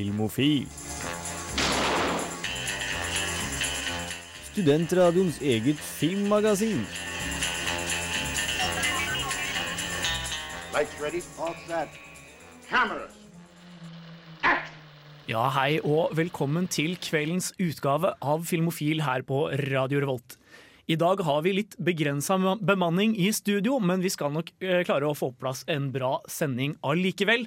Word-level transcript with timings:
Filmofil. 0.00 0.64
Studentradioens 4.48 5.40
eget 5.44 5.80
filmmagasin. 5.84 6.86
Ja, 15.28 15.42
hei 15.52 15.82
og 15.84 16.14
velkommen 16.16 16.70
til 16.72 16.96
kveldens 16.96 17.50
utgave 17.60 18.14
av 18.24 18.46
Filmofil 18.48 19.04
her 19.04 19.26
på 19.28 19.50
Radio 19.68 20.00
Revolt. 20.06 20.38
I 20.88 20.96
dag 20.98 21.20
har 21.22 21.44
vi 21.44 21.52
litt 21.58 21.76
begrensa 21.76 22.38
bemanning 22.56 23.12
i 23.20 23.28
studio, 23.36 23.76
men 23.84 24.00
vi 24.00 24.10
skal 24.10 24.32
nok 24.34 24.48
eh, 24.64 24.80
klare 24.88 25.06
å 25.06 25.14
få 25.14 25.28
på 25.34 25.44
plass 25.44 25.60
en 25.68 25.92
bra 25.92 26.16
sending 26.26 26.72
allikevel. 26.80 27.44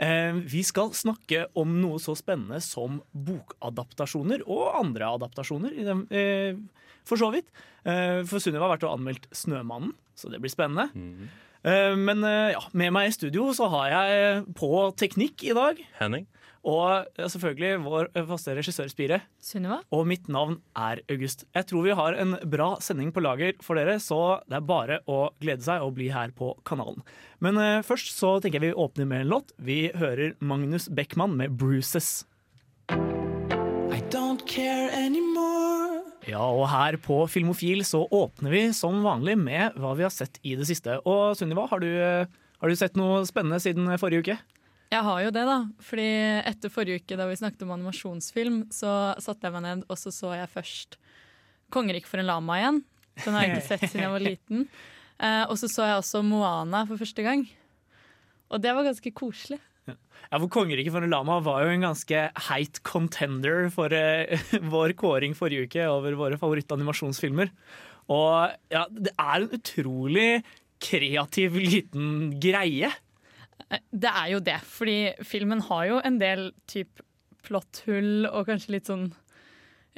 Eh, 0.00 0.32
vi 0.48 0.62
skal 0.64 0.94
snakke 0.96 1.44
om 1.60 1.74
noe 1.82 2.00
så 2.00 2.14
spennende 2.16 2.60
som 2.64 3.02
bokadaptasjoner 3.12 4.46
og 4.46 4.78
andre 4.78 5.10
adaptasjoner. 5.18 5.76
eh, 6.08 6.56
for 7.04 7.20
så 7.20 7.28
vidt. 7.34 7.50
Eh, 7.84 8.24
for 8.24 8.40
Sunniva 8.40 8.64
har 8.64 8.78
vært 8.78 8.88
og 8.88 8.96
anmeldt 8.98 9.28
'Snømannen', 9.30 9.94
så 10.16 10.30
det 10.30 10.40
blir 10.40 10.52
spennende. 10.52 10.90
Mm. 10.94 11.28
men 11.62 12.22
ja, 12.22 12.60
med 12.72 12.90
meg 12.90 13.08
i 13.08 13.12
studio 13.12 13.52
så 13.52 13.68
har 13.68 13.90
jeg 13.90 14.44
på 14.56 14.96
teknikk 14.96 15.44
i 15.44 15.52
dag. 15.52 15.76
Henning. 15.98 16.26
Og 16.68 17.08
selvfølgelig 17.16 17.80
vår 17.86 18.10
eh, 18.12 18.26
faste 18.28 18.54
regissør 18.58 18.90
Spire. 18.92 19.20
Sunniva? 19.40 19.80
Og 19.96 20.04
mitt 20.08 20.28
navn 20.28 20.58
er 20.76 21.00
August. 21.08 21.46
Jeg 21.56 21.68
tror 21.70 21.86
vi 21.86 21.96
har 21.96 22.18
en 22.20 22.36
bra 22.52 22.74
sending 22.84 23.14
på 23.16 23.24
lager 23.24 23.54
for 23.64 23.80
dere, 23.80 23.96
så 24.02 24.40
det 24.44 24.58
er 24.58 24.66
bare 24.68 25.00
å 25.08 25.30
glede 25.40 25.64
seg 25.64 25.84
og 25.84 25.94
bli 25.96 26.10
her 26.12 26.34
på 26.36 26.52
kanalen. 26.68 27.00
Men 27.40 27.56
uh, 27.56 27.80
først 27.86 28.12
så 28.12 28.36
tenker 28.42 28.60
jeg 28.60 28.74
vi 28.74 28.82
åpner 28.84 29.08
med 29.08 29.24
en 29.24 29.32
låt. 29.32 29.54
Vi 29.56 29.86
hører 29.96 30.36
Magnus 30.44 30.90
Beckmann 30.92 31.38
med 31.40 31.56
'Bruises'. 31.56 32.26
I 32.92 34.04
don't 34.12 34.44
care 34.44 34.92
anymore. 34.92 36.04
Ja, 36.28 36.44
og 36.44 36.68
her 36.68 36.98
på 37.00 37.22
Filmofil 37.32 37.80
så 37.88 38.04
åpner 38.04 38.52
vi 38.52 38.62
som 38.76 39.00
vanlig 39.02 39.38
med 39.40 39.76
hva 39.80 39.94
vi 39.96 40.04
har 40.04 40.12
sett 40.12 40.36
i 40.44 40.52
det 40.58 40.68
siste. 40.68 41.00
Og 41.08 41.32
Sunniva, 41.38 41.64
har 41.70 41.80
du, 41.80 41.88
eh, 41.88 42.26
har 42.60 42.68
du 42.68 42.76
sett 42.76 42.96
noe 43.00 43.24
spennende 43.24 43.60
siden 43.62 43.88
forrige 43.98 44.20
uke? 44.20 44.36
Jeg 44.90 45.06
har 45.06 45.20
jo 45.22 45.30
det, 45.30 45.42
da. 45.46 45.58
Fordi 45.86 46.08
etter 46.50 46.72
forrige 46.72 47.02
uke 47.02 47.18
da 47.18 47.28
vi 47.30 47.38
snakket 47.38 47.62
om 47.62 47.74
animasjonsfilm, 47.76 48.64
så 48.74 49.14
satte 49.22 49.46
jeg 49.46 49.54
meg 49.54 49.66
ned 49.66 49.84
og 49.86 49.98
så 50.00 50.10
så 50.14 50.34
jeg 50.34 50.50
først 50.50 50.98
'Kongeriket 51.70 52.10
for 52.10 52.18
en 52.18 52.26
lama' 52.26 52.58
igjen. 52.58 52.82
Den 53.24 53.34
har 53.34 53.44
jeg 53.44 53.52
ikke 53.54 53.68
sett 53.68 53.84
siden 53.86 54.02
jeg 54.02 54.10
var 54.10 54.24
liten. 54.24 54.64
Eh, 55.22 55.44
og 55.46 55.54
så 55.60 55.70
så 55.70 55.86
jeg 55.86 56.00
også 56.02 56.22
'Moana' 56.26 56.86
for 56.88 56.98
første 56.98 57.22
gang. 57.22 57.46
Og 58.50 58.58
det 58.60 58.74
var 58.74 58.82
ganske 58.82 59.12
koselig. 59.14 59.60
Ja, 59.86 60.38
for 60.38 60.48
'Kongeriket 60.48 60.90
for 60.90 61.06
en 61.06 61.10
lama' 61.14 61.38
var 61.44 61.62
jo 61.62 61.70
en 61.70 61.86
ganske 61.86 62.32
heit 62.48 62.82
contender 62.82 63.70
for 63.70 63.94
eh, 63.94 64.42
vår 64.74 64.96
kåring 64.98 65.36
forrige 65.38 65.70
uke 65.70 65.86
over 65.86 66.18
våre 66.18 66.38
favorittanimasjonsfilmer. 66.38 67.50
Og 68.10 68.50
ja, 68.74 68.86
det 68.90 69.14
er 69.14 69.36
en 69.36 69.54
utrolig 69.54 70.42
kreativ 70.82 71.54
liten 71.54 72.40
greie. 72.40 72.90
Det 73.90 74.10
er 74.10 74.28
jo 74.34 74.40
det, 74.44 74.58
fordi 74.66 74.98
filmen 75.26 75.62
har 75.68 75.86
jo 75.88 76.00
en 76.04 76.18
del 76.20 76.50
typ 76.70 77.02
plotthull 77.46 78.28
og 78.28 78.48
kanskje 78.50 78.74
litt 78.76 78.90
sånn 78.90 79.10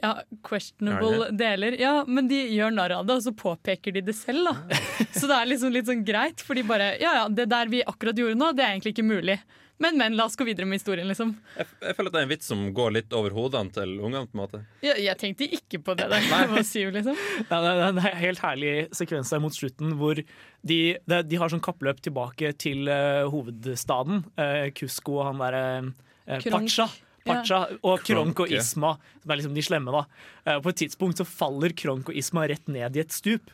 ja, 0.03 0.15
questionable 0.47 1.29
deler. 1.37 1.77
Ja, 1.81 2.05
Men 2.09 2.29
de 2.31 2.39
gjør 2.55 2.73
narr 2.75 2.95
av 2.97 3.09
det, 3.09 3.19
og 3.21 3.27
så 3.27 3.35
påpeker 3.37 3.95
de 3.95 4.03
det 4.07 4.15
selv. 4.17 4.49
da. 4.49 4.81
Så 5.19 5.29
det 5.29 5.37
er 5.37 5.51
liksom 5.51 5.75
litt 5.75 5.89
sånn 5.91 6.05
greit, 6.07 6.43
for 6.43 6.59
de 6.59 6.65
bare 6.67 6.95
Ja 7.03 7.13
ja, 7.21 7.27
det 7.29 7.51
der 7.53 7.71
vi 7.71 7.83
akkurat 7.87 8.19
gjorde 8.19 8.39
nå, 8.39 8.53
det 8.57 8.65
er 8.65 8.75
egentlig 8.75 8.95
ikke 8.97 9.07
mulig. 9.07 9.39
Men, 9.83 9.99
men, 9.99 10.17
la 10.19 10.29
oss 10.29 10.39
gå 10.39 10.47
videre 10.47 10.69
med 10.69 10.79
historien, 10.79 11.09
liksom. 11.11 11.35
Jeg, 11.59 11.69
jeg 11.83 11.97
føler 11.99 12.13
at 12.13 12.17
det 12.17 12.21
er 12.23 12.27
en 12.29 12.33
vits 12.33 12.51
som 12.53 12.65
går 12.77 12.95
litt 12.97 13.17
over 13.19 13.35
hodene 13.37 13.75
til 13.75 13.95
ungene. 13.99 14.25
på 14.31 14.37
en 14.39 14.43
måte 14.45 14.63
Ja, 14.85 14.97
jeg 15.01 15.19
tenkte 15.21 15.49
ikke 15.59 15.83
på 15.83 15.97
det 15.99 16.09
der. 16.13 16.29
Nei. 16.31 16.43
var 16.55 16.67
syv, 16.69 16.93
liksom. 16.97 17.19
nei, 17.51 17.61
det 17.67 17.73
er 17.73 17.85
en 17.89 18.03
helt 18.23 18.43
herlig 18.47 18.75
sekvens 18.97 19.33
der 19.35 19.43
mot 19.43 19.57
slutten 19.57 19.97
hvor 20.01 20.19
de, 20.19 20.27
de, 20.63 21.23
de 21.27 21.41
har 21.41 21.53
sånn 21.53 21.65
kappløp 21.65 22.03
tilbake 22.05 22.55
til 22.63 22.91
uh, 22.91 23.27
hovedstaden. 23.33 24.27
Uh, 24.39 24.69
Kusko 24.77 25.19
og 25.21 25.33
han 25.33 25.43
derre 25.43 25.65
uh, 25.83 26.39
Kronk. 26.45 26.71
Pacha. 26.71 26.89
ja. 27.27 27.65
og 27.87 28.03
Kronk 28.03 28.41
og 28.43 28.51
Isma, 28.51 28.97
som 29.23 29.31
er 29.31 29.39
liksom 29.39 29.55
de 29.55 29.63
slemme. 29.63 29.95
da 29.95 30.07
Eh, 30.45 30.61
På 30.61 30.73
et 30.73 30.81
tidspunkt 30.83 31.21
så 31.21 31.27
faller 31.29 31.75
Kronk 31.77 32.11
og 32.11 32.19
Isma 32.19 32.47
rett 32.51 32.67
ned 32.71 32.97
i 32.97 33.03
et 33.03 33.15
stup. 33.15 33.53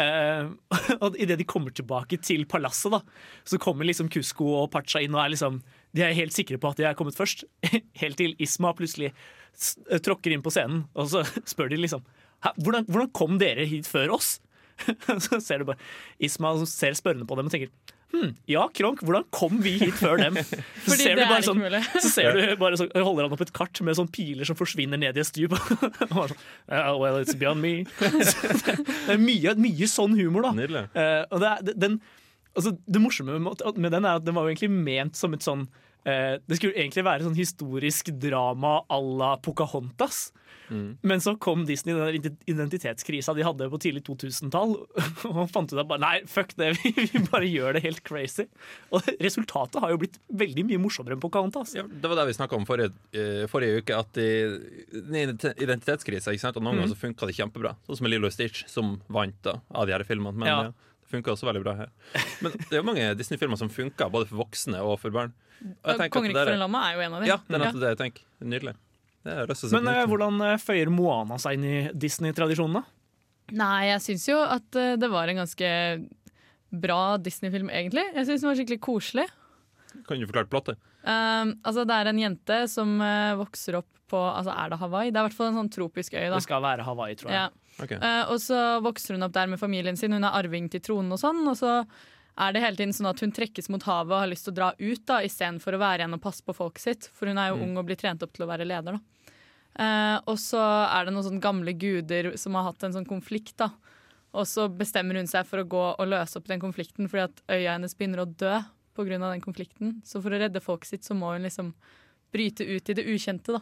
Eh, 0.00 0.48
og 1.04 1.18
Idet 1.22 1.38
de 1.38 1.46
kommer 1.46 1.74
tilbake 1.74 2.18
til 2.22 2.46
palasset, 2.50 2.94
da 2.94 3.02
så 3.46 3.60
kommer 3.62 3.86
liksom 3.86 4.10
Kusko 4.12 4.48
og 4.62 4.70
Pacha 4.72 5.02
inn 5.04 5.14
og 5.14 5.22
er 5.22 5.34
liksom 5.34 5.60
De 5.94 6.02
er 6.02 6.16
helt 6.18 6.34
sikre 6.34 6.58
på 6.58 6.72
at 6.72 6.80
de 6.80 6.88
er 6.88 6.96
kommet 6.98 7.16
først. 7.18 7.44
Helt 8.02 8.18
til 8.18 8.34
Isma 8.42 8.72
plutselig 8.74 9.12
eh, 9.12 10.00
tråkker 10.02 10.34
inn 10.34 10.42
på 10.42 10.52
scenen, 10.54 10.86
og 10.98 11.12
så 11.12 11.22
spør 11.52 11.70
de 11.72 11.82
liksom 11.84 12.04
hvordan, 12.60 12.84
hvordan 12.90 13.12
kom 13.16 13.38
dere 13.40 13.64
hit 13.64 13.86
før 13.88 14.18
oss? 14.18 14.38
så 15.24 15.38
ser 15.40 15.62
du 15.62 15.68
bare 15.70 15.80
Isma 16.18 16.50
ser 16.66 16.96
spørrende 16.98 17.28
på 17.30 17.38
dem 17.38 17.46
og 17.48 17.54
tenker 17.54 17.70
Hm, 18.14 18.34
ja, 18.46 18.62
Kronk, 18.70 19.00
hvordan 19.02 19.24
kom 19.34 19.56
vi 19.64 19.72
hit 19.80 19.96
før 19.98 20.20
dem? 20.20 20.36
Så 20.84 20.92
Fordi 20.92 21.02
ser 21.02 21.16
det 21.18 21.24
du 21.24 21.26
bare 21.26 21.34
er 21.34 21.42
ikke 21.42 21.48
sånn, 21.48 21.62
mulig. 21.64 21.80
så 21.98 22.10
ser 22.12 22.36
du 22.38 22.42
bare 22.60 22.78
sånn, 22.78 22.90
holder 22.94 23.26
han 23.26 23.34
opp 23.34 23.42
et 23.42 23.52
kart 23.56 23.80
med 23.82 23.98
sånn 23.98 24.10
piler 24.14 24.46
som 24.46 24.58
forsvinner 24.58 25.00
ned 25.00 25.18
i 25.18 25.22
et 25.24 25.28
stup. 25.28 25.56
Sånn, 26.14 26.34
"Yeah, 26.70 26.92
well, 27.00 27.18
it's 27.18 27.34
beyond 27.38 27.64
me. 27.64 27.72
det 27.98 29.16
er 29.16 29.18
mye, 29.20 29.56
mye 29.58 29.88
sånn 29.90 30.14
humor, 30.18 30.46
da. 30.46 30.52
Nydelig. 30.60 30.84
Uh, 30.94 31.24
og 31.34 31.42
det, 31.42 31.50
er, 31.50 31.78
den, 31.86 31.98
altså, 32.54 32.76
det 32.86 33.02
morsomme 33.02 33.40
med, 33.42 33.64
med 33.76 33.96
den 33.98 34.06
er 34.06 34.20
at 34.20 34.28
den 34.28 34.36
var 34.38 34.46
jo 34.46 34.54
egentlig 34.54 34.70
ment 34.74 35.18
som 35.18 35.34
et 35.34 35.42
sånn 35.46 35.66
eh, 36.04 36.38
Det 36.44 36.60
skulle 36.60 36.76
egentlig 36.78 37.04
være 37.06 37.26
sånn 37.26 37.38
historisk 37.38 38.12
drama 38.22 38.80
à 38.88 39.00
la 39.00 39.34
Pocahontas. 39.42 40.30
Men 41.04 41.20
så 41.20 41.34
kom 41.36 41.66
Disney 41.68 41.92
i 41.94 42.18
den 42.18 42.32
der 42.32 42.50
identitetskrisa 42.50 43.34
de 43.36 43.44
hadde 43.44 43.66
på 43.70 43.78
tidlig 43.82 44.00
2000-tall, 44.06 44.72
og 45.30 45.50
fant 45.52 45.72
ut 45.72 45.80
at 45.80 45.88
bare, 45.90 46.00
nei, 46.02 46.14
fuck 46.30 46.54
det, 46.56 46.70
vi, 46.80 46.92
bare 47.28 47.48
gjør 47.48 47.76
det 47.76 47.84
helt 47.84 48.00
crazy. 48.06 48.46
Og 48.94 49.04
resultatet 49.22 49.80
har 49.84 49.92
jo 49.92 50.00
blitt 50.00 50.16
veldig 50.32 50.64
mye 50.70 50.80
morsommere 50.80 51.18
enn 51.18 51.22
Pocahontas. 51.22 51.74
Ja, 51.76 51.84
det 51.84 52.10
var 52.10 52.20
det 52.20 52.28
vi 52.30 52.38
snakka 52.38 52.56
om 52.58 52.66
forrige, 52.68 52.94
eh, 53.12 53.44
forrige 53.50 53.82
uke. 53.84 54.00
At 54.00 54.20
i, 54.20 54.30
identitetskrisa 55.04 56.32
ikke 56.34 56.46
sant? 56.46 56.58
Og 56.58 56.64
noen 56.64 56.80
ganger 56.80 56.94
så 56.94 57.00
funka 57.02 57.28
det 57.28 57.36
kjempebra. 57.38 57.76
Sånn 57.86 58.00
som 58.00 58.08
med 58.08 58.16
Lilo 58.16 58.32
Stitch, 58.32 58.64
som 58.70 58.96
vant 59.12 59.36
da, 59.46 59.58
av 59.74 59.88
de 59.88 59.96
her 59.96 60.06
filmene. 60.08 60.36
Men 60.40 60.48
Ja. 60.48 60.64
Funka 61.10 61.34
også 61.34 61.48
veldig 61.48 61.62
bra 61.64 61.74
her. 61.82 61.92
Men 62.44 62.54
det 62.56 62.72
er 62.72 62.80
jo 62.80 62.86
mange 62.86 63.10
Disney-filmer 63.18 63.60
som 63.60 63.70
funker, 63.72 64.10
både 64.12 64.30
for 64.30 64.44
voksne 64.44 64.80
og 64.82 64.98
for 65.02 65.14
barn. 65.14 65.34
Og 65.84 66.00
'Kongeriket 66.00 66.40
for 66.40 66.56
en 66.56 66.64
lama' 66.64 66.82
er 66.88 66.96
jo 66.98 67.04
en 67.06 67.14
av 67.14 67.22
dem. 67.22 67.28
Ja, 67.30 67.38
det 67.46 67.54
er 67.54 67.64
nettopp 67.64 67.84
det 67.84 67.92
jeg 67.94 68.00
tenker. 68.02 68.26
Nydelig. 68.44 68.74
Men 69.24 69.88
eh, 69.88 70.02
hvordan 70.08 70.42
eh, 70.44 70.58
føyer 70.60 70.90
Moana 70.92 71.38
seg 71.40 71.56
inn 71.56 71.64
i 71.64 71.78
Disney-tradisjonen, 71.96 72.82
da? 72.82 72.84
Nei, 73.56 73.86
jeg 73.88 74.02
syns 74.04 74.26
jo 74.28 74.36
at 74.40 74.76
eh, 74.80 74.96
det 75.00 75.08
var 75.12 75.30
en 75.32 75.40
ganske 75.40 75.70
bra 76.84 77.16
Disney-film, 77.22 77.70
egentlig. 77.72 78.04
Jeg 78.12 78.28
syns 78.28 78.44
den 78.44 78.50
var 78.50 78.60
skikkelig 78.60 78.80
koselig. 78.84 79.26
Kan 80.04 80.20
du 80.20 80.26
forklare 80.28 80.50
plottet? 80.50 80.80
Um, 81.04 81.52
altså 81.62 81.84
Det 81.86 81.94
er 81.94 82.08
en 82.10 82.18
jente 82.18 82.56
som 82.72 82.96
vokser 83.38 83.76
opp 83.78 83.90
på 84.10 84.16
altså 84.18 84.54
Er 84.56 84.72
det 84.72 84.78
Hawaii? 84.80 85.10
Det 85.12 85.20
er 85.20 85.26
i 85.26 85.28
hvert 85.28 85.36
fall 85.36 85.50
en 85.52 85.58
sånn 85.60 85.70
tropisk 85.72 86.16
øy. 86.16 86.24
da 86.32 86.38
Det 86.38 86.46
skal 86.46 86.64
være 86.64 86.86
Hawaii, 86.86 87.16
tror 87.20 87.30
jeg. 87.30 87.44
ja. 87.44 87.63
Ok. 87.82 87.96
Uh, 87.98 88.24
Og 88.32 88.38
så 88.42 88.58
vokser 88.84 89.16
hun 89.16 89.26
opp 89.26 89.34
der 89.34 89.50
med 89.50 89.60
familien 89.60 89.96
sin, 89.98 90.12
hun 90.14 90.26
er 90.26 90.36
arving 90.38 90.68
til 90.70 90.82
tronen 90.84 91.14
og 91.14 91.20
sånn. 91.22 91.42
Og 91.50 91.56
så 91.58 91.80
er 92.34 92.54
det 92.54 92.62
hele 92.64 92.78
tiden 92.78 92.94
sånn 92.94 93.10
at 93.10 93.22
hun 93.22 93.34
trekkes 93.34 93.70
mot 93.70 93.82
havet 93.86 94.14
og 94.14 94.22
har 94.24 94.30
lyst 94.30 94.48
til 94.48 94.54
å 94.54 94.58
dra 94.58 94.70
ut 94.78 95.02
da 95.06 95.20
istedenfor 95.22 95.76
å 95.76 95.82
være 95.82 96.02
igjen 96.02 96.16
og 96.16 96.22
passe 96.22 96.42
på 96.46 96.56
folket 96.56 96.86
sitt. 96.86 97.10
For 97.14 97.30
hun 97.30 97.38
er 97.38 97.52
jo 97.52 97.60
ung 97.62 97.76
og 97.78 97.86
blir 97.88 97.98
trent 98.00 98.22
opp 98.26 98.34
til 98.34 98.46
å 98.46 98.50
være 98.50 98.68
leder. 98.68 98.98
da 98.98 99.14
Uh, 99.74 100.20
Og 100.30 100.38
så 100.38 100.60
er 100.62 101.06
det 101.06 101.14
noen 101.14 101.26
sånne 101.26 101.42
gamle 101.42 101.72
guder 101.74 102.28
som 102.38 102.54
har 102.54 102.68
hatt 102.68 102.84
en 102.86 102.94
sånn 102.94 103.08
konflikt. 103.08 103.56
da 103.58 103.72
Og 104.30 104.46
så 104.46 104.68
bestemmer 104.70 105.18
hun 105.18 105.30
seg 105.30 105.48
for 105.48 105.62
å 105.62 105.66
gå 105.66 105.84
og 105.98 106.08
løse 106.10 106.38
opp 106.38 106.46
den 106.46 106.62
konflikten 106.62 107.10
fordi 107.10 107.26
at 107.26 107.42
øya 107.50 107.74
hennes 107.74 107.96
begynner 107.98 108.22
å 108.22 108.30
dø 108.30 108.60
pga. 108.94 109.18
den 109.18 109.42
konflikten. 109.42 110.00
Så 110.04 110.22
for 110.22 110.30
å 110.30 110.38
redde 110.38 110.62
folket 110.62 110.86
sitt 110.86 111.02
så 111.04 111.14
må 111.18 111.32
hun 111.34 111.42
liksom 111.42 111.74
bryte 112.32 112.62
ut 112.62 112.88
i 112.88 112.94
det 112.94 113.04
ukjente. 113.04 113.58
da 113.58 113.60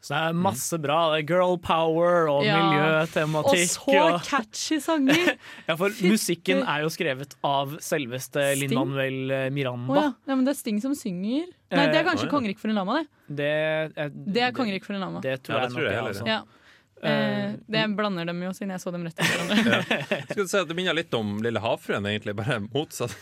Så 0.00 0.14
det 0.14 0.18
er 0.30 0.36
masse 0.38 0.78
bra. 0.78 0.98
Det 1.12 1.22
er 1.24 1.26
girl 1.26 1.56
power 1.58 2.28
og 2.30 2.44
Ja. 2.46 2.58
Og 3.02 3.50
så 3.66 4.20
catchy 4.24 4.78
sanger! 4.80 5.34
Ja, 5.68 5.74
for 5.74 5.90
musikken 6.06 6.62
er 6.62 6.84
jo 6.84 6.90
skrevet 6.92 7.34
av 7.44 7.74
selveste 7.82 8.44
Linn 8.60 8.70
Lin-Manuel 8.72 9.18
Miranda. 9.52 9.52
Miranda. 9.58 9.94
ja. 10.00 10.12
ja, 10.30 10.36
men 10.38 10.46
det 10.46 10.54
er 10.54 10.60
Sting 10.60 10.78
som 10.84 10.94
synger. 10.96 11.48
Nei, 11.68 11.86
det 11.90 11.98
er 11.98 12.04
Eh, 12.04 12.06
kanskje 12.06 12.24
oh, 12.24 12.30
ja. 12.30 12.32
'Kongerik 12.32 12.58
for 12.62 12.70
en 12.72 12.78
lama', 12.78 13.02
det. 13.02 13.08
Det, 13.36 13.50
er, 13.98 14.08
Det 14.14 14.42
er 14.46 14.52
'Kongerik 14.56 14.86
for 14.86 14.94
en 14.96 15.02
lama'. 15.04 15.20
Det 15.20 15.42
tror 15.42 15.58
Ja, 15.58 15.60
jeg 15.60 15.68
det 15.68 15.74
nok 15.74 15.76
tror 15.76 15.84
jeg 15.84 15.90
det, 15.90 15.98
heller, 15.98 16.08
altså. 16.08 16.67
Ja. 17.02 17.08
Eh, 17.10 17.50
det 17.70 17.82
blander 17.94 18.24
dem 18.26 18.40
jo, 18.42 18.50
siden 18.56 18.70
jeg 18.74 18.80
så 18.82 18.90
dem 18.94 19.04
rett 19.06 19.18
etter 19.20 19.38
hverandre. 19.38 19.78
Skal 20.32 20.42
du 20.42 20.48
si 20.50 20.58
at 20.58 20.68
Det 20.70 20.76
minner 20.78 20.94
litt 20.98 21.14
om 21.14 21.26
Lille 21.44 21.60
havfruen, 21.62 22.06
egentlig, 22.10 22.34
bare 22.38 22.56
motsatt. 22.64 23.14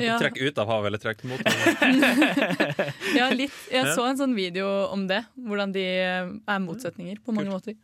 Ja, 0.00 0.14
Trekk 0.20 0.36
ut 0.40 0.56
av 0.58 0.66
havet 0.72 0.86
eller 0.90 1.00
trekk 1.02 1.20
mot 1.30 1.40
havet. 1.46 1.76
ja, 3.18 3.26
litt. 3.34 3.54
Jeg 3.70 3.84
så 3.94 4.02
en 4.08 4.18
sånn 4.18 4.34
video 4.38 4.66
om 4.90 5.06
det, 5.10 5.22
hvordan 5.38 5.70
de 5.76 5.84
eh, 5.86 6.32
er 6.34 6.60
motsetninger 6.64 7.16
på 7.24 7.30
mange 7.36 7.52
måter. 7.54 7.74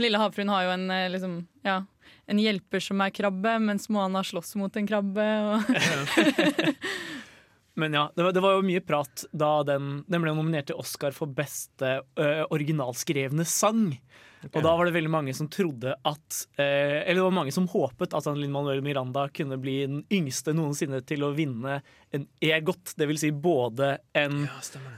Lille 0.00 0.18
havfruen 0.20 0.48
har 0.52 0.62
jo 0.68 0.72
en, 0.76 0.86
eh, 0.94 1.10
liksom, 1.12 1.32
ja, 1.66 1.76
en 2.30 2.38
hjelper 2.40 2.80
som 2.84 3.00
er 3.04 3.10
krabbe, 3.14 3.52
mens 3.60 3.84
Moana 3.92 4.20
slåss 4.24 4.54
mot 4.60 4.72
en 4.78 4.88
krabbe. 4.88 5.26
Og 5.50 5.58
Men 7.80 7.94
ja, 7.94 8.12
det 8.16 8.22
var, 8.22 8.32
det 8.32 8.40
var 8.44 8.52
jo 8.58 8.64
mye 8.66 8.80
prat 8.84 9.24
da 9.32 9.62
den, 9.64 10.02
den 10.10 10.24
ble 10.24 10.34
nominert 10.36 10.66
til 10.68 10.76
Oscar 10.80 11.12
for 11.16 11.26
beste 11.32 12.00
ø, 12.18 12.26
originalskrevne 12.52 13.44
sang. 13.48 13.94
Og 14.48 14.62
da 14.64 14.72
var 14.72 14.88
det 14.88 14.94
veldig 14.94 15.12
mange 15.12 15.34
som 15.36 15.48
trodde 15.52 15.92
at 15.92 16.38
eh, 16.56 17.02
Eller 17.02 17.18
det 17.20 17.26
var 17.26 17.34
mange 17.36 17.52
som 17.52 17.66
håpet 17.68 18.14
at 18.16 18.28
Linn 18.38 18.54
Manuel 18.54 18.80
Miranda 18.84 19.26
kunne 19.36 19.58
bli 19.60 19.76
den 19.84 20.00
yngste 20.12 20.54
noensinne 20.56 21.02
til 21.04 21.26
å 21.26 21.32
vinne 21.36 21.80
en 22.16 22.26
EGOT. 22.40 22.94
Det 22.96 23.08
vil 23.10 23.20
si 23.20 23.30
både 23.36 23.92
en, 24.16 24.46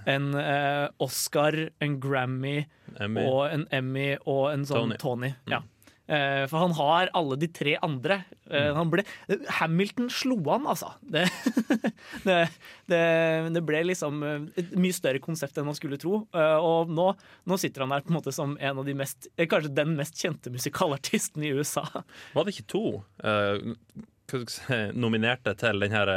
en 0.09 0.31
eh, 0.39 0.87
Oscar, 1.03 1.59
en 1.83 1.99
Grammy 2.03 2.62
Emmy. 3.00 3.27
og 3.27 3.44
en 3.50 3.67
Emmy 3.75 4.12
og 4.23 4.53
en 4.53 4.67
sånn 4.69 4.94
Tony. 4.94 5.03
Tony. 5.03 5.33
Ja. 5.50 5.62
Eh, 6.06 6.44
for 6.50 6.58
han 6.58 6.72
har 6.76 7.10
alle 7.14 7.37
de 7.38 7.49
tre 7.49 7.76
andre. 7.82 8.19
Eh, 8.50 8.70
han 8.75 8.90
ble, 8.90 9.04
Hamilton 9.60 10.10
slo 10.10 10.38
han, 10.49 10.66
altså. 10.66 10.90
Det, 11.00 11.25
det, 12.26 12.38
det, 12.90 13.02
det 13.54 13.62
ble 13.66 13.84
liksom 13.93 14.22
eh, 14.26 14.46
et 14.60 14.75
mye 14.75 14.96
større 14.96 15.22
konsept 15.22 15.58
enn 15.60 15.69
man 15.69 15.78
skulle 15.78 16.00
tro. 16.02 16.25
Og 16.32 16.93
nå, 16.93 17.08
nå 17.49 17.60
sitter 17.60 17.84
han 17.84 17.94
der 17.94 18.04
på 18.06 18.12
en 18.12 18.19
måte 18.19 18.34
som 18.34 18.56
en 18.58 18.82
av 18.82 18.88
de 18.88 18.96
mest, 18.99 19.31
kanskje 19.38 19.75
den 19.76 19.94
mest 19.99 20.19
kjente 20.19 20.52
musikalartisten 20.52 21.46
i 21.46 21.52
USA. 21.54 21.87
Var 22.34 22.48
det 22.48 22.56
ikke 22.56 22.70
to 22.75 22.87
eh, 23.22 23.70
si, 24.50 24.81
nominerte 25.05 25.55
til 25.60 25.87
den 25.87 25.94
her 25.94 26.10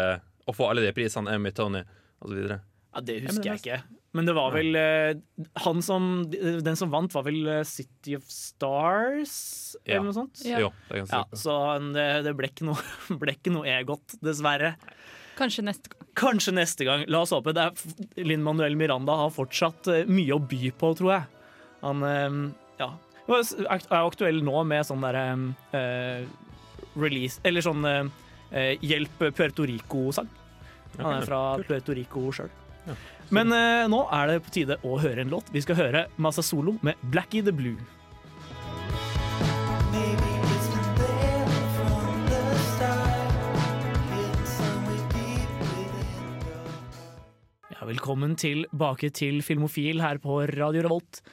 å 0.46 0.54
få 0.54 0.72
alle 0.72 0.86
de 0.86 0.94
prisene, 0.98 1.38
Emmy, 1.38 1.54
Tony 1.56 1.86
osv.? 2.26 2.42
Ja, 2.96 3.04
Det 3.04 3.22
husker 3.28 3.54
jeg 3.54 3.62
ikke. 3.64 3.84
Men 4.16 4.28
det 4.30 4.36
var 4.38 4.54
vel 4.56 4.78
eh, 4.80 5.18
han 5.66 5.82
som, 5.84 6.06
Den 6.32 6.78
som 6.80 6.92
vant, 6.94 7.12
var 7.16 7.26
vel 7.28 7.42
eh, 7.52 7.64
City 7.68 8.16
of 8.16 8.24
Stars, 8.32 9.36
Ja. 9.84 9.98
eller 9.98 10.08
noe 10.08 10.16
sånt? 10.16 10.44
Ja. 10.48 10.62
Jo, 10.64 10.72
det 10.90 11.04
Ja, 11.12 11.24
så 11.36 11.56
det, 11.92 12.08
det 12.24 12.36
ble 12.40 12.50
ikke 12.52 12.70
noe, 12.70 12.80
ble 13.22 13.36
ikke 13.36 13.54
noe 13.54 13.68
EGOT, 13.76 14.18
dessverre. 14.24 14.76
Kanskje 15.36 15.66
neste 15.68 15.92
gang. 15.92 16.08
Kanskje 16.16 16.54
neste 16.56 16.88
gang. 16.88 17.04
La 17.12 17.26
oss 17.26 17.34
håpe. 17.36 17.52
Det 17.56 17.66
er 17.68 18.24
Linn 18.24 18.44
Manuel 18.46 18.78
Miranda 18.80 19.18
har 19.26 19.34
fortsatt 19.36 19.92
eh, 19.92 20.08
mye 20.08 20.38
å 20.38 20.40
by 20.40 20.72
på, 20.80 20.94
tror 20.96 21.12
jeg. 21.18 21.28
Han 21.86 22.02
ja, 22.80 22.88
er 23.28 24.00
aktuell 24.00 24.40
nå 24.46 24.64
med 24.66 24.88
sånn 24.88 25.04
derre 25.06 25.26
uh, 25.76 26.24
release 26.98 27.44
Eller 27.46 27.62
sånn 27.62 27.86
eh, 27.86 28.74
Hjelp 28.82 29.28
Puerto 29.36 29.66
Rico-sang. 29.68 30.30
Han 30.98 31.18
er 31.20 31.28
fra 31.28 31.42
Puerto 31.68 31.94
Rico 31.94 32.30
sjøl. 32.34 32.52
Men 33.34 33.50
eh, 33.56 33.88
nå 33.90 34.04
er 34.14 34.30
det 34.30 34.42
på 34.46 34.52
tide 34.54 34.76
å 34.86 34.98
høre 35.02 35.24
en 35.24 35.32
låt. 35.34 35.48
Vi 35.54 35.62
skal 35.66 35.80
høre 35.80 36.06
Masa 36.22 36.44
Solo 36.46 36.76
med 36.86 37.00
'Blackie 37.10 37.42
the 37.46 37.54
Blue'. 37.56 37.80
There 39.96 41.48
from 41.74 42.26
the 42.30 42.44
start, 42.76 43.34
hidden 44.14 44.46
somewhere 44.46 45.08
deep 45.16 45.50
within. 45.74 46.36
Ja, 47.74 47.88
velkommen 47.90 48.36
tilbake 48.38 49.10
til 49.10 49.42
Filmofil 49.42 50.06
her 50.06 50.22
på 50.22 50.46
Radio 50.54 50.86
Revolt. 50.86 51.24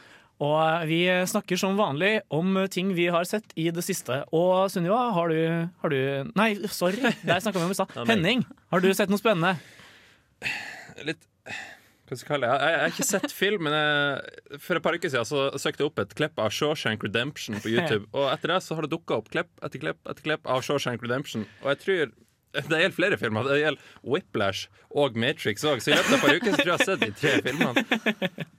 Og 0.43 0.56
eh, 0.65 0.87
vi 0.89 1.03
snakker 1.29 1.61
som 1.61 1.77
vanlig 1.77 2.23
om 2.33 2.56
ting 2.73 2.97
vi 2.97 3.11
har 3.12 3.29
sett 3.29 3.53
i 3.55 3.69
det 3.69 3.85
siste. 3.85 4.25
Og 4.33 4.73
Sunniva, 4.73 5.11
har 5.12 5.29
du, 5.29 5.69
har 5.85 5.93
du 5.93 6.33
Nei, 6.41 6.55
sorry, 6.73 7.05
der 7.21 7.44
snakka 7.44 7.61
vi 7.61 7.69
om 7.69 7.77
i 7.77 7.81
stad. 7.83 7.93
Henning, 8.09 8.49
har 8.73 8.81
du 8.81 8.89
sett 8.97 9.12
noe 9.12 9.21
spennende? 9.21 9.59
litt 11.06 11.23
hva 12.12 12.20
skal 12.20 12.26
jeg 12.26 12.32
kalle 12.32 12.49
det? 12.49 12.56
Jeg, 12.62 12.73
jeg, 12.73 12.82
har 12.82 12.94
ikke 12.94 13.09
sett 13.09 13.35
film, 13.35 13.67
men 13.67 13.76
jeg, 13.76 14.59
for 14.64 14.79
et 14.79 14.85
par 14.85 14.97
uker 14.99 15.12
siden 15.12 15.29
så 15.29 15.44
søkte 15.61 15.82
jeg 15.82 15.91
opp 15.91 16.03
et 16.03 16.17
klipp 16.19 16.43
av 16.43 16.53
Shawshank 16.55 17.06
Redemption 17.06 17.56
på 17.62 17.73
YouTube. 17.73 18.05
Og 18.12 18.29
etter 18.32 18.53
det 18.53 18.59
så 18.67 18.76
har 18.76 18.87
det 18.87 18.93
dukka 18.93 19.20
opp 19.23 19.32
klipp 19.32 19.50
etter 19.64 19.82
klipp 19.82 20.03
etter 20.05 20.26
klipp 20.26 20.50
av 20.50 20.64
Shawshank 20.67 21.05
Redemption. 21.05 21.47
Og 21.64 21.73
jeg 21.73 21.82
tror 21.85 22.12
det 22.53 22.81
gjelder 22.82 22.97
flere 22.97 23.17
filmer. 23.17 23.49
Det 23.49 23.61
gjelder 23.62 23.93
Whiplash 24.05 24.69
og 24.93 25.17
Matrix 25.17 25.64
òg. 25.64 25.81
Så 25.81 25.93
i 25.93 25.97
løpet 25.97 26.12
av 26.12 26.19
et 26.19 26.25
par 26.26 26.37
uker 26.37 26.53
så 26.53 26.59
tror 26.59 26.69
jeg 26.69 26.73
jeg 26.73 26.79
har 26.79 26.91
sett 26.91 27.05
de 27.05 27.12
tre 27.17 27.35
filmene. 27.47 27.85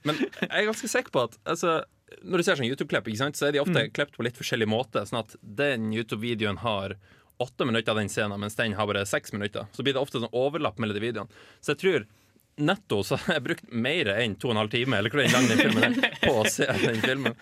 Men 0.08 0.18
jeg 0.24 0.50
er 0.50 0.66
ganske 0.66 0.90
sikker 0.90 1.14
på 1.14 1.26
at 1.28 1.36
altså, 1.54 1.76
når 2.24 2.40
du 2.40 2.46
ser 2.46 2.58
sånn 2.58 2.70
YouTube-klipp, 2.70 3.10
så 3.38 3.46
er 3.46 3.54
de 3.54 3.62
ofte 3.62 3.86
klippet 3.94 4.18
på 4.18 4.26
litt 4.26 4.40
forskjellig 4.40 4.68
måte. 4.70 5.04
Sånn 5.06 5.22
at 5.22 5.36
den 5.42 5.92
YouTube-videoen 5.94 6.58
har 6.64 6.96
åtte 7.42 7.66
minutter 7.66 7.94
av 7.94 8.02
den 8.02 8.10
scenen, 8.10 8.40
mens 8.40 8.58
den 8.58 8.74
har 8.78 8.90
bare 8.90 9.06
seks 9.06 9.34
minutter. 9.34 9.70
Så 9.74 9.86
blir 9.86 9.94
det 9.94 10.02
ofte 10.02 10.22
sånn 10.22 10.34
overlapp 10.34 10.82
mellom 10.82 10.98
de 10.98 11.02
videoene. 11.02 11.42
Så 11.62 11.74
jeg 11.74 11.82
tror 11.82 12.06
netto 12.56 13.00
så 13.06 13.18
har 13.22 13.38
jeg 13.38 13.44
brukt 13.48 13.72
mer 13.72 14.10
enn 14.14 14.36
to 14.38 14.50
og 14.50 14.54
en 14.54 14.60
halv 14.62 14.70
time 14.72 14.98
Eller 15.00 15.10
hvor 15.10 15.24
lang 15.26 15.48
den 15.50 15.58
filmen 15.58 15.96
er 15.98 16.18
på 16.22 16.34
å 16.42 16.44
se 16.50 16.68
den 16.68 17.00
filmen. 17.02 17.34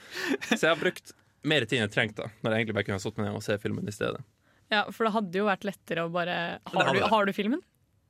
Så 0.49 0.61
jeg 0.61 0.71
har 0.71 0.81
brukt 0.81 1.13
mer 1.43 1.67
tid 1.67 1.81
enn 1.81 1.87
jeg 1.89 1.95
trengte, 1.97 2.25
da, 2.25 2.33
når 2.43 2.55
jeg 2.55 2.63
egentlig 2.63 2.79
bare 2.79 2.89
kunne 2.89 3.01
ha 3.01 3.05
satt 3.05 3.21
meg 3.21 3.29
ned 3.29 3.39
og 3.41 3.45
se 3.45 3.59
filmen 3.63 3.89
i 3.91 3.95
stedet. 3.95 4.25
Ja, 4.73 4.87
For 4.95 5.09
det 5.09 5.13
hadde 5.19 5.43
jo 5.43 5.47
vært 5.51 5.67
lettere 5.69 6.07
å 6.07 6.11
bare 6.13 6.41
Har, 6.73 6.93
du, 6.97 7.05
har 7.13 7.29
du 7.29 7.33
filmen? 7.37 7.61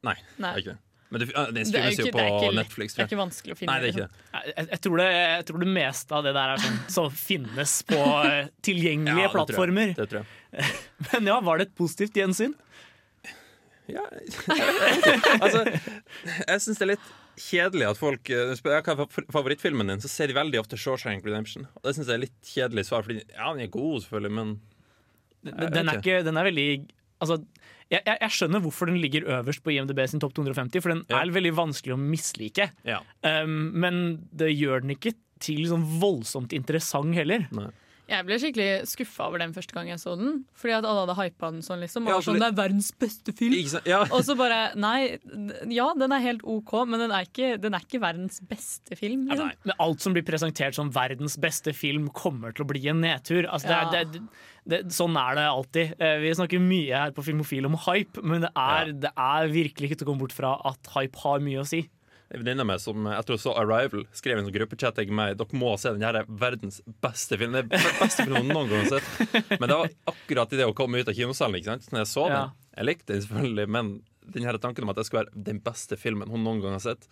Nei, 0.06 0.16
Nei. 0.37 0.52
det 0.52 0.52
er 0.52 0.64
ikke 0.64 0.75
det. 0.76 0.81
Men 1.12 1.20
det, 1.20 1.26
Det 1.28 1.60
er 1.60 1.66
streames 1.69 1.99
jo 2.00 2.04
på 2.06 2.16
det 2.16 2.22
er 2.25 2.34
ikke 2.38 2.56
Netflix. 2.56 2.94
Det 2.96 3.02
er 3.02 3.08
ikke 3.10 3.19
vanskelig 3.20 3.52
å 3.52 3.56
finne. 3.58 3.72
Nei, 3.75 3.81
det 3.82 3.88
er 3.88 3.93
ikke 3.93 4.05
liksom. 4.06 4.20
det. 4.32 4.52
Jeg, 4.52 4.69
jeg, 4.70 4.81
tror 4.87 5.00
det, 5.02 5.08
jeg 5.12 5.46
tror 5.50 5.62
det 5.62 5.69
meste 5.75 6.16
av 6.16 6.22
det 6.25 6.32
der 6.38 6.52
er 6.55 6.62
sånn 6.62 6.78
som 6.94 7.08
finnes 7.12 7.75
på 7.90 7.98
eh, 8.00 8.38
tilgjengelige 8.64 9.19
Ja, 9.20 9.26
det 9.26 9.34
tror 9.34 9.43
jeg. 9.43 9.48
plattformer. 9.50 9.93
Det 9.98 10.06
tror 10.08 10.22
jeg. 10.22 10.70
Men 11.10 11.28
ja, 11.28 11.37
var 11.44 11.60
det 11.60 11.66
et 11.69 11.75
positivt 11.76 12.16
gjensyn? 12.16 12.56
Ja, 13.90 14.05
altså, 15.44 15.64
jeg 15.67 16.62
syns 16.62 16.79
det 16.79 16.84
er 16.87 16.90
litt 16.93 17.08
kjedelig 17.43 17.88
at 17.88 17.99
folk 17.99 18.31
eh, 18.31 18.52
spør 18.58 18.82
hva 18.84 18.94
er 19.06 19.26
favorittfilmen 19.34 19.90
din, 19.90 20.02
så 20.05 20.11
ser 20.12 20.31
de 20.31 20.37
veldig 20.37 20.61
ofte 20.61 20.79
Shawshank 20.79 21.25
Redemption. 21.26 21.67
Og 21.81 21.88
det 21.88 21.96
syns 21.96 22.11
jeg 22.11 22.19
er 22.19 22.25
litt 22.26 22.38
kjedelig 22.52 22.87
svar, 22.88 23.06
Fordi 23.06 23.23
ja, 23.25 23.49
den 23.50 23.64
er 23.67 23.73
god, 23.73 24.02
selvfølgelig, 24.05 24.34
men 24.38 24.52
Den, 25.43 25.88
er, 25.88 25.99
ikke, 25.99 26.20
den 26.29 26.38
er 26.38 26.46
veldig 26.46 26.69
Altså, 27.23 27.40
jeg, 27.90 28.00
jeg, 28.06 28.17
jeg 28.20 28.34
skjønner 28.34 28.62
hvorfor 28.64 28.88
den 28.90 28.96
ligger 29.02 29.26
øverst 29.38 29.62
på 29.62 29.70
IMDb 29.75 30.00
sin 30.11 30.23
topp 30.23 30.32
250, 30.38 30.82
for 30.82 30.94
den 30.94 31.02
Ja. 31.11 31.20
er 31.20 31.34
veldig 31.34 31.52
vanskelig 31.55 31.94
å 31.94 32.00
mislike. 32.00 32.70
ja. 32.88 33.02
Um, 33.23 33.70
men 33.79 34.00
det 34.34 34.49
gjør 34.56 34.82
den 34.82 34.96
ikke 34.96 35.12
til 35.43 35.64
sånn 35.70 35.84
voldsomt 36.02 36.55
interessant 36.55 37.14
heller. 37.19 37.46
Jeg 38.12 38.26
ble 38.28 38.36
skikkelig 38.42 38.86
skuffa 38.90 39.24
over 39.30 39.40
den 39.40 39.54
første 39.56 39.72
gang 39.72 39.88
jeg 39.88 40.00
så 40.02 40.12
den. 40.20 40.42
Fordi 40.58 40.74
at 40.76 40.84
alle 40.88 41.02
hadde 41.06 41.16
hypa 41.16 41.48
den 41.54 41.62
sånn. 41.64 41.80
liksom 41.80 42.04
Og 42.06 42.12
Ja, 42.12 42.18
sånn, 42.26 42.38
Det 42.42 42.48
er 42.50 42.56
verdens 42.58 42.90
beste 43.00 43.32
film. 43.38 43.54
Ikke 43.56 43.72
sant? 43.76 43.86
Ja. 43.88 44.02
Og 44.12 44.20
så 44.26 44.36
bare 44.36 44.58
Nei, 44.76 45.16
ja, 45.72 45.86
den 45.96 46.12
er 46.12 46.20
helt 46.26 46.44
OK, 46.44 46.74
men 46.86 47.00
den 47.00 47.10
er 47.16 47.24
ikke, 47.24 47.54
den 47.62 47.74
er 47.78 47.80
ikke 47.86 48.02
verdens 48.04 48.38
beste 48.44 48.98
film. 49.00 49.24
Ja, 49.30 49.34
Liksom. 49.34 49.48
nei, 49.48 49.56
Men 49.72 49.80
alt 49.86 50.04
som 50.04 50.12
blir 50.12 50.26
presentert 50.28 50.76
som 50.76 50.90
verdens 50.92 51.38
beste 51.40 51.72
film, 51.74 52.10
kommer 52.12 52.52
til 52.54 52.66
å 52.66 52.68
bli 52.68 52.84
en 52.92 53.00
nedtur. 53.00 53.48
Altså, 53.48 53.72
det 53.72 53.78
er, 53.78 53.82
Ja. 53.82 54.04
det, 54.04 54.22
det, 54.68 54.82
sånn 54.92 55.16
er 55.16 55.34
det 55.40 55.46
alltid. 55.48 55.94
Eh, 55.98 56.18
Vi 56.22 56.34
snakker 56.36 56.60
mye 56.62 56.92
her 57.06 57.10
på 57.16 57.24
Filmofil 57.24 57.64
om 57.66 57.74
hype, 57.88 58.22
men 58.22 58.42
det 58.42 58.50
er, 58.54 58.86
Ja. 58.86 58.92
det 59.06 59.12
er 59.16 59.48
virkelig 59.48 59.90
ikke 59.90 59.98
til 59.98 60.06
å 60.06 60.10
komme 60.12 60.20
bort 60.26 60.32
fra 60.36 60.60
at 60.68 60.92
hype 60.94 61.16
har 61.24 61.40
mye 61.40 61.64
å 61.64 61.66
si. 61.66 61.88
En 62.32 62.41
venninne 62.41 62.65
av 62.65 62.69
meg 62.70 62.81
som 62.81 63.06
etter 63.12 63.36
hun 63.36 63.41
så 63.43 63.53
Arrival, 63.60 64.06
skrev 64.17 64.39
en 64.41 64.46
sånn 64.46 64.55
gruppechatting 64.55 65.10
med 65.12 65.19
meg 65.19 65.41
Dere 65.41 65.58
må 65.60 65.74
se 65.81 65.93
den 65.93 66.05
her 66.06 66.17
er 66.22 66.29
verdens 66.29 66.81
beste 67.05 67.36
film. 67.41 67.53
Det 67.53 67.67
er 67.67 67.98
beste 68.01 68.24
hun 68.24 68.48
noen 68.48 68.70
gang 68.70 68.86
har 68.86 68.94
sett. 68.94 69.58
Men 69.58 69.67
det 69.69 69.77
var 69.82 69.93
akkurat 70.15 70.55
idet 70.56 70.69
hun 70.70 70.79
kom 70.79 70.96
ut 70.96 71.10
av 71.12 71.19
kinosalen. 71.19 71.58
ikke 71.60 71.74
sant? 71.74 71.91
Når 71.93 72.05
jeg 72.05 72.10
så 72.15 72.24
den. 72.31 72.39
Ja. 72.39 72.70
Jeg 72.79 72.89
likte 72.89 73.12
den 73.12 73.27
selvfølgelig, 73.27 73.69
men 73.77 73.93
den 74.32 74.48
her 74.48 74.56
tanken 74.62 74.86
om 74.86 74.94
at 74.94 75.01
det 75.01 75.05
skulle 75.08 75.27
være 75.27 75.44
den 75.51 75.60
beste 75.65 75.98
filmen 76.01 76.32
hun 76.32 76.44
noen 76.46 76.62
gang 76.65 76.79
har 76.79 76.84
sett, 76.84 77.05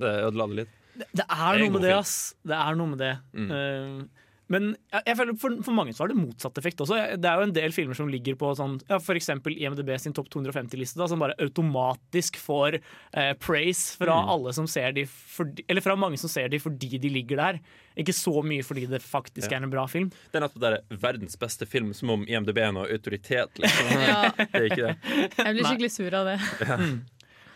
det 0.00 0.10
ødela 0.24 0.48
det 0.48 0.60
litt. 0.62 0.74
Det 0.94 1.04
er 1.04 1.14
Det 1.18 1.26
er 1.28 1.54
en 1.58 1.64
noe 1.64 1.74
med 1.74 1.84
det, 1.84 1.94
ass. 1.98 2.16
Det 2.46 2.56
er 2.56 2.78
noe 2.78 2.92
med 2.94 3.00
det. 3.02 3.14
Mm. 3.34 3.50
Eh, 3.58 4.23
men 4.52 4.74
jeg, 4.92 5.16
føler 5.16 5.36
for, 5.40 5.54
for 5.64 5.72
mange 5.76 5.94
så 5.96 6.04
har 6.04 6.10
det 6.12 6.18
motsatt 6.20 6.58
effekt 6.60 6.80
også. 6.84 6.98
Det 7.16 7.28
er 7.30 7.40
jo 7.40 7.46
en 7.48 7.54
del 7.56 7.72
filmer 7.72 7.96
som 7.96 8.10
ligger 8.12 8.36
på 8.36 8.50
sånn, 8.58 8.74
ja, 8.90 8.98
eksempel 9.16 9.56
IMDb 9.56 9.94
sin 10.00 10.12
topp 10.12 10.28
250-liste, 10.34 11.00
som 11.08 11.22
bare 11.22 11.36
automatisk 11.40 12.36
får 12.42 12.76
eh, 12.80 13.32
praise 13.40 13.96
fra 13.96 14.18
Mm. 14.24 14.28
alle 14.34 14.52
som 14.52 14.66
ser 14.70 14.92
de 14.92 15.06
for, 15.08 15.48
Eller 15.68 15.80
fra 15.80 15.96
mange 15.96 16.18
som 16.20 16.28
ser 16.30 16.48
de 16.52 16.58
fordi 16.60 16.98
de 17.00 17.08
ligger 17.10 17.36
der. 17.40 17.58
Ikke 17.96 18.12
så 18.14 18.42
mye 18.44 18.62
fordi 18.66 18.86
det 18.90 19.00
faktisk 19.02 19.50
Ja. 19.50 19.58
er 19.58 19.62
en 19.64 19.70
bra 19.70 19.86
film. 19.86 20.10
Det 20.32 20.38
er 20.38 20.44
nettopp 20.44 20.60
det 20.60 20.70
der 20.90 20.96
verdens 20.98 21.36
beste 21.40 21.66
film, 21.66 21.92
som 21.94 22.10
om 22.10 22.24
IMDb 22.28 22.58
er 22.58 22.72
noe 22.72 22.86
autoritet. 22.90 23.58
Liksom. 23.58 23.86
Ja, 24.04 24.30
Det 24.36 24.54
er 24.54 24.68
ikke 24.68 24.86
det. 24.86 24.96
jeg 25.38 25.54
blir 25.56 25.64
skikkelig 25.64 25.90
sur 25.94 26.14
av 26.14 26.26
det. 26.26 26.38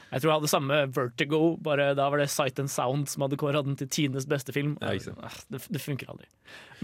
Jeg 0.08 0.22
tror 0.22 0.30
jeg 0.30 0.38
hadde 0.38 0.50
samme 0.50 0.78
Vertigo, 0.96 1.40
bare 1.60 1.90
da 1.98 2.06
var 2.12 2.22
det 2.22 2.30
Sight 2.32 2.58
and 2.62 2.70
Sound 2.72 3.10
som 3.12 3.26
hadde 3.26 3.36
kåra 3.40 3.60
den 3.66 3.76
til 3.76 3.90
tidenes 3.92 4.26
beste 4.28 4.54
film. 4.56 4.76
Ja, 4.80 4.94
ikke 4.96 5.10
sant. 5.10 5.20
Ah, 5.26 5.36
Det, 5.52 5.60
det 5.74 5.82
funker 5.84 6.08
aldri. 6.14 6.26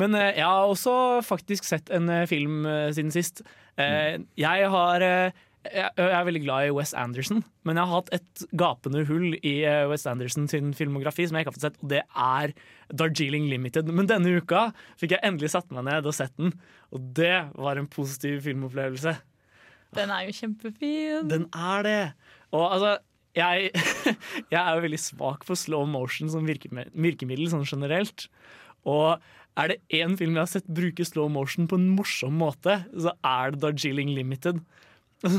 Men 0.01 0.15
eh, 0.19 0.35
jeg 0.37 0.45
har 0.45 0.69
også 0.69 0.95
faktisk 1.25 1.65
sett 1.69 1.89
en 1.95 2.11
eh, 2.13 2.27
film 2.31 2.67
eh, 2.69 2.91
siden 2.97 3.15
sist. 3.15 3.41
Eh, 3.81 4.21
jeg 4.41 4.71
har 4.75 5.07
jeg, 5.65 5.89
er 5.97 6.27
veldig 6.29 6.43
glad 6.45 6.67
i 6.69 6.73
Wes 6.77 6.93
Anderson, 6.93 7.39
men 7.65 7.79
jeg 7.81 7.89
har 7.89 7.97
hatt 8.03 8.11
et 8.13 8.43
gapende 8.61 9.01
hull 9.09 9.31
i 9.41 9.55
Wes 9.89 10.05
Anderson 10.11 10.45
sin 10.53 10.75
filmografi 10.77 11.25
som 11.25 11.39
jeg 11.39 11.47
ikke 11.47 11.55
har 11.55 11.57
fått 11.57 11.65
sett, 11.71 11.79
og 11.81 11.89
det 11.89 12.03
er 12.05 12.53
Darjeeling 12.93 13.47
Limited. 13.49 13.89
Men 13.89 14.11
denne 14.11 14.35
uka 14.37 14.67
fikk 15.01 15.15
jeg 15.17 15.25
endelig 15.25 15.55
satt 15.55 15.73
meg 15.73 15.87
ned 15.89 16.05
og 16.05 16.13
sett 16.19 16.37
den, 16.37 16.53
og 16.93 17.09
det 17.17 17.47
var 17.57 17.81
en 17.81 17.89
positiv 17.89 18.43
filmopplevelse. 18.45 19.17
Den 19.97 20.13
er 20.13 20.27
jo 20.29 20.37
kjempefin. 20.37 21.33
Den 21.33 21.49
er 21.57 21.89
det! 21.89 21.99
Og 22.53 22.67
altså 22.69 22.97
jeg, 23.35 23.71
jeg 24.53 24.61
er 24.61 24.75
jo 24.77 24.85
veldig 24.85 25.01
svak 25.03 25.45
for 25.49 25.59
slow 25.59 25.87
motion 25.91 26.31
som 26.33 26.47
virkemiddel, 26.47 27.49
sånn 27.53 27.67
generelt. 27.69 28.29
Og 28.89 29.21
er 29.59 29.71
det 29.71 29.79
én 29.95 30.17
film 30.19 30.35
jeg 30.37 30.43
har 30.43 30.51
sett 30.51 30.67
bruke 30.81 31.07
slow 31.07 31.29
motion 31.31 31.69
på 31.71 31.79
en 31.79 31.89
morsom 31.97 32.35
måte, 32.43 32.81
så 32.99 33.13
er 33.25 33.55
det 33.55 33.63
Darjeeling 33.67 34.15
Limited. 34.17 34.63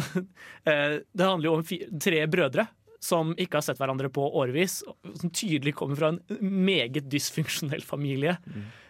Eh, 0.65 0.95
Det 1.13 1.25
handler 1.27 1.45
jo 1.45 1.57
om 1.59 1.99
tre 2.01 2.23
brødre 2.31 2.63
som 3.05 3.35
ikke 3.37 3.59
har 3.59 3.65
sett 3.67 3.77
hverandre 3.77 4.09
på 4.09 4.23
årevis, 4.39 4.79
som 5.19 5.29
tydelig 5.29 5.75
kommer 5.77 5.99
fra 5.99 6.07
en 6.15 6.21
meget 6.41 7.05
dysfunksjonell 7.11 7.83
familie. 7.85 8.33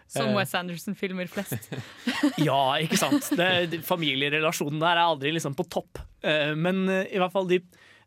Som 0.08 0.30
Eh. 0.30 0.36
Wes 0.38 0.54
Anderson-filmer 0.56 1.28
flest. 1.28 1.68
Ja, 2.48 2.78
ikke 2.80 2.96
sant. 2.96 3.28
Det, 3.36 3.82
familierelasjonen 3.84 4.80
der 4.80 4.94
er 4.96 5.02
aldri 5.04 5.34
liksom 5.36 5.58
på 5.58 5.66
topp. 5.68 6.00
Eh, 6.24 6.54
Men 6.56 6.86
i 6.88 7.18
hvert 7.20 7.34
fall 7.34 7.50
de, 7.50 7.60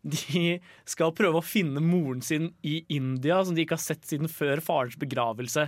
de 0.03 0.59
skal 0.87 1.11
prøve 1.17 1.41
å 1.41 1.45
finne 1.45 1.81
moren 1.83 2.21
sin 2.23 2.51
i 2.65 2.81
India, 2.95 3.41
som 3.43 3.55
de 3.57 3.65
ikke 3.65 3.75
har 3.75 3.83
sett 3.83 4.05
siden 4.07 4.29
før 4.31 4.61
farens 4.63 4.95
begravelse. 4.99 5.65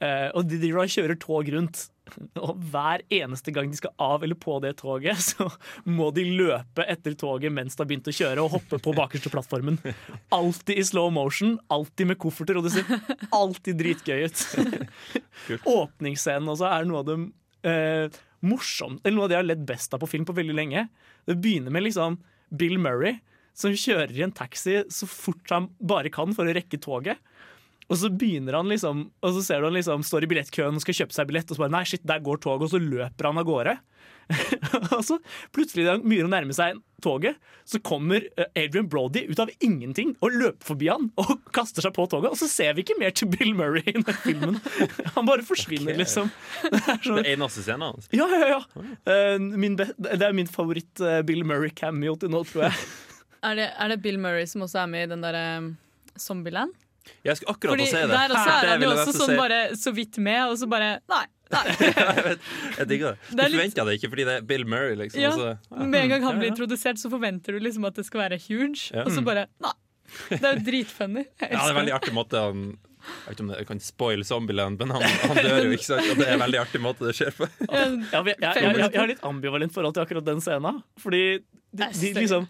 Eh, 0.00 0.30
Og 0.34 0.46
de 0.48 0.58
driver 0.62 0.84
og 0.86 0.94
kjører 0.94 1.18
tog 1.20 1.50
rundt. 1.52 1.90
Og 2.36 2.58
hver 2.72 3.00
eneste 3.12 3.52
gang 3.52 3.70
de 3.72 3.76
skal 3.78 3.92
av 4.02 4.24
eller 4.24 4.36
på 4.36 4.58
det 4.60 4.74
toget, 4.82 5.16
så 5.30 5.46
må 5.88 6.10
de 6.16 6.24
løpe 6.36 6.84
etter 6.88 7.14
toget 7.16 7.52
mens 7.52 7.76
det 7.76 7.80
har 7.84 7.88
begynt 7.92 8.10
å 8.12 8.16
kjøre, 8.16 8.42
og 8.44 8.52
hoppe 8.58 8.80
på 8.84 8.92
bakerste 8.96 9.32
plattformen. 9.32 9.78
Alltid 10.34 10.80
i 10.80 10.84
slow 10.84 11.08
motion, 11.12 11.56
alltid 11.72 12.12
med 12.12 12.20
kofferter, 12.20 12.60
og 12.60 12.66
det 12.68 12.74
ser 12.76 13.28
alltid 13.32 13.80
dritgøy 13.80 14.26
ut. 14.28 14.44
Åpningsscenen 15.78 16.50
også 16.52 16.68
er 16.70 16.88
noe 16.88 17.00
av 17.02 17.08
det 17.08 17.18
eh, 17.68 18.20
morsomt, 18.44 19.00
eller 19.04 19.16
noe 19.16 19.26
av 19.26 19.32
det 19.32 19.36
jeg 19.38 19.42
har 19.44 19.50
ledd 19.52 19.64
best 19.68 19.94
av 19.96 20.02
på 20.04 20.10
film 20.10 20.26
på 20.28 20.36
veldig 20.36 20.56
lenge. 20.56 20.86
Det 21.28 21.38
begynner 21.40 21.72
med 21.74 21.86
liksom 21.86 22.18
Bill 22.54 22.76
Murray 22.78 23.16
som 23.54 23.74
kjører 23.74 24.14
i 24.16 24.24
en 24.26 24.34
taxi 24.34 24.80
så 24.92 25.08
fort 25.08 25.54
han 25.54 25.70
bare 25.78 26.12
kan 26.14 26.34
for 26.36 26.48
å 26.48 26.56
rekke 26.56 26.80
toget. 26.82 27.22
Og 27.92 27.98
så 28.00 28.08
begynner 28.08 28.56
han 28.56 28.70
liksom 28.72 29.08
Og 29.20 29.34
så 29.36 29.42
ser 29.44 29.60
du 29.60 29.68
han 29.68 29.76
liksom 29.76 30.04
står 30.06 30.24
i 30.24 30.30
billettkøen 30.30 30.78
og 30.78 30.84
skal 30.84 31.02
kjøpe 31.02 31.16
seg 31.16 31.28
billett, 31.28 31.50
og 31.50 31.58
så 31.58 31.66
bare 31.66 31.76
nei, 31.76 31.84
shit, 31.88 32.04
der 32.06 32.22
går 32.24 32.40
toget, 32.40 32.68
og 32.68 32.72
så 32.72 32.80
løper 32.80 33.28
han 33.28 33.40
av 33.40 33.48
gårde. 33.48 33.76
og 34.96 35.02
så 35.04 35.18
plutselig 35.52 35.84
han 35.84 36.00
begynner 36.00 36.30
å 36.30 36.32
nærme 36.32 36.54
seg 36.56 36.78
toget, 37.04 37.36
så 37.68 37.80
kommer 37.84 38.24
eh, 38.40 38.48
Adrian 38.56 38.88
Brody 38.88 39.26
ut 39.28 39.40
av 39.42 39.50
ingenting 39.64 40.14
og 40.24 40.32
løper 40.32 40.70
forbi 40.70 40.88
han 40.88 41.10
og 41.20 41.34
kaster 41.56 41.84
seg 41.84 41.92
på 41.96 42.06
toget, 42.08 42.32
og 42.32 42.40
så 42.40 42.48
ser 42.48 42.72
vi 42.76 42.86
ikke 42.86 42.96
mer 43.00 43.12
til 43.12 43.28
Bill 43.34 43.52
Murray 43.56 43.84
i 43.84 43.98
den 43.98 44.20
filmen. 44.24 44.60
Han 45.14 45.28
bare 45.28 45.44
forsvinner, 45.46 45.92
okay. 45.92 46.00
liksom. 46.00 46.30
Det 46.64 46.80
er 46.80 47.02
så, 47.04 47.18
Det 47.20 47.50
scenen 47.52 47.84
hans. 47.84 48.08
ja, 48.16 48.26
ja, 48.32 48.56
ja. 48.56 48.84
Eh, 49.12 49.36
min 49.38 49.76
det 49.76 49.92
er 50.16 50.32
min 50.36 50.48
favoritt 50.48 51.04
eh, 51.04 51.20
Murray-cameo 51.20 52.16
til 52.16 52.32
nå, 52.32 52.40
tror 52.48 52.70
jeg. 52.70 52.86
Er 53.44 53.58
det, 53.58 53.68
er 53.76 53.92
det 53.92 53.98
Bill 54.04 54.18
Murray 54.22 54.46
som 54.50 54.64
også 54.64 54.82
er 54.84 54.90
med 54.90 55.06
i 55.06 55.10
den 55.14 55.24
derre 55.24 55.44
Zombieland? 56.20 56.72
Jeg 57.24 57.36
skulle 57.36 57.52
akkurat 57.52 57.74
Fordi 57.74 57.84
å 57.84 57.90
si 57.90 58.00
det. 58.00 58.08
der 58.14 58.32
også 58.32 58.44
Det 58.48 58.52
er 58.64 58.70
han 58.72 58.82
jo 58.84 58.90
også 58.94 59.12
sånn 59.18 59.34
bare 59.36 59.58
så 59.76 59.90
vidt 59.92 60.16
med, 60.24 60.40
og 60.48 60.54
så 60.56 60.68
bare 60.72 60.86
Nei. 61.12 61.24
nei. 61.52 61.64
jeg, 62.78 62.86
digger 62.88 63.10
det. 63.12 63.18
Du 63.28 63.36
Det 63.42 63.48
forventa 63.52 63.84
det 63.90 63.96
ikke 63.98 64.10
fordi 64.14 64.24
det 64.30 64.36
er 64.38 64.46
Bill 64.48 64.64
Murray, 64.64 64.94
liksom. 65.02 65.20
Ja. 65.20 65.32
så, 65.36 65.50
ja. 65.58 65.84
Med 65.84 65.98
en 66.06 66.14
gang 66.14 66.24
han 66.24 66.40
blir 66.40 66.48
introdusert, 66.54 66.96
så 67.02 67.10
forventer 67.12 67.58
du 67.58 67.60
liksom 67.66 67.84
at 67.90 67.98
det 68.00 68.06
skal 68.08 68.24
være 68.24 68.38
huge, 68.46 68.88
Ja. 68.94 69.04
og 69.04 69.12
så 69.12 69.24
bare 69.26 69.46
Nei. 69.60 69.74
Det 70.30 70.40
er 70.44 70.56
jo 70.58 70.64
dritfunny. 70.70 71.24
Ja, 71.42 71.48
det 71.50 71.60
er 71.60 71.70
en 71.74 71.78
veldig 71.82 71.94
artig 71.96 72.12
måte 72.16 72.40
han 72.40 72.64
Jeg 73.04 73.24
vet 73.26 73.34
ikke 73.34 73.44
om 73.44 73.48
det, 73.52 73.56
jeg 73.60 73.66
kan 73.68 73.80
spoil 73.84 74.24
Zombieland, 74.24 74.78
men 74.80 74.92
han, 74.96 75.02
han 75.28 75.36
dør 75.44 75.58
jo, 75.66 75.74
ikke 75.76 75.84
sant? 75.90 76.08
Og 76.08 76.16
det 76.22 76.24
er 76.28 76.38
en 76.38 76.44
veldig 76.46 76.60
artig 76.62 76.80
måte 76.80 77.04
det 77.08 77.12
skjer 77.18 77.34
på. 77.36 77.48
Ja, 77.68 77.84
jeg, 77.84 78.36
jeg, 78.40 78.64
jeg, 78.64 78.80
jeg 78.80 79.00
har 79.02 79.10
litt 79.12 79.24
ambivalent 79.28 79.74
forhold 79.76 79.92
til 79.98 80.04
akkurat 80.06 80.24
den 80.24 80.40
scenen. 80.44 80.80
Fordi 81.04 81.22
de, 81.36 81.44
Det 81.76 81.90
er 81.90 82.00
de 82.00 82.12
liksom 82.22 82.48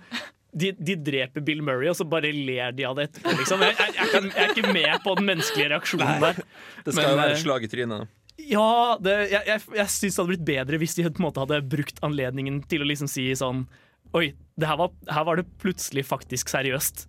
de, 0.54 0.72
de 0.78 0.96
dreper 0.96 1.42
Bill 1.44 1.62
Murray, 1.66 1.88
og 1.90 1.96
så 1.98 2.06
bare 2.08 2.30
ler 2.32 2.74
de 2.76 2.86
av 2.86 2.98
det 2.98 3.08
etterpå. 3.08 3.32
Liksom. 3.40 3.64
Jeg, 3.66 3.76
jeg, 3.80 3.94
jeg, 3.98 4.26
jeg 4.30 4.44
er 4.44 4.52
ikke 4.54 4.74
med 4.74 4.92
på 5.04 5.14
den 5.18 5.30
menneskelige 5.30 5.70
reaksjonen 5.74 6.22
der. 6.22 6.44
Det 6.84 6.94
skal 6.94 7.00
Men, 7.00 7.10
jo 7.10 7.22
være 7.22 7.34
eh, 7.34 7.40
slag 7.42 7.66
i 7.66 7.70
trynet. 7.72 8.12
Ja, 8.44 8.68
det, 9.02 9.14
jeg, 9.30 9.42
jeg, 9.46 9.62
jeg 9.78 9.90
syns 9.94 10.14
det 10.14 10.20
hadde 10.20 10.32
blitt 10.32 10.46
bedre 10.46 10.78
hvis 10.82 10.96
de 10.98 11.06
på 11.06 11.22
en 11.22 11.26
måte 11.28 11.42
hadde 11.42 11.60
brukt 11.70 12.00
anledningen 12.06 12.62
til 12.70 12.82
å 12.82 12.88
liksom 12.90 13.10
si 13.10 13.28
sånn 13.38 13.66
Oi, 14.14 14.28
det 14.54 14.68
her, 14.70 14.76
var, 14.78 14.92
her 15.10 15.24
var 15.26 15.40
det 15.40 15.42
plutselig 15.58 16.04
faktisk 16.06 16.46
seriøst. 16.52 17.00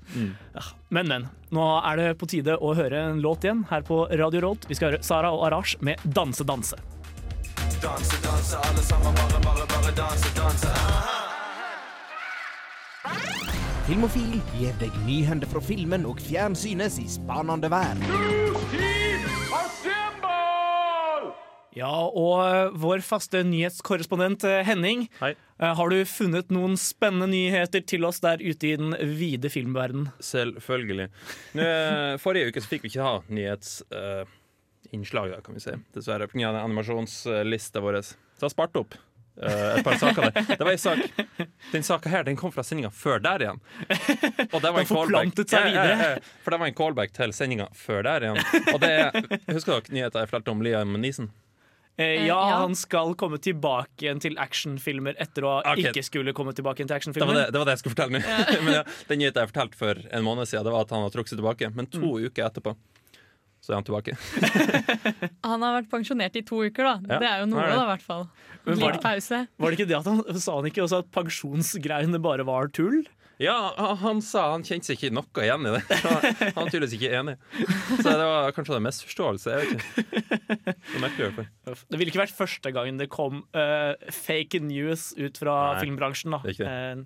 Ja, 0.56 0.64
men, 0.90 1.06
men. 1.06 1.28
Nå 1.54 1.68
er 1.86 2.00
det 2.00 2.08
på 2.18 2.26
tide 2.32 2.56
å 2.58 2.72
høre 2.74 3.04
en 3.12 3.22
låt 3.22 3.46
igjen 3.46 3.62
her 3.70 3.86
på 3.86 4.08
Radio 4.10 4.42
Rolt. 4.42 4.66
Vi 4.66 4.74
skal 4.74 4.90
høre 4.90 5.06
Sara 5.06 5.30
og 5.30 5.46
Arash 5.46 5.78
med 5.86 6.02
'Danse, 6.02 6.42
danse'. 6.50 6.82
Filmofil 13.86 14.40
gir 14.58 14.74
deg 14.82 14.90
nyhender 15.06 15.46
fra 15.50 15.62
filmen 15.62 16.06
og 16.10 16.18
fjernsynets 16.26 16.98
i 17.04 17.08
spanende 17.10 17.70
verden. 17.70 18.02
Ja, 21.76 21.92
og 22.08 22.40
eh, 22.40 22.72
vår 22.80 23.02
faste 23.04 23.42
nyhetskorrespondent 23.44 24.46
eh, 24.48 24.62
Henning, 24.66 25.10
Hei. 25.20 25.34
eh, 25.60 25.74
har 25.76 25.90
du 25.92 26.06
funnet 26.08 26.48
noen 26.56 26.78
spennende 26.80 27.28
nyheter 27.34 27.84
til 27.84 28.06
oss 28.08 28.22
der 28.24 28.40
ute 28.40 28.68
i 28.70 28.78
den 28.80 28.96
vide 29.20 29.52
filmverden? 29.52 30.08
Selvfølgelig. 30.24 31.10
Nå, 31.60 31.66
forrige 32.24 32.48
uke 32.50 32.64
så 32.64 32.72
fikk 32.72 32.88
vi 32.88 32.94
ikke 32.94 33.06
ha 33.06 33.20
nyhetsinnslag, 33.28 35.36
kan 35.44 35.52
vi 35.60 35.66
si. 35.68 35.76
Dessverre. 35.98 36.32
Pga. 36.32 36.56
animasjonslista 36.64 37.84
vår. 37.84 38.00
Så 38.08 38.16
jeg 38.40 38.48
har 38.48 38.56
spart 38.56 38.80
opp 38.80 38.96
eh, 39.42 39.78
et 39.80 39.84
par 39.86 39.98
saker 40.02 40.30
der. 40.30 40.56
Det 40.56 40.64
var 40.66 40.72
en 40.72 40.78
sak 40.78 41.00
Den 41.72 41.84
saka 41.84 42.10
her 42.10 42.24
den 42.24 42.36
kom 42.40 42.52
fra 42.56 42.64
sendinga 42.64 42.92
før 42.96 43.20
der 43.24 43.46
igjen. 43.48 43.60
Og 44.52 44.62
det 44.62 44.72
var 44.72 44.80
en 44.82 44.90
callback. 44.90 45.34
seg 45.42 45.56
Ja, 45.56 45.86
ja, 45.86 45.86
ja, 45.96 46.12
For 46.44 46.52
det 46.56 46.60
var 46.62 46.68
en 46.72 46.78
callback 46.78 47.16
til 47.16 47.34
sendinga 47.36 47.70
før 47.76 48.04
der 48.08 48.30
igjen. 48.30 48.40
Og 48.74 48.80
det 48.84 48.94
Husker 49.52 49.80
dere 49.80 49.98
nyheta 49.98 50.24
jeg 50.24 50.32
fortalte 50.32 50.56
om 50.56 50.64
Liam 50.66 50.96
Neeson? 51.02 51.32
Eh, 51.32 51.42
Eh, 51.98 52.26
ja, 52.28 52.36
ja. 52.36 52.56
han 52.60 52.74
skal 52.76 53.14
komme 53.16 53.38
tilbake 53.40 54.04
igjen 54.04 54.20
til 54.20 54.34
actionfilmer 54.36 55.16
etter 55.24 55.46
å 55.48 55.54
okay. 55.62 55.86
ikke 55.94 56.02
skulle 56.04 56.34
komme 56.36 56.52
tilbake 56.52 56.82
igjen 56.82 56.90
til 56.92 56.98
actionfilmer. 56.98 57.38
det, 57.38 57.46
det 57.56 57.62
var 57.62 57.70
det 57.70 57.76
jeg 57.78 57.84
skulle 57.86 57.96
fortelle 57.96 58.20
nå. 58.20 58.34
Men 58.68 58.74
ja, 58.74 58.82
den 59.08 59.22
nyheten 59.22 59.40
jeg 59.46 59.52
fortalte 59.54 59.80
for 59.80 60.02
en 60.12 60.26
måned 60.28 60.50
siden, 60.50 60.66
det 60.68 60.74
var 60.76 60.84
at 60.84 60.92
han 60.92 61.06
har 61.06 61.14
trukket 61.14 61.32
seg 61.32 61.40
tilbake. 61.40 61.70
Men 61.78 61.88
to 61.88 62.02
Mm. 62.04 62.28
uker 62.28 62.50
etterpå 62.50 62.76
så 63.66 63.74
er 63.74 63.80
han 63.82 63.88
tilbake. 63.88 64.14
Han 65.50 65.66
har 65.66 65.80
vært 65.80 65.90
pensjonert 65.92 66.38
i 66.38 66.44
to 66.46 66.62
uker, 66.68 66.86
da. 66.86 66.96
Ja, 67.10 67.20
Det 67.24 67.30
er 67.32 67.44
jo 67.44 67.50
noe, 67.52 67.66
er 67.66 67.74
da, 67.74 67.82
i 67.84 67.92
hvert 67.96 68.06
fall. 68.06 68.28
Men 68.66 68.80
var 68.82 68.96
det- 68.96 69.02
pause. 69.04 69.42
Var 69.58 69.72
det 69.74 69.80
ikke 69.80 69.90
det 69.90 69.98
at 70.00 70.08
han 70.10 70.22
Sa 70.42 70.56
han 70.60 70.70
ikke 70.70 70.84
også 70.86 71.02
at 71.04 71.10
pensjonsgreiene 71.14 72.22
bare 72.22 72.46
var 72.48 72.70
tull? 72.74 73.04
Ja, 73.42 73.74
han, 73.76 73.98
han 74.00 74.22
sa 74.24 74.46
han 74.54 74.64
kjente 74.64 74.88
seg 74.88 74.96
ikke 75.02 75.12
noe 75.18 75.44
igjen 75.44 75.66
i 75.68 75.74
det. 75.74 75.82
Han 76.06 76.22
han 76.24 76.54
var 76.62 76.70
tydeligvis 76.72 76.94
ikke 76.96 77.10
enig. 77.20 77.34
Så 78.00 78.06
det 78.14 78.28
var 78.30 78.54
kanskje 78.56 78.78
en 78.78 78.86
misforståelse. 78.86 79.58
Jeg 79.58 79.58
vet 79.60 79.74
ikke. 79.76 81.32
Det. 81.36 81.76
Det 81.92 82.00
ville 82.00 82.14
ikke 82.14 82.22
vært 82.24 82.38
første 82.38 82.72
gangen 82.76 83.02
det 83.02 83.10
kom 83.12 83.42
uh, 83.58 83.92
fake 84.16 84.62
news 84.64 85.10
ut 85.20 85.42
fra 85.42 85.58
Nei, 85.74 85.84
filmbransjen. 85.84 86.32
Da. 86.38 86.40
det 86.46 86.54
er 86.54 86.58
ikke 86.62 86.72
Eh, 86.76 87.04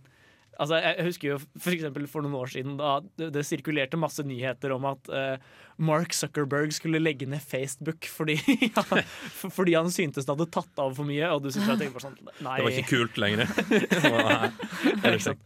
altså, 0.59 0.77
jeg 0.83 1.05
husker 1.07 1.31
jo 1.31 1.37
for 1.39 2.05
for 2.11 2.25
noen 2.25 2.35
år 2.39 2.51
siden 2.53 2.77
da 2.79 2.97
det, 3.19 3.43
sirkulerte 3.47 3.99
masse 3.99 4.23
nyheter 4.27 4.73
om 4.75 4.85
at 4.91 5.09
uh, 5.11 5.37
Mark 5.79 6.13
Zuckerberg 6.15 6.73
skulle 6.75 7.01
legge 7.01 7.27
ned 7.29 7.41
Facebook 7.41 8.07
fordi, 8.11 8.37
ja, 8.67 8.83
for- 8.83 9.53
fordi 9.55 9.77
han 9.77 9.91
syntes 9.93 10.27
det 10.27 10.35
hadde 10.35 10.49
tatt 10.53 10.83
av 10.83 10.93
for 10.97 11.07
mye. 11.07 11.29
Og 11.33 11.43
du 11.45 11.51
synes 11.51 11.71
jeg 11.71 11.81
tenkte 11.83 11.97
bare 11.97 12.07
sånn 12.09 12.45
Nei. 12.45 12.57
Det 12.59 12.67
var 12.67 12.77
ikke 12.77 12.91
kult 12.93 13.21
lenger. 13.21 13.45
Det 15.03 15.13
Ikke 15.15 15.29
sant. 15.31 15.43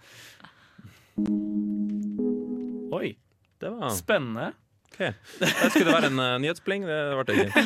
Oi, 2.93 3.13
Det 3.61 3.69
var 3.73 3.93
spennende. 3.95 4.51
Okay. 4.93 5.13
Der 5.39 5.69
skulle 5.73 5.89
det 5.89 5.95
være 5.95 6.09
en 6.11 6.19
uh, 6.21 6.35
nyhetsbling. 6.41 6.83
Det 6.85 6.97
ble 7.17 7.23
det 7.29 7.37
ikke. 7.47 7.63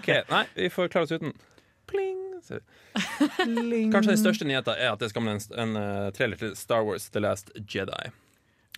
Okay. 0.00 0.22
Nei, 0.32 0.44
vi 0.56 0.70
får 0.74 0.90
klare 0.90 1.06
oss 1.06 1.14
uten. 1.14 1.34
Pling. 1.86 2.25
Så- 2.46 2.60
Kanskje 3.92 4.12
den 4.12 4.20
største 4.22 4.46
nyheten 4.48 4.76
er 4.78 4.92
at 4.92 5.00
det 5.02 5.10
skal 5.10 5.20
komme 5.22 5.34
en, 5.36 5.42
en 5.58 5.76
uh, 5.80 6.10
trailer 6.16 6.38
til 6.40 6.54
Star 6.58 6.84
Wars 6.86 7.08
The 7.10 7.20
Last 7.24 7.50
Jedi. 7.56 8.10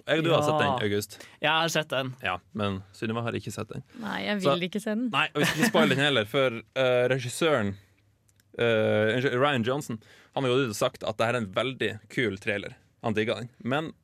Jeg 0.07 0.23
du 0.23 0.29
du 0.29 0.35
har 0.35 0.45
sett 0.47 0.61
den, 0.63 0.75
August. 0.87 1.17
Jeg 1.43 1.51
har 1.51 1.69
sett 1.75 1.89
den. 1.91 2.13
Ja, 2.23 2.37
Men 2.55 2.81
Sunniva 2.95 3.23
har 3.27 3.35
ikke 3.35 3.51
sett 3.53 3.69
den. 3.73 3.83
Nei, 3.99 4.21
jeg 4.29 4.43
Så- 4.45 4.53
vil 4.55 4.69
ikke 4.69 4.81
se 4.81 4.91
den. 4.95 5.09
Nei, 5.11 5.27
og 5.35 5.41
vi 5.43 5.49
skal 5.49 5.63
ikke 5.65 5.71
spoile 5.73 5.95
den 5.97 6.05
heller, 6.05 6.25
for 6.31 6.55
uh, 6.63 7.05
regissøren 7.11 7.73
uh, 8.59 9.19
Ryan 9.39 9.65
Johnson 9.67 9.99
Han 10.35 10.45
har 10.47 10.53
jo 10.55 10.73
sagt 10.77 11.03
at 11.03 11.19
det 11.19 11.27
her 11.27 11.35
er 11.35 11.43
en 11.43 11.53
veldig 11.55 11.91
kul 12.15 12.39
trailer. 12.39 12.77
Han 13.03 13.15
digger 13.15 13.41
den. 13.43 13.49
Men 13.63 13.89
eh, 13.91 13.97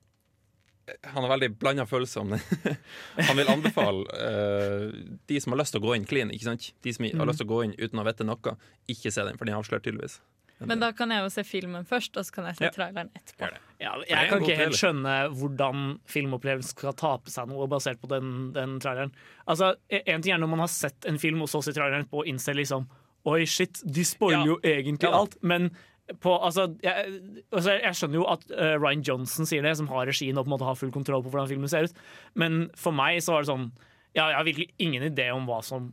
han 1.02 1.22
har 1.24 1.30
veldig 1.32 1.48
blanda 1.58 1.86
følelser 1.88 2.20
om 2.20 2.34
det. 2.34 2.40
han 3.28 3.36
vil 3.38 3.48
anbefale 3.48 4.04
uh, 4.12 5.16
de 5.30 5.40
som 5.40 5.54
har 5.54 5.62
lyst 5.62 5.72
til 5.76 5.80
å 5.82 5.86
gå 5.88 5.96
inn 5.96 6.04
clean, 6.08 6.30
ikke 6.34 6.44
sant? 6.50 6.70
De 6.84 6.92
som 6.92 7.06
har 7.08 7.26
lyst 7.30 7.40
til 7.42 7.48
å 7.48 7.52
gå 7.54 7.62
inn 7.64 7.74
uten 7.80 8.02
å 8.02 8.04
vite 8.06 8.26
noe, 8.28 8.56
ikke 8.92 9.12
se 9.14 9.24
den, 9.24 9.38
for 9.40 9.48
den 9.48 9.56
avslører 9.56 9.84
tydeligvis. 9.86 10.20
Men 10.64 10.78
da 10.80 10.92
kan 10.96 11.10
jeg 11.10 11.24
jo 11.24 11.30
se 11.34 11.42
filmen 11.44 11.84
først, 11.88 12.14
og 12.16 12.24
så 12.28 12.32
kan 12.36 12.46
jeg 12.46 12.56
se 12.60 12.64
Ja. 12.68 12.70
traileren 12.72 13.08
etterpå. 13.18 13.48
Ja, 13.82 13.94
jeg 14.08 14.28
kan 14.30 14.44
ikke 14.44 14.56
helt 14.60 14.78
skjønne 14.78 15.14
hvordan 15.34 15.80
filmopplevelsen 16.08 16.76
skal 16.76 16.94
tape 16.96 17.32
seg 17.32 17.48
noe 17.50 17.66
basert 17.68 17.98
på 18.00 18.08
den, 18.08 18.52
den 18.54 18.76
traileren. 18.80 19.10
Altså, 19.50 19.74
En 19.90 20.22
ting 20.22 20.32
er 20.32 20.38
når 20.38 20.52
man 20.52 20.62
har 20.62 20.70
sett 20.72 21.04
en 21.10 21.18
film 21.18 21.42
og 21.42 21.50
så 21.50 21.60
ser 21.64 21.74
traileren 21.76 22.06
på 22.08 22.22
og 22.22 22.30
innser 22.30 22.54
liksom 22.54 22.86
Oi, 23.26 23.46
shit, 23.48 23.80
de 23.88 24.02
spoiler 24.04 24.42
Ja. 24.44 24.46
jo 24.52 24.56
egentlig 24.62 25.08
Ja. 25.08 25.18
alt. 25.18 25.36
Men 25.42 25.70
på, 26.04 26.32
altså, 26.36 26.68
jeg, 26.84 27.18
altså, 27.48 27.78
jeg 27.80 27.96
skjønner 27.96 28.20
jo 28.20 28.28
at 28.28 28.44
uh, 28.52 28.74
Ryan 28.76 29.04
Johnson 29.06 29.48
sier 29.48 29.64
det, 29.64 29.72
som 29.78 29.88
har 29.88 30.04
regien 30.08 30.36
og 30.36 30.44
på 30.44 30.50
en 30.50 30.54
måte 30.58 30.68
har 30.68 30.76
full 30.76 30.92
kontroll 30.92 31.24
på 31.24 31.32
hvordan 31.32 31.48
filmen 31.48 31.70
ser 31.70 31.88
ut. 31.88 32.00
Men 32.36 32.66
for 32.76 32.96
meg 32.96 33.22
så 33.24 33.36
var 33.36 33.44
det 33.44 33.52
sånn 33.52 33.68
ja, 34.14 34.28
Jeg 34.28 34.36
har 34.36 34.46
virkelig 34.46 34.68
ingen 34.84 35.06
idé 35.08 35.30
om 35.34 35.48
hva 35.48 35.62
som 35.64 35.92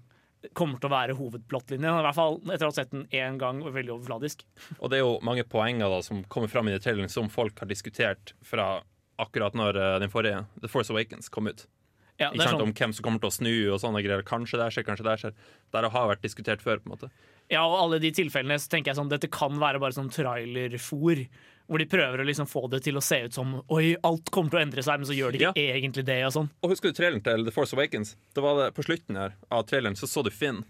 kommer 0.57 0.81
til 0.81 0.89
å 0.89 0.93
være 0.93 1.15
hovedplottlinjen. 1.17 2.01
I 2.01 2.05
hvert 2.05 2.17
fall 2.17 2.39
etter 2.49 2.65
å 2.65 2.71
ha 2.71 2.75
sett 2.75 2.93
den 2.93 3.05
én 3.13 3.37
gang, 3.41 3.61
og 3.63 3.75
veldig 3.75 3.95
overfladisk. 3.95 4.43
Og 4.79 4.91
det 4.91 4.99
er 4.99 5.03
jo 5.03 5.19
mange 5.25 5.45
poenger 5.47 5.91
da 5.93 6.01
som 6.05 6.23
kommer 6.33 6.51
fram 6.51 6.69
i 6.69 6.79
traileren 6.81 7.11
som 7.13 7.29
folk 7.31 7.61
har 7.61 7.69
diskutert 7.69 8.33
fra 8.45 8.81
akkurat 9.21 9.55
når 9.57 9.77
eh, 9.77 9.99
den 10.01 10.11
forrige, 10.11 10.43
The 10.63 10.71
Force 10.71 10.93
Awakens, 10.93 11.29
kom 11.29 11.49
ut. 11.51 11.67
Ja, 12.17 12.29
Ikke 12.29 12.41
det 12.41 12.47
sant? 12.47 12.57
sånn, 12.57 12.63
Om 12.67 12.73
hvem 12.77 12.95
som 12.97 13.05
kommer 13.05 13.21
til 13.21 13.29
å 13.29 13.35
snu 13.37 13.53
og 13.73 13.79
sånne 13.83 14.01
greier. 14.05 14.25
Kanskje 14.25 14.59
det 14.61 14.71
skjer, 14.73 14.85
kanskje 14.87 15.05
det 15.07 15.17
skjer. 15.21 15.37
Det 15.73 15.93
har 15.93 16.09
vært 16.09 16.25
diskutert 16.25 16.65
før. 16.65 16.81
på 16.81 16.89
en 16.89 16.95
måte 16.97 17.11
ja, 17.51 17.61
og 17.67 17.77
alle 17.83 17.99
de 18.03 18.11
tilfellene 18.15 18.57
så 18.61 18.69
tenker 18.71 18.91
jeg 18.93 18.99
sånn 19.01 19.11
Dette 19.11 19.27
kan 19.31 19.57
være 19.61 19.79
bare 19.83 19.95
sånn 19.97 20.11
trailerfôr. 20.13 21.25
Hvor 21.71 21.79
de 21.79 21.85
prøver 21.87 22.19
å 22.19 22.25
liksom 22.27 22.47
få 22.51 22.65
det 22.71 22.81
til 22.83 22.97
å 22.99 23.03
se 23.05 23.21
ut 23.27 23.35
som 23.37 23.53
Oi, 23.71 23.93
alt 24.03 24.27
kommer 24.33 24.51
til 24.51 24.59
å 24.59 24.63
endre 24.65 24.83
seg, 24.83 24.99
men 24.99 25.07
så 25.07 25.15
gjør 25.15 25.31
de 25.37 25.43
ikke 25.45 25.63
egentlig 25.77 26.03
det. 26.07 26.17
og 26.27 26.33
sånn 26.35 26.49
Og 26.65 26.73
Husker 26.73 26.91
du 26.91 26.97
traileren 26.97 27.23
til 27.23 27.45
The 27.47 27.53
Force 27.55 27.75
Awakens? 27.77 28.15
Det 28.35 28.43
var 28.43 28.57
det 28.59 28.69
På 28.75 28.83
slutten 28.83 29.19
her 29.19 29.37
av 29.53 29.63
traileren 29.69 29.95
så 29.99 30.09
så 30.09 30.23
du 30.25 30.31
Finn. 30.33 30.63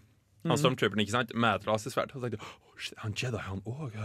Han 0.45 0.57
stormtrooperen 0.57 1.01
ikke 1.03 1.13
sant? 1.13 1.33
med 1.37 1.59
et 1.59 1.65
rasesverd. 1.69 2.13
Og 2.15 2.21
så 2.21 2.29
tenkte 2.29 2.41
oh, 2.41 2.77
shit, 2.81 2.95
han 2.97 3.13
Jedi, 3.17 3.41
han 3.45 3.59
òg. 3.69 3.97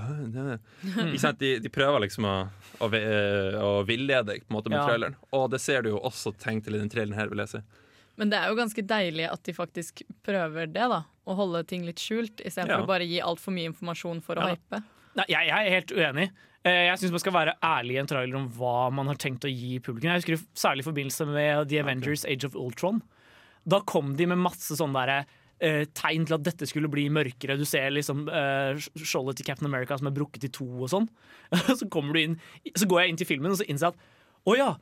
Sant? 1.23 1.39
De, 1.41 1.55
de 1.65 1.71
prøver 1.73 2.03
liksom 2.05 2.27
å, 2.29 2.35
å, 2.85 2.89
eh, 2.93 3.57
å 3.57 3.71
villede 3.89 4.35
deg 4.35 4.45
på 4.45 4.53
en 4.53 4.59
måte 4.59 4.73
med 4.73 4.81
Ja. 4.83 4.87
traileren. 4.91 5.17
Og 5.37 5.47
det 5.55 5.63
ser 5.65 5.83
du 5.87 5.95
jo 5.95 6.01
også 6.05 6.35
tegn 6.37 6.61
til 6.65 6.77
i 6.77 6.81
den 6.83 6.93
traileren 6.93 7.17
her, 7.17 7.33
vil 7.33 7.41
jeg 7.45 7.55
si. 7.55 7.63
Men 8.17 8.31
det 8.33 8.39
er 8.41 8.49
jo 8.49 8.57
ganske 8.59 8.83
deilig 8.87 9.27
at 9.31 9.43
de 9.45 9.53
faktisk 9.53 10.03
prøver 10.25 10.67
det, 10.73 10.89
da. 10.89 11.03
Å 11.27 11.35
holde 11.37 11.65
ting 11.69 11.85
litt 11.85 12.01
skjult, 12.01 12.41
istedenfor 12.41 12.79
Ja. 12.81 12.85
å 12.85 12.89
bare 12.89 13.05
gi 13.09 13.21
altfor 13.21 13.53
mye 13.53 13.71
informasjon 13.73 14.23
for 14.23 14.37
å 14.37 14.47
Ja. 14.49 14.55
hype. 14.55 14.83
Nei, 15.17 15.25
jeg, 15.29 15.47
jeg 15.49 15.67
er 15.67 15.75
helt 15.75 15.93
uenig. 15.97 16.31
Eh, 16.65 16.87
Jeg 16.91 16.99
syns 16.99 17.11
man 17.15 17.21
skal 17.21 17.33
være 17.33 17.55
ærlig 17.63 17.95
i 17.97 17.99
en 18.03 18.07
trailer 18.07 18.37
om 18.37 18.49
hva 18.51 18.91
man 18.93 19.07
har 19.07 19.17
tenkt 19.17 19.45
å 19.45 19.51
gi 19.53 19.79
publikum. 19.81 20.11
Jeg 20.11 20.23
husker 20.23 20.47
særlig 20.55 20.85
i 20.85 20.91
forbindelse 20.91 21.27
med 21.29 21.69
The 21.69 21.79
Avengers 21.81 22.25
Age 22.25 22.45
of 22.45 22.55
Ultron. 22.57 23.03
Da 23.67 23.81
kom 23.81 24.15
de 24.17 24.27
med 24.27 24.39
masse 24.39 24.77
sånne 24.77 25.07
der, 25.07 25.27
eh, 25.61 25.85
tegn 25.95 26.27
til 26.27 26.35
at 26.35 26.43
dette 26.43 26.67
skulle 26.69 26.89
bli 26.91 27.09
mørkere. 27.09 27.57
Du 27.57 27.65
ser 27.65 27.91
liksom 27.91 28.29
eh, 28.29 28.75
skjoldet 28.99 29.37
til 29.37 29.47
Captain 29.47 29.67
America 29.67 29.97
som 29.97 30.07
er 30.07 30.17
brukket 30.17 30.45
i 30.45 30.49
to 30.53 30.65
og 30.67 30.89
sånn. 30.91 31.09
så, 31.79 31.89
kommer 31.89 32.13
du 32.15 32.21
inn, 32.21 32.41
så 32.77 32.87
går 32.87 33.03
jeg 33.03 33.09
inn 33.11 33.17
til 33.17 33.27
filmen 33.27 33.51
og 33.53 33.59
så 33.59 33.67
innser 33.69 33.89
jeg 33.91 33.95
at 33.95 33.99
å 34.47 34.57
ja, 34.57 34.77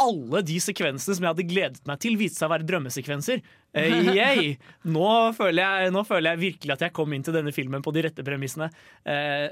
alle 0.00 0.40
de 0.46 0.56
sekvensene 0.62 1.14
som 1.16 1.24
jeg 1.24 1.34
hadde 1.34 1.46
gledet 1.46 1.84
meg 1.88 2.00
til, 2.02 2.16
viste 2.18 2.40
seg 2.40 2.48
å 2.48 2.54
være 2.54 2.66
drømmesekvenser. 2.68 3.42
Uh! 3.74 4.54
Nå, 4.96 5.10
føler 5.36 5.60
jeg, 5.62 5.92
nå 5.94 6.04
føler 6.06 6.34
jeg 6.34 6.42
virkelig 6.42 6.74
at 6.76 6.84
jeg 6.86 6.94
kom 6.96 7.14
inn 7.14 7.24
til 7.26 7.36
denne 7.36 7.54
filmen 7.54 7.84
på 7.84 7.94
de 7.94 8.04
rette 8.08 8.26
premissene. 8.26 8.70
Uh, 9.06 9.46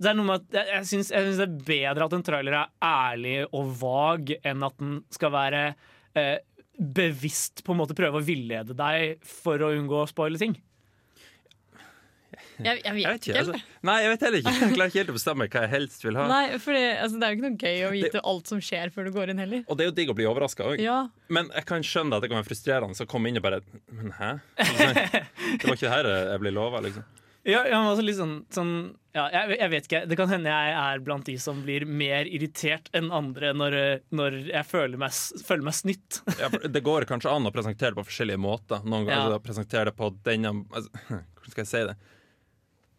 det 0.00 0.12
er 0.12 0.16
noe 0.18 0.28
med 0.28 0.44
at 0.44 0.60
jeg, 0.60 0.70
jeg 0.76 0.90
syns 0.92 1.12
det 1.12 1.46
er 1.46 1.58
bedre 1.66 2.06
at 2.06 2.16
en 2.16 2.26
trailer 2.26 2.58
er 2.62 2.72
ærlig 2.86 3.36
og 3.50 3.74
vag, 3.82 4.34
enn 4.46 4.66
at 4.66 4.78
den 4.80 5.00
skal 5.12 5.34
være 5.34 5.64
uh, 5.74 6.38
bevisst 6.80 7.64
på 7.66 7.74
en 7.74 7.82
måte 7.82 7.96
prøve 7.98 8.20
å 8.20 8.24
villede 8.24 8.76
deg 8.76 9.20
for 9.26 9.60
å 9.60 9.74
unngå 9.76 10.04
å 10.04 10.10
spoile 10.10 10.40
ting. 10.40 10.56
Jeg, 12.64 12.80
jeg 12.84 12.94
vet 12.96 13.02
Jeg 13.02 13.12
vet 13.12 13.26
ikke. 13.26 13.30
ikke, 13.30 13.44
altså. 13.44 13.76
Nei, 13.88 13.96
jeg 14.04 14.10
vet 14.12 14.24
heller 14.26 14.42
ikke. 14.42 14.54
Jeg 14.60 14.74
klarer 14.76 14.90
ikke 14.92 15.00
helt 15.00 15.12
å 15.12 15.16
bestemme 15.16 15.48
hva 15.52 15.62
jeg 15.64 15.72
helst 15.74 16.04
vil 16.06 16.18
ha. 16.20 16.26
Nei, 16.30 16.42
for 16.62 16.76
det, 16.76 16.84
altså, 17.04 17.20
det 17.20 17.26
er 17.28 17.32
jo 17.34 17.38
ikke 17.38 17.46
noe 17.48 17.70
gøy 17.70 17.84
å 17.86 17.92
vite 17.96 18.24
alt 18.34 18.52
som 18.54 18.64
skjer 18.70 18.92
før 18.94 19.08
du 19.08 19.12
går 19.16 19.32
inn 19.34 19.42
heller. 19.44 19.62
Og 19.68 19.78
det 19.78 19.86
er 19.86 19.90
jo 19.92 19.96
digg 20.00 20.12
å 20.12 20.18
bli 20.18 20.28
overraska 20.30 20.68
òg. 20.72 20.82
Ja, 20.84 20.98
Men 21.32 21.48
jeg 21.54 21.68
kan 21.70 21.86
skjønne 21.86 22.18
at 22.18 22.24
det 22.26 22.32
kan 22.32 22.40
være 22.42 22.50
frustrerende 22.50 23.06
å 23.06 23.10
komme 23.10 23.30
inn 23.32 23.40
og 23.40 23.46
bare 23.46 23.62
Men 23.94 24.12
hæ? 24.18 24.32
Liksom, 24.60 25.00
Det 25.60 25.64
var 25.66 25.76
ikke 25.78 25.86
det 25.88 25.94
her 25.96 26.10
jeg 26.34 26.44
ble 26.44 26.54
lova, 26.54 26.84
liksom. 26.84 27.08
Ja, 27.48 27.62
ja, 27.64 27.78
men 27.80 27.88
altså 27.88 28.04
sånn, 28.18 28.32
sånn 28.52 28.72
ja, 29.16 29.24
jeg, 29.32 29.56
jeg 29.58 29.70
vet 29.72 29.86
ikke. 29.88 30.00
Det 30.10 30.16
kan 30.20 30.28
hende 30.30 30.52
jeg 30.52 30.74
er 30.76 31.00
blant 31.02 31.24
de 31.26 31.34
som 31.40 31.62
blir 31.64 31.86
mer 31.88 32.28
irritert 32.28 32.90
enn 32.94 33.08
andre 33.16 33.54
når, 33.56 33.76
når 34.14 34.36
jeg 34.52 34.68
føler 34.68 35.00
meg, 35.00 35.16
føler 35.48 35.66
meg 35.66 35.74
snytt. 35.78 36.20
Ja, 36.38 36.50
det 36.52 36.82
går 36.86 37.08
kanskje 37.08 37.32
an 37.32 37.48
å 37.48 37.52
presentere 37.54 37.94
det 37.94 37.98
på 38.02 38.04
forskjellige 38.10 38.38
måter. 38.44 38.84
Noen 38.84 39.08
ganger 39.08 39.16
Ja. 39.16 39.24
altså, 39.30 39.40
presentere 39.48 39.88
det 39.90 39.96
på 39.98 40.12
denne 40.28 40.52
altså, 40.68 40.92
Hvordan 41.08 41.54
skal 41.56 41.64
jeg 41.64 41.70
si 41.72 41.82
det? 41.88 41.96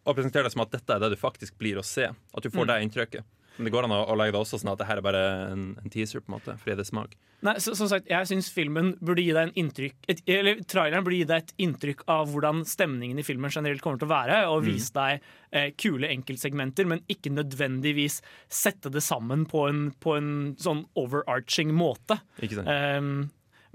Å 0.02 0.16
presentere 0.16 0.48
det 0.48 0.54
som 0.54 0.64
at 0.64 0.72
dette 0.74 0.96
er 0.96 1.02
det 1.02 1.12
du 1.12 1.20
faktisk 1.20 1.58
blir 1.60 1.78
å 1.78 1.86
se. 1.86 2.08
At 2.10 2.42
du 2.42 2.50
får 2.50 2.70
det 2.70 2.82
inntrykket. 2.86 3.28
Men 3.56 3.68
det 3.68 3.72
går 3.74 3.86
an 3.86 3.92
å, 3.94 4.00
å 4.08 4.16
legge 4.16 4.32
det 4.34 4.40
også 4.40 4.58
sånn 4.60 4.72
at 4.72 4.80
det 4.80 4.88
her 4.88 5.00
er 5.00 5.04
bare 5.04 5.20
en, 5.50 5.66
en 5.82 5.92
teaser, 5.92 6.22
på 6.24 6.30
en 6.30 6.38
måte, 6.38 6.54
fordi 6.62 6.76
det 6.78 6.86
er 6.86 6.88
smak. 6.88 7.16
Nei, 7.44 7.56
så, 7.60 7.74
som 7.76 7.88
sagt, 7.90 8.06
jeg 8.10 8.28
syns 8.30 8.48
filmen 8.54 8.92
burde 9.02 9.24
gi 9.24 9.32
deg 9.34 9.48
en 9.48 9.56
inntrykk 9.58 10.06
et, 10.12 10.20
Eller 10.30 10.60
traileren 10.62 11.02
burde 11.02 11.16
gi 11.18 11.26
deg 11.26 11.42
et 11.42 11.64
inntrykk 11.64 12.04
av 12.14 12.30
hvordan 12.30 12.62
stemningen 12.70 13.18
i 13.18 13.24
filmen 13.26 13.50
generelt 13.52 13.82
kommer 13.82 13.98
til 13.98 14.06
å 14.06 14.12
være, 14.12 14.38
og 14.52 14.62
vise 14.68 14.94
deg 14.94 15.26
eh, 15.50 15.68
kule 15.74 16.10
enkeltsegmenter, 16.14 16.86
men 16.88 17.02
ikke 17.12 17.34
nødvendigvis 17.34 18.20
sette 18.46 18.92
det 18.94 19.02
sammen 19.04 19.44
på 19.50 19.66
en, 19.68 19.84
på 20.00 20.16
en 20.20 20.32
sånn 20.62 20.86
overarching 20.98 21.74
måte. 21.76 22.20
Ikke 22.40 22.60
sant? 22.60 22.70
Um, 22.70 23.26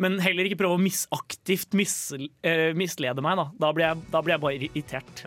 men 0.02 0.20
heller 0.22 0.48
ikke 0.48 0.60
prøve 0.62 0.78
å 0.78 0.82
mis 0.82 1.06
aktivt 1.14 1.74
mis, 1.78 1.94
eh, 2.46 2.72
mislede 2.78 3.24
meg. 3.26 3.40
Da. 3.40 3.50
Da, 3.66 3.72
blir 3.74 3.90
jeg, 3.90 4.10
da 4.14 4.24
blir 4.24 4.38
jeg 4.38 4.44
bare 4.46 4.60
irritert. 4.72 5.24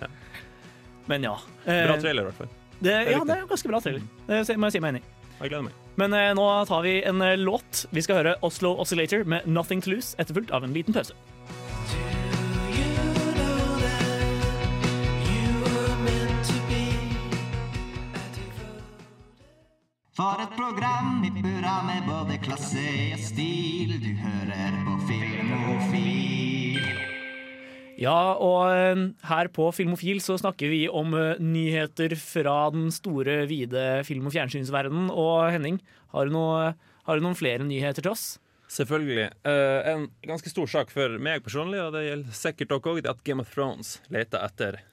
Men 1.06 1.22
ja. 1.24 1.36
Eh, 1.64 1.86
Bra 1.86 1.96
trailer, 2.00 2.22
i 2.22 2.24
hvert 2.30 2.36
fall. 2.42 2.50
det, 2.80 2.90
ja, 2.92 2.98
riktig. 3.08 3.26
det 3.26 3.36
er 3.36 3.40
jo 3.40 3.46
ganske 3.54 3.68
bra 3.68 3.80
trailer. 3.80 4.02
Det 4.26 4.56
må 4.58 4.66
jeg 4.70 4.72
si 4.76 4.80
meg 4.80 4.94
enig 4.94 5.02
i. 5.02 5.10
Jeg 5.40 5.48
gleder 5.54 5.62
meg. 5.70 5.72
Men 5.96 6.12
eh, 6.16 6.30
nå 6.36 6.46
tar 6.68 6.82
vi 6.84 6.94
en 7.08 7.22
eh, 7.24 7.36
låt. 7.40 7.86
Vi 7.90 8.02
skal 8.04 8.20
høre 8.20 8.36
Oslo 8.46 8.74
Oscillator 8.80 9.24
med 9.24 9.44
'Nothing 9.46 9.82
to 9.82 9.90
Lose', 9.90 10.14
etterfulgt 10.18 10.50
av 10.52 10.64
en 10.64 10.72
liten 10.76 10.94
pause. 10.94 11.14
For 20.16 20.40
et 20.42 20.52
program 20.56 21.22
i 21.24 21.30
burra 21.42 21.76
med 21.86 22.02
både 22.08 22.38
klasse 22.44 22.86
og 23.14 23.20
stil. 23.24 23.94
Du 24.02 24.10
hører 24.20 24.29
Ja, 28.00 28.32
og 28.40 28.70
eh, 28.72 29.00
her 29.28 29.48
på 29.52 29.66
Filmofil 29.76 30.22
så 30.24 30.38
snakker 30.40 30.70
vi 30.72 30.86
om 30.88 31.12
eh, 31.18 31.40
nyheter 31.40 32.14
fra 32.16 32.70
den 32.72 32.88
store, 32.94 33.42
vide 33.50 34.00
film- 34.08 34.30
og 34.30 34.32
fjernsynsverdenen. 34.32 35.10
Og 35.12 35.50
Henning, 35.52 35.76
har 36.14 36.28
du, 36.28 36.32
noe, 36.32 36.70
har 37.06 37.18
du 37.20 37.26
noen 37.26 37.36
flere 37.36 37.66
nyheter 37.66 38.06
til 38.06 38.14
oss? 38.14 38.24
Selvfølgelig. 38.72 39.26
Eh, 39.50 39.90
en 39.92 40.06
ganske 40.24 40.52
stor 40.52 40.70
sak 40.70 40.94
for 40.94 41.18
meg 41.20 41.44
personlig, 41.44 41.82
og 41.84 41.92
det 41.96 42.06
gjelder 42.06 42.40
sikkert 42.40 42.72
dere 42.72 42.94
òg, 42.94 43.02
at 43.12 43.20
Game 43.26 43.44
of 43.44 43.52
Thrones 43.52 43.98
leter 44.12 44.46
etter 44.48 44.86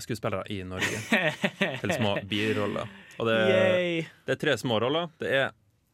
skuespillere 0.00 0.46
i 0.48 0.62
Norge 0.64 1.18
til 1.82 1.90
små 1.92 2.14
biroller. 2.30 2.88
Og 3.20 3.28
det, 3.28 3.34
det 4.24 4.32
er 4.32 4.38
tre 4.40 4.54
små 4.56 4.78
roller. 4.80 5.10
Det 5.20 5.34
er 5.36 5.50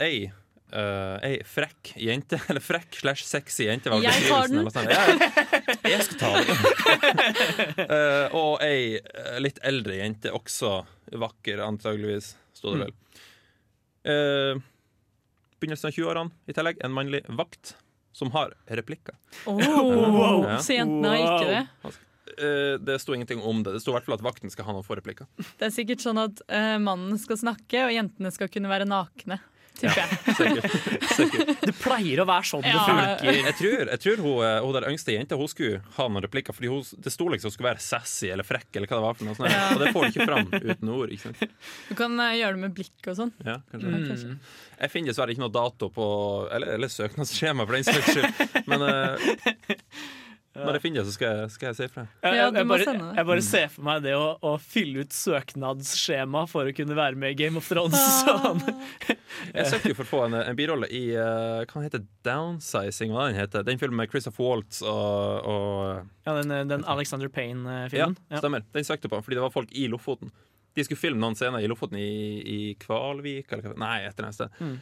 ei 0.06 0.28
eh, 0.72 1.16
ei 1.26 1.36
frekk 1.46 1.92
jente, 2.00 2.38
eller 2.50 2.62
frekk 2.64 2.98
slash 3.00 3.24
sexy 3.26 3.66
jente. 3.68 3.90
var 3.92 4.02
Jeg 4.02 4.26
tar 4.28 4.48
den. 4.52 4.70
sånn. 4.70 4.90
Ja, 4.90 5.04
jeg 5.92 6.06
skal 6.06 6.20
ta 6.20 6.30
den. 6.36 7.86
uh, 7.86 8.36
og 8.40 8.62
ei 8.66 8.96
eh, 8.98 9.36
litt 9.42 9.60
eldre 9.66 10.00
jente, 10.00 10.32
også 10.34 10.78
vakker, 11.22 11.62
antageligvis, 11.66 12.34
sto 12.56 12.74
det 12.74 12.86
vel. 12.86 12.94
Uh, 14.06 14.62
begynnelsen 15.60 15.90
av 15.90 15.96
20-årene 15.96 16.50
i 16.50 16.54
tillegg. 16.56 16.82
En 16.84 16.94
mannlig 16.94 17.22
vakt 17.38 17.76
som 18.16 18.30
har 18.34 18.54
replikker. 18.68 19.16
Oh, 19.50 19.60
Ja. 19.60 20.58
Så 20.64 20.76
jentene 20.76 21.10
har 21.12 21.24
ikke 21.36 21.50
det. 21.52 21.96
Det 22.86 22.96
sto 23.00 23.14
ingenting 23.14 23.40
om 23.44 23.62
det. 23.64 23.72
Det 23.76 23.80
sto 23.80 23.92
i 23.92 23.96
hvert 23.96 24.06
fall 24.08 24.16
at 24.18 24.24
vakten 24.24 24.50
skal 24.52 24.66
ha 24.68 24.74
noen 24.74 24.84
få 24.84 24.96
replikker. 24.98 25.28
Det 25.60 25.68
er 25.68 25.72
sikkert 25.74 26.02
sånn 26.04 26.18
at 26.20 26.40
uh, 26.48 26.76
mannen 26.82 27.16
skal 27.20 27.38
snakke, 27.40 27.84
og 27.86 27.92
jentene 27.94 28.32
skal 28.34 28.50
kunne 28.52 28.72
være 28.72 28.88
nakne. 28.88 29.38
Tipper 29.76 30.00
jeg. 30.00 30.36
Sikkert. 30.38 30.74
Sikkert. 31.16 31.50
Det 31.68 31.74
pleier 31.78 32.22
å 32.22 32.26
være 32.28 32.48
sånn 32.48 32.64
det 32.64 32.72
funker. 32.72 33.38
Jeg 33.46 33.56
tror, 33.58 33.74
jeg 33.92 34.02
tror 34.04 34.22
hun, 34.24 34.36
eh, 34.46 34.58
hun 34.64 34.76
der 34.76 34.86
yngste 34.90 35.14
jenta 35.16 35.38
Hun 35.38 35.50
skulle 35.52 35.80
ha 35.98 36.06
noen 36.08 36.24
replikker, 36.24 36.56
Fordi 36.56 36.70
hun, 36.72 36.82
det 37.04 37.12
sto 37.12 37.28
liksom 37.32 37.50
hun 37.50 37.54
skulle 37.54 37.70
være 37.70 37.84
sassy 37.84 38.30
eller 38.32 38.46
frekk. 38.48 38.68
Eller 38.74 38.90
hva 38.90 38.98
det 39.00 39.06
var 39.06 39.18
for 39.18 39.28
noe 39.28 39.38
sånt. 39.38 39.52
Ja. 39.52 39.64
Og 39.74 39.82
det 39.84 39.92
får 39.94 40.06
du 40.06 40.14
ikke 40.14 40.28
fram 40.30 40.52
uten 40.56 40.92
ord. 40.96 41.14
Ikke 41.14 41.30
sant? 41.30 41.56
Du 41.90 41.94
kan 41.98 42.20
eh, 42.26 42.34
gjøre 42.40 42.58
det 42.58 42.64
med 42.66 42.76
blikk 42.80 43.10
og 43.12 43.18
sånn. 43.20 43.34
Ja, 43.46 43.58
kanskje. 43.72 44.32
Mm. 44.34 44.38
Jeg 44.76 44.92
finner 44.92 45.12
dessverre 45.12 45.36
ikke 45.36 45.44
noe 45.46 45.54
dato 45.54 45.90
på 45.92 46.06
Eller, 46.56 46.76
eller 46.76 46.92
søknadsskjema, 46.92 47.66
for 47.66 47.76
den 47.76 47.86
saks 47.86 48.14
skyld. 48.16 48.64
Men 48.70 48.86
eh, 48.88 49.74
når 50.56 50.78
jeg 50.78 50.82
finner 50.84 51.02
det, 51.02 51.10
så 51.10 51.14
skal 51.16 51.32
jeg, 51.32 51.50
skal 51.54 51.68
jeg 51.68 51.76
si 51.78 51.84
ifra. 51.86 52.04
Jeg, 52.24 52.36
jeg, 52.38 52.54
jeg, 52.56 52.68
bare, 52.70 52.94
jeg 53.18 53.28
bare 53.30 53.44
ser 53.44 53.68
for 53.72 53.86
meg 53.88 54.02
det 54.06 54.14
å, 54.16 54.24
å 54.40 54.52
fylle 54.62 55.04
ut 55.04 55.16
søknadsskjema 55.16 56.44
for 56.50 56.70
å 56.70 56.74
kunne 56.76 56.96
være 56.98 57.20
med 57.20 57.34
i 57.34 57.38
Game 57.44 57.60
of 57.60 57.68
Thrones. 57.68 58.00
Sånn. 58.22 58.62
Jeg 59.52 59.68
søkte 59.70 59.92
jo 59.92 59.98
for 59.98 60.06
å 60.06 60.10
få 60.10 60.22
en, 60.26 60.38
en 60.40 60.56
birolle 60.58 60.88
i 60.94 61.02
uh, 61.18 61.62
Hva 61.68 61.82
heter? 61.84 62.04
Downsizing? 62.26 63.12
Hva 63.14 63.28
den 63.28 63.38
heter 63.38 63.64
Den 63.66 63.78
filmen 63.80 64.00
med 64.00 64.10
Christopher 64.10 64.46
Waltz 64.46 64.80
og, 64.82 65.46
og 65.46 66.26
Ja, 66.26 66.34
den, 66.40 66.54
den 66.70 66.84
Alexander 66.88 67.30
Payne-filmen. 67.32 68.16
Ja, 68.30 68.40
stemmer. 68.40 68.64
Den 68.74 68.86
søkte 68.86 69.10
på 69.12 69.20
fordi 69.22 69.38
det 69.38 69.44
var 69.44 69.54
folk 69.54 69.72
i 69.76 69.86
Lofoten. 69.92 70.32
De 70.76 70.84
skulle 70.84 71.00
filme 71.00 71.22
noen 71.22 71.36
scener 71.38 71.64
i 71.64 71.68
Lofoten, 71.70 71.98
i, 72.00 72.40
i 72.40 72.58
Kvalvik 72.80 73.52
eller 73.52 73.70
hva 73.70 73.78
Nei, 73.80 73.96
et 74.04 74.16
eller 74.16 74.28
annet 74.28 74.38
sted. 74.38 74.58
Mm. 74.60 74.76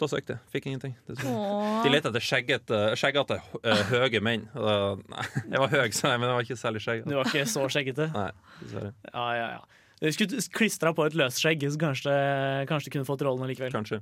Da 0.00 0.06
søkte 0.08 0.32
jeg. 0.36 0.40
Fikk 0.54 0.66
ingenting. 0.70 0.94
De 1.10 1.90
lette 1.92 2.08
etter 2.08 2.24
skjeggete, 2.24 2.78
skjeggete 2.96 3.36
uh, 3.60 3.82
høye 3.90 4.20
menn. 4.24 4.46
Nei, 4.54 5.26
jeg 5.52 5.60
var 5.60 5.68
høy, 5.74 5.82
men 5.84 6.24
jeg 6.24 6.36
var 6.38 6.46
ikke 6.46 6.56
særlig 6.56 6.80
Du 6.80 6.86
skjeggete. 6.86 7.16
var 7.18 7.28
ikke 7.28 7.44
så 7.52 7.66
skjeggete? 7.68 8.06
Nei, 8.14 8.30
dessverre. 8.62 8.92
Ja, 9.12 9.26
ja, 9.36 9.50
ja. 9.58 9.60
Du 10.00 10.08
skulle 10.16 10.40
klistra 10.56 10.94
på 10.96 11.04
et 11.04 11.16
løsskjegg, 11.20 11.66
så 11.68 11.76
kanskje, 11.82 12.12
kanskje 12.70 12.88
du 12.88 12.94
kunne 12.94 13.04
fått 13.10 13.20
rollen 13.26 13.44
likevel. 13.50 13.74
Kanskje. 13.74 13.98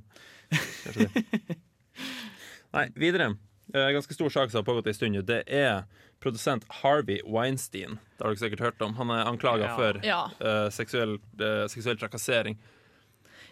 Kanskje 0.85 1.09
det. 1.09 1.57
Nei, 2.77 2.85
videre. 2.95 3.33
Eh, 3.73 3.89
ganske 3.93 4.13
stor 4.15 4.29
sak 4.31 4.51
som 4.53 4.61
har 4.61 4.67
pågått 4.69 4.87
en 4.87 4.95
stund. 4.95 5.19
Det 5.27 5.41
er 5.51 5.83
produsent 6.23 6.63
Harvey 6.81 7.19
Weinstein. 7.27 7.97
Det 8.17 8.23
har 8.25 8.31
dere 8.33 8.41
sikkert 8.45 8.63
hørt 8.63 8.81
om. 8.87 8.95
Han 8.95 9.11
er 9.13 9.27
anklaga 9.29 9.67
Ja. 9.67 9.75
for 9.75 9.99
Ja. 10.05 10.21
eh, 10.39 10.69
seksuell, 10.69 11.17
uh, 11.41 11.67
seksuell 11.67 11.97
trakassering. 11.99 12.57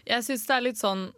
Jeg 0.07 0.23
syns 0.23 0.47
det 0.47 0.55
er 0.55 0.61
litt 0.61 0.77
sånn 0.79 1.11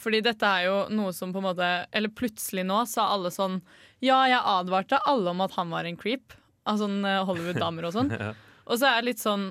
fordi 0.00 0.20
dette 0.26 0.46
er 0.46 0.64
jo 0.66 0.76
noe 0.94 1.12
som 1.14 1.32
på 1.32 1.38
en 1.38 1.46
måte 1.46 1.66
Eller 1.94 2.10
plutselig 2.10 2.64
nå 2.66 2.80
sa 2.90 3.08
alle 3.14 3.30
sånn 3.34 3.60
Ja, 4.02 4.22
jeg 4.30 4.40
advarte 4.40 4.98
alle 5.06 5.30
om 5.30 5.40
at 5.44 5.54
han 5.58 5.70
var 5.70 5.84
en 5.88 5.96
creep. 6.00 6.34
Av 6.66 6.78
sånne 6.80 7.18
Hollywood-damer 7.28 7.86
og 7.90 7.92
sånn. 7.96 8.10
Ja. 8.24 8.32
Og 8.64 8.78
så 8.80 8.88
er 8.88 8.94
jeg 9.00 9.08
litt 9.12 9.22
sånn 9.22 9.50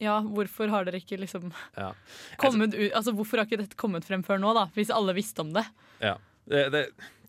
Ja, 0.00 0.20
hvorfor 0.22 0.70
har 0.72 0.84
dere 0.88 1.00
ikke 1.02 1.18
liksom 1.20 1.50
Ja. 1.76 1.92
kommet 2.40 2.72
ut 2.74 2.92
Altså, 2.92 3.12
hvorfor 3.16 3.42
har 3.42 3.48
ikke 3.50 3.62
dette 3.64 3.76
kommet 3.80 4.06
frem 4.08 4.22
før 4.26 4.38
nå, 4.40 4.54
da? 4.56 4.68
Hvis 4.76 4.92
alle 4.94 5.12
visste 5.16 5.42
om 5.44 5.52
det. 5.56 5.66
Ja. 6.00 6.16
Det, 6.48 6.68
det, 6.72 6.84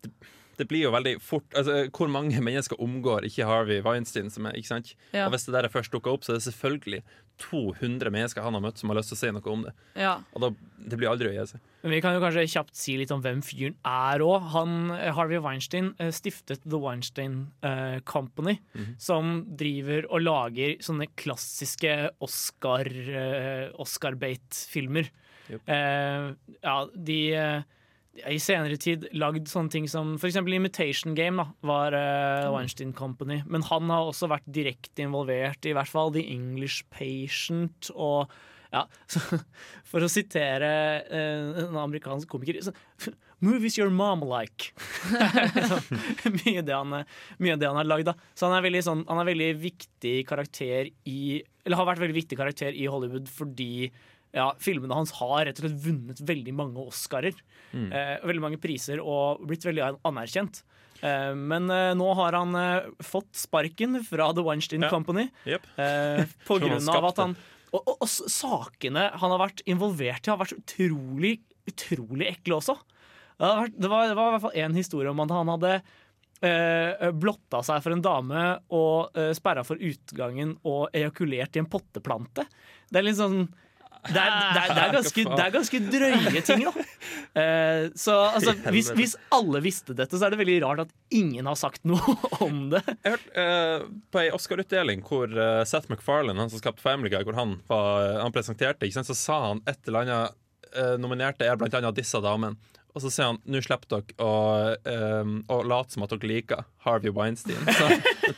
det 0.05 0.11
blir 0.69 0.85
jo 0.85 0.93
veldig 0.93 1.15
fort 1.23 1.57
altså, 1.57 1.85
Hvor 1.95 2.11
mange 2.11 2.41
mennesker 2.47 2.79
omgår 2.81 3.27
ikke 3.29 3.47
Harvey 3.49 3.81
Weinstein? 3.85 4.31
Som 4.33 4.47
er, 4.49 4.57
ikke 4.59 4.73
sant? 4.73 4.95
Ja. 5.13 5.25
Og 5.25 5.35
Hvis 5.35 5.47
det 5.47 5.55
der 5.55 5.67
er 5.67 5.73
først 5.73 5.93
dukker 5.93 6.13
opp, 6.13 6.25
så 6.25 6.33
er 6.33 6.39
det 6.41 6.47
selvfølgelig 6.49 7.03
200 7.41 8.11
mennesker 8.13 8.43
han 8.45 8.53
har 8.53 8.61
møtt 8.61 8.77
som 8.77 8.91
har 8.91 8.99
lyst 8.99 9.09
til 9.09 9.17
å 9.17 9.19
si 9.21 9.29
noe 9.33 9.49
om 9.49 9.63
det. 9.65 9.71
Ja. 9.97 10.11
Og 10.35 10.43
da, 10.43 10.49
det 10.91 10.99
blir 10.99 11.09
aldri 11.09 11.31
å 11.31 11.33
gi 11.33 11.45
seg. 11.49 11.63
Men 11.81 11.95
vi 11.95 12.01
kan 12.05 12.13
jo 12.13 12.21
kanskje 12.21 12.43
kjapt 12.53 12.77
si 12.77 12.93
litt 12.99 13.13
om 13.15 13.23
hvem 13.23 13.41
fyren 13.45 13.77
er 13.87 14.21
òg. 14.21 14.51
Harvey 15.17 15.41
Weinstein 15.41 15.89
eh, 15.97 16.11
stiftet 16.13 16.61
The 16.67 16.77
Weinstein 16.83 17.39
eh, 17.65 17.97
Company, 18.05 18.59
som 19.01 19.39
driver 19.57 20.05
og 20.11 20.21
lager 20.27 20.77
sånne 20.85 21.09
klassiske 21.17 21.95
Oscar, 22.21 22.85
uh, 22.85 23.73
Oscar-bait-filmer. 23.81 25.09
Jupp. 25.51 25.69
Eh, 25.69 26.31
ja, 26.61 26.77
de 26.95 27.19
eh, 27.35 27.63
i 28.11 28.37
senere 28.43 28.75
tid 28.81 29.05
lagd 29.15 29.47
sånne 29.47 29.71
ting 29.71 29.85
som 29.89 30.17
eksempel 30.19 30.57
Imitation 30.57 31.15
Game 31.15 31.39
da, 31.39 31.47
var 31.63 31.95
uh, 31.95 32.51
Weinstein 32.51 32.91
Company. 32.93 33.39
Men 33.47 33.63
han 33.69 33.91
har 33.93 34.09
også 34.09 34.29
vært 34.31 34.47
direkte 34.51 35.05
involvert 35.05 35.65
i 35.65 35.75
hvert 35.77 35.89
fall 35.89 36.11
The 36.15 36.25
English 36.27 36.83
Patient 36.91 37.91
og 37.95 38.31
ja, 38.71 38.85
For 39.91 40.03
å 40.03 40.07
sitere 40.11 40.67
uh, 41.07 41.59
en 41.65 41.79
amerikansk 41.81 42.29
komiker 42.31 42.61
så, 42.63 42.75
Movies 43.43 43.79
your 43.79 43.89
mom 43.89 44.21
like. 44.27 44.69
mye, 46.43 46.61
det 46.61 46.75
han, 46.75 46.93
mye 47.41 47.55
det 47.57 47.65
han 47.65 47.79
har 47.79 47.87
lagd. 47.89 48.11
da. 48.11 48.13
Så 48.37 48.45
han 48.45 48.53
er 48.59 48.67
veldig 48.67 48.83
sånn, 48.85 49.01
han 49.07 49.23
er 49.23 49.31
veldig 49.31 49.49
viktig 49.63 50.13
karakter 50.29 50.91
i 51.09 51.41
Eller 51.65 51.79
har 51.79 51.89
vært 51.89 52.03
veldig 52.03 52.19
viktig 52.19 52.37
karakter 52.37 52.77
i 52.77 52.85
Hollywood 52.91 53.31
fordi 53.33 53.89
ja, 54.35 54.49
filmene 54.63 54.95
hans 54.95 55.11
har 55.19 55.45
rett 55.47 55.59
og 55.59 55.65
slett 55.67 55.79
vunnet 55.83 56.21
veldig 56.27 56.53
mange 56.55 56.83
Oscarer. 56.87 57.35
Eh, 57.73 58.17
veldig 58.27 58.43
mange 58.43 58.59
priser 58.61 59.01
og 59.03 59.41
blitt 59.47 59.65
veldig 59.67 59.83
anerkjent. 60.07 60.61
Eh, 61.01 61.31
men 61.35 61.69
eh, 61.73 61.93
nå 61.97 62.09
har 62.19 62.37
han 62.37 62.55
eh, 62.59 62.89
fått 63.03 63.31
sparken 63.39 63.99
fra 64.07 64.29
The 64.37 64.43
Weinstein 64.45 64.85
Ja. 64.85 64.91
Company 64.93 65.27
Yep. 65.49 65.65
eh, 65.81 66.23
på 66.47 66.59
grunn 66.61 66.89
av 66.93 67.09
at 67.11 67.23
han 67.23 67.35
og, 67.71 67.79
og, 67.87 67.93
og 68.03 68.09
sakene 68.11 69.07
han 69.15 69.31
har 69.31 69.39
vært 69.39 69.61
involvert 69.71 70.27
i, 70.27 70.31
har 70.33 70.39
vært 70.41 70.57
utrolig, 70.59 71.37
utrolig 71.71 72.27
ekle 72.33 72.57
også. 72.59 72.75
Det, 73.39 73.47
vært, 73.47 73.77
det, 73.79 73.89
var, 73.89 74.07
det 74.11 74.17
var 74.19 74.27
i 74.27 74.33
hvert 74.35 74.43
fall 74.43 74.57
én 74.59 74.75
historie 74.75 75.09
om 75.13 75.21
at 75.23 75.31
han 75.31 75.51
hadde 75.53 75.71
eh, 76.43 77.07
blotta 77.15 77.61
seg 77.65 77.79
for 77.85 77.95
en 77.95 78.03
dame 78.03 78.43
og 78.75 79.15
uh, 79.17 79.31
sperra 79.37 79.63
for 79.65 79.79
utgangen 79.81 80.57
og 80.67 80.91
ejakulert 80.97 81.55
i 81.55 81.63
en 81.63 81.69
potteplante. 81.71 82.45
Det 82.91 82.99
er 82.99 83.07
litt 83.07 83.19
sånn 83.21 83.45
det 84.01 84.17
er, 84.17 84.31
det, 84.33 84.61
er, 84.61 84.71
det, 84.73 84.81
er 84.81 84.93
ganske, 84.95 85.23
det 85.29 85.43
er 85.43 85.51
ganske 85.53 85.79
drøye 85.93 86.41
ting, 86.45 86.63
da. 86.65 86.85
Eh, 87.37 87.83
så 88.01 88.15
altså, 88.31 88.55
hvis, 88.73 88.89
hvis 88.97 89.13
alle 89.35 89.61
visste 89.61 89.93
dette, 89.97 90.17
så 90.17 90.25
er 90.25 90.33
det 90.33 90.39
veldig 90.41 90.57
rart 90.63 90.83
at 90.87 90.93
ingen 91.13 91.45
har 91.45 91.59
sagt 91.59 91.85
noe 91.87 92.15
om 92.47 92.63
det. 92.73 92.81
Jeg 93.03 93.13
hørte 93.13 93.45
eh, 93.45 93.85
på 94.09 94.23
ei 94.23 94.31
Oscar-utdeling 94.33 95.05
hvor 95.05 95.29
eh, 95.29 95.61
Seth 95.69 95.91
MacFarlane, 95.93 96.39
han 96.41 96.49
som 96.49 96.63
skapte 96.63 96.81
Family 96.83 97.13
Guy, 97.13 97.21
hvor 97.27 97.37
han, 97.37 97.59
var, 97.69 98.17
han 98.23 98.33
presenterte, 98.33 98.89
sant, 98.95 99.09
så 99.11 99.17
sa 99.17 99.39
han 99.51 99.61
et 99.69 99.79
eller 99.85 100.05
annet 100.05 100.39
eh, 100.73 100.95
Nominerte 101.01 101.45
er 101.45 101.61
blant 101.61 101.77
annet 101.77 102.01
disse 102.01 102.21
damene. 102.25 102.57
Og 102.91 103.03
så 103.03 103.11
sier 103.13 103.29
han 103.29 103.37
nå 103.47 103.61
slipper 103.63 103.87
dere 103.93 104.25
å, 104.25 104.31
um, 105.21 105.35
å 105.47 105.61
late 105.63 105.95
som 105.95 106.03
at 106.03 106.11
dere 106.11 106.27
liker 106.27 106.65
Harvey 106.83 107.13
Weinstein. 107.15 107.59
Så, 107.77 107.87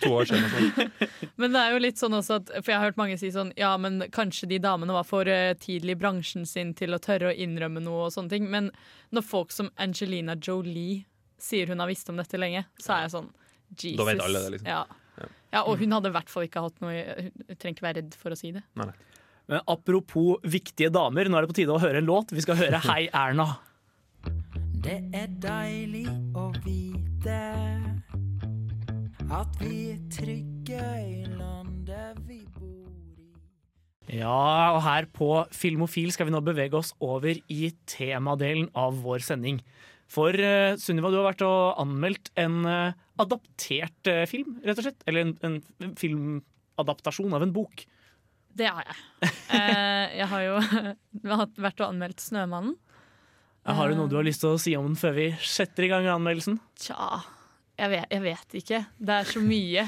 to 0.04 0.12
år 0.14 0.30
siden. 0.30 0.46
sånn. 0.52 0.92
Men 1.42 1.56
det 1.56 1.64
er 1.64 1.74
jo 1.74 1.82
litt 1.82 2.02
sånn 2.02 2.14
også 2.18 2.38
at 2.42 2.52
For 2.60 2.74
jeg 2.74 2.78
har 2.78 2.92
hørt 2.92 3.00
mange 3.00 3.18
si 3.18 3.32
sånn 3.34 3.50
Ja, 3.58 3.72
men 3.82 4.04
kanskje 4.14 4.48
de 4.52 4.60
damene 4.62 4.94
var 4.96 5.08
for 5.08 5.28
eh, 5.30 5.56
tidlig 5.58 5.96
i 5.96 6.00
bransjen 6.04 6.46
sin 6.50 6.76
til 6.78 6.94
å 6.94 7.02
tørre 7.02 7.32
å 7.32 7.34
innrømme 7.34 7.82
noe 7.84 8.08
og 8.08 8.14
sånne 8.14 8.36
ting. 8.36 8.50
Men 8.54 8.70
når 9.16 9.26
folk 9.26 9.54
som 9.56 9.72
Angelina 9.82 10.38
Jolie 10.38 11.04
sier 11.42 11.72
hun 11.72 11.82
har 11.82 11.90
visst 11.90 12.12
om 12.14 12.20
dette 12.22 12.40
lenge, 12.40 12.66
så 12.80 12.98
er 12.98 13.08
jeg 13.08 13.16
sånn 13.16 13.32
Jesus. 13.74 13.98
Da 14.00 14.08
vet 14.12 14.22
alle 14.22 14.44
det, 14.44 14.54
liksom. 14.58 14.70
Ja. 14.70 15.28
ja, 15.56 15.64
og 15.64 15.82
hun 15.82 15.96
hadde 15.96 16.12
i 16.12 16.16
hvert 16.16 16.30
fall 16.30 16.46
ikke 16.46 16.62
hatt 16.62 16.78
noe 16.84 16.94
Hun 16.94 17.58
trenger 17.58 17.74
ikke 17.74 17.88
være 17.88 18.02
redd 18.04 18.18
for 18.22 18.36
å 18.36 18.38
si 18.38 18.54
det. 18.54 18.62
Nei, 18.78 18.92
nei. 18.92 19.14
Men 19.52 19.66
apropos 19.68 20.40
viktige 20.48 20.94
damer, 20.94 21.28
nå 21.28 21.36
er 21.36 21.44
det 21.44 21.52
på 21.52 21.58
tide 21.58 21.74
å 21.76 21.82
høre 21.82 22.00
en 22.00 22.08
låt. 22.08 22.32
Vi 22.32 22.44
skal 22.46 22.60
høre 22.62 22.80
Hei 22.86 23.08
Erna. 23.10 23.50
Det 24.84 24.98
er 25.16 25.30
deilig 25.40 26.10
å 26.36 26.50
vite 26.66 27.38
at 29.32 29.54
vi 29.62 29.78
er 29.94 30.02
trygge 30.12 30.82
i 31.00 31.22
landet 31.30 32.20
vi 32.28 32.42
bor 32.52 32.90
i. 32.92 34.18
Ja, 34.20 34.74
og 34.76 34.82
her 34.84 35.08
på 35.08 35.30
Filmofil 35.56 36.12
skal 36.12 36.28
vi 36.28 36.36
nå 36.36 36.44
bevege 36.44 36.76
oss 36.82 36.92
over 37.00 37.40
i 37.48 37.72
temadelen 37.88 38.68
av 38.76 39.00
vår 39.06 39.24
sending. 39.24 39.62
For 40.12 40.36
uh, 40.36 40.76
Sunniva, 40.76 41.14
du 41.14 41.22
har 41.22 41.30
vært 41.30 41.48
og 41.48 41.80
anmeldt 41.80 42.34
en 42.44 42.60
uh, 42.68 42.92
adaptert 43.24 44.12
uh, 44.12 44.26
film, 44.28 44.60
rett 44.68 44.84
og 44.84 44.90
slett. 44.90 45.08
Eller 45.08 45.30
en, 45.30 45.36
en 45.48 45.96
filmadaptasjon 45.96 47.40
av 47.40 47.48
en 47.48 47.56
bok. 47.56 47.88
Det 48.54 48.68
har 48.68 48.84
jeg. 48.86 49.32
Eh, 49.54 50.18
jeg 50.20 50.28
har 50.30 50.44
jo 50.44 50.58
vært 51.64 51.80
og 51.80 51.88
anmeldt 51.88 52.22
'Snømannen'. 52.22 52.76
Har 53.64 53.90
du 53.90 53.96
noe 53.96 54.12
du 54.12 54.18
har 54.18 54.26
lyst 54.28 54.42
til 54.44 54.52
å 54.52 54.60
si 54.60 54.74
om 54.76 54.90
den 54.90 54.98
før 55.00 55.14
vi 55.16 55.30
setter 55.40 55.86
i 55.86 55.90
gang 55.92 56.08
anmeldelsen? 56.12 56.58
Tja, 56.76 57.22
jeg 57.80 57.94
vet, 57.94 58.10
jeg 58.12 58.24
vet 58.26 58.58
ikke. 58.60 58.80
Det 59.00 59.16
er 59.22 59.30
så 59.30 59.44
mye. 59.44 59.86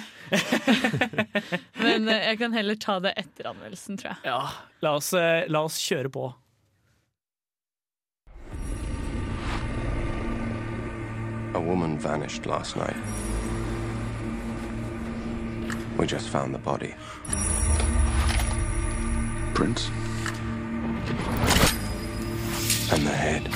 Men 1.84 2.08
eh, 2.08 2.24
jeg 2.32 2.40
kan 2.40 2.56
heller 2.56 2.80
ta 2.80 2.96
det 3.04 3.12
etter 3.20 3.52
anmeldelsen, 3.52 4.00
tror 4.00 4.14
jeg. 4.14 4.32
Ja, 4.32 4.40
la 4.86 4.96
oss, 4.96 5.12
eh, 5.20 5.44
la 5.52 5.66
oss 5.68 5.82
kjøre 5.84 6.14
på. 6.16 6.30
A 11.56 11.60
woman 11.60 11.98
vanished 12.00 12.46
last 12.46 12.76
night. 12.80 12.96
We 16.00 16.08
just 16.08 16.30
found 16.30 16.56
the 16.56 16.60
body. 16.60 16.96
Prince? 19.54 19.92
And 22.96 23.04
the 23.04 23.14
head 23.14 23.50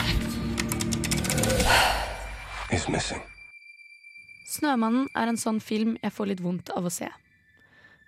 is 2.72 2.88
missing. 2.90 3.22
'Snømannen' 4.46 5.08
er 5.16 5.30
en 5.32 5.40
sånn 5.40 5.62
film 5.64 5.94
jeg 6.02 6.12
får 6.12 6.28
litt 6.28 6.42
vondt 6.44 6.72
av 6.76 6.90
å 6.90 6.92
se. 6.92 7.08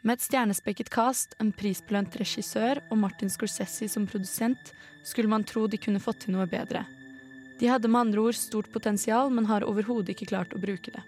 Med 0.04 0.18
et 0.18 0.26
stjernespekket 0.26 0.92
cast, 0.92 1.38
en 1.40 1.54
prisbelønt 1.56 2.18
regissør 2.20 2.82
og 2.90 3.00
Martin 3.06 3.32
Scorsese 3.32 3.88
som 3.88 4.10
produsent, 4.12 4.74
skulle 5.08 5.32
man 5.32 5.48
tro 5.48 5.70
de 5.72 5.80
kunne 5.80 6.04
fått 6.04 6.26
til 6.26 6.36
noe 6.36 6.50
bedre. 6.52 6.84
De 7.64 7.72
hadde 7.72 7.88
med 7.88 8.10
andre 8.10 8.28
ord 8.28 8.36
stort 8.36 8.68
potensial, 8.76 9.32
men 9.32 9.48
har 9.48 9.64
overhodet 9.64 10.12
ikke 10.12 10.34
klart 10.36 10.52
å 10.52 10.60
bruke 10.60 10.92
det. 10.92 11.08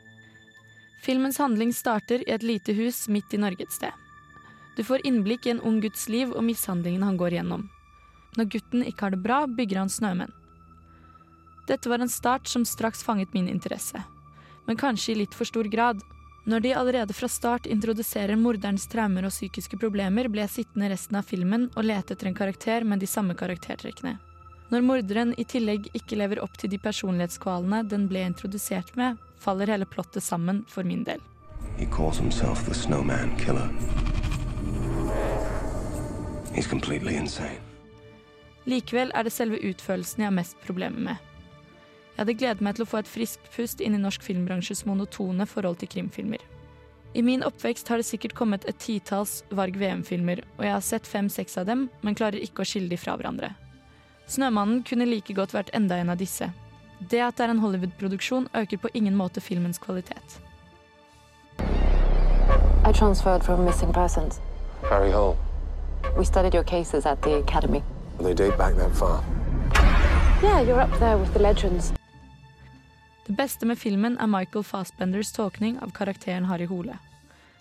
Filmens 1.04 1.42
handling 1.44 1.76
starter 1.76 2.24
i 2.24 2.32
et 2.32 2.48
lite 2.48 2.72
hus 2.80 3.10
midt 3.12 3.36
i 3.36 3.44
Norge 3.44 3.68
et 3.68 3.76
sted. 3.76 3.92
Du 4.80 4.88
får 4.88 5.04
innblikk 5.04 5.48
i 5.48 5.58
en 5.58 5.66
ung 5.68 5.84
guds 5.84 6.08
liv 6.08 6.32
og 6.32 6.48
mishandlingen 6.48 7.04
han 7.04 7.20
går 7.20 7.42
gjennom. 7.42 7.68
Når 8.38 8.50
gutten 8.56 8.88
ikke 8.88 9.08
har 9.08 9.14
det 9.14 9.24
bra, 9.24 9.44
bygger 9.48 9.84
han 9.84 9.92
snømenn. 9.92 10.34
Dette 11.68 11.90
var 11.90 12.04
en 12.04 12.12
start 12.12 12.50
som 12.52 12.66
straks 12.68 13.04
fanget 13.06 13.32
min 13.34 13.48
interesse 13.48 14.04
men 14.66 14.78
kanskje 14.78 15.12
i 15.12 15.16
litt 15.16 15.34
for 15.36 15.46
stor 15.46 15.64
grad. 15.64 16.02
Når 16.46 16.60
de 16.60 16.74
allerede 16.76 17.14
fra 17.14 17.28
start 17.28 17.66
introduserer 17.66 18.36
morderens 18.36 18.88
traumer 18.92 19.24
og 19.28 19.32
psykiske 19.32 19.80
problemer, 19.80 20.28
ble 20.28 20.44
jeg 20.44 20.56
sittende 20.58 20.90
resten 20.92 21.16
av 21.20 21.28
filmen 21.28 21.70
og 21.76 21.88
lete 21.88 22.16
etter 22.16 22.28
en 22.28 22.38
karakter 22.38 22.84
med 22.84 23.00
de 23.00 23.08
samme 23.08 23.36
karaktertrekkene. 23.40 24.18
Når 24.72 24.84
morderen 24.84 25.34
i 25.38 25.46
tillegg 25.48 25.88
ikke 25.94 26.18
lever 26.20 26.42
opp 26.44 26.58
til 26.60 26.72
de 26.74 26.80
personlighetskvalene 26.82 27.84
den 27.88 28.08
ble 28.12 28.26
introdusert 28.28 28.92
med, 29.00 29.20
faller 29.40 29.72
hele 29.72 29.88
plottet 29.88 30.24
sammen 30.24 30.64
for 30.68 30.84
min 30.84 31.04
del. 31.08 31.22
He 31.78 31.86
calls 31.86 32.18
himself 32.18 32.66
the 32.66 32.74
Snowman 32.74 33.38
Killer. 33.38 33.70
He's 36.54 36.68
completely 36.68 37.16
insane. 37.16 37.73
Likevel 38.66 39.12
er 39.14 39.28
det 39.28 39.34
selve 39.36 39.60
utførelsen 39.60 40.24
jeg 40.24 40.30
har 40.30 40.36
mest 40.36 40.58
problemer 40.64 41.12
med. 41.12 41.30
Jeg 42.14 42.22
hadde 42.22 42.36
gledet 42.38 42.62
meg 42.62 42.78
til 42.78 42.86
å 42.86 42.90
få 42.92 43.00
et 43.02 43.10
friskt 43.10 43.48
pust 43.56 43.82
inn 43.82 43.96
i 43.98 44.02
norsk 44.02 44.22
filmbransjes 44.22 44.86
monotone 44.86 45.48
forhold 45.50 45.82
til 45.82 45.90
krimfilmer. 45.96 46.44
I 47.14 47.22
min 47.22 47.44
oppvekst 47.46 47.90
har 47.90 48.00
det 48.02 48.08
sikkert 48.08 48.36
kommet 48.38 48.66
et 48.70 48.78
titalls 48.82 49.44
Varg 49.54 49.76
VM-filmer, 49.78 50.44
og 50.58 50.64
jeg 50.66 50.74
har 50.74 50.86
sett 50.86 51.10
fem-seks 51.10 51.58
av 51.62 51.68
dem, 51.70 51.88
men 52.02 52.18
klarer 52.18 52.42
ikke 52.42 52.64
å 52.64 52.68
skille 52.70 52.90
de 52.90 52.98
fra 52.98 53.18
hverandre. 53.18 53.54
'Snømannen' 54.28 54.86
kunne 54.88 55.10
like 55.10 55.34
godt 55.34 55.54
vært 55.54 55.74
enda 55.74 55.98
en 56.00 56.10
av 56.10 56.18
disse. 56.18 56.48
Det 57.10 57.22
at 57.22 57.38
det 57.38 57.44
er 57.44 57.50
en 57.54 57.60
Hollywood-produksjon, 57.60 58.48
øker 58.56 58.78
på 58.78 58.90
ingen 58.94 59.16
måte 59.16 59.42
filmens 59.42 59.78
kvalitet. 59.78 60.40
I 62.86 62.92
transferred 62.92 63.44
from 63.44 63.66
missing 63.66 63.94
persons. 63.94 64.40
Harry 64.90 65.12
Hole. 65.12 65.38
We 66.18 66.26
studied 66.26 66.54
your 66.54 66.64
cases 66.64 67.06
at 67.06 67.22
the 67.22 67.38
academy. 67.38 67.84
They 68.24 68.34
date 68.34 68.58
back 68.58 68.76
that 68.76 68.96
far. 68.96 69.24
Yeah, 70.44 70.62
you're 70.62 70.82
up 70.82 71.00
there 71.00 71.18
with 71.18 71.34
the 71.34 71.40
legends. 71.40 71.94
Det 73.26 73.34
beste 73.34 73.66
med 73.66 73.78
filmen 73.78 74.18
er 74.20 74.28
Michael 74.28 74.64
Fassbenders 74.64 75.32
tolkning 75.32 75.80
av 75.80 75.92
karakteren 75.92 76.46
Harry 76.46 76.66
Hole. 76.66 76.98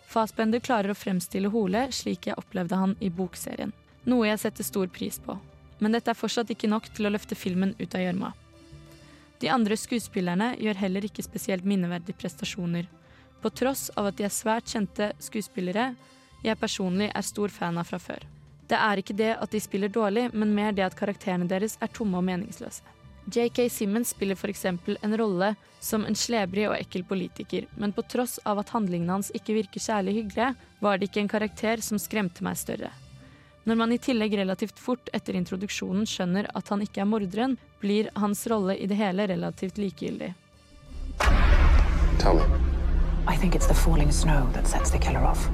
Fassbender 0.06 0.60
klarer 0.60 0.90
å 0.92 0.94
fremstille 0.94 1.48
Hole 1.50 1.88
slik 1.90 2.26
jeg 2.26 2.38
opplevde 2.38 2.78
han 2.78 2.94
i 3.00 3.10
bokserien. 3.10 3.72
Noe 4.04 4.28
jeg 4.28 4.38
setter 4.42 4.66
stor 4.66 4.86
pris 4.86 5.18
på. 5.18 5.36
Men 5.78 5.96
dette 5.96 6.10
er 6.10 6.18
fortsatt 6.18 6.50
ikke 6.54 6.70
nok 6.70 6.86
til 6.94 7.06
å 7.06 7.12
løfte 7.14 7.38
filmen 7.38 7.74
ut 7.78 7.94
av 7.94 8.04
gjørma. 8.04 8.32
De 9.42 9.50
andre 9.50 9.78
skuespillerne 9.78 10.52
gjør 10.62 10.78
heller 10.78 11.06
ikke 11.08 11.24
spesielt 11.26 11.66
minneverdige 11.66 12.18
prestasjoner. 12.18 12.86
På 13.42 13.50
tross 13.50 13.88
av 13.96 14.12
at 14.12 14.18
de 14.18 14.28
er 14.28 14.34
svært 14.34 14.70
kjente 14.70 15.10
skuespillere 15.18 15.88
jeg 16.42 16.58
personlig 16.58 17.10
er 17.10 17.26
stor 17.26 17.50
fan 17.50 17.82
av 17.82 17.90
fra 17.90 17.98
før. 18.02 18.22
Det 18.70 18.78
er 18.78 19.00
ikke 19.00 19.16
det 19.16 19.34
at 19.34 19.52
de 19.52 19.60
spiller 19.60 19.90
dårlig, 19.92 20.28
men 20.32 20.54
mer 20.54 20.72
det 20.72 20.84
at 20.86 20.96
karakterene 20.98 21.48
deres 21.50 21.76
er 21.82 21.90
tomme 21.92 22.18
og 22.20 22.26
meningsløse. 22.26 22.82
JK 23.32 23.70
Simmons 23.70 24.10
spiller 24.10 24.34
f.eks. 24.34 24.64
en 24.66 25.16
rolle 25.18 25.52
som 25.80 26.06
en 26.06 26.16
slebrig 26.18 26.64
og 26.68 26.74
ekkel 26.74 27.04
politiker, 27.06 27.68
men 27.78 27.92
på 27.94 28.02
tross 28.02 28.40
av 28.44 28.58
at 28.58 28.72
handlingene 28.74 29.14
hans 29.14 29.30
ikke 29.34 29.54
virker 29.60 29.80
særlig 29.80 30.16
hyggelige, 30.16 30.54
var 30.80 30.98
det 30.98 31.10
ikke 31.10 31.22
en 31.22 31.30
karakter 31.30 31.82
som 31.84 32.02
skremte 32.02 32.42
meg 32.42 32.58
større. 32.58 32.90
Når 33.62 33.78
man 33.78 33.92
i 33.94 34.00
tillegg 34.02 34.34
relativt 34.34 34.80
fort 34.82 35.10
etter 35.14 35.38
introduksjonen 35.38 36.06
skjønner 36.08 36.48
at 36.50 36.72
han 36.74 36.82
ikke 36.82 37.04
er 37.04 37.06
morderen, 37.06 37.54
blir 37.78 38.10
hans 38.18 38.42
rolle 38.50 38.74
i 38.74 38.88
det 38.90 38.98
hele 38.98 39.28
relativt 39.30 39.78
likegyldig. 39.78 40.32
Tell 42.18 42.34
me, 42.34 42.46
I 43.28 43.36
think 43.36 43.54
it's 43.54 43.68
the 43.68 43.74
falling 43.74 44.10
snow 44.10 44.50
that 44.54 44.66
sets 44.66 44.90
the 44.90 44.98
killer 44.98 45.22
off. 45.22 45.48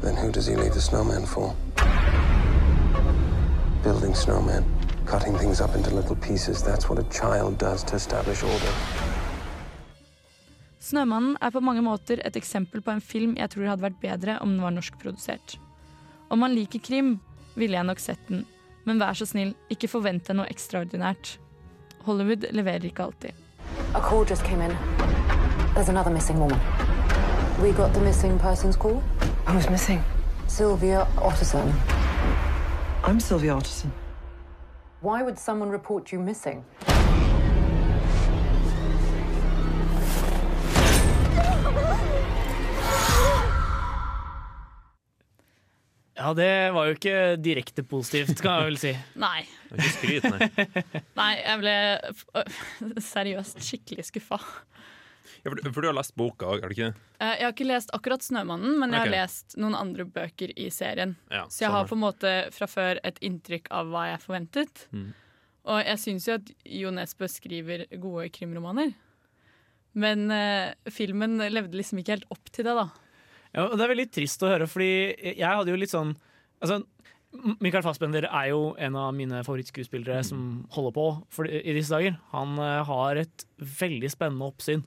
then 0.00 0.16
who 0.16 0.32
does 0.32 0.46
he 0.46 0.56
leave 0.56 0.74
the 0.74 0.80
snowman 0.80 1.26
for? 1.26 1.54
Building 3.82 4.14
snowmen, 4.14 4.64
cutting 5.06 5.34
things 5.38 5.60
up 5.60 5.74
into 5.74 5.90
little 5.94 6.16
pieces, 6.16 6.62
that's 6.62 6.90
what 6.90 6.98
a 6.98 7.06
child 7.10 7.58
does 7.58 7.82
to 7.84 7.96
establish 7.96 8.42
order. 8.42 8.72
'Snømannen' 10.80 11.36
er 11.40 11.50
på 11.50 11.60
mange 11.60 11.82
måter 11.82 12.20
et 12.24 12.36
eksempel 12.36 12.82
på 12.82 12.90
en 12.90 13.00
film 13.00 13.36
jeg 13.36 13.50
tror 13.50 13.68
hadde 13.68 13.82
vært 13.82 14.00
bedre 14.02 14.38
om 14.40 14.48
den 14.48 14.62
var 14.62 14.70
norskprodusert. 14.70 15.58
Om 16.30 16.38
man 16.38 16.54
liker 16.54 16.78
krim, 16.78 17.20
ville 17.54 17.76
jeg 17.76 17.84
nok 17.84 17.98
sett 17.98 18.28
den, 18.28 18.44
men 18.84 19.00
vær 19.00 19.12
så 19.12 19.26
snill, 19.26 19.54
ikke 19.70 19.88
forvent 19.88 20.26
deg 20.28 20.36
noe 20.36 20.50
ekstraordinært. 20.52 21.38
Hollywood 22.04 22.44
leverer 22.52 22.84
ikke 22.84 23.02
alltid. 23.02 23.32
A 23.94 24.00
call 24.00 24.28
just 24.28 24.44
came 24.44 24.60
in. 24.64 24.76
There's 25.74 25.88
another 25.88 26.12
missing 26.12 26.38
woman. 26.38 26.60
We 27.62 27.72
got 27.72 27.94
the 27.94 28.00
missing 28.00 28.38
persons 28.38 28.76
call? 28.76 29.02
Who's 29.46 29.70
missing? 29.70 30.04
Sylvia 30.48 31.06
Otterson. 31.16 31.99
I'm 33.02 33.18
Sylvia 33.18 33.54
Otterson. 33.54 33.90
Why 35.00 35.22
would 35.22 35.38
someone 35.38 35.70
report 35.70 36.12
you 36.12 36.18
missing? 36.20 36.64
Ja, 46.20 46.34
det 46.36 46.72
var 46.74 46.84
jo 46.84 46.96
ikke 46.98 47.36
direkte 47.40 47.82
positivt, 47.82 48.42
kan 48.42 48.58
jeg 48.58 48.66
vel 48.68 48.78
si. 48.82 48.90
Nei. 49.24 49.46
Ikke 49.72 49.92
skryt, 49.94 50.26
nei. 50.28 50.48
Nei, 51.20 51.30
jeg 51.40 51.60
ble 51.62 51.76
seriøst 53.14 53.62
skikkelig 53.64 54.04
skuffa. 54.10 54.36
Ja, 55.44 55.50
for, 55.50 55.56
du- 55.56 55.70
for 55.72 55.80
du 55.80 55.88
har 55.88 55.94
lest 55.96 56.14
boka 56.16 56.46
òg, 56.46 56.60
har 56.62 56.68
du 56.68 56.74
ikke 56.74 56.90
det? 56.90 57.02
Eh, 57.20 57.34
Jeg 57.38 57.44
har 57.46 57.52
ikke 57.54 57.66
lest 57.70 57.90
akkurat 57.96 58.20
'Snømannen', 58.22 58.78
men 58.78 58.90
jeg 58.92 59.00
har 59.00 59.10
lest 59.14 59.56
noen 59.56 59.74
andre 59.74 60.04
bøker 60.04 60.52
i 60.56 60.68
serien. 60.70 61.16
Ja, 61.30 61.46
Så 61.48 61.64
jeg 61.64 61.70
har 61.70 61.86
på 61.88 61.92
en 61.96 62.04
måte 62.04 62.52
fra 62.52 62.66
før 62.66 62.98
et 63.04 63.18
inntrykk 63.20 63.68
av 63.70 63.86
hva 63.88 64.06
jeg 64.12 64.20
forventet. 64.20 64.86
Mm. 64.92 65.12
Og 65.66 65.84
jeg 65.84 65.98
syns 65.98 66.26
jo 66.26 66.34
at 66.34 66.50
Jo 66.64 66.90
Nesbø 66.90 67.28
skriver 67.28 67.86
gode 68.00 68.28
krimromaner. 68.30 68.94
Men 69.94 70.30
eh, 70.30 70.72
filmen 70.90 71.38
levde 71.50 71.74
liksom 71.76 71.98
ikke 72.00 72.14
helt 72.18 72.30
opp 72.30 72.50
til 72.52 72.64
det, 72.68 72.74
da. 72.78 72.88
Ja, 73.54 73.64
og 73.66 73.76
det 73.76 73.84
er 73.84 73.94
veldig 73.94 74.10
trist 74.14 74.42
å 74.46 74.50
høre, 74.52 74.68
fordi 74.70 74.90
jeg 75.36 75.42
hadde 75.42 75.72
jo 75.72 75.76
litt 75.80 75.90
sånn 75.90 76.12
altså, 76.62 76.84
Michael 77.60 77.82
Fassbender 77.82 78.24
er 78.26 78.48
jo 78.50 78.74
en 78.78 78.96
av 78.98 79.12
mine 79.14 79.40
favorittskuespillere 79.46 80.22
som 80.26 80.66
holder 80.74 80.94
på 80.96 81.04
for, 81.30 81.46
i 81.46 81.74
disse 81.74 81.90
dager. 81.94 82.16
Han 82.32 82.56
eh, 82.58 82.84
har 82.86 83.16
et 83.16 83.44
veldig 83.58 84.10
spennende 84.10 84.46
oppsyn. 84.50 84.84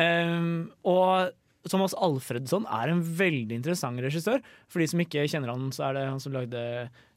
Ehm, 0.00 0.72
og 0.88 1.32
Thomas 1.68 1.94
Alfredsson 1.94 2.66
er 2.66 2.90
en 2.90 3.00
veldig 3.02 3.60
interessant 3.60 4.02
regissør. 4.02 4.42
For 4.70 4.82
de 4.82 4.90
som 4.90 5.02
ikke 5.02 5.26
kjenner 5.30 5.52
han, 5.52 5.70
så 5.74 5.88
er 5.88 5.98
det 5.98 6.04
han 6.10 6.22
som 6.22 6.34
lagde 6.34 6.62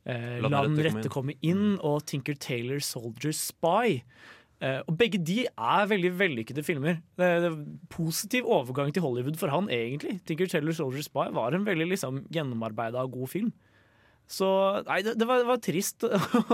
eh, 0.05 0.39
La 0.43 0.51
den 0.67 0.79
rette 0.85 1.11
komme 1.13 1.37
inn 1.45 1.77
og 1.79 2.03
Tinker 2.09 2.37
Taylor 2.37 2.83
Soldier 2.83 3.33
Spy. 3.35 4.01
Eh, 4.63 4.79
og 4.85 4.95
begge 4.99 5.19
de 5.19 5.43
er 5.49 5.89
veldig 5.91 6.13
vellykkede 6.19 6.63
filmer. 6.65 6.99
Det 7.17 7.27
er 7.27 7.47
det 7.47 7.53
positiv 7.91 8.47
overgang 8.47 8.93
til 8.93 9.03
Hollywood 9.05 9.39
for 9.41 9.53
han, 9.53 9.71
egentlig. 9.73 10.19
Tinker 10.27 10.51
Taylor 10.51 10.77
Soldier 10.77 11.05
Spy 11.05 11.31
var 11.35 11.55
en 11.55 11.65
veldig 11.67 11.89
liksom, 11.95 12.23
gjennomarbeida 12.33 13.03
og 13.03 13.17
god 13.17 13.33
film. 13.33 13.53
Så 14.25 14.47
nei, 14.87 15.01
det, 15.05 15.17
det, 15.19 15.25
var, 15.29 15.41
det 15.43 15.49
var 15.49 15.59
trist, 15.61 16.05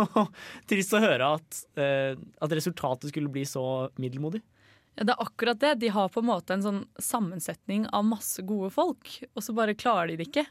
trist 0.71 0.95
å 0.95 1.03
høre 1.03 1.29
at, 1.37 1.61
eh, 1.79 2.17
at 2.43 2.55
resultatet 2.57 3.13
skulle 3.13 3.31
bli 3.31 3.45
så 3.47 3.63
middelmodig. 4.01 4.41
Ja, 4.97 5.05
det 5.07 5.13
er 5.13 5.23
akkurat 5.23 5.59
det. 5.61 5.75
De 5.81 5.91
har 5.95 6.09
på 6.11 6.21
en 6.21 6.27
måte 6.27 6.55
en 6.55 6.65
sånn 6.65 6.81
sammensetning 7.01 7.87
av 7.95 8.05
masse 8.07 8.43
gode 8.47 8.71
folk, 8.75 9.13
og 9.31 9.45
så 9.45 9.55
bare 9.55 9.77
klarer 9.77 10.11
de 10.11 10.19
det 10.19 10.29
ikke. 10.29 10.45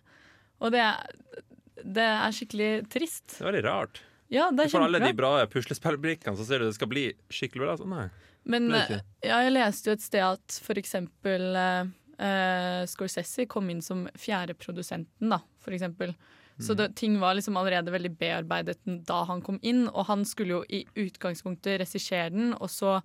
Og 0.61 0.73
det 0.75 0.81
er, 0.85 1.45
det 1.85 2.07
er 2.07 2.37
skikkelig 2.37 2.71
trist. 2.93 3.27
Det 3.37 3.45
er 3.45 3.51
veldig 3.53 3.67
rart. 3.69 4.03
Ja, 4.31 4.49
det 4.55 4.67
er 4.67 4.73
For 4.73 4.87
alle 4.87 5.01
de 5.03 5.13
bra 5.17 5.33
puslespillbrikkene, 5.51 6.39
så 6.39 6.47
ser 6.47 6.63
du 6.63 6.69
det 6.69 6.77
skal 6.77 6.91
bli 6.91 7.09
skikkelig 7.35 7.65
bra. 7.65 7.79
Så 7.81 7.89
nei. 7.91 8.09
Men 8.51 8.71
eh, 8.73 9.01
ja, 9.27 9.41
jeg 9.45 9.53
leste 9.53 9.91
jo 9.91 9.97
et 9.99 10.05
sted 10.05 10.25
at 10.25 10.61
for 10.65 10.81
eksempel 10.81 11.49
eh, 11.61 12.85
Scorsese 12.89 13.49
kom 13.51 13.69
inn 13.73 13.83
som 13.85 14.07
fjerdeprodusenten, 14.19 15.35
da, 15.35 15.43
for 15.61 15.77
eksempel. 15.77 16.15
Så 16.61 16.75
det, 16.77 16.91
ting 16.97 17.15
var 17.21 17.35
liksom 17.35 17.57
allerede 17.57 17.93
veldig 17.93 18.11
bearbeidet 18.21 18.79
da 19.09 19.23
han 19.25 19.41
kom 19.41 19.57
inn, 19.65 19.87
og 19.89 20.05
han 20.11 20.27
skulle 20.29 20.59
jo 20.59 20.63
i 20.69 20.83
utgangspunktet 21.07 21.81
regissere 21.81 22.29
den, 22.35 22.53
og 22.53 22.69
så 22.69 22.99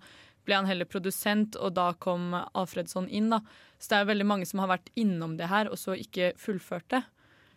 ble 0.46 0.60
han 0.60 0.68
heller 0.68 0.88
produsent, 0.88 1.58
og 1.58 1.74
da 1.76 1.90
kom 2.02 2.30
Alfredsson 2.34 3.10
inn, 3.10 3.28
da. 3.34 3.42
Så 3.78 3.92
det 3.92 3.98
er 3.98 4.12
veldig 4.12 4.28
mange 4.28 4.48
som 4.48 4.62
har 4.62 4.72
vært 4.76 4.92
innom 4.98 5.36
det 5.38 5.50
her, 5.50 5.70
og 5.72 5.80
så 5.80 5.96
ikke 5.98 6.32
fullført 6.40 6.88
det. 6.94 7.02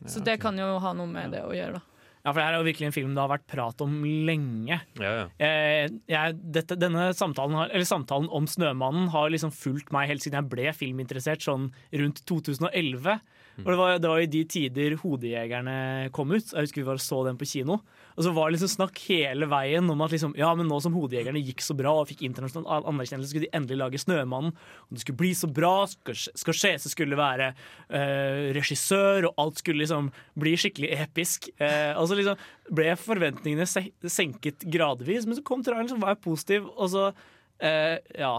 Så 0.07 0.23
det 0.23 0.37
kan 0.39 0.55
jo 0.59 0.77
ha 0.79 0.93
noe 0.95 1.09
med 1.11 1.33
det 1.35 1.43
å 1.43 1.55
gjøre, 1.55 1.79
da. 1.79 1.85
Ja, 2.19 2.33
for 2.33 2.41
det 2.41 2.45
her 2.49 2.55
er 2.57 2.59
jo 2.59 2.67
virkelig 2.67 2.87
en 2.89 2.95
film 2.95 3.11
det 3.15 3.21
har 3.23 3.31
vært 3.31 3.45
prat 3.47 3.81
om 3.83 3.93
lenge. 4.27 4.75
Ja, 4.99 5.11
ja. 5.21 5.27
Eh, 5.39 5.85
jeg, 6.11 6.35
dette, 6.51 6.75
denne 6.75 7.05
samtalen, 7.15 7.55
har, 7.55 7.71
eller 7.71 7.87
samtalen 7.87 8.27
om 8.35 8.47
Snømannen 8.49 9.07
har 9.13 9.31
liksom 9.31 9.53
fulgt 9.55 9.93
meg 9.95 10.09
helt 10.11 10.25
siden 10.25 10.41
jeg 10.41 10.51
ble 10.51 10.73
filminteressert, 10.75 11.45
sånn 11.45 11.69
rundt 12.01 12.19
2011. 12.27 13.21
Og 13.63 13.71
det 13.71 13.77
var, 13.79 13.95
det 14.03 14.11
var 14.11 14.23
i 14.23 14.29
de 14.31 14.43
tider 14.51 14.97
Hodejegerne 15.01 15.77
kom 16.15 16.31
ut. 16.35 16.51
Jeg 16.51 16.67
husker 16.67 16.83
vi 16.83 16.89
bare 16.91 17.03
så 17.03 17.23
den 17.27 17.39
på 17.39 17.47
kino. 17.49 17.79
Og 18.19 18.25
så 18.25 18.33
var 18.35 18.49
det 18.49 18.57
liksom 18.57 18.71
snakk 18.73 18.97
hele 19.07 19.47
veien 19.47 19.87
om 19.87 20.01
at 20.03 20.11
liksom, 20.11 20.33
ja, 20.35 20.49
men 20.59 20.67
nå 20.67 20.75
som 20.83 20.91
Hodejegerne 20.91 21.39
gikk 21.39 21.63
så 21.63 21.71
bra 21.79 21.93
og 22.01 22.09
fikk 22.09 22.25
internasjonal 22.27 22.83
anerkjennelse, 22.91 23.31
skulle 23.31 23.47
de 23.47 23.55
endelig 23.55 23.77
lage 23.79 24.01
Snømannen. 24.03 24.51
Og 24.51 24.97
det 24.97 25.05
skulle 25.05 25.21
bli 25.21 25.31
så 25.39 25.47
bra. 25.47 25.71
Scorsese 25.87 26.91
skulle 26.91 27.15
være 27.15 27.53
uh, 27.55 28.49
regissør, 28.57 29.29
og 29.29 29.39
alt 29.39 29.63
skulle 29.63 29.85
liksom 29.85 30.11
bli 30.35 30.57
skikkelig 30.59 30.91
episk. 30.99 31.47
Uh, 31.63 31.95
og 31.95 32.09
så 32.11 32.19
liksom 32.19 32.43
ble 32.75 32.91
forventningene 32.99 33.67
se 33.71 33.85
senket 34.11 34.67
gradvis, 34.67 35.23
men 35.23 35.39
så 35.39 35.45
kom 35.47 35.63
traileren 35.63 35.87
som 35.93 36.03
var 36.03 36.19
positiv, 36.19 36.67
og 36.75 36.91
så 36.91 37.07
uh, 37.15 37.95
ja, 38.19 38.33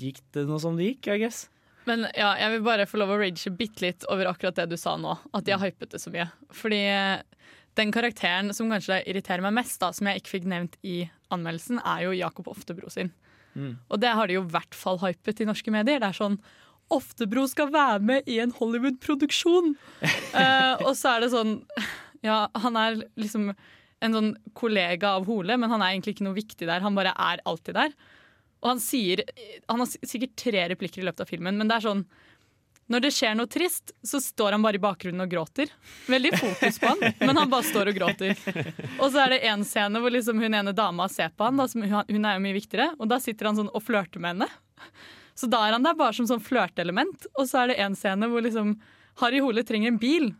gikk 0.00 0.24
det 0.32 0.46
noe 0.48 0.64
som 0.64 0.80
det 0.80 0.94
gikk, 0.94 1.12
I 1.12 1.26
guess. 1.26 1.44
Men 1.84 2.06
ja, 2.16 2.32
jeg 2.38 2.54
vil 2.54 2.64
bare 2.64 2.88
få 2.88 3.00
lov 3.02 3.12
å 3.12 3.20
rage 3.20 3.52
bitte 3.58 3.84
litt 3.84 4.08
over 4.08 4.28
akkurat 4.30 4.56
det 4.62 4.70
du 4.72 4.78
sa 4.80 4.96
nå. 4.96 5.16
At 5.34 5.44
de 5.44 5.52
har 5.52 5.64
hypet 5.66 5.92
det 5.92 6.00
så 6.00 6.12
mye. 6.14 6.28
Fordi 6.54 6.82
den 7.78 7.92
karakteren 7.94 8.52
som 8.56 8.70
kanskje 8.72 9.00
irriterer 9.08 9.44
meg 9.44 9.56
mest, 9.56 9.78
da, 9.80 9.92
som 9.94 10.08
jeg 10.08 10.20
ikke 10.20 10.34
fikk 10.36 10.48
nevnt 10.52 10.78
i 10.84 11.04
anmeldelsen, 11.32 11.80
er 11.80 12.06
jo 12.06 12.16
Jakob 12.16 12.50
Oftebro 12.52 12.90
sin. 12.92 13.12
Mm. 13.54 13.76
Og 13.88 14.00
det 14.00 14.12
har 14.16 14.28
de 14.28 14.38
jo 14.38 14.44
i 14.44 14.52
hvert 14.52 14.76
fall 14.76 15.00
hypet 15.02 15.42
i 15.42 15.48
norske 15.48 15.72
medier. 15.72 16.00
Det 16.02 16.10
er 16.12 16.20
sånn 16.22 16.38
Oftebro 16.92 17.46
skal 17.48 17.70
være 17.72 18.00
med 18.04 18.26
i 18.28 18.38
en 18.42 18.52
Hollywood-produksjon! 18.52 19.74
uh, 20.04 20.74
og 20.86 20.92
så 20.98 21.14
er 21.14 21.24
det 21.24 21.30
sånn 21.32 21.54
Ja, 22.24 22.46
han 22.64 22.76
er 22.76 22.98
liksom 23.18 23.52
en 24.02 24.16
sånn 24.16 24.32
kollega 24.58 25.14
av 25.16 25.28
Hole, 25.30 25.56
men 25.56 25.70
han 25.70 25.80
er 25.80 25.94
egentlig 25.94 26.16
ikke 26.16 26.26
noe 26.26 26.36
viktig 26.36 26.66
der. 26.66 26.82
Han 26.84 26.96
bare 26.98 27.14
er 27.14 27.42
alltid 27.48 27.78
der. 27.78 27.94
Og 28.62 28.72
han 28.74 28.82
sier 28.82 29.22
Han 29.70 29.82
har 29.82 29.90
sikkert 29.90 30.34
tre 30.38 30.66
replikker 30.72 31.02
i 31.02 31.06
løpet 31.06 31.24
av 31.24 31.30
filmen, 31.30 31.58
men 31.58 31.70
det 31.70 31.78
er 31.78 31.86
sånn 31.86 32.04
Når 32.90 33.04
det 33.04 33.10
skjer 33.14 33.36
noe 33.38 33.48
trist, 33.50 33.92
så 34.02 34.18
står 34.20 34.56
han 34.56 34.64
bare 34.64 34.76
i 34.76 34.82
bakgrunnen 34.82 35.22
og 35.24 35.30
gråter. 35.30 35.70
Veldig 36.10 36.32
fokus 36.38 36.80
på 36.82 36.90
han, 36.90 37.14
men 37.20 37.38
han 37.38 37.50
bare 37.52 37.68
står 37.68 37.92
og 37.92 37.98
gråter. 38.00 38.34
Og 38.98 39.06
så 39.12 39.22
er 39.22 39.34
det 39.34 39.40
en 39.48 39.64
scene 39.66 40.02
hvor 40.02 40.12
liksom 40.12 40.42
hun 40.42 40.58
ene 40.58 40.74
dama 40.76 41.06
ser 41.12 41.32
på 41.36 41.46
han, 41.46 41.60
da, 41.60 41.68
som, 41.70 41.84
hun 41.86 42.28
er 42.28 42.36
jo 42.36 42.44
mye 42.44 42.58
viktigere, 42.58 42.90
og 42.98 43.08
da 43.12 43.20
sitter 43.22 43.48
han 43.48 43.60
sånn 43.60 43.70
og 43.72 43.84
flørter 43.86 44.22
med 44.22 44.34
henne. 44.34 44.50
Så 45.38 45.48
da 45.48 45.62
er 45.64 45.76
han 45.76 45.86
der 45.86 45.96
bare 45.96 46.12
som 46.16 46.28
sånn 46.28 46.42
flørteelement. 46.44 47.28
Og 47.38 47.48
så 47.48 47.62
er 47.62 47.72
det 47.72 47.80
en 47.80 47.96
scene 47.96 48.28
hvor 48.28 48.44
liksom 48.44 48.74
Harry 49.22 49.40
Hole 49.44 49.64
trenger 49.64 49.92
en 49.92 50.00
bil. 50.02 50.32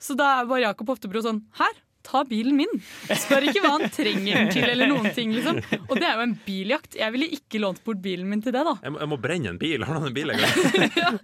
Så 0.00 0.14
da 0.18 0.36
er 0.38 0.50
bare 0.50 0.68
Jakob 0.68 0.92
Oftebro 0.94 1.22
sånn 1.24 1.42
Her, 1.58 1.80
ta 2.06 2.22
bilen 2.28 2.56
min. 2.58 2.70
Spør 3.10 3.44
ikke 3.50 3.60
hva 3.64 3.72
han 3.76 3.90
trenger 3.92 4.38
den 4.38 4.50
til, 4.54 4.64
eller 4.72 4.88
noen 4.90 5.10
ting, 5.16 5.32
liksom. 5.36 5.58
Og 5.86 5.94
det 5.98 6.06
er 6.08 6.16
jo 6.16 6.24
en 6.26 6.34
biljakt. 6.46 6.96
Jeg 6.98 7.12
ville 7.14 7.28
ikke 7.36 7.60
lånt 7.62 7.82
bort 7.86 8.00
bilen 8.04 8.28
min 8.30 8.40
til 8.44 8.54
det, 8.56 8.62
da. 8.66 8.74
Jeg 8.86 8.94
må, 8.94 9.00
jeg 9.02 9.10
må 9.12 9.18
brenne 9.20 9.52
en 9.52 9.58
bil. 9.60 9.84
Har 9.86 10.00
du 10.00 10.08
en 10.08 10.16
bil 10.16 10.32
engang? 10.34 11.20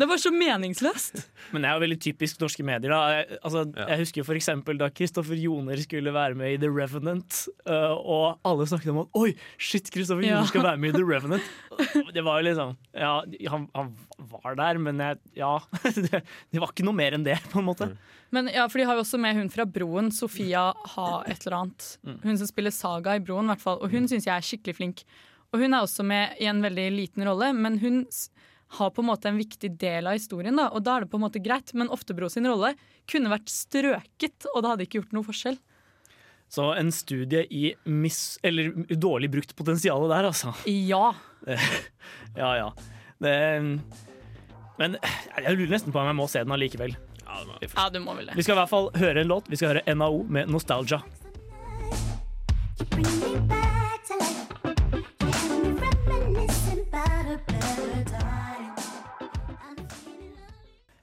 Det 0.00 0.08
var 0.08 0.20
så 0.22 0.32
meningsløst. 0.34 1.20
Men 1.52 1.62
det 1.64 1.70
er 1.70 1.76
jo 1.78 1.84
veldig 1.84 1.98
typisk 2.02 2.40
norske 2.42 2.64
medier. 2.66 2.92
da 2.94 3.00
Jeg, 3.18 3.38
altså, 3.42 3.64
jeg 3.76 4.00
husker 4.02 4.22
f.eks. 4.22 4.28
for 4.30 4.40
eksempel 4.40 4.80
da 4.80 4.88
Kristoffer 4.94 5.38
Joner 5.40 5.80
skulle 5.84 6.12
være 6.14 6.34
med 6.38 6.56
i 6.56 6.60
The 6.62 6.70
Revenant, 6.72 7.42
øh, 7.68 7.94
og 7.96 8.38
alle 8.46 8.66
snakket 8.70 8.92
om 8.94 9.02
at 9.04 9.20
Oi, 9.20 9.32
shit, 9.58 9.90
Kristoffer 9.94 10.24
Ja. 10.26 10.36
Joner 10.38 10.50
skal 10.52 10.64
være 10.66 10.80
med 10.82 10.94
i 10.94 10.98
The 10.98 11.06
Revenant. 11.06 11.52
Det 12.16 12.24
var 12.24 12.40
jo 12.40 12.48
liksom 12.48 12.76
Ja, 12.96 13.12
han, 13.52 13.68
han 13.76 13.92
var 14.16 14.56
der, 14.56 14.78
men 14.80 15.00
jeg, 15.02 15.18
ja 15.36 15.52
det, 16.06 16.22
det 16.22 16.60
var 16.62 16.72
ikke 16.72 16.86
noe 16.86 16.96
mer 16.96 17.16
enn 17.16 17.26
det, 17.26 17.36
på 17.52 17.60
en 17.60 17.68
måte. 17.68 17.90
Men 18.34 18.50
ja, 18.52 18.64
for 18.70 18.80
de 18.80 18.86
har 18.88 18.98
jo 18.98 19.04
også 19.04 19.20
med 19.22 19.38
hun 19.38 19.52
fra 19.52 19.66
Broen, 19.68 20.10
Sofia 20.14 20.70
Ha 20.96 21.10
et 21.30 21.46
eller 21.46 21.58
annet. 21.60 21.88
Mm. 22.02 22.18
Hun 22.24 22.40
som 22.40 22.50
spiller 22.50 22.74
Saga 22.74 23.16
i 23.16 23.22
Broen, 23.22 23.46
i 23.46 23.54
hvert 23.54 23.62
fall. 23.62 23.78
Og 23.84 23.92
hun 23.92 24.08
syns 24.10 24.26
jeg 24.26 24.34
er 24.34 24.46
skikkelig 24.46 24.76
flink. 24.80 25.04
Og 25.52 25.62
hun 25.62 25.76
er 25.76 25.84
også 25.84 26.04
med 26.06 26.40
i 26.42 26.48
en 26.50 26.64
veldig 26.64 26.88
liten 26.96 27.24
rolle, 27.28 27.52
men 27.54 27.78
hun 27.82 28.02
har 28.76 28.90
på 28.90 29.02
en 29.02 29.08
måte 29.12 29.30
en 29.30 29.38
viktig 29.38 29.70
del 29.78 30.08
av 30.10 30.16
historien, 30.18 30.56
da, 30.58 30.66
og 30.74 30.82
da 30.82 30.96
er 30.96 31.04
det 31.04 31.12
på 31.12 31.20
en 31.20 31.26
måte 31.28 31.42
greit. 31.42 31.70
Men 31.78 31.92
Oftebro 31.94 32.28
sin 32.32 32.48
rolle 32.50 32.74
kunne 33.10 33.30
vært 33.30 33.52
strøket, 33.52 34.48
og 34.52 34.62
det 34.62 34.72
hadde 34.72 34.86
ikke 34.88 35.00
gjort 35.02 35.14
noe 35.16 35.28
forskjell. 35.28 35.60
Så 36.48 36.66
en 36.78 36.92
studie 36.94 37.42
i 37.50 37.72
miss, 37.90 38.38
eller 38.46 38.70
dårlig 38.94 39.30
brukt 39.32 39.54
potensial 39.58 40.06
der, 40.10 40.28
altså. 40.30 40.54
Ja. 40.66 41.10
ja, 42.42 42.50
ja. 42.58 42.68
Det, 43.22 43.34
men 44.80 44.96
jeg 45.00 45.56
lurer 45.56 45.76
nesten 45.76 45.94
på 45.94 46.00
om 46.00 46.10
jeg 46.10 46.18
må 46.18 46.26
se 46.30 46.42
den 46.44 46.56
allikevel. 46.56 46.96
Ja, 47.26 47.88
du 47.92 48.00
må 48.00 48.14
vel 48.16 48.30
det. 48.30 48.36
Vi 48.38 48.44
skal 48.46 48.56
i 48.56 48.60
hvert 48.62 48.72
fall 48.72 48.90
høre 48.96 49.22
en 49.22 49.30
låt. 49.30 49.48
Vi 49.50 49.58
skal 49.58 49.74
høre 49.74 49.94
NAO 49.94 50.22
med 50.28 50.48
'Nostalgia'. 50.48 51.02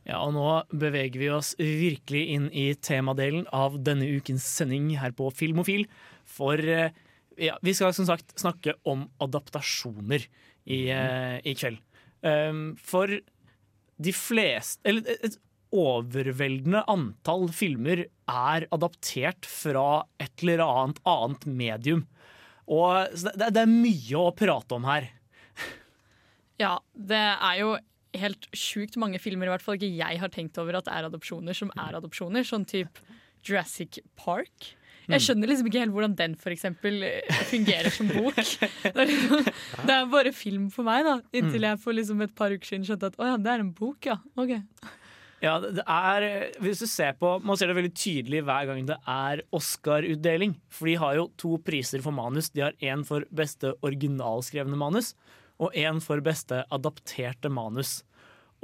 Ja, 0.03 0.19
og 0.19 0.33
nå 0.35 0.47
beveger 0.69 1.17
vi 1.17 1.29
oss 1.33 1.53
virkelig 1.57 2.23
inn 2.35 2.49
i 2.51 2.73
temadelen 2.75 3.47
av 3.55 3.79
denne 3.81 4.05
ukens 4.05 4.45
sending 4.45 4.91
her 4.99 5.15
på 5.15 5.31
Filmofil. 5.33 5.87
For 6.29 6.59
eh, 6.59 6.91
ja, 7.39 7.55
vi 7.63 7.73
skal 7.73 7.95
som 7.95 8.05
sagt 8.09 8.35
snakke 8.39 8.75
om 8.85 9.07
adaptasjoner 9.23 10.27
i, 10.65 10.89
eh, 10.91 11.39
i 11.41 11.55
kveld. 11.57 11.79
Um, 12.23 12.75
for 12.79 13.11
de 14.01 14.13
fleste 14.15 14.81
Eller 14.89 15.17
et 15.23 15.37
overveldende 15.73 16.83
antall 16.91 17.47
filmer 17.55 18.05
er 18.29 18.65
adaptert 18.75 19.47
fra 19.49 20.03
et 20.21 20.43
eller 20.43 20.61
annet 20.61 20.99
annet 21.09 21.47
medium. 21.49 22.03
Og 22.69 23.09
det, 23.09 23.49
det 23.55 23.63
er 23.63 23.71
mye 23.71 24.19
å 24.19 24.35
prate 24.37 24.77
om 24.77 24.85
her. 24.85 25.09
Ja, 26.61 26.77
det 26.93 27.17
er 27.17 27.57
jo 27.57 27.73
helt 28.21 28.45
sjukt 28.53 28.99
mange 29.01 29.17
filmer, 29.17 29.49
i 29.49 29.53
hvert 29.55 29.65
fall 29.65 29.79
ikke 29.79 29.89
jeg 29.89 30.21
har 30.21 30.31
tenkt 30.31 30.59
over 30.61 30.77
at 30.77 30.85
det 30.85 30.93
er 30.93 31.09
adopsjoner, 31.09 31.57
som 31.57 31.73
er 31.73 31.97
adopsjoner. 31.97 32.45
Sånn 32.45 32.67
type 32.69 33.01
Jurassic 33.43 33.99
Park. 34.19 34.75
Jeg 35.07 35.19
Mm. 35.19 35.23
skjønner 35.25 35.47
liksom 35.51 35.67
ikke 35.67 35.79
helt 35.83 35.91
hvordan 35.91 36.15
den 36.15 36.35
for 36.39 36.49
eksempel 36.53 37.01
fungerer 37.49 37.91
som 37.91 38.07
bok. 38.07 38.35
Det 38.83 38.95
er, 38.95 39.05
liksom, 39.09 39.43
det 39.87 39.93
er 39.97 40.05
bare 40.11 40.31
film 40.31 40.69
for 40.71 40.83
meg, 40.87 41.03
da. 41.03 41.17
Inntil 41.33 41.59
Mm. 41.59 41.69
jeg 41.71 41.79
for 41.83 41.93
liksom 41.93 42.21
et 42.23 42.35
par 42.35 42.49
uker 42.55 42.65
siden 42.71 42.85
skjønte 42.87 43.09
at 43.11 43.17
å 43.19 43.25
ja, 43.33 43.37
det 43.37 43.51
er 43.51 43.59
en 43.65 43.71
bok, 43.75 44.05
ja. 44.05 44.15
Ok. 44.39 44.53
Ja, 45.43 45.57
det 45.59 45.73
det 45.75 45.83
er 45.91 46.53
Hvis 46.63 46.79
du 46.79 46.87
ser 46.87 47.11
på 47.19 47.33
Man 47.43 47.57
ser 47.59 47.67
det 47.67 47.75
veldig 47.75 47.93
tydelig 47.99 48.43
hver 48.47 48.65
gang 48.69 48.85
det 48.87 48.95
er 49.05 49.41
Oscar-utdeling. 49.51 50.55
For 50.71 50.85
de 50.87 50.95
har 50.95 51.15
jo 51.19 51.25
to 51.37 51.57
priser 51.59 52.01
for 52.01 52.15
manus. 52.15 52.47
De 52.55 52.61
har 52.63 52.71
én 52.81 53.03
for 53.05 53.25
beste 53.33 53.73
originalskrevne 53.83 54.77
manus, 54.79 55.15
og 55.59 55.73
én 55.75 55.99
for 56.01 56.21
beste 56.23 56.63
adapterte 56.71 57.51
manus. 57.51 58.03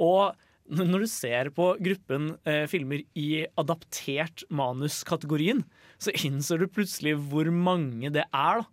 Og 0.00 0.32
når 0.70 1.00
du 1.04 1.06
ser 1.10 1.50
på 1.50 1.74
gruppen 1.82 2.38
eh, 2.46 2.64
filmer 2.70 3.02
i 3.18 3.44
adaptert 3.58 4.44
manus-kategorien, 4.50 5.64
så 6.00 6.14
innser 6.24 6.62
du 6.62 6.68
plutselig 6.72 7.16
hvor 7.30 7.50
mange 7.52 8.12
det 8.14 8.24
er. 8.26 8.62
da. 8.62 8.68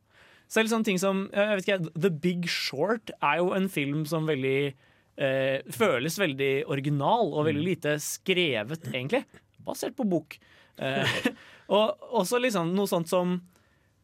Selv 0.48 0.72
sånne 0.72 0.88
ting 0.88 1.00
som 1.02 1.26
jeg 1.34 1.58
vet 1.60 1.66
ikke, 1.66 1.94
The 2.00 2.12
Big 2.24 2.46
Short 2.52 3.12
er 3.20 3.42
jo 3.42 3.52
en 3.56 3.68
film 3.72 4.06
som 4.08 4.30
veldig 4.30 4.60
eh, 4.72 5.58
føles 5.76 6.20
veldig 6.22 6.52
original 6.72 7.34
og 7.34 7.50
veldig 7.50 7.66
lite 7.66 7.98
skrevet, 8.04 8.88
egentlig. 8.94 9.26
Basert 9.68 9.98
på 9.98 10.08
bok. 10.08 10.38
Eh, 10.80 11.18
og 11.76 12.08
også 12.22 12.40
liksom 12.40 12.72
noe 12.78 12.88
sånt 12.90 13.12
som 13.12 13.36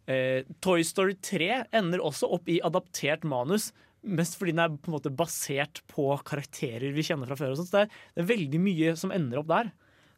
eh, 0.10 0.44
Toy 0.64 0.84
Story 0.84 1.16
3 1.24 1.50
ender 1.80 2.04
også 2.04 2.28
opp 2.36 2.52
i 2.52 2.60
adaptert 2.66 3.24
manus. 3.24 3.72
Mest 4.04 4.36
fordi 4.36 4.52
den 4.52 4.66
er 4.66 4.76
på 4.76 4.92
en 4.92 4.98
måte 4.98 5.14
basert 5.16 5.80
på 5.92 6.10
karakterer 6.28 6.92
vi 6.92 7.08
kjenner 7.08 7.32
fra 7.32 7.40
før. 7.40 7.56
Det, 7.56 7.86
er, 7.86 8.02
det 8.16 8.26
er 8.26 8.32
veldig 8.34 8.60
mye 8.60 8.98
som 9.00 9.16
ender 9.16 9.40
opp 9.40 9.52
der. 9.54 9.72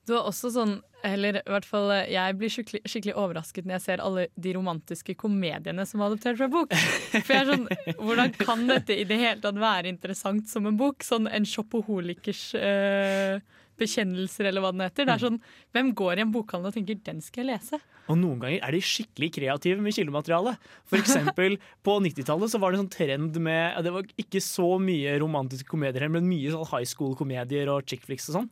Det 0.06 0.13
var 0.13 0.28
også 0.30 0.52
sånn, 0.54 0.76
eller 1.06 1.39
i 1.39 1.50
hvert 1.50 1.65
fall 1.65 1.89
eh, 1.96 2.12
jeg 2.13 2.38
blir 2.38 2.52
skikkelig, 2.54 2.82
skikkelig 2.86 3.15
overrasket 3.18 3.65
når 3.65 3.78
jeg 3.78 3.86
ser 3.88 4.04
alle 4.06 4.28
de 4.38 4.54
romantiske 4.58 5.15
komediene 5.18 5.86
som 5.89 6.02
er 6.02 6.12
adoptert 6.12 6.39
fra 6.41 6.50
bok. 6.54 6.76
For 7.15 7.34
jeg 7.34 7.41
er 7.41 7.52
sånn, 7.52 7.68
Hvordan 8.00 8.34
kan 8.38 8.65
dette 8.70 8.98
i 8.98 9.08
det 9.10 9.20
hele 9.22 9.41
tatt 9.41 9.60
være 9.62 9.89
interessant 9.91 10.50
som 10.52 10.70
en 10.70 10.78
bok? 10.80 11.06
Sånn 11.06 11.30
en 11.30 11.48
shopoholikers 11.50 12.48
eh, 12.60 13.41
bekjennelser, 13.77 14.47
eller 14.49 14.63
hva 14.63 14.71
den 14.73 14.83
heter. 14.85 15.05
Det 15.05 15.13
er 15.15 15.23
sånn, 15.25 15.39
Hvem 15.75 15.93
går 15.95 16.17
i 16.17 16.23
en 16.25 16.31
bokhandel 16.31 16.71
og 16.71 16.75
tenker 16.77 16.95
'den 17.03 17.21
skal 17.21 17.45
jeg 17.45 17.55
lese'? 17.59 17.79
Og 18.07 18.17
noen 18.17 18.39
ganger 18.39 18.59
er 18.61 18.71
de 18.71 18.79
skikkelig 18.85 19.31
kreative 19.33 19.81
med 19.81 19.93
kildemateriale. 19.93 20.57
For 20.85 20.97
eksempel 20.97 21.57
på 21.85 21.99
90-tallet 22.05 22.51
så 22.51 22.59
var 22.61 22.71
det 22.71 22.79
en 22.79 22.85
sånn 22.85 22.97
trend 22.97 23.39
med 23.41 23.83
Det 23.83 23.91
var 23.91 24.03
ikke 24.17 24.41
så 24.41 24.79
mye 24.79 25.17
romantiske 25.19 25.67
komedier, 25.67 26.07
men 26.09 26.29
mye 26.29 26.51
sånn 26.53 26.69
high 26.71 26.85
school-komedier 26.85 27.67
og 27.73 27.83
chick 27.89 28.05
flicks 28.05 28.29
og 28.29 28.35
sånn. 28.41 28.49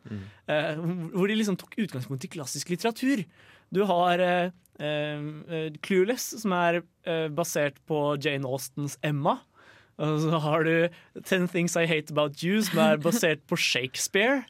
eh, 0.48 0.76
hvor 1.14 1.28
de 1.28 1.36
liksom 1.36 1.58
tok 1.58 1.76
utgangspunkt 1.78 2.26
i 2.26 2.34
klassisk 2.34 2.70
litteratur. 2.70 3.26
Du 3.72 3.84
har 3.86 4.20
eh, 4.20 4.50
eh, 4.80 5.72
Clueless, 5.82 6.42
som 6.42 6.52
er 6.54 6.82
eh, 7.06 7.28
basert 7.30 7.78
på 7.88 8.18
Jane 8.22 8.46
Austens 8.46 8.98
Emma. 9.04 9.40
Og 10.02 10.20
så 10.26 10.40
har 10.42 10.64
du 10.66 10.90
Ten 11.24 11.48
Things 11.48 11.76
I 11.78 11.86
Hate 11.86 12.12
About 12.12 12.42
You, 12.44 12.62
som 12.66 12.80
er 12.80 12.98
basert 12.98 13.46
på 13.48 13.56
Shakespeare. 13.70 14.44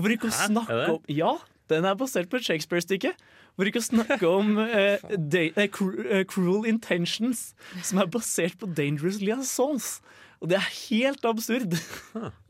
Og 0.00 0.14
ikke 0.16 0.30
å 0.30 0.34
Hæ? 0.34 0.46
snakke 0.48 0.72
Er 0.72 0.80
det? 0.86 0.88
om 0.96 1.00
Ja, 1.20 1.34
den 1.68 1.84
er 1.84 1.94
basert 2.00 2.30
på 2.32 2.40
et 2.40 2.46
Shakespeare-stykke. 2.48 3.12
Hvor 3.58 3.68
ikke 3.68 3.82
å 3.82 3.84
snakke 3.84 4.24
om 4.30 4.56
eh, 4.62 4.98
de, 5.18 5.50
eh, 5.54 5.66
cru- 5.68 6.06
eh, 6.08 6.24
Cruel 6.24 6.64
Intentions, 6.70 7.52
som 7.84 7.98
er 8.00 8.06
basert 8.06 8.56
på 8.58 8.68
Dangerous 8.74 9.18
Liaisons. 9.20 10.00
Og 10.40 10.48
det 10.48 10.56
er 10.56 10.68
helt 10.88 11.20
absurd. 11.28 11.74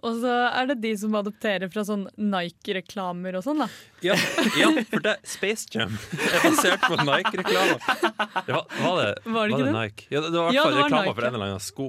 Og 0.06 0.20
så 0.22 0.34
er 0.54 0.68
det 0.70 0.76
de 0.84 0.92
som 1.00 1.16
adopterer 1.18 1.66
fra 1.72 1.82
sånn 1.82 2.04
Nike-reklamer 2.16 3.34
og 3.40 3.42
sånn, 3.42 3.64
da. 3.64 3.66
Ja, 4.06 4.14
ja, 4.60 4.68
for 4.92 5.02
det, 5.02 5.16
Space 5.26 5.66
Jam 5.74 5.96
er 6.14 6.44
basert 6.44 6.84
på 6.86 7.00
Nike-reklamer. 7.02 7.82
Det 8.46 8.54
var, 8.54 8.64
var 8.78 9.00
det, 9.02 9.10
Var 9.26 9.48
det 9.50 9.56
ikke 9.56 9.66
det? 9.66 9.74
Nike? 9.74 10.06
Ja, 10.14 10.20
det, 10.22 10.30
var 10.36 10.52
i 10.52 10.54
hvert 10.54 10.62
fall 10.68 10.78
reklame 10.84 11.02
Nike. 11.08 11.16
for 11.18 11.26
en 11.26 11.34
eller 11.40 11.50
annen 11.50 11.64
sko. 11.66 11.88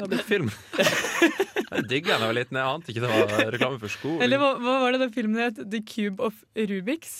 Det 0.00 0.06
har 0.06 0.12
blitt 0.14 0.28
film. 0.28 0.50
Jeg 1.70 1.84
digga 1.86 2.16
da 2.16 2.24
jeg 2.24 2.30
var 2.32 2.34
liten. 2.34 2.56
Jeg 2.58 2.66
ante 2.74 2.90
ikke 2.90 3.02
det 3.04 3.10
var 3.12 3.52
reklame 3.54 3.78
for 3.78 3.92
sko. 3.92 4.16
Eller 4.24 4.40
hva, 4.42 4.48
hva 4.58 4.72
var 4.82 4.96
det 4.96 5.04
den 5.04 5.12
filmen 5.14 5.38
het? 5.38 5.60
The 5.70 5.80
Cube 5.86 6.18
of 6.26 6.40
Rubiks? 6.58 7.12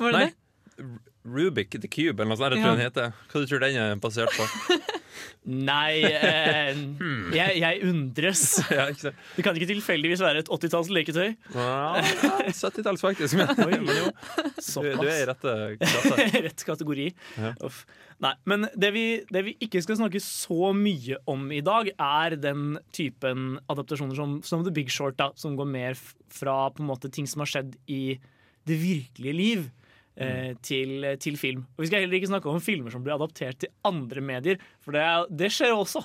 Var 0.00 0.10
det 0.16 0.18
Nei. 0.18 0.24
det? 0.32 0.88
Rubik 1.24 1.70
the 1.80 1.88
Cube, 1.88 2.18
eller 2.20 2.34
noe 2.34 2.36
sånt. 2.36 2.56
Jeg 2.58 2.64
Ja. 2.64 2.74
den 2.74 2.82
heter. 2.84 3.12
Hva 3.30 3.40
du 3.40 3.46
tror 3.48 3.62
den 3.62 3.78
er 3.80 3.94
basert 4.02 4.34
på? 4.34 4.44
Nei, 5.44 6.00
eh, 6.08 6.74
jeg, 7.36 7.58
jeg 7.60 7.80
undres. 7.86 8.42
Ja. 8.74 8.86
Det 8.90 9.44
kan 9.44 9.54
ikke 9.56 9.68
tilfeldigvis 9.70 10.22
være 10.24 10.42
et 10.42 10.48
80-talls 10.52 10.90
leketøy. 10.92 11.34
Ja, 11.54 12.00
70-talls, 12.50 13.04
faktisk. 13.04 13.36
Men, 13.38 13.52
men 13.56 13.88
jo, 13.94 14.10
du, 14.10 14.88
du 14.98 15.06
er 15.06 15.20
i 15.22 15.26
rette 15.30 15.54
klasse. 15.80 16.28
Rett 16.48 16.64
kategori. 16.66 17.08
Ja. 17.38 17.52
Nei, 18.24 18.32
men 18.48 18.64
det 18.80 18.90
vi, 18.94 19.04
det 19.28 19.42
vi 19.44 19.52
ikke 19.66 19.82
skal 19.84 19.98
snakke 19.98 20.20
så 20.22 20.70
mye 20.76 21.18
om 21.28 21.50
i 21.52 21.60
dag, 21.64 21.90
er 21.92 22.36
den 22.40 22.78
typen 22.94 23.58
adaptasjoner 23.68 24.16
som, 24.16 24.38
som 24.46 24.64
The 24.64 24.72
Big 24.72 24.92
Short, 24.92 25.18
da, 25.20 25.28
som 25.36 25.58
går 25.58 25.68
mer 25.68 25.98
fra 26.32 26.70
på 26.72 26.80
en 26.80 26.88
måte 26.88 27.12
ting 27.12 27.28
som 27.28 27.44
har 27.44 27.52
skjedd 27.52 27.74
i 27.92 28.16
det 28.64 28.78
virkelige 28.80 29.36
liv. 29.36 29.72
Eh, 30.14 30.52
til, 30.62 31.02
til 31.18 31.34
film. 31.34 31.64
Og 31.74 31.82
Vi 31.82 31.88
skal 31.88 32.04
heller 32.04 32.14
ikke 32.20 32.28
snakke 32.30 32.46
om 32.46 32.60
filmer 32.62 32.92
som 32.94 33.02
blir 33.02 33.16
adaptert 33.16 33.58
til 33.64 33.72
andre 33.82 34.20
medier, 34.22 34.60
for 34.78 34.94
det, 34.94 35.02
det 35.34 35.48
skjer 35.50 35.74
også. 35.74 36.04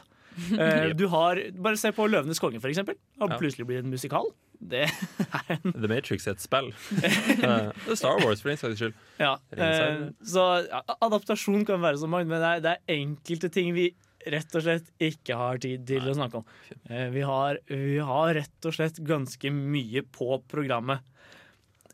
Eh, 0.57 0.91
du 0.99 1.07
har, 1.11 1.39
Bare 1.59 1.79
se 1.79 1.91
på 1.95 2.07
'Løvenes 2.09 2.39
konge', 2.41 2.61
for 2.61 2.71
eksempel. 2.71 2.95
Ja. 3.19 3.27
plutselig 3.37 3.67
blitt 3.67 3.83
en 3.83 3.93
musikal. 3.93 4.29
Det 4.59 4.83
er 4.89 5.53
en 5.55 5.71
The 5.71 5.87
Matrix 5.87 6.27
er 6.27 6.35
et 6.35 6.43
spill. 6.43 6.73
Eh, 7.45 7.71
Det 7.87 7.97
Star 7.97 8.19
Wars, 8.23 8.41
for 8.43 8.51
den 8.51 8.59
saks 8.59 8.79
skyld. 8.81 8.93
Ja, 9.19 9.37
eh, 9.55 10.09
så 10.23 10.45
ja, 10.67 10.81
adaptasjon 10.99 11.65
kan 11.67 11.81
være 11.81 12.01
så 12.01 12.09
mange, 12.11 12.27
men 12.27 12.41
det 12.43 12.49
er, 12.49 12.63
det 12.65 12.73
er 12.75 12.97
enkelte 12.99 13.49
ting 13.53 13.71
vi 13.77 13.93
rett 14.29 14.55
og 14.59 14.65
slett 14.65 14.89
ikke 14.99 15.37
har 15.39 15.61
tid 15.63 15.85
til 15.87 16.03
å 16.11 16.15
snakke 16.17 16.41
om. 16.41 16.49
Vi, 17.13 17.21
har, 17.23 17.61
vi 17.71 18.01
har 18.03 18.33
rett 18.35 18.67
og 18.67 18.75
slett 18.75 18.99
ganske 19.07 19.47
mye 19.55 20.03
på 20.03 20.41
programmet. 20.51 20.99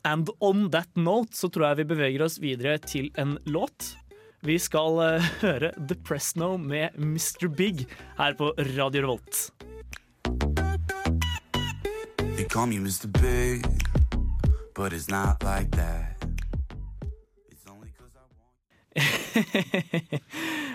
And 0.06 0.28
on 0.42 0.66
that 0.74 0.90
note 0.98 1.34
så 1.38 1.48
tror 1.50 1.70
jeg 1.70 1.84
vi 1.84 1.88
beveger 1.94 2.26
oss 2.26 2.40
videre 2.42 2.76
til 2.82 3.12
en 3.18 3.36
låt. 3.46 3.94
Vi 4.46 4.60
skal 4.62 5.00
eh, 5.02 5.24
høre 5.42 5.72
The 5.74 5.96
Presno 6.06 6.52
med 6.54 6.94
Mr. 6.94 7.48
Big 7.50 7.82
her 8.14 8.34
på 8.38 8.52
Radio 8.76 9.02
Revolt. 9.02 9.50
They 12.36 12.46
call 12.46 12.68
me 12.70 12.78
Mr. 12.78 13.10
Big, 13.18 13.66
but 14.76 14.92
it's 14.92 15.10
not 15.10 15.42
like 15.42 15.70
that. 15.74 16.14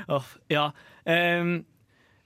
Åh, 0.08 0.26
ja. 0.52 0.72
Ehm, 1.06 1.64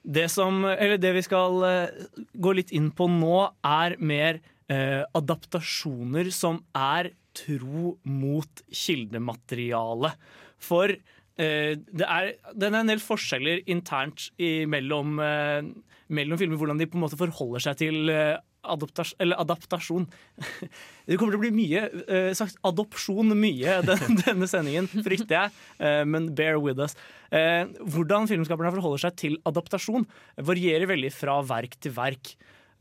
det 0.02 0.28
som 0.28 0.64
Eller 0.64 0.98
det 0.98 1.12
vi 1.16 1.22
skal 1.24 1.62
uh, 1.62 2.08
gå 2.34 2.52
litt 2.58 2.74
inn 2.74 2.90
på 2.90 3.06
nå, 3.08 3.38
er 3.62 3.94
mer 4.02 4.42
uh, 4.72 5.06
adaptasjoner 5.14 6.28
som 6.34 6.58
er 6.74 7.12
tro 7.36 7.94
mot 8.02 8.64
kildemateriale. 8.72 10.10
For 10.58 10.90
det, 11.36 12.06
er, 12.06 12.32
det 12.56 12.68
er 12.68 12.78
en 12.78 12.88
del 12.88 13.02
forskjeller 13.02 13.66
internt 13.68 14.30
i, 14.40 14.64
mellom, 14.70 15.18
eh, 15.20 15.66
mellom 16.08 16.40
filmer, 16.40 16.60
hvordan 16.60 16.80
de 16.80 16.88
på 16.88 16.96
en 16.96 17.04
måte 17.04 17.18
forholder 17.20 17.66
seg 17.66 17.80
til 17.82 18.12
eh, 18.12 18.38
adoptas 18.66 19.14
adaptasjon. 19.20 20.06
Det 21.06 21.18
kommer 21.18 21.36
til 21.36 21.38
å 21.38 21.44
bli 21.44 21.52
mye 21.54 21.84
eh, 22.10 22.30
sagt 22.36 22.58
adopsjon 22.66 23.34
mye 23.38 23.78
den, 23.88 24.18
denne 24.24 24.48
sendingen, 24.50 24.88
frykter 24.90 25.36
jeg. 25.36 25.54
Eh, 25.78 26.02
men 26.08 26.32
bear 26.36 26.58
with 26.62 26.82
us. 26.82 26.96
Eh, 27.30 27.64
hvordan 27.86 28.28
filmskaperne 28.30 28.74
forholder 28.74 29.06
seg 29.06 29.20
til 29.22 29.38
adaptasjon, 29.48 30.06
varierer 30.48 30.90
veldig 30.90 31.12
fra 31.14 31.38
verk 31.46 31.78
til 31.82 31.94
verk. 31.96 32.34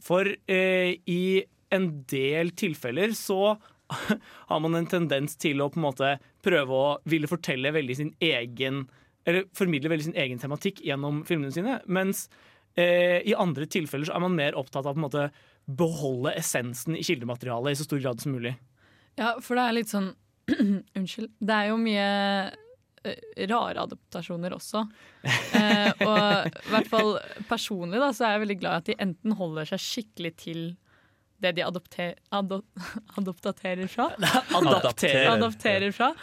For 0.04 0.28
eh, 0.28 0.98
i 1.06 1.46
en 1.74 1.90
del 2.10 2.54
tilfeller 2.58 3.14
så 3.18 3.56
har 4.50 4.60
man 4.64 4.76
en 4.78 4.90
tendens 4.90 5.38
til 5.42 5.62
å 5.62 5.70
på 5.72 5.80
en 5.80 5.88
måte 5.88 6.12
prøve 6.46 6.78
å 6.78 6.92
ville 7.10 7.30
fortelle 7.30 7.74
veldig 7.76 7.98
sin 7.98 8.14
egen 8.24 8.86
Eller 9.26 9.48
formidle 9.58 9.90
veldig 9.90 10.06
sin 10.10 10.20
egen 10.22 10.42
tematikk 10.42 10.84
gjennom 10.86 11.24
filmene 11.26 11.54
sine. 11.54 11.80
Mens 11.90 12.28
eh, 12.78 13.24
i 13.26 13.34
andre 13.34 13.66
tilfeller 13.66 14.06
så 14.06 14.14
er 14.14 14.22
man 14.22 14.36
mer 14.38 14.58
opptatt 14.60 14.86
av 14.86 14.94
på 14.94 15.02
en 15.02 15.08
måte 15.08 15.24
beholde 15.66 16.36
essensen 16.38 16.94
i 16.94 17.02
kildematerialet 17.02 17.74
i 17.74 17.80
så 17.80 17.88
stor 17.88 18.04
grad 18.04 18.22
som 18.22 18.36
mulig. 18.36 18.54
Ja, 19.18 19.34
for 19.42 19.58
det 19.58 19.64
er 19.66 19.78
litt 19.80 19.90
sånn 19.90 20.12
Unnskyld. 21.00 21.32
Det 21.42 21.56
er 21.56 21.72
jo 21.72 21.80
mye 21.82 22.06
eh, 23.02 23.22
rare 23.50 23.82
adaptasjoner 23.88 24.54
også. 24.54 24.84
Eh, 25.26 26.06
og 26.06 26.52
i 26.52 26.74
hvert 26.76 26.92
fall 26.92 27.16
personlig 27.50 27.98
da, 27.98 28.12
så 28.14 28.28
er 28.28 28.36
jeg 28.36 28.44
veldig 28.46 28.60
glad 28.62 28.76
i 28.76 28.84
at 28.84 28.92
de 28.92 29.00
enten 29.08 29.38
holder 29.40 29.72
seg 29.72 29.82
skikkelig 29.82 30.36
til 30.44 30.62
det 31.44 31.52
de 31.58 31.64
adopter, 31.66 32.16
adop, 32.30 32.66
adoptaterer 33.20 33.88
fra. 33.92 34.10
Adapterer. 34.56 35.28
Adopterer 35.34 35.92
fra. 35.96 36.14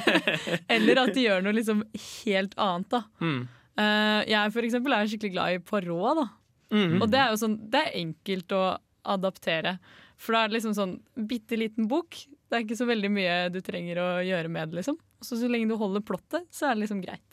Eller 0.74 1.02
at 1.04 1.14
de 1.14 1.24
gjør 1.28 1.44
noe 1.44 1.56
liksom 1.56 1.84
helt 2.24 2.56
annet. 2.58 2.90
da. 2.90 3.02
Mm. 3.22 3.40
Uh, 3.80 4.20
jeg 4.28 4.52
for 4.52 4.66
eksempel 4.66 4.96
er 4.96 5.08
skikkelig 5.08 5.34
glad 5.36 5.56
i 5.56 5.62
Poirot. 5.64 6.20
da. 6.20 6.26
Mm. 6.74 6.98
Og 7.00 7.08
det 7.10 7.20
er 7.22 7.32
jo 7.32 7.40
sånn, 7.40 7.56
det 7.70 7.84
er 7.86 7.98
enkelt 8.02 8.54
å 8.54 8.64
adaptere. 9.10 9.78
For 10.20 10.36
da 10.36 10.44
er 10.44 10.50
det 10.50 10.58
liksom 10.58 10.76
sånn 10.76 10.98
bitte 11.30 11.58
liten 11.58 11.88
bok. 11.90 12.18
Det 12.50 12.58
er 12.58 12.66
ikke 12.66 12.78
så 12.78 12.88
veldig 12.90 13.10
mye 13.14 13.36
du 13.54 13.60
trenger 13.64 14.02
å 14.02 14.08
gjøre 14.26 14.50
med 14.52 14.72
det. 14.72 14.80
liksom. 14.80 14.98
Så, 15.22 15.38
så 15.40 15.48
lenge 15.50 15.70
du 15.70 15.78
holder 15.80 16.04
plottet, 16.04 16.48
så 16.52 16.68
er 16.68 16.76
det 16.76 16.84
liksom 16.84 17.02
greit. 17.04 17.24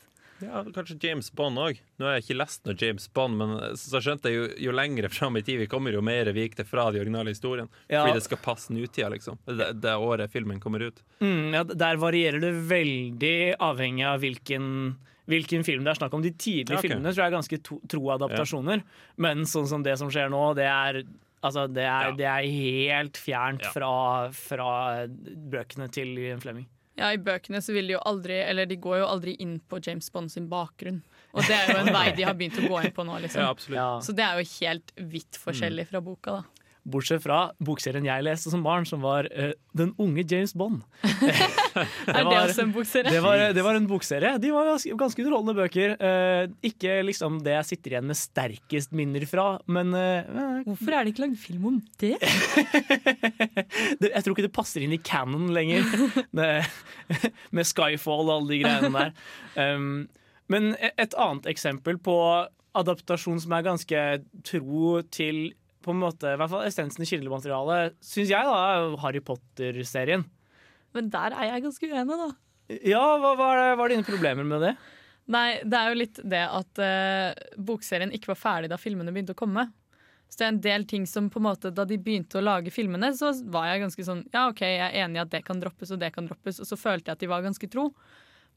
Ja, 0.44 0.62
Kanskje 0.76 0.98
James 1.02 1.30
Bond 1.34 1.58
òg. 1.58 1.80
Nå 1.98 2.06
har 2.06 2.18
jeg 2.18 2.26
ikke 2.28 2.38
lest 2.38 2.66
noe 2.68 2.76
James 2.78 3.08
Bond, 3.16 3.38
men 3.40 3.56
så 3.80 4.02
skjønte 4.04 4.30
jeg 4.30 4.38
jo, 4.38 4.48
jo 4.68 4.76
lenger 4.76 5.08
fram 5.10 5.40
i 5.40 5.44
tid 5.46 5.58
vi 5.64 5.68
kommer, 5.72 5.96
jo 5.96 6.04
mer 6.06 6.30
vik 6.36 6.56
det 6.60 6.68
fra 6.70 6.88
de 6.94 7.02
originale 7.02 7.34
historiene. 7.34 7.70
Ja. 7.90 8.04
Fordi 8.06 8.20
det 8.20 8.26
skal 8.28 8.42
passe 8.46 8.74
nutida, 8.76 9.10
liksom. 9.14 9.40
Det, 9.50 9.72
det 9.82 9.96
året 9.98 10.32
filmen 10.34 10.60
kommer 10.64 10.86
ut. 10.90 11.02
Mm, 11.24 11.54
ja, 11.58 11.64
der 11.68 11.98
varierer 12.02 12.44
det 12.44 12.54
veldig 12.70 13.36
avhengig 13.66 14.06
av 14.06 14.22
hvilken, 14.22 14.72
hvilken 15.26 15.66
film 15.68 15.86
det 15.88 15.96
er 15.96 16.02
snakk 16.04 16.14
om. 16.18 16.26
De 16.26 16.32
tidlige 16.38 16.76
Ja, 16.78 16.82
ok. 16.82 16.88
filmene 16.90 17.14
tror 17.14 17.24
jeg 17.26 17.32
er 17.34 17.38
ganske 17.40 17.62
to, 17.72 17.80
tro 17.90 18.10
adaptasjoner, 18.18 18.84
men 19.18 19.46
sånn 19.50 19.68
som 19.70 19.86
det 19.86 19.98
som 19.98 20.12
skjer 20.14 20.30
nå, 20.34 20.50
det 20.60 20.70
er 20.70 21.04
Altså, 21.46 21.68
det 21.70 21.84
er, 21.86 22.16
det 22.18 22.26
er 22.26 22.48
helt 22.50 23.18
fjernt 23.22 23.62
Ja. 23.62 23.70
fra, 23.72 23.90
fra 24.34 24.70
bøkene 25.08 25.86
til 25.94 26.16
Flemming 26.18 26.42
Fleming. 26.42 26.66
Ja, 26.98 27.12
I 27.14 27.20
bøkene 27.22 27.62
så 27.62 27.76
vil 27.76 27.86
de 27.92 27.94
jo 27.94 28.00
aldri 28.10 28.40
Eller 28.42 28.66
de 28.66 28.76
går 28.82 29.04
jo 29.04 29.06
aldri 29.06 29.36
inn 29.44 29.60
på 29.70 29.78
James 29.86 30.10
Bond 30.14 30.32
sin 30.34 30.48
bakgrunn. 30.50 31.04
Og 31.38 31.44
det 31.46 31.54
er 31.54 31.74
jo 31.76 31.80
en 31.84 31.94
vei 31.94 32.08
de 32.18 32.24
har 32.26 32.34
begynt 32.34 32.58
å 32.58 32.68
gå 32.72 32.80
inn 32.88 32.94
på 32.96 33.04
nå. 33.06 33.20
liksom. 33.22 33.44
Ja. 33.46 33.74
Ja. 33.76 33.90
Så 34.02 34.16
det 34.18 34.24
er 34.26 34.40
jo 34.42 34.48
helt 34.58 34.94
vidt 35.14 35.38
forskjellig 35.38 35.86
fra 35.92 36.02
boka. 36.02 36.40
da. 36.40 36.57
Bortsett 36.88 37.24
fra 37.24 37.50
bokserien 37.64 38.06
jeg 38.08 38.24
leste 38.24 38.52
som 38.54 38.64
barn, 38.66 38.86
som 38.88 39.04
var 39.04 39.28
uh, 39.36 39.52
Den 39.78 39.94
unge 40.00 40.24
James 40.28 40.54
Bond. 40.58 40.84
Er 42.08 42.24
det 42.26 42.38
også 42.38 42.64
en 42.64 42.74
bokserie? 42.76 43.12
Det 43.12 43.22
var, 43.24 43.44
det 43.54 43.64
var 43.66 43.78
en 43.78 43.88
bokserie. 43.90 44.34
De 44.42 44.52
var 44.54 44.70
ganske, 44.72 44.94
ganske 45.00 45.24
underholdende 45.24 45.56
bøker. 45.58 45.96
Uh, 46.02 46.56
ikke 46.66 47.00
liksom 47.08 47.42
det 47.46 47.56
jeg 47.58 47.70
sitter 47.72 47.96
igjen 47.96 48.10
med 48.10 48.20
sterkest 48.20 48.96
minner 48.98 49.28
fra, 49.30 49.48
men 49.70 49.94
uh, 49.96 50.64
Hvorfor 50.68 50.96
er 50.96 51.06
det 51.06 51.14
ikke 51.14 51.26
lagd 51.26 51.40
film 51.42 51.70
om 51.72 51.80
det? 52.02 52.16
det, 54.02 54.12
jeg 54.12 54.24
tror 54.24 54.34
ikke 54.34 54.48
det 54.48 54.56
passer 54.56 54.86
inn 54.86 54.96
i 54.96 55.02
canon 55.02 55.52
lenger, 55.54 55.86
det, 56.36 56.52
med 57.56 57.68
Skyfall 57.68 58.28
og 58.28 58.36
alle 58.38 58.54
de 58.54 58.62
greiene 58.64 58.94
der. 58.96 59.14
Um, 59.58 60.08
men 60.52 60.76
et 60.80 61.16
annet 61.20 61.48
eksempel 61.52 62.00
på 62.00 62.18
adaptasjon 62.78 63.40
som 63.44 63.56
er 63.56 63.66
ganske 63.66 64.04
tro 64.48 65.00
til 65.14 65.50
på 65.88 65.96
en 65.96 66.02
måte, 66.02 66.34
i 66.34 66.40
hvert 66.40 66.52
fall 66.52 66.68
essensen 66.68 67.06
i 67.06 67.08
kildematerialet, 67.10 67.98
syns 68.04 68.34
jeg 68.34 68.50
da 68.50 68.58
er 68.74 69.00
Harry 69.02 69.24
Potter-serien. 69.24 70.28
Men 70.96 71.10
der 71.14 71.36
er 71.36 71.52
jeg 71.52 71.66
ganske 71.66 71.90
uenig, 71.90 72.20
da. 72.20 72.30
Ja, 72.84 73.04
hva 73.22 73.34
hva 73.40 73.50
er, 73.56 73.74
hva 73.80 73.88
er 73.88 73.96
dine 73.96 74.08
problemer 74.08 74.48
med 74.48 74.64
det? 74.66 74.76
Nei, 75.32 75.60
det 75.64 75.80
er 75.80 75.92
jo 75.92 76.00
litt 76.00 76.22
det 76.24 76.44
at 76.46 76.80
uh, 76.80 77.60
bokserien 77.60 78.14
ikke 78.16 78.32
var 78.32 78.40
ferdig 78.40 78.72
da 78.72 78.80
filmene 78.80 79.12
begynte 79.16 79.36
å 79.36 79.40
komme. 79.40 79.68
Så 80.28 80.40
det 80.40 80.46
er 80.46 80.52
en 80.54 80.64
del 80.64 80.86
ting 80.88 81.06
som 81.08 81.30
på 81.32 81.40
en 81.40 81.46
måte 81.46 81.70
Da 81.72 81.86
de 81.88 81.96
begynte 82.04 82.36
å 82.40 82.44
lage 82.44 82.72
filmene, 82.76 83.14
så 83.16 83.30
var 83.48 83.70
jeg 83.70 83.86
ganske 83.86 84.04
sånn 84.04 84.26
Ja, 84.34 84.50
OK, 84.52 84.60
jeg 84.66 84.82
er 84.84 85.06
enig 85.06 85.22
i 85.22 85.22
at 85.24 85.32
det 85.32 85.40
kan 85.48 85.62
droppes, 85.62 85.94
og 85.96 86.02
det 86.02 86.10
kan 86.16 86.28
droppes. 86.28 86.60
Og 86.64 86.68
så 86.68 86.80
følte 86.80 87.10
jeg 87.12 87.16
at 87.16 87.24
de 87.24 87.30
var 87.32 87.46
ganske 87.46 87.70
tro. 87.72 87.90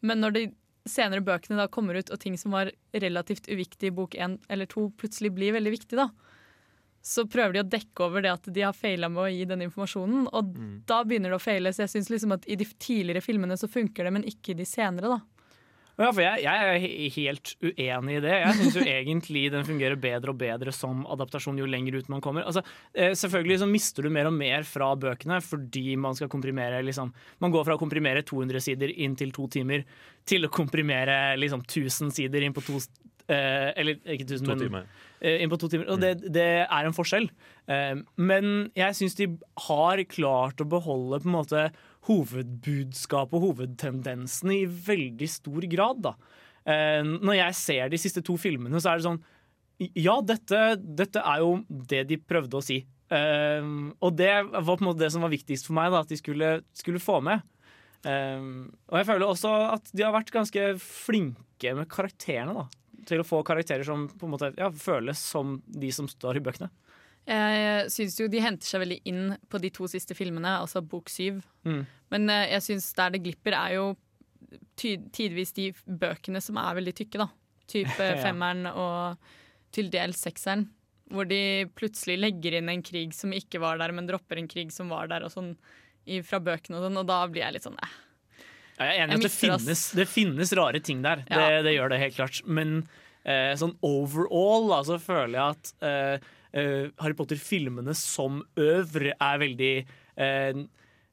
Men 0.03 0.23
når 0.25 0.35
de 0.35 0.43
senere 0.89 1.23
bøkene 1.23 1.61
da 1.61 1.69
kommer 1.71 1.99
ut, 1.99 2.11
og 2.11 2.19
ting 2.23 2.35
som 2.41 2.57
var 2.57 2.73
relativt 2.91 3.47
uviktig 3.51 3.91
i 3.91 3.95
bok 3.95 4.17
én 4.19 4.39
eller 4.51 4.71
to, 4.71 4.89
plutselig 4.99 5.31
blir 5.37 5.55
veldig 5.55 5.75
viktig, 5.77 5.99
da, 6.01 6.09
så 7.03 7.25
prøver 7.31 7.57
de 7.57 7.63
å 7.63 7.69
dekke 7.73 8.05
over 8.05 8.25
det 8.25 8.33
at 8.35 8.49
de 8.53 8.65
har 8.65 8.77
feila 8.77 9.09
med 9.13 9.25
å 9.25 9.31
gi 9.33 9.45
den 9.49 9.65
informasjonen. 9.65 10.29
Og 10.37 10.55
da 10.89 11.01
begynner 11.09 11.33
det 11.33 11.41
å 11.41 11.43
feile. 11.43 11.73
Så 11.73 11.87
jeg 11.87 11.95
syns 11.95 12.11
liksom 12.13 12.37
at 12.37 12.45
i 12.45 12.59
de 12.61 12.69
tidligere 12.77 13.25
filmene 13.25 13.57
så 13.57 13.71
funker 13.73 14.07
det, 14.07 14.15
men 14.19 14.27
ikke 14.29 14.53
i 14.53 14.59
de 14.61 14.69
senere, 14.69 15.17
da. 15.17 15.41
Ja, 16.01 16.09
for 16.17 16.23
jeg, 16.25 16.41
jeg 16.47 16.69
er 16.73 17.11
helt 17.17 17.51
uenig 17.61 18.15
i 18.17 18.21
det. 18.25 18.37
Jeg 18.41 18.57
syns 18.57 18.77
jo 18.79 18.85
egentlig 18.95 19.43
den 19.53 19.67
fungerer 19.69 20.01
bedre 20.01 20.33
og 20.33 20.39
bedre 20.41 20.73
som 20.73 21.03
adaptasjon 21.13 21.61
jo 21.61 21.69
lenger 21.69 21.99
ut 22.01 22.09
man 22.13 22.23
kommer. 22.25 22.47
Altså, 22.49 22.63
eh, 22.95 23.13
selvfølgelig 23.19 23.59
så 23.61 23.69
mister 23.69 24.07
du 24.07 24.13
mer 24.15 24.31
og 24.31 24.37
mer 24.37 24.65
fra 24.69 24.95
bøkene 24.97 25.43
fordi 25.45 25.99
man 26.01 26.17
skal 26.17 26.31
komprimere 26.33 26.81
liksom, 26.87 27.13
Man 27.45 27.53
går 27.53 27.67
fra 27.69 27.77
å 27.77 27.83
komprimere 27.83 28.25
200 28.25 28.65
sider 28.65 28.95
inn 28.97 29.17
til 29.19 29.35
to 29.37 29.45
timer 29.53 29.85
til 30.29 30.47
å 30.49 30.53
komprimere 30.53 31.37
liksom 31.41 31.67
1000 31.67 32.15
sider 32.17 32.47
inn 32.47 32.57
på 32.57 32.65
to 32.65 32.81
eh, 32.81 33.69
Eller 33.77 34.01
ikke 34.01 34.25
1000, 34.25 34.47
To 34.47 34.55
men 34.55 34.65
timer. 34.65 34.91
Eh, 35.21 35.41
inn 35.43 35.51
på 35.53 35.59
to 35.61 35.71
timer. 35.71 35.89
Og 35.93 36.01
det, 36.03 36.15
det 36.33 36.49
er 36.65 36.87
en 36.87 36.97
forskjell. 36.97 37.29
Eh, 37.71 38.03
men 38.21 38.71
jeg 38.79 38.99
syns 38.99 39.19
de 39.19 39.29
har 39.67 40.05
klart 40.11 40.63
å 40.63 40.69
beholde 40.69 41.23
på 41.23 41.31
en 41.31 41.37
måte 41.37 41.67
hovedbudskapet 42.09 43.37
og 43.37 43.51
hovedtendensene 43.51 44.63
i 44.63 44.69
veldig 44.69 45.29
stor 45.31 45.67
grad. 45.73 46.01
Da. 46.09 46.15
Eh, 46.65 47.03
når 47.03 47.41
jeg 47.43 47.61
ser 47.61 47.93
de 47.93 48.01
siste 48.01 48.25
to 48.27 48.39
filmene, 48.41 48.81
så 48.81 48.93
er 48.93 49.01
det 49.01 49.09
sånn 49.11 49.23
Ja, 49.97 50.19
dette, 50.21 50.75
dette 50.81 51.23
er 51.25 51.45
jo 51.45 51.55
det 51.69 52.03
de 52.11 52.21
prøvde 52.21 52.59
å 52.59 52.65
si. 52.65 52.83
Og 53.11 54.11
det 54.15 54.35
var 54.53 54.67
på 54.69 54.77
en 54.77 54.87
måte 54.91 55.01
det 55.01 55.09
som 55.11 55.25
var 55.25 55.33
viktigst 55.33 55.67
for 55.67 55.75
meg, 55.75 55.89
da, 55.91 56.03
at 56.05 56.13
de 56.13 56.19
skulle, 56.21 56.51
skulle 56.77 57.01
få 57.03 57.17
med. 57.25 57.41
Og 58.05 58.99
jeg 59.01 59.09
føler 59.09 59.25
også 59.25 59.55
at 59.73 59.89
de 59.97 60.05
har 60.05 60.13
vært 60.15 60.31
ganske 60.35 60.67
flinke 60.85 61.73
med 61.75 61.89
karakterene. 61.91 62.55
da 62.61 62.80
til 63.09 63.23
å 63.23 63.27
få 63.27 63.43
karakterer 63.47 63.85
som 63.87 64.09
på 64.09 64.27
en 64.29 64.35
måte 64.35 64.53
ja, 64.59 64.71
føles 64.75 65.21
som 65.33 65.59
de 65.67 65.91
som 65.95 66.09
står 66.11 66.41
i 66.41 66.45
bøkene. 66.45 66.71
Jeg 67.31 67.91
syns 67.93 68.17
jo 68.19 68.27
de 68.33 68.41
henter 68.43 68.67
seg 68.67 68.81
veldig 68.83 69.01
inn 69.11 69.35
på 69.53 69.61
de 69.63 69.71
to 69.77 69.87
siste 69.91 70.17
filmene, 70.17 70.57
altså 70.63 70.81
bok 70.83 71.11
syv. 71.13 71.43
Mm. 71.69 71.83
Men 72.11 72.31
eh, 72.33 72.47
jeg 72.57 72.65
syns 72.67 72.89
der 72.97 73.13
det 73.15 73.21
glipper, 73.27 73.55
er 73.55 73.77
jo 73.77 73.91
tidvis 74.81 75.53
de 75.55 75.69
bøkene 75.85 76.41
som 76.43 76.59
er 76.59 76.79
veldig 76.81 76.95
tykke, 77.03 77.21
da. 77.23 77.29
Type 77.71 78.09
Ja. 78.11 78.19
femmeren 78.25 78.67
og 78.73 79.21
til 79.75 79.91
dels 79.93 80.25
sekseren. 80.25 80.67
Hvor 81.11 81.27
de 81.27 81.67
plutselig 81.79 82.17
legger 82.21 82.57
inn 82.59 82.71
en 82.71 82.83
krig 82.87 83.15
som 83.15 83.33
ikke 83.35 83.61
var 83.63 83.79
der, 83.83 83.93
men 83.95 84.09
dropper 84.09 84.41
en 84.41 84.51
krig 84.51 84.73
som 84.75 84.91
var 84.91 85.11
der, 85.11 85.27
og 85.27 85.33
sånn 85.35 85.55
fra 86.27 86.41
bøkene 86.43 86.79
og 86.79 86.87
sånn. 86.89 86.99
Og 87.03 87.07
da 87.07 87.21
blir 87.31 87.45
jeg 87.45 87.59
litt 87.59 87.67
sånn 87.69 87.79
eh. 87.83 87.97
Ja, 88.81 88.87
Jeg 88.89 88.97
er 88.97 89.05
enig 89.05 89.13
i 89.13 89.21
at 89.21 89.27
det 89.29 89.33
finnes, 89.37 89.83
det 90.01 90.09
finnes 90.09 90.53
rare 90.57 90.81
ting 90.81 91.03
der. 91.05 91.23
Det, 91.29 91.37
Ja. 91.37 91.63
det 91.63 91.75
gjør 91.77 91.91
det 91.93 91.99
helt 92.01 92.17
klart. 92.17 92.41
Men 92.49 92.89
eh, 93.29 93.53
sånn 93.61 93.75
overall 93.85 94.69
da, 94.73 94.79
så 94.89 94.97
føler 94.99 95.37
jeg 95.37 95.57
at 95.59 95.73
eh, 95.85 96.29
eh, 96.57 96.87
Harry 96.99 97.15
Potter-filmene 97.19 97.93
som 97.95 98.41
øvre 98.57 99.13
er 99.21 99.39
veldig 99.45 99.75
eh, 100.17 100.63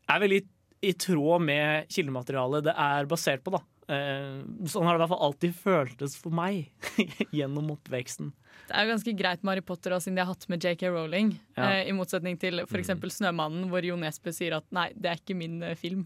er 0.07 0.21
veldig 0.23 0.41
i 0.87 0.93
tråd 0.93 1.41
med 1.43 1.87
kildematerialet 1.91 2.63
det 2.69 2.73
er 2.77 3.05
basert 3.09 3.43
på. 3.43 3.51
da. 3.57 3.59
Eh, 3.87 4.39
sånn 4.67 4.83
har 4.83 4.97
det 4.97 4.99
i 4.99 5.01
hvert 5.05 5.13
fall 5.13 5.25
alltid 5.29 5.53
føltes 5.55 6.17
for 6.19 6.35
meg 6.35 6.67
gjennom 7.37 7.69
oppveksten. 7.77 8.33
Det 8.67 8.75
er 8.75 8.83
jo 8.83 8.91
ganske 8.91 9.13
greit 9.15 9.45
med 9.45 9.53
Harry 9.53 9.63
Potter 9.63 9.93
også, 9.95 10.09
siden 10.09 10.17
de 10.17 10.23
har 10.25 10.33
hatt 10.33 10.43
med 10.51 10.65
JK 10.65 10.89
Rowling. 10.91 11.29
Ja. 11.55 11.69
Eh, 11.69 11.87
I 11.87 11.93
motsetning 11.95 12.35
til 12.41 12.65
f.eks. 12.65 12.91
Snømannen, 13.15 13.69
hvor 13.71 13.85
Jo 13.87 13.95
Nesbø 13.99 14.33
sier 14.35 14.57
at 14.59 14.67
nei, 14.75 14.89
det 14.95 15.13
er 15.13 15.21
ikke 15.21 15.37
min 15.39 15.61
eh, 15.63 15.77
film. 15.79 16.03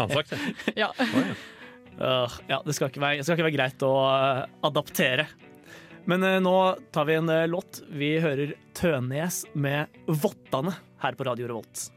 Han 0.00 0.14
sagt 0.14 0.32
det? 0.32 0.40
ja. 0.80 0.88
Oh, 1.96 2.38
ja, 2.48 2.62
det 2.64 2.76
skal, 2.76 2.88
ikke 2.92 3.04
være, 3.04 3.20
det 3.20 3.26
skal 3.28 3.36
ikke 3.36 3.48
være 3.50 3.56
greit 3.56 3.84
å 3.84 3.92
uh, 4.04 4.40
adaptere. 4.68 5.28
Men 6.08 6.24
uh, 6.24 6.38
nå 6.44 6.56
tar 6.92 7.08
vi 7.08 7.16
en 7.20 7.32
låt. 7.52 7.82
Vi 7.88 8.14
hører 8.20 8.56
Tønes 8.76 9.44
med 9.52 9.92
'Vottane' 10.08 10.76
her 11.04 11.16
på 11.16 11.28
Radio 11.28 11.48
Revolt. 11.52 11.88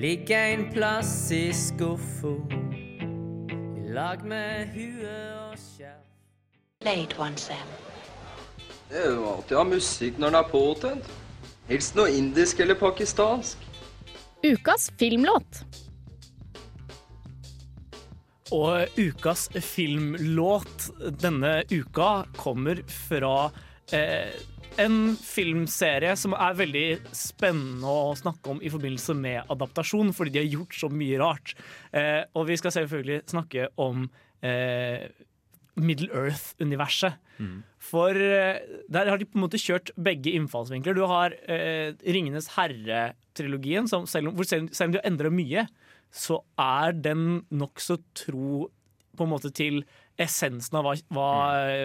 Ligger 0.00 0.44
en 0.44 0.72
plass 0.72 1.32
i 1.32 1.52
skuffa 1.54 2.34
i 3.78 3.92
lag 3.92 4.20
med 4.24 4.68
hue 4.70 5.14
og 5.34 5.56
skjerf. 5.58 6.04
Det 8.88 9.00
er 9.00 9.08
jo 9.10 9.24
alltid 9.26 9.56
å 9.56 9.58
ha 9.58 9.64
musikk 9.66 10.20
når 10.22 10.30
den 10.30 10.38
er 10.38 10.52
påtent. 10.52 11.08
Helst 11.68 11.98
noe 11.98 12.12
indisk 12.14 12.62
eller 12.62 12.78
pakistansk. 12.78 13.64
Ukas 14.46 14.86
filmlåt. 15.00 15.64
Og 18.54 19.00
ukas 19.00 19.48
filmlåt 19.66 20.86
denne 21.18 21.64
uka 21.74 22.22
kommer 22.38 22.84
fra 22.86 23.50
eh, 23.90 24.30
en 24.82 24.98
filmserie 25.18 26.14
som 26.18 26.34
er 26.38 26.58
veldig 26.58 26.86
spennende 27.16 27.90
å 27.90 28.16
snakke 28.18 28.54
om 28.54 28.60
i 28.62 28.70
forbindelse 28.72 29.16
med 29.18 29.50
adaptasjon, 29.52 30.12
fordi 30.16 30.34
de 30.34 30.42
har 30.42 30.52
gjort 30.58 30.76
så 30.78 30.90
mye 30.92 31.18
rart. 31.20 31.54
Eh, 31.92 32.22
og 32.38 32.48
vi 32.50 32.58
skal 32.60 32.74
selvfølgelig 32.76 33.22
snakke 33.32 33.68
om 33.82 34.06
eh, 34.46 35.08
Middle 35.78 36.10
Earth-universet. 36.14 37.18
For 37.90 38.18
eh, 38.18 38.62
der 38.90 39.10
har 39.10 39.20
de 39.20 39.28
på 39.28 39.38
en 39.38 39.44
måte 39.44 39.60
kjørt 39.62 39.92
begge 39.94 40.32
innfallsvinkler. 40.34 40.96
Du 40.98 41.04
har 41.10 41.34
eh, 41.50 41.94
Ringenes 42.02 42.50
herre-trilogien, 42.56 43.86
selv 43.90 44.34
hvor 44.34 44.48
selv, 44.48 44.72
selv 44.74 44.90
om 44.90 44.96
de 44.96 45.02
har 45.02 45.10
endra 45.10 45.32
mye, 45.32 45.68
så 46.14 46.40
er 46.58 46.96
den 46.96 47.42
nokså 47.50 47.98
tro 48.16 48.66
på 49.18 49.26
en 49.26 49.32
måte 49.32 49.50
til 49.54 49.82
essensen 50.18 50.78
av 50.78 50.86
hva, 50.86 50.94
hva, 51.14 51.30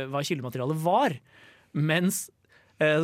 hva 0.10 0.22
kildematerialet 0.26 0.82
var. 0.86 1.18
Mens 1.74 2.28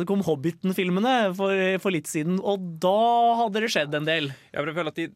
så 0.00 0.06
kom 0.08 0.22
Hobbiten-filmene 0.26 1.16
for, 1.38 1.56
for 1.82 1.94
litt 1.94 2.08
siden, 2.10 2.38
og 2.42 2.62
da 2.82 2.96
hadde 3.44 3.62
det 3.64 3.72
skjedd 3.74 3.94
en 3.98 4.08
del. 4.08 4.30
Ja, 4.52 4.60
for 4.62 4.70
jeg 4.72 4.78
føler 4.80 4.94
at 4.94 5.02
de 5.02 5.10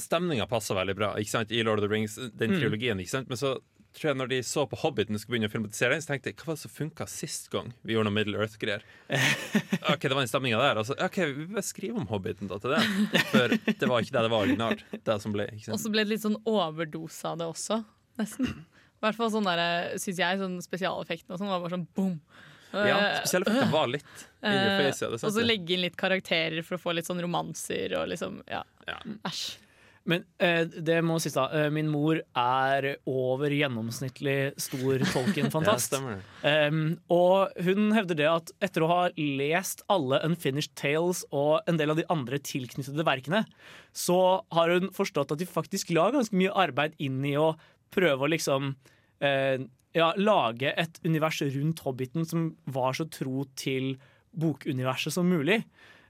Stemninga 0.00 0.46
passer 0.48 0.76
veldig 0.78 0.94
bra 0.96 1.08
ikke 1.20 1.32
sant? 1.34 1.50
i 1.52 1.60
Lord 1.66 1.80
of 1.82 1.84
the 1.84 1.90
Rings, 1.92 2.14
den 2.16 2.54
Mm. 2.54 2.60
trilogien. 2.60 3.00
ikke 3.02 3.10
sant? 3.12 3.28
Men 3.28 3.36
så 3.36 3.56
tror 3.92 4.12
jeg 4.12 4.16
når 4.20 4.28
de 4.30 4.38
så 4.46 4.62
på 4.70 4.78
Hobbiten 4.78 5.16
og 5.16 5.20
skulle 5.20 5.34
begynne 5.34 5.48
å 5.50 5.52
filmatisere 5.52 5.90
den, 5.96 6.00
så 6.00 6.12
tenkte 6.12 6.30
jeg 6.30 6.36
hva 6.38 6.46
var 6.52 6.54
det 6.54 6.62
som 6.62 6.70
funka 6.70 7.06
sist 7.10 7.50
gang 7.50 7.72
vi 7.84 7.96
gjorde 7.96 8.06
noe 8.08 8.14
Middle 8.14 8.38
Earth-greier? 8.38 8.84
Ok, 9.90 10.06
det 10.06 10.14
var 10.14 10.22
den 10.22 10.30
stemninga 10.30 10.60
der. 10.62 10.78
Altså, 10.80 10.94
ok, 10.94 11.18
Vi 11.36 11.46
bør 11.50 11.66
skrive 11.66 11.98
om 12.00 12.06
Hobbiten 12.06 12.48
da 12.48 12.58
til 12.62 12.70
det. 12.76 12.80
For 13.32 13.48
det 13.66 13.88
var 13.90 14.00
ikke 14.06 14.14
det 14.14 14.22
det 14.24 14.30
var 14.32 14.46
originalt. 14.46 14.84
Det 15.04 15.16
som 15.20 15.34
ble, 15.34 15.48
ikke 15.58 15.74
Og 15.74 15.80
så 15.82 15.90
ble 15.92 16.04
det 16.06 16.12
litt 16.14 16.24
sånn 16.24 16.38
overdose 16.48 17.24
av 17.34 17.40
det 17.42 17.50
også, 17.50 17.80
nesten. 18.22 18.46
I 19.00 19.02
hvert 19.04 19.16
fall 19.18 19.30
sånn 19.34 19.48
der, 19.50 19.98
syns 19.98 20.18
jeg, 20.22 20.38
sånn 20.38 20.58
spesialeffekten 20.64 21.34
og 21.34 21.40
sånn 21.42 21.50
var 21.50 21.60
bare 21.66 21.74
sånn 21.76 21.88
boom. 21.98 22.20
Ja, 22.72 22.98
spesielt 23.20 23.48
fordi 23.48 23.64
den 23.64 23.72
var 23.72 23.88
litt 23.90 24.26
inni 24.40 24.60
eh, 24.60 24.76
face. 24.84 25.04
Ja, 25.04 25.10
det 25.10 25.18
er 25.20 25.26
og 25.26 25.34
så 25.34 25.46
legge 25.46 25.74
inn 25.74 25.82
litt 25.86 25.98
karakterer 26.00 26.62
for 26.66 26.78
å 26.78 26.82
få 26.82 26.94
litt 26.96 27.08
sånn 27.08 27.22
romanser 27.22 27.96
og 27.98 28.08
liksom 28.12 28.40
Ja. 28.50 28.62
Æsj. 29.26 29.58
Men 30.08 30.24
eh, 30.40 30.64
det 30.64 30.96
må 31.04 31.18
sies 31.20 31.34
da, 31.36 31.44
eh, 31.54 31.68
min 31.72 31.90
mor 31.92 32.18
er 32.18 32.86
over 33.08 33.52
gjennomsnittlig 33.52 34.54
stor 34.60 35.04
Tolkien-fantast. 35.12 35.96
Ja, 36.00 36.68
um, 36.70 36.94
og 37.12 37.52
hun 37.60 37.90
hevder 37.92 38.16
det 38.16 38.28
at 38.30 38.52
etter 38.64 38.84
å 38.84 38.88
ha 38.90 39.00
lest 39.18 39.84
alle 39.92 40.22
Unfinished 40.26 40.72
Tales 40.78 41.22
og 41.36 41.68
en 41.68 41.78
del 41.80 41.92
av 41.92 42.00
de 42.00 42.06
andre 42.12 42.40
tilknyttede 42.40 43.04
verkene, 43.06 43.44
så 43.92 44.40
har 44.56 44.72
hun 44.72 44.88
forstått 44.96 45.34
at 45.34 45.42
de 45.42 45.48
faktisk 45.48 45.92
la 45.92 46.08
ganske 46.14 46.36
mye 46.36 46.54
arbeid 46.64 46.96
inn 47.02 47.20
i 47.28 47.36
å 47.38 47.52
prøve 47.92 48.24
å 48.24 48.32
liksom 48.32 48.72
eh, 49.20 49.60
ja, 49.96 50.12
lage 50.16 50.72
et 50.78 51.00
univers 51.04 51.40
rundt 51.42 51.82
Hobbiten 51.84 52.26
som 52.28 52.50
var 52.70 52.94
så 52.96 53.08
tro 53.10 53.44
til 53.58 53.96
bokuniverset 54.30 55.14
som 55.14 55.30
mulig. 55.30 55.62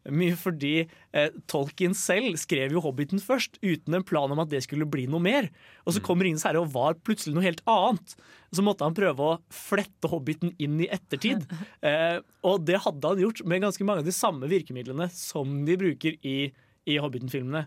Mye 0.09 0.33
fordi 0.39 0.74
eh, 0.81 1.35
Tolkien 1.51 1.93
selv 1.97 2.39
skrev 2.41 2.72
jo 2.72 2.81
Hobbiten 2.85 3.20
først, 3.20 3.59
uten 3.61 3.99
en 3.99 4.07
plan 4.07 4.33
om 4.33 4.41
at 4.41 4.49
det 4.53 4.62
skulle 4.64 4.89
bli 4.89 5.05
noe 5.11 5.20
mer. 5.20 5.51
Og 5.85 5.97
så 5.97 6.03
kom 6.05 6.22
Ringenes 6.24 6.47
herre 6.49 6.62
og 6.62 6.72
var 6.72 6.97
plutselig 7.05 7.37
noe 7.37 7.45
helt 7.45 7.61
annet. 7.68 8.14
Så 8.57 8.64
måtte 8.64 8.87
han 8.87 8.97
prøve 8.97 9.26
å 9.26 9.39
flette 9.53 10.09
Hobbiten 10.11 10.55
inn 10.59 10.81
i 10.81 10.91
ettertid. 10.93 11.47
Eh, 11.81 12.18
og 12.45 12.66
det 12.68 12.76
hadde 12.85 13.09
han 13.09 13.20
gjort 13.22 13.41
med 13.49 13.62
ganske 13.62 13.85
mange 13.89 14.03
av 14.03 14.09
de 14.09 14.12
samme 14.12 14.49
virkemidlene 14.51 15.07
som 15.14 15.62
de 15.64 15.76
bruker 15.81 16.16
i, 16.26 16.51
i 16.85 16.97
Hobbiten-filmene. 17.01 17.62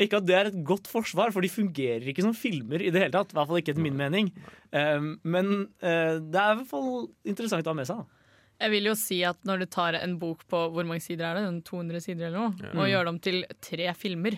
Ikke 0.00 0.18
at 0.18 0.26
det 0.26 0.34
er 0.34 0.50
et 0.50 0.58
godt 0.66 0.88
forsvar, 0.90 1.30
for 1.34 1.44
de 1.44 1.52
fungerer 1.52 2.08
ikke 2.10 2.24
som 2.24 2.34
filmer 2.34 2.82
i 2.82 2.90
det 2.90 3.04
hele 3.04 3.14
tatt. 3.14 3.30
I 3.30 3.38
hvert 3.38 3.50
fall 3.50 3.62
ikke 3.62 3.74
etter 3.76 3.84
min 3.84 3.98
mening. 3.98 4.32
Eh, 4.74 5.08
men 5.22 5.54
uh, 5.84 6.18
det 6.18 6.40
er 6.40 6.54
i 6.54 6.58
hvert 6.60 6.70
fall 6.70 6.92
interessant 7.22 7.66
å 7.66 7.74
ha 7.74 7.78
med 7.78 7.90
seg. 7.90 8.02
Da. 8.02 8.24
Jeg 8.64 8.70
vil 8.70 8.86
jo 8.86 8.94
si 8.96 9.16
at 9.26 9.40
når 9.46 9.64
du 9.64 9.66
tar 9.70 9.96
en 9.98 10.14
bok 10.20 10.44
på 10.50 10.58
hvor 10.72 10.86
mange 10.86 11.02
sider 11.02 11.26
er 11.26 11.40
det? 11.40 11.64
200 11.66 12.02
sider 12.04 12.28
eller 12.28 12.38
noe, 12.38 12.52
mm. 12.54 12.78
og 12.78 12.88
gjør 12.88 13.06
det 13.06 13.10
om 13.10 13.18
til 13.22 13.40
tre 13.66 13.88
filmer, 13.98 14.36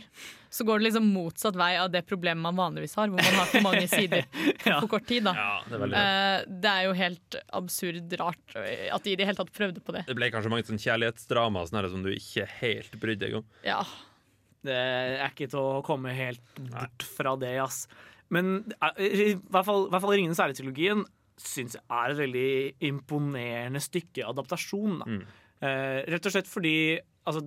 så 0.49 0.65
går 0.67 0.81
det 0.81 0.87
liksom 0.87 1.11
motsatt 1.13 1.59
vei 1.61 1.75
av 1.79 1.91
det 1.93 2.01
problemet 2.09 2.41
man 2.43 2.57
vanligvis 2.57 2.97
har, 2.97 3.13
hvor 3.13 3.21
man 3.21 3.37
har 3.37 3.51
for 3.51 3.67
mange 3.67 3.85
sider 3.93 4.25
på 4.65 4.89
kort 4.91 5.07
tid. 5.09 5.29
Da. 5.29 5.61
det 5.69 5.79
er 5.79 5.97
Eh, 6.01 6.49
det 6.65 6.73
er 6.73 6.89
jo 6.89 6.97
helt 6.97 7.39
absurd 7.61 8.17
rart 8.21 8.57
eh, 8.59 8.89
at 8.95 9.05
de 9.05 9.13
i 9.13 9.21
det 9.21 9.29
hele 9.29 9.39
tatt 9.39 9.53
prøvde 9.55 9.85
på 9.85 9.95
det. 9.95 10.07
Det 10.09 10.17
ble 10.17 10.33
kanskje 10.33 10.53
mange 10.53 10.67
sånn 10.69 10.81
kjærlighetsdrama 10.81 11.67
sånn 11.69 11.81
her, 11.83 11.91
som 11.93 12.05
du 12.07 12.11
ikke 12.15 12.49
helt 12.59 12.97
brydde 13.03 13.27
deg 13.29 13.41
om. 13.43 13.49
Ja. 13.69 13.83
Det 14.67 14.77
er 14.77 15.25
ikke 15.29 15.49
til 15.53 15.61
å 15.63 15.85
komme 15.87 16.15
helt 16.17 16.61
bort 16.73 17.07
fra 17.17 17.37
det, 17.41 17.55
ass. 17.63 17.85
Men 18.35 18.59
eh, 18.81 19.31
i 19.31 19.35
hvert 19.39 19.69
fall, 19.69 19.87
i 19.87 19.95
hvert 19.95 20.05
fall 20.05 20.17
Ringenes 20.17 20.43
ære'-trilogien 20.43 21.05
syns 21.37 21.77
jeg 21.77 21.85
er 21.93 22.13
et 22.13 22.21
veldig 22.21 22.51
imponerende 22.89 23.83
stykke 23.85 24.25
adaptasjon. 24.25 25.03
Da. 25.03 25.19
Eh, 25.67 25.99
rett 26.13 26.29
og 26.29 26.33
slett 26.35 26.49
fordi 26.49 26.77
altså, 27.29 27.45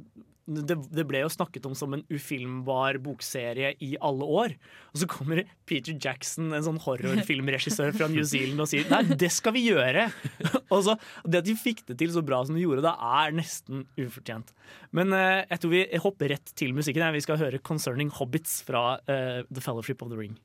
det, 0.50 0.78
det 0.89 1.06
ble 1.08 1.22
jo 1.24 1.32
snakket 1.32 1.68
om 1.70 1.76
som 1.78 1.93
en 1.95 2.04
ufilmbar 2.10 2.97
bokserie 3.04 3.76
i 3.86 3.91
alle 4.06 4.26
år. 4.26 4.56
Og 4.93 5.02
så 5.02 5.10
kommer 5.10 5.43
Peter 5.70 5.93
Jackson, 5.93 6.50
en 6.56 6.66
sånn 6.66 6.82
horrorfilmregissør 6.84 7.93
fra 7.95 8.10
New 8.12 8.26
Zealand, 8.28 8.64
og 8.64 8.72
sier 8.72 8.89
nei, 8.91 9.04
det 9.20 9.32
skal 9.36 9.56
vi 9.56 9.68
gjøre! 9.70 10.10
og 10.74 10.84
så, 10.88 10.97
Det 11.26 11.43
at 11.43 11.47
de 11.47 11.58
fikk 11.60 11.86
det 11.91 12.00
til 12.02 12.14
så 12.16 12.26
bra 12.26 12.41
som 12.45 12.58
de 12.58 12.66
gjorde, 12.66 12.86
det 12.88 12.95
er 12.95 13.38
nesten 13.38 13.86
ufortjent. 14.00 14.54
Men 14.95 15.14
eh, 15.16 15.45
jeg 15.45 15.64
tror 15.64 15.76
vi 15.76 15.86
hopper 16.04 16.34
rett 16.34 16.54
til 16.58 16.76
musikken. 16.78 17.06
Vi 17.16 17.26
skal 17.26 17.41
høre 17.41 17.62
'Concerning 17.62 18.12
Hobbits' 18.12 18.62
fra 18.66 19.00
eh, 19.08 19.45
The 19.50 19.62
Fellowship 19.64 20.02
of 20.02 20.10
the 20.12 20.20
Ring. 20.20 20.38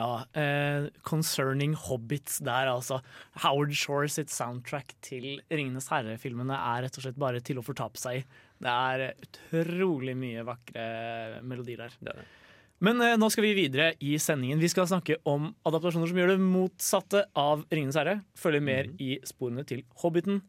Ja, 0.00 0.24
eh, 0.32 0.88
'Concerning 1.04 1.74
Hobbits' 1.76 2.40
der, 2.40 2.70
altså. 2.72 3.02
Howard 3.42 3.74
Shore 3.76 4.08
sitt 4.08 4.30
soundtrack 4.32 4.94
til 5.04 5.42
'Ringenes 5.50 5.90
herre'-filmene 5.92 6.56
er 6.56 6.86
rett 6.86 6.96
og 6.96 7.04
slett 7.04 7.18
bare 7.20 7.40
til 7.44 7.60
å 7.60 7.64
fortape 7.66 8.00
seg 8.00 8.22
i. 8.22 8.24
Det 8.60 8.72
er 8.72 9.14
utrolig 9.52 10.16
mye 10.16 10.44
vakre 10.46 11.42
melodier 11.44 11.92
der. 12.00 12.24
Men 12.80 13.00
eh, 13.04 13.18
nå 13.20 13.28
skal 13.28 13.44
vi 13.44 13.56
videre 13.58 13.92
i 14.00 14.16
sendingen. 14.16 14.60
Vi 14.60 14.70
skal 14.72 14.88
snakke 14.88 15.18
om 15.28 15.50
adaptasjoner 15.68 16.08
som 16.08 16.16
gjør 16.16 16.32
det 16.32 16.40
motsatte 16.40 17.26
av 17.36 17.66
'Ringenes 17.68 18.00
herre'. 18.00 18.22
Følger 18.34 18.64
mer 18.64 18.88
i 18.96 19.18
sporene 19.28 19.66
til 19.68 19.84
'Hobbiten'. 20.00 20.40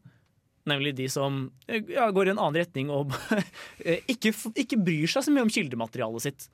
Nemlig 0.64 0.94
de 0.96 1.10
som 1.10 1.50
eh, 1.68 1.82
ja, 1.92 2.08
går 2.08 2.30
i 2.30 2.32
en 2.32 2.40
annen 2.40 2.60
retning 2.62 2.88
og 2.88 3.12
eh, 3.84 4.00
ikke, 4.08 4.32
ikke 4.54 4.80
bryr 4.80 5.10
seg 5.10 5.26
så 5.26 5.34
mye 5.34 5.44
om 5.44 5.52
kildematerialet 5.52 6.24
sitt. 6.24 6.48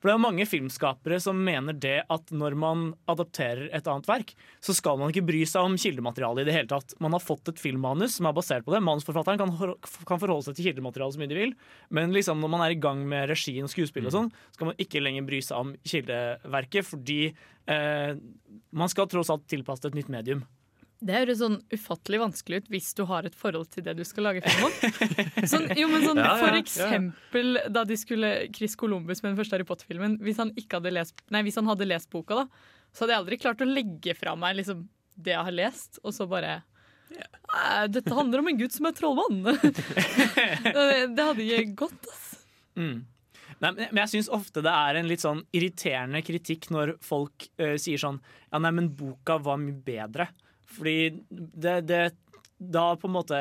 For 0.00 0.08
det 0.08 0.14
er 0.14 0.22
mange 0.22 0.46
filmskapere 0.48 1.18
som 1.20 1.40
mener 1.44 1.76
det 1.76 1.98
at 2.08 2.30
når 2.32 2.56
man 2.56 2.84
adapterer 3.10 3.68
et 3.76 3.88
annet 3.90 4.08
verk, 4.08 4.32
så 4.64 4.72
skal 4.76 4.96
man 5.00 5.12
ikke 5.12 5.26
bry 5.28 5.42
seg 5.48 5.68
om 5.68 5.76
kildematerialet 5.80 6.46
i 6.46 6.48
det 6.48 6.54
hele 6.56 6.70
tatt. 6.70 6.94
Man 7.04 7.12
har 7.12 7.20
fått 7.20 7.52
et 7.52 7.60
filmmanus 7.60 8.16
som 8.16 8.28
er 8.30 8.36
basert 8.36 8.64
på 8.64 8.72
det. 8.72 8.80
Manusforfatteren 8.86 9.40
kan, 9.42 9.52
kan 10.08 10.22
forholde 10.22 10.48
seg 10.48 10.56
til 10.56 10.70
kildematerialet 10.70 11.18
så 11.18 11.20
mye 11.20 11.32
de 11.32 11.40
vil, 11.42 11.52
men 11.92 12.16
liksom 12.16 12.40
når 12.40 12.54
man 12.54 12.64
er 12.64 12.72
i 12.72 12.80
gang 12.80 13.02
med 13.12 13.28
regien 13.28 13.68
og 13.68 13.72
skuespill 13.72 14.08
og 14.08 14.16
sånn, 14.16 14.30
skal 14.56 14.72
man 14.72 14.80
ikke 14.80 15.04
lenger 15.04 15.28
bry 15.28 15.42
seg 15.44 15.60
om 15.60 15.74
kildeverket, 15.92 16.88
fordi 16.88 17.20
eh, 17.28 18.14
man 18.72 18.92
skal 18.92 19.10
tross 19.12 19.32
alt 19.34 19.44
tilpasse 19.52 19.84
et 19.90 20.00
nytt 20.00 20.08
medium. 20.12 20.46
Det 21.00 21.14
høres 21.16 21.38
sånn 21.40 21.56
ufattelig 21.72 22.18
vanskelig 22.20 22.58
ut 22.60 22.66
hvis 22.74 22.90
du 22.98 23.06
har 23.08 23.24
et 23.24 23.36
forhold 23.38 23.70
til 23.72 23.86
det 23.86 23.94
du 23.96 24.02
skal 24.04 24.26
lage 24.28 24.42
film 24.44 24.66
om. 24.66 24.74
Sånn, 25.52 25.64
jo, 25.78 25.86
men 25.88 26.04
sånn, 26.04 26.20
Ja, 26.20 26.34
ja, 26.34 26.40
for 26.42 26.52
ja. 26.52 26.58
eksempel 26.60 27.60
da 27.72 27.86
de 27.88 27.96
skulle 27.96 28.32
Chris 28.52 28.76
Columbus 28.76 29.22
med 29.22 29.32
den 29.32 29.38
første 29.38 29.56
Harry 29.56 29.64
Potter-filmen. 29.68 30.18
Hvis, 30.20 30.36
hvis 30.36 31.56
han 31.60 31.70
hadde 31.70 31.88
lest 31.88 32.10
boka, 32.12 32.42
da, 32.42 32.74
så 32.92 33.04
hadde 33.04 33.14
jeg 33.14 33.22
aldri 33.22 33.38
klart 33.40 33.64
å 33.64 33.68
legge 33.70 34.16
fra 34.18 34.34
meg 34.36 34.58
liksom, 34.58 34.82
det 35.16 35.32
jeg 35.32 35.46
har 35.48 35.56
lest, 35.56 36.02
og 36.04 36.14
så 36.16 36.26
bare 36.30 36.60
Dette 37.90 38.14
handler 38.14 38.42
om 38.42 38.50
en 38.52 38.60
gutt 38.60 38.76
som 38.76 38.86
er 38.86 38.94
trollmann! 38.94 39.40
det, 41.16 41.24
hadde 41.24 41.46
ikke 41.46 41.86
gått, 41.86 42.12
ass. 42.12 42.28
Mm. 42.78 43.00
Nei, 43.60 43.72
men 43.72 43.88
men 43.90 44.02
jeg 44.04 44.12
syns 44.14 44.30
ofte 44.32 44.62
det 44.64 44.72
er 44.72 45.00
en 45.00 45.08
litt 45.10 45.24
sånn 45.24 45.42
irriterende 45.56 46.22
kritikk 46.24 46.70
når 46.72 46.94
folk 47.04 47.48
uh, 47.60 47.74
sier 47.80 48.00
sånn 48.00 48.20
Ja, 48.52 48.60
nei, 48.62 48.70
men 48.76 48.92
boka 48.96 49.40
var 49.42 49.58
mye 49.60 49.76
bedre. 49.76 50.30
Fordi 50.70 50.96
det, 51.30 51.76
det 51.88 52.02
Da 52.60 52.92
på 53.00 53.08
en 53.08 53.14
måte 53.14 53.38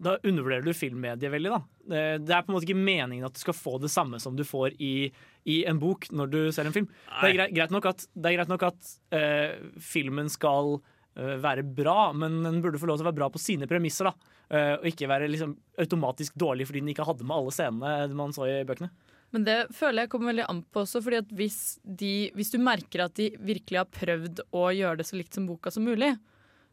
Da 0.00 0.16
undervurderer 0.24 0.64
du 0.64 0.72
filmmediet 0.74 1.32
veldig, 1.32 1.52
da. 1.52 1.60
Det, 1.90 2.04
det 2.24 2.34
er 2.34 2.44
på 2.46 2.52
en 2.52 2.56
måte 2.56 2.68
ikke 2.68 2.78
meningen 2.78 3.26
at 3.28 3.36
du 3.36 3.42
skal 3.42 3.56
få 3.56 3.76
det 3.82 3.90
samme 3.92 4.20
som 4.22 4.36
du 4.38 4.44
får 4.46 4.76
i, 4.80 5.10
i 5.44 5.60
en 5.68 5.80
bok 5.82 6.08
når 6.14 6.32
du 6.32 6.40
ser 6.54 6.68
en 6.68 6.74
film. 6.76 6.88
Det 7.20 7.32
er 7.34 7.52
greit, 7.52 7.74
nok 7.74 7.90
at, 7.90 8.06
det 8.14 8.30
er 8.30 8.38
greit 8.38 8.52
nok 8.52 8.64
at 8.70 8.92
uh, 9.12 9.58
filmen 9.82 10.30
skal 10.32 10.78
uh, 10.78 11.36
være 11.42 11.66
bra, 11.66 12.12
men 12.16 12.40
den 12.46 12.62
burde 12.64 12.80
få 12.80 12.88
lov 12.88 13.00
til 13.00 13.04
å 13.04 13.10
være 13.10 13.18
bra 13.20 13.28
på 13.34 13.42
sine 13.42 13.68
premisser. 13.70 14.10
da 14.10 14.36
Uh, 14.50 14.80
Og 14.80 14.88
ikke 14.90 15.06
være 15.06 15.28
liksom 15.30 15.52
automatisk 15.78 16.34
dårlig 16.34 16.64
fordi 16.66 16.80
den 16.82 16.88
ikke 16.90 17.04
hadde 17.06 17.22
med 17.22 17.36
alle 17.36 17.52
scenene 17.54 18.16
man 18.18 18.32
så 18.34 18.48
i 18.50 18.56
bøkene. 18.66 18.88
Men 19.34 19.46
det 19.46 19.58
føler 19.76 20.04
jeg 20.04 20.10
kommer 20.12 20.32
veldig 20.32 20.48
an 20.50 20.64
på 20.66 20.82
også, 20.82 21.02
fordi 21.04 21.20
at 21.22 21.32
hvis, 21.38 21.60
de, 21.84 22.30
hvis 22.34 22.50
du 22.50 22.58
merker 22.62 23.04
at 23.06 23.14
de 23.18 23.30
virkelig 23.38 23.78
har 23.78 23.90
prøvd 23.94 24.42
å 24.50 24.66
gjøre 24.74 25.00
det 25.00 25.06
så 25.06 25.18
likt 25.18 25.38
som 25.38 25.46
boka 25.46 25.70
som 25.70 25.86
mulig, 25.86 26.16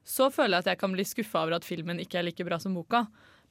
så 0.07 0.29
føler 0.31 0.57
jeg 0.57 0.65
at 0.65 0.71
jeg 0.73 0.81
kan 0.81 0.93
bli 0.95 1.05
skuffa 1.05 1.43
over 1.43 1.57
at 1.57 1.67
filmen 1.67 1.99
ikke 2.01 2.21
er 2.21 2.25
like 2.29 2.45
bra 2.47 2.57
som 2.63 2.77
boka. 2.77 3.05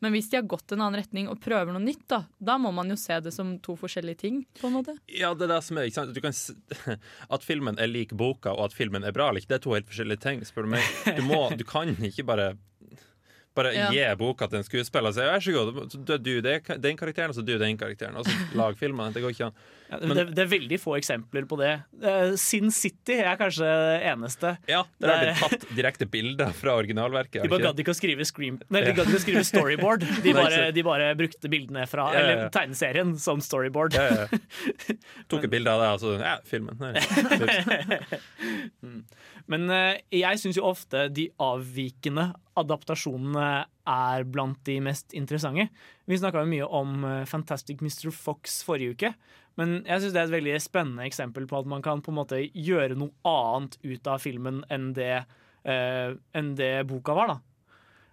Men 0.05 0.13
hvis 0.13 0.29
de 0.29 0.37
har 0.37 0.45
gått 0.49 0.73
en 0.75 0.83
annen 0.83 0.99
retning 1.01 1.29
og 1.33 1.41
prøver 1.41 1.73
noe 1.73 1.81
nytt, 1.81 2.05
da, 2.11 2.23
da 2.37 2.59
må 2.61 2.73
man 2.75 2.91
jo 2.93 2.99
se 3.01 3.17
det 3.25 3.33
som 3.33 3.55
to 3.65 3.77
forskjellige 3.81 4.21
ting. 4.27 4.43
på 4.61 4.69
en 4.69 4.77
måte. 4.77 4.97
Ja, 5.09 5.33
det 5.33 5.47
er 5.47 5.55
det 5.55 5.63
som 5.65 5.79
er, 5.81 5.89
ikke 5.89 6.03
sant? 6.03 6.21
Kan, 6.25 6.99
at 7.39 7.47
filmen 7.47 7.81
er 7.81 7.89
lik 7.89 8.13
boka, 8.17 8.53
og 8.53 8.69
at 8.69 8.77
filmen 8.77 9.07
er 9.07 9.15
bra 9.17 9.31
eller 9.31 9.41
ikke, 9.41 9.55
det 9.55 9.61
er 9.61 9.65
to 9.65 9.77
helt 9.77 9.89
forskjellige 9.89 10.25
ting. 10.27 10.45
spør 10.45 10.69
Du 10.69 10.75
meg. 10.77 10.91
Du, 11.17 11.23
må, 11.25 11.41
du 11.57 11.65
kan 11.69 11.95
ikke 11.97 12.27
bare 12.29 12.51
bare 13.57 13.73
Ja. 13.75 13.89
gi 13.91 14.17
boka 14.21 14.47
til 14.47 14.59
en 14.61 14.65
skuespiller 14.65 15.09
og 15.09 15.15
si 15.15 15.21
'vær 15.21 15.41
så 15.41 15.53
god, 15.53 16.07
du 16.07 16.13
er 16.13 16.19
du 16.19 16.41
den 16.83 16.97
karakteren, 16.97 17.31
og 17.31 17.35
så 17.35 17.43
du 17.43 17.59
den 17.59 17.79
karakteren', 17.79 18.17
og 18.17 18.25
så 18.25 18.31
lag 18.61 18.77
filmen. 18.77 19.13
Det 19.13 19.23
går 19.23 19.29
ikke 19.35 19.45
an. 19.47 19.53
Ja, 19.91 19.99
Men- 20.03 20.17
det, 20.19 20.25
det 20.35 20.43
er 20.43 20.49
veldig 20.51 20.79
få 20.83 20.97
eksempler 20.99 21.45
på 21.47 21.57
det. 21.61 21.73
Eh, 22.03 22.33
Sin 22.41 22.71
City 22.75 23.21
er 23.23 23.37
kanskje 23.39 23.63
det 23.67 24.01
eneste. 24.11 24.57
Ja, 24.69 24.81
Der 25.01 25.13
har 25.13 25.25
Det- 25.27 25.37
tatt 25.39 25.67
direkte 25.77 26.09
bilder 26.11 26.51
fra 26.53 26.75
originalverket. 26.81 27.43
De 27.45 27.49
bare 27.49 27.63
gadd 27.69 27.79
ikke? 27.79 27.95
å 27.95 27.99
skrive 28.01 28.27
screen 28.27 28.59
Nei, 28.69 28.81
de 28.83 28.93
gadd 28.97 29.07
ikke 29.07 29.21
å 29.21 29.25
skrive 29.25 29.45
storyboard. 29.47 30.03
De 30.27 30.33
bare, 30.35 30.73
de 30.73 30.83
bare 30.83 31.15
brukte 31.15 31.49
bildene 31.49 31.87
fra 31.87 32.09
Ja, 32.13 32.19
ja. 32.19 32.25
Eller 32.27 32.51
tegneserien 32.51 33.15
som 33.19 33.39
storyboard. 33.41 33.95
Tok 35.31 35.45
et 35.45 35.51
bilde 35.51 35.71
av 35.71 35.81
det, 35.81 35.89
altså. 35.95 36.17
ja, 36.19 36.37
filmen. 36.45 36.77
Mm. 38.83 39.03
Men 39.51 39.71
eh, 39.71 39.99
jeg 40.15 40.41
syns 40.43 40.59
jo 40.59 40.65
ofte 40.69 41.07
de 41.15 41.29
avvikende 41.43 42.29
adaptasjonene 42.59 43.47
er 43.87 44.25
blant 44.29 44.59
de 44.67 44.79
mest 44.85 45.15
interessante. 45.17 45.69
Vi 46.09 46.19
snakka 46.19 46.43
mye 46.49 46.67
om 46.67 47.05
eh, 47.07 47.25
Fantastic 47.31 47.83
Mr. 47.85 48.11
Fox 48.15 48.61
forrige 48.67 48.97
uke. 48.97 49.13
Men 49.57 49.81
jeg 49.87 50.03
syns 50.03 50.15
det 50.15 50.21
er 50.21 50.29
et 50.29 50.37
veldig 50.37 50.57
spennende 50.61 51.07
eksempel 51.09 51.47
på 51.49 51.63
at 51.63 51.69
man 51.71 51.85
kan 51.85 52.03
på 52.05 52.13
en 52.13 52.19
måte 52.19 52.43
gjøre 52.53 52.99
noe 52.99 53.15
annet 53.27 53.79
ut 53.85 54.11
av 54.13 54.21
filmen 54.21 54.61
enn 54.73 54.91
det, 54.97 55.23
uh, 55.65 56.17
enn 56.37 56.51
det 56.59 56.75
boka 56.91 57.17
var. 57.17 57.35
da. 57.35 57.39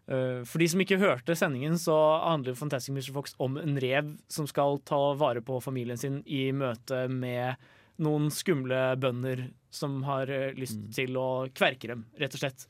Eh, 0.07 0.43
For 0.47 0.59
de 0.59 0.67
som 0.67 0.81
ikke 0.83 0.99
hørte 0.99 1.35
sendingen, 1.37 1.77
så 1.79 1.95
handler 2.23 2.57
Fantastic 2.59 2.91
Mr. 2.91 3.13
Fox 3.15 3.37
om 3.43 3.57
en 3.59 3.79
rev 3.79 4.15
som 4.31 4.47
skal 4.49 4.81
ta 4.87 4.99
vare 5.19 5.43
på 5.45 5.61
familien 5.63 5.99
sin 5.99 6.21
i 6.27 6.49
møte 6.51 7.05
med 7.07 7.55
noen 8.03 8.29
skumle 8.33 8.97
bønder 8.99 9.47
som 9.73 10.01
har 10.07 10.31
eh, 10.31 10.51
lyst 10.57 10.81
til 10.95 11.15
å 11.19 11.47
kverke 11.55 11.93
dem, 11.93 12.07
rett 12.19 12.35
og 12.35 12.43
slett. 12.43 12.67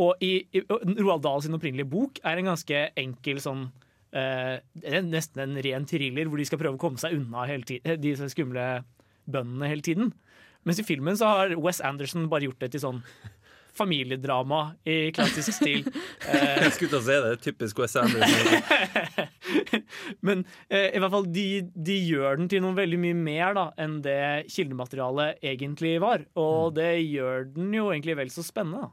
Og 0.00 0.22
i, 0.24 0.46
i 0.56 0.62
Roald 0.64 1.24
Dahl 1.26 1.42
sin 1.44 1.54
opprinnelige 1.56 1.90
bok 1.90 2.22
er 2.24 2.40
en 2.40 2.48
ganske 2.54 2.86
enkel 2.98 3.42
sånn 3.44 3.68
det 4.14 4.92
er 4.94 5.02
Nesten 5.02 5.42
en 5.42 5.56
ren 5.66 5.86
thriller 5.90 6.28
hvor 6.30 6.38
de 6.38 6.46
skal 6.46 6.60
prøve 6.62 6.78
å 6.78 6.82
komme 6.84 7.00
seg 7.02 7.16
unna 7.18 7.46
hele 7.50 7.66
ti- 7.66 7.80
eh, 7.84 7.96
disse 7.98 8.28
skumle 8.30 8.84
bøndene 9.26 9.68
hele 9.72 9.82
tiden. 9.82 10.12
Mens 10.64 10.78
i 10.80 10.84
filmen 10.86 11.16
så 11.18 11.26
har 11.32 11.56
Wes 11.60 11.80
Anderson 11.84 12.28
bare 12.32 12.46
gjort 12.46 12.62
det 12.62 12.70
til 12.76 12.80
sånn 12.84 13.02
familiedrama 13.74 14.60
i 14.86 15.10
klassisk 15.16 15.56
stil. 15.58 15.82
Eh, 16.24 16.62
Jeg 16.62 16.72
skulle 16.72 16.88
til 16.94 17.00
å 17.00 17.04
si 17.04 17.16
det. 17.24 17.32
Typisk 17.44 17.80
Wes 17.82 17.96
Anderson. 18.00 19.28
Men 20.24 20.44
eh, 20.70 20.88
i 20.96 21.00
hvert 21.02 21.12
fall 21.12 21.26
de, 21.34 21.44
de 21.74 21.96
gjør 22.08 22.38
den 22.40 22.48
til 22.48 22.62
noe 22.64 22.76
veldig 22.78 23.00
mye 23.02 23.16
mer 23.18 23.56
da, 23.58 23.64
enn 23.82 23.98
det 24.04 24.46
kildematerialet 24.54 25.42
egentlig 25.44 25.96
var. 26.02 26.24
Og 26.40 26.72
det 26.78 26.92
gjør 27.02 27.48
den 27.56 27.74
jo 27.76 27.90
egentlig 27.92 28.16
vel 28.22 28.32
så 28.32 28.44
spennende. 28.46 28.86
Da. 28.86 28.92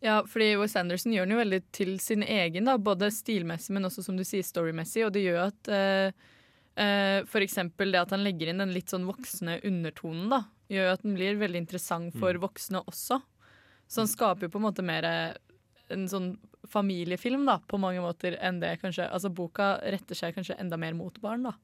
Ja, 0.00 0.22
fordi 0.26 0.54
Wes 0.56 0.76
Anderson 0.80 1.12
gjør 1.12 1.26
den 1.26 1.34
jo 1.34 1.40
veldig 1.42 1.60
til 1.76 1.90
sin 2.00 2.22
egen, 2.24 2.68
da, 2.68 2.78
både 2.80 3.10
stilmessig, 3.12 3.74
men 3.76 3.84
også 3.88 4.04
som 4.06 4.16
du 4.16 4.24
sier, 4.24 4.44
storymessig. 4.46 5.04
Og 5.04 5.12
det 5.12 5.26
gjør 5.26 5.42
at 5.50 5.70
eh, 5.76 6.30
eh, 6.80 7.36
eksempel 7.44 7.92
det 7.92 8.00
at 8.00 8.14
han 8.16 8.24
legger 8.24 8.50
inn 8.50 8.62
den 8.64 8.72
litt 8.72 8.92
sånn 8.92 9.04
voksne 9.08 9.58
undertonen, 9.68 10.30
da, 10.32 10.42
gjør 10.72 10.94
at 10.94 11.04
den 11.04 11.18
blir 11.18 11.40
veldig 11.40 11.64
interessant 11.66 12.16
for 12.16 12.40
voksne 12.40 12.80
også. 12.88 13.20
Så 13.90 14.04
han 14.04 14.08
skaper 14.08 14.46
jo 14.46 14.54
på 14.54 14.60
en 14.62 14.68
måte 14.70 14.86
mer 14.86 15.04
eh, 15.04 15.36
en 15.92 16.08
sånn 16.08 16.32
familiefilm, 16.70 17.44
da, 17.48 17.58
på 17.68 17.80
mange 17.82 18.00
måter, 18.04 18.36
enn 18.40 18.60
det 18.62 18.76
kanskje 18.82 19.08
Altså 19.08 19.30
boka 19.32 19.74
retter 19.82 20.16
seg 20.16 20.36
kanskje 20.36 20.56
enda 20.60 20.78
mer 20.80 20.96
mot 20.96 21.16
barn, 21.20 21.48
da. 21.50 21.54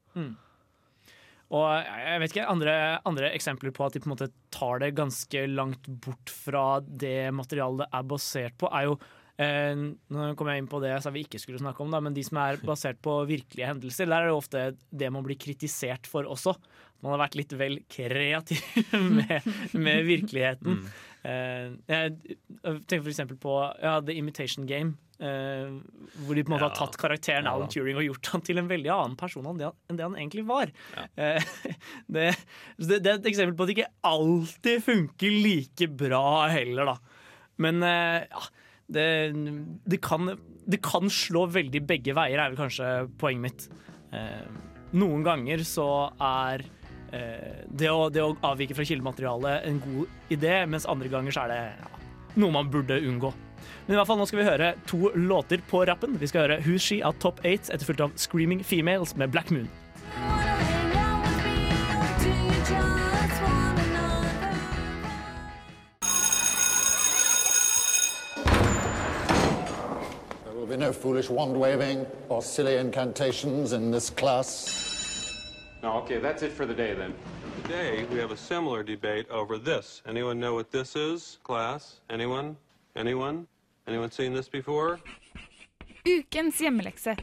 Og 1.55 1.67
jeg 1.71 2.19
vet 2.21 2.33
ikke, 2.33 2.47
andre, 2.51 2.73
andre 3.07 3.29
eksempler 3.35 3.71
på 3.75 3.85
at 3.85 3.95
de 3.95 4.01
på 4.03 4.09
en 4.09 4.15
måte 4.17 4.31
tar 4.53 4.81
det 4.83 4.95
ganske 4.97 5.45
langt 5.47 5.87
bort 6.03 6.33
fra 6.33 6.81
det 6.83 7.29
materialet 7.35 7.85
det 7.85 7.87
er 7.95 8.09
basert 8.11 8.57
på, 8.59 8.67
er 8.67 8.89
jo 8.89 8.97
eh, 9.39 9.71
Nå 10.11 10.27
kom 10.35 10.51
jeg 10.51 10.63
inn 10.63 10.67
på 10.71 10.81
det 10.83 10.91
jeg 10.91 11.05
sa 11.05 11.13
vi 11.15 11.23
ikke 11.23 11.39
skulle 11.39 11.61
snakke 11.61 11.85
om, 11.85 11.93
da, 11.93 12.01
men 12.03 12.15
de 12.17 12.25
som 12.27 12.41
er 12.43 12.59
basert 12.67 12.99
på 13.05 13.21
virkelige 13.29 13.71
hendelser. 13.71 14.09
Der 14.09 14.19
er 14.19 14.27
det 14.27 14.35
jo 14.35 14.41
ofte 14.41 14.65
det 14.91 15.13
man 15.13 15.23
blir 15.27 15.39
kritisert 15.39 16.09
for 16.11 16.27
også. 16.27 16.57
Man 17.05 17.13
har 17.13 17.23
vært 17.27 17.39
litt 17.39 17.55
vel 17.55 17.79
kreativ 17.93 18.63
med, 19.17 19.51
med 19.77 20.07
virkeligheten. 20.09 20.81
Eh, 21.23 21.67
jeg 21.87 22.37
tenker 22.59 23.05
for 23.05 23.13
eksempel 23.13 23.39
på 23.39 23.59
ja, 23.79 23.99
The 24.03 24.19
Imitation 24.19 24.67
Game. 24.67 24.97
Eh, 25.23 25.71
hvor 26.23 26.37
de 26.37 26.43
på 26.45 26.51
en 26.51 26.55
måte 26.55 26.67
har 26.67 26.75
tatt 26.77 26.97
karakteren 26.99 27.47
Ja. 27.47 27.55
Alan 27.55 27.71
Turing 27.71 27.97
og 27.97 28.05
gjort 28.05 28.31
han 28.33 28.43
til 28.45 28.61
en 28.61 28.69
veldig 28.69 28.91
annen 28.93 29.17
person 29.19 29.47
enn 29.49 29.59
det 29.59 29.67
han, 29.69 29.77
enn 29.89 29.99
det 29.99 30.05
han 30.05 30.17
egentlig 30.19 30.45
var. 30.49 30.71
Eh, 31.15 31.49
det, 32.13 32.27
det, 32.77 32.99
det 32.99 33.11
er 33.11 33.17
et 33.17 33.31
eksempel 33.33 33.57
på 33.57 33.65
at 33.65 33.71
det 33.71 33.77
ikke 33.77 34.11
alltid 34.11 34.85
funker 34.85 35.39
like 35.47 35.89
bra 35.99 36.27
heller, 36.53 36.93
da. 36.93 36.97
Men 37.57 37.81
uh, 37.81 38.21
ja, 38.21 38.43
det, 38.93 39.07
det, 39.89 40.01
kan, 40.05 40.29
det 40.69 40.81
kan 40.85 41.09
slå 41.09 41.47
veldig 41.49 41.81
begge 41.89 42.13
veier, 42.17 42.37
er 42.37 42.53
vel 42.53 42.59
kanskje 42.59 42.91
poenget 43.17 43.47
mitt. 43.47 43.65
Noen 44.97 45.25
ganger 45.25 45.63
så 45.67 45.87
er 46.21 46.61
det, 47.09 47.89
å, 47.89 48.05
det 48.13 48.21
å 48.23 48.29
avvike 48.47 48.77
fra 48.77 48.85
kildematerialet 48.87 49.65
en 49.67 49.81
god 49.81 50.31
idé, 50.37 50.53
mens 50.69 50.87
andre 50.87 51.11
ganger 51.11 51.35
så 51.35 51.43
er 51.43 51.51
det 51.51 51.59
ja, 51.81 51.91
noe 52.39 52.53
man 52.55 52.69
burde 52.71 53.01
unngå. 53.01 53.33
Men 53.85 53.95
i 53.95 53.97
hvert 53.99 54.07
fall 54.09 54.19
nå 54.19 54.27
skal 54.29 54.41
vi 54.41 54.47
høre 54.47 54.73
to 54.89 55.11
låter 55.15 55.61
på 55.69 55.83
rappen. 55.87 56.17
Vi 56.19 56.27
skal 56.27 56.47
høre 56.47 56.61
Who's 56.65 56.85
She 56.85 57.01
av 57.05 57.19
Top 57.23 57.39
8, 57.45 57.71
etterfulgt 57.73 58.01
av 58.01 58.15
Screaming 58.19 58.63
Females 58.63 59.15
med 59.15 59.31
Black 59.31 59.51
Moon. 59.51 59.69
There 70.43 70.55
will 70.55 70.67
be 70.67 70.77
no 70.77 70.91
foolish 70.91 71.29
wand 71.29 71.55
waving 71.55 72.05
or 72.29 72.41
silly 72.41 72.77
incantations 72.77 73.73
in 73.73 73.91
this 73.91 74.09
class. 74.09 74.83
No, 75.83 75.93
okay, 75.99 76.19
that's 76.19 76.41
it 76.41 76.51
for 76.51 76.65
the 76.65 76.73
day 76.73 76.93
then. 76.93 77.13
Today, 77.63 78.05
we 78.11 78.19
have 78.19 78.31
a 78.31 78.37
similar 78.37 78.81
debate 78.81 79.29
over 79.29 79.57
this. 79.57 80.01
Anyone 80.07 80.39
know 80.39 80.53
what 80.53 80.71
this 80.71 80.95
is, 80.95 81.37
class? 81.43 81.99
Anyone? 82.09 82.55
Anyone? 82.97 83.45
Anyone 83.87 84.11
seen 84.11 84.33
this 84.35 84.49
before? 84.49 84.97
Ukens 86.07 86.59
hjemmelekse. 86.63 87.15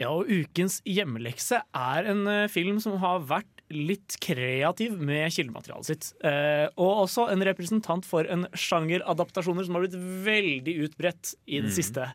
Ja, 0.00 0.08
og 0.10 0.30
ukens 0.32 0.80
hjemmelekse 0.88 1.60
er 1.76 2.08
en 2.10 2.22
eh, 2.30 2.46
film 2.50 2.78
som 2.82 2.96
har 3.02 3.22
vært 3.28 3.48
litt 3.72 4.16
kreativ 4.20 4.96
med 5.00 5.30
kildematerialet 5.32 5.88
sitt. 5.88 6.08
Eh, 6.26 6.66
og 6.80 7.04
også 7.06 7.28
en 7.32 7.44
representant 7.46 8.04
for 8.08 8.26
en 8.28 8.46
sjangeradaptasjoner 8.58 9.64
som 9.68 9.76
har 9.78 9.86
blitt 9.86 9.98
veldig 10.26 10.74
utbredt 10.88 11.34
i 11.46 11.60
det 11.60 11.70
Mm. 11.70 11.76
siste. 11.76 12.08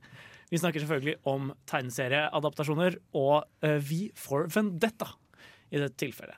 Vi 0.51 0.59
snakker 0.61 0.83
selvfølgelig 0.83 1.17
om 1.27 1.49
tegneserieadaptasjoner 1.67 2.97
og 3.19 3.43
Vi 3.61 4.07
V 4.07 4.11
for 4.15 4.47
Vendetta 4.47 5.09
i 5.71 5.77
dette 5.81 5.97
tilfellet. 5.99 6.37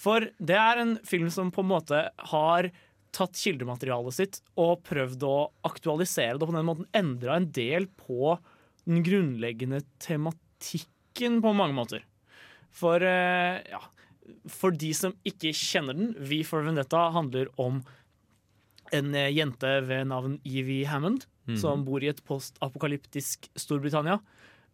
For 0.00 0.20
det 0.40 0.56
er 0.56 0.78
en 0.80 0.94
film 1.04 1.28
som 1.30 1.50
på 1.52 1.60
en 1.60 1.68
måte 1.68 2.08
har 2.32 2.70
tatt 3.14 3.38
kildematerialet 3.38 4.16
sitt 4.16 4.40
og 4.60 4.82
prøvd 4.86 5.24
å 5.26 5.36
aktualisere 5.66 6.36
det, 6.38 6.44
og 6.44 6.52
på 6.52 6.56
den 6.56 6.68
måten 6.68 6.90
endra 6.96 7.38
en 7.38 7.48
del 7.54 7.88
på 7.98 8.36
den 8.86 9.02
grunnleggende 9.06 9.82
tematikken 10.02 11.40
på 11.44 11.54
mange 11.56 11.76
måter. 11.76 12.04
For, 12.74 13.02
eh, 13.02 13.60
ja, 13.70 13.80
for 14.48 14.74
de 14.74 14.92
som 14.94 15.16
ikke 15.26 15.52
kjenner 15.56 15.96
den, 15.96 16.14
Vi 16.18 16.42
for 16.46 16.62
Vendetta 16.62 17.10
handler 17.10 17.50
om 17.58 17.82
en 18.92 19.14
eh, 19.14 19.32
jente 19.34 19.80
ved 19.86 20.06
navn 20.06 20.40
Evie 20.44 20.86
Hammond, 20.86 21.26
mm. 21.46 21.56
som 21.58 21.84
bor 21.84 22.02
i 22.02 22.10
et 22.10 22.22
postapokalyptisk 22.24 23.50
Storbritannia, 23.58 24.20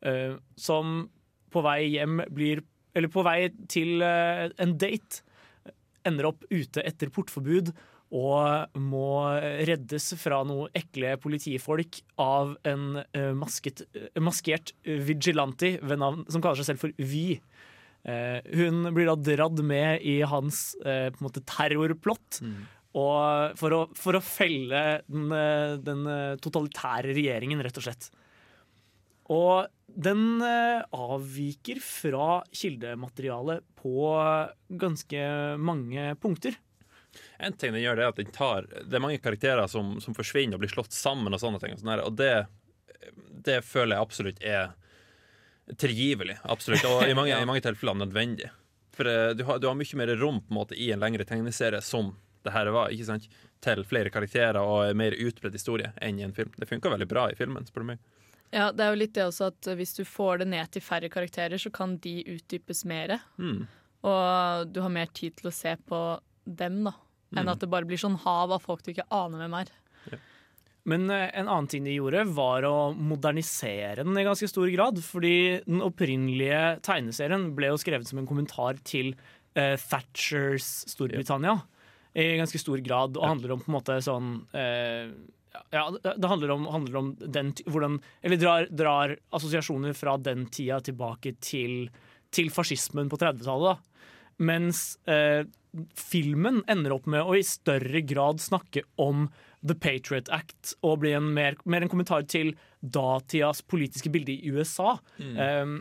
eh, 0.02 0.36
som 0.56 1.08
på 1.50 1.62
vei 1.64 1.96
hjem 1.96 2.20
blir 2.30 2.64
Eller 2.96 3.10
på 3.12 3.20
vei 3.20 3.50
til 3.68 4.00
en 4.00 4.70
date 4.80 5.20
ender 6.08 6.30
opp 6.30 6.46
ute 6.48 6.80
etter 6.80 7.10
portforbud 7.12 7.74
og 8.14 8.78
må 8.78 9.08
reddes 9.66 10.12
fra 10.20 10.42
noen 10.46 10.70
ekle 10.78 11.16
politifolk 11.18 11.98
av 12.22 12.54
en 12.68 13.00
eh, 13.02 13.32
masket, 13.34 13.82
eh, 13.98 14.20
maskert 14.22 14.72
vigilante 14.84 15.74
ved 15.82 15.98
navn, 15.98 16.22
som 16.30 16.42
kaller 16.44 16.60
seg 16.60 16.70
selv 16.70 16.84
for 16.84 16.94
Vy. 17.02 17.40
Eh, 18.06 18.38
hun 18.54 18.92
blir 18.94 19.10
da 19.10 19.16
dratt 19.18 19.62
med 19.66 20.04
i 20.06 20.20
hans 20.22 20.76
måte 21.18 21.42
terrorplott. 21.42 22.38
Og 22.96 23.58
for, 23.60 23.74
å, 23.74 23.80
for 23.98 24.16
å 24.16 24.24
felle 24.24 25.02
den, 25.04 25.26
den 25.84 26.06
totalitære 26.40 27.10
regjeringen, 27.10 27.60
rett 27.60 27.76
og 27.76 27.84
slett. 27.84 28.06
Og 29.34 29.66
den 29.86 30.40
avviker 30.40 31.82
fra 31.82 32.38
kildematerialet 32.56 33.66
på 33.82 34.06
ganske 34.80 35.26
mange 35.60 36.14
punkter. 36.22 36.56
En 37.38 37.52
ting 37.52 37.74
den 37.74 37.82
gjør, 37.82 37.98
det 37.98 38.04
er 38.04 38.12
at 38.14 38.20
den 38.20 38.32
tar 38.32 38.64
Det 38.72 38.96
er 38.96 39.02
mange 39.02 39.20
karakterer 39.20 39.68
som, 39.68 39.96
som 40.00 40.16
forsvinner 40.16 40.56
og 40.56 40.64
blir 40.64 40.72
slått 40.72 40.94
sammen, 40.96 41.34
og 41.34 41.42
sånne 41.42 41.60
ting. 41.62 41.74
Og, 41.76 41.82
sånne, 41.82 41.98
og 42.06 42.16
det, 42.16 42.46
det 43.44 43.60
føler 43.66 43.96
jeg 43.96 44.06
absolutt 44.08 44.44
er 44.44 44.70
tilgivelig. 45.80 46.38
Absolutt. 46.44 46.86
Og 46.88 47.04
i 47.08 47.16
mange, 47.16 47.36
i 47.42 47.48
mange 47.48 47.64
tilfeller 47.64 47.98
nødvendig. 48.00 48.52
For 48.96 49.08
eh, 49.10 49.32
du 49.36 49.44
har, 49.48 49.60
du 49.60 49.68
har 49.68 49.76
mye 49.76 50.00
mer 50.00 50.14
rom 50.16 50.40
på 50.40 50.54
en 50.54 50.60
måte 50.60 50.78
i 50.78 50.90
en 50.94 51.02
lengre 51.02 51.26
tegneserie 51.28 51.82
som 51.84 52.14
det 52.46 52.54
her 52.54 52.70
var, 52.70 52.92
ikke 52.94 53.08
sant? 53.08 53.30
til 53.64 53.80
flere 53.88 54.12
karakterer 54.12 54.58
og 54.60 54.92
mer 54.98 55.16
utbredt 55.16 55.56
historie 55.56 55.88
enn 56.04 56.20
i 56.20 56.26
en 56.26 56.34
film. 56.36 56.52
Det 56.54 56.68
funka 56.68 56.92
veldig 56.92 57.08
bra 57.10 57.24
i 57.32 57.38
filmen, 57.38 57.64
spør 57.66 57.82
du 57.82 57.88
meg. 57.94 58.04
Ja, 58.54 58.68
det 58.70 58.84
er 58.84 58.92
jo 58.92 59.00
litt 59.00 59.14
det 59.16 59.24
også 59.26 59.48
at 59.50 59.68
hvis 59.78 59.96
du 59.96 60.04
får 60.06 60.42
det 60.42 60.50
ned 60.52 60.70
til 60.70 60.84
færre 60.84 61.10
karakterer, 61.10 61.58
så 61.58 61.72
kan 61.74 61.96
de 62.04 62.20
utdypes 62.36 62.84
mer. 62.86 63.16
Mm. 63.40 63.64
Og 64.06 64.70
du 64.70 64.80
har 64.84 64.92
mer 64.92 65.10
tid 65.16 65.34
til 65.40 65.50
å 65.50 65.54
se 65.56 65.72
på 65.88 66.00
dem, 66.46 66.84
da. 66.86 66.94
Enn 67.34 67.46
Mm. 67.46 67.52
at 67.52 67.60
det 67.60 67.68
bare 67.70 67.88
blir 67.88 67.98
sånn 67.98 68.20
hav 68.22 68.52
av 68.54 68.62
folk 68.62 68.84
du 68.84 68.92
ikke 68.92 69.08
aner 69.10 69.42
hvem 69.42 69.60
er. 69.60 69.72
Men 70.86 71.10
eh, 71.10 71.30
en 71.34 71.48
annen 71.48 71.66
ting 71.66 71.82
de 71.82 71.96
gjorde, 71.96 72.22
var 72.30 72.62
å 72.62 72.94
modernisere 72.94 74.04
den 74.04 74.18
i 74.18 74.26
ganske 74.26 74.46
stor 74.46 74.68
grad. 74.70 75.00
Fordi 75.02 75.62
den 75.66 75.82
opprinnelige 75.82 76.80
tegneserien 76.86 77.48
ble 77.56 77.72
jo 77.72 77.80
skrevet 77.82 78.06
som 78.06 78.20
en 78.22 78.28
kommentar 78.28 78.78
til 78.86 79.16
uh, 79.58 79.74
Thatchers 79.74 80.86
Storbritannia. 80.92 81.58
I 82.16 82.38
ganske 82.38 82.60
stor 82.62 82.78
grad, 82.80 83.18
og 83.18 83.26
handler 83.26 83.56
om 83.56 83.64
på 83.64 83.68
en 83.68 83.76
måte 83.76 83.98
sånn 84.04 84.30
uh, 84.54 85.10
ja, 85.72 85.84
det 85.90 86.28
handler 86.28 86.52
om, 86.54 86.66
handler 86.70 86.96
om 87.00 87.10
den, 87.18 87.52
hvordan 87.66 87.98
Eller 88.22 88.40
drar, 88.40 88.66
drar 88.70 89.16
assosiasjoner 89.36 89.96
fra 89.96 90.16
den 90.20 90.46
tida 90.52 90.78
tilbake 90.84 91.34
til, 91.40 91.88
til 92.30 92.50
fascismen 92.52 93.10
på 93.10 93.18
30-tallet. 93.20 93.74
da. 93.74 94.12
Mens 94.44 94.98
eh, 95.08 95.46
filmen 95.98 96.62
ender 96.70 96.94
opp 96.96 97.08
med 97.10 97.24
å 97.24 97.36
i 97.36 97.44
større 97.46 98.02
grad 98.06 98.40
snakke 98.42 98.84
om 99.02 99.26
The 99.66 99.76
Patriot 99.78 100.30
Act 100.34 100.74
og 100.86 101.00
bli 101.02 101.14
en 101.16 101.32
mer, 101.36 101.58
mer 101.64 101.84
en 101.84 101.90
kommentar 101.92 102.26
til 102.30 102.54
datidas 102.80 103.62
politiske 103.66 104.12
bilde 104.12 104.36
i 104.36 104.52
USA. 104.54 104.96
Mm. 105.18 105.36
Um, 105.36 105.76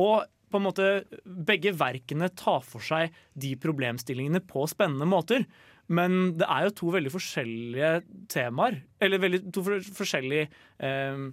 og 0.00 0.28
på 0.50 0.58
en 0.58 0.66
måte 0.66 0.86
begge 1.24 1.72
verkene 1.78 2.30
tar 2.34 2.62
for 2.66 2.82
seg 2.82 3.14
de 3.38 3.54
problemstillingene 3.60 4.42
på 4.50 4.66
spennende 4.70 5.06
måter. 5.08 5.46
Men 5.90 6.34
det 6.38 6.46
er 6.46 6.66
jo 6.66 6.76
to 6.78 6.94
veldig 6.94 7.12
forskjellige 7.14 7.92
temaer. 8.30 8.80
Eller 9.02 9.22
veldig, 9.22 9.44
to 9.54 9.64
for, 9.66 9.92
forskjellige 10.00 10.48
um, 10.82 11.30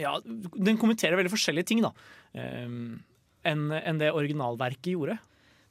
Ja, 0.00 0.16
den 0.24 0.80
kommenterer 0.80 1.16
veldig 1.20 1.32
forskjellige 1.32 1.70
ting, 1.70 1.84
da. 1.84 1.92
Um, 2.34 2.98
enn 3.44 3.68
enn 3.76 4.00
det 4.00 4.12
originalverket 4.16 4.92
gjorde. 4.94 5.18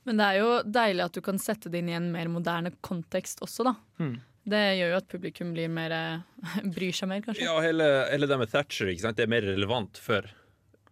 Men 0.07 0.19
det 0.19 0.25
er 0.27 0.37
jo 0.41 0.51
deilig 0.67 1.03
at 1.05 1.15
du 1.15 1.21
kan 1.23 1.39
sette 1.39 1.71
det 1.71 1.79
inn 1.83 1.89
i 1.91 1.97
en 1.97 2.09
mer 2.11 2.27
moderne 2.31 2.73
kontekst 2.83 3.43
også, 3.45 3.63
da. 3.69 3.75
Mm. 4.03 4.15
Det 4.53 4.61
gjør 4.75 4.89
jo 4.91 4.97
at 4.99 5.05
publikum 5.07 5.51
blir 5.55 5.69
mer 5.71 5.93
eh, 5.95 6.23
bryr 6.75 6.95
seg 6.95 7.07
mer, 7.11 7.21
kanskje. 7.23 7.45
Ja, 7.47 7.53
hele, 7.63 7.85
hele 8.11 8.27
det 8.27 8.39
med 8.41 8.51
Thatcher 8.51 8.91
ikke 8.91 9.05
sant? 9.05 9.19
Det 9.19 9.23
er 9.27 9.31
mer 9.31 9.45
relevant 9.47 9.99
for 10.03 10.27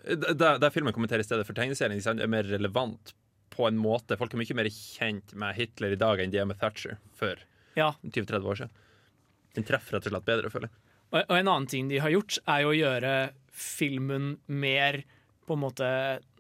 Der, 0.08 0.56
der 0.58 0.72
filmen 0.74 0.96
kommenterer 0.96 1.22
i 1.22 1.28
stedet 1.28 1.44
for 1.46 1.54
tegneserien, 1.58 1.98
ikke 2.00 2.08
sant? 2.08 2.24
er 2.24 2.32
mer 2.32 2.48
relevant 2.48 3.12
på 3.52 3.68
en 3.68 3.78
måte. 3.78 4.16
Folk 4.18 4.32
er 4.34 4.40
mye 4.40 4.56
mer 4.62 4.70
kjent 4.72 5.36
med 5.38 5.58
Hitler 5.60 5.94
i 5.94 6.00
dag 6.00 6.24
enn 6.24 6.32
de 6.32 6.40
er 6.42 6.48
med 6.48 6.58
Thatcher 6.62 6.96
før 7.20 7.44
Ja. 7.78 7.92
20-30 8.08 8.48
år 8.48 8.62
siden. 8.64 8.72
Den 9.58 9.68
treffer 9.68 9.98
rett 9.98 10.08
og 10.08 10.14
slett 10.16 10.28
bedre, 10.32 10.50
føler 10.54 10.70
jeg. 10.70 10.78
Og, 11.12 11.20
og 11.26 11.36
en 11.36 11.50
annen 11.52 11.68
ting 11.68 11.90
de 11.92 12.00
har 12.00 12.14
gjort, 12.14 12.40
er 12.48 12.64
jo 12.64 12.72
å 12.72 12.78
gjøre 12.80 13.14
filmen 13.52 14.38
mer 14.48 15.02
på 15.44 15.58
en 15.58 15.64
måte 15.66 15.88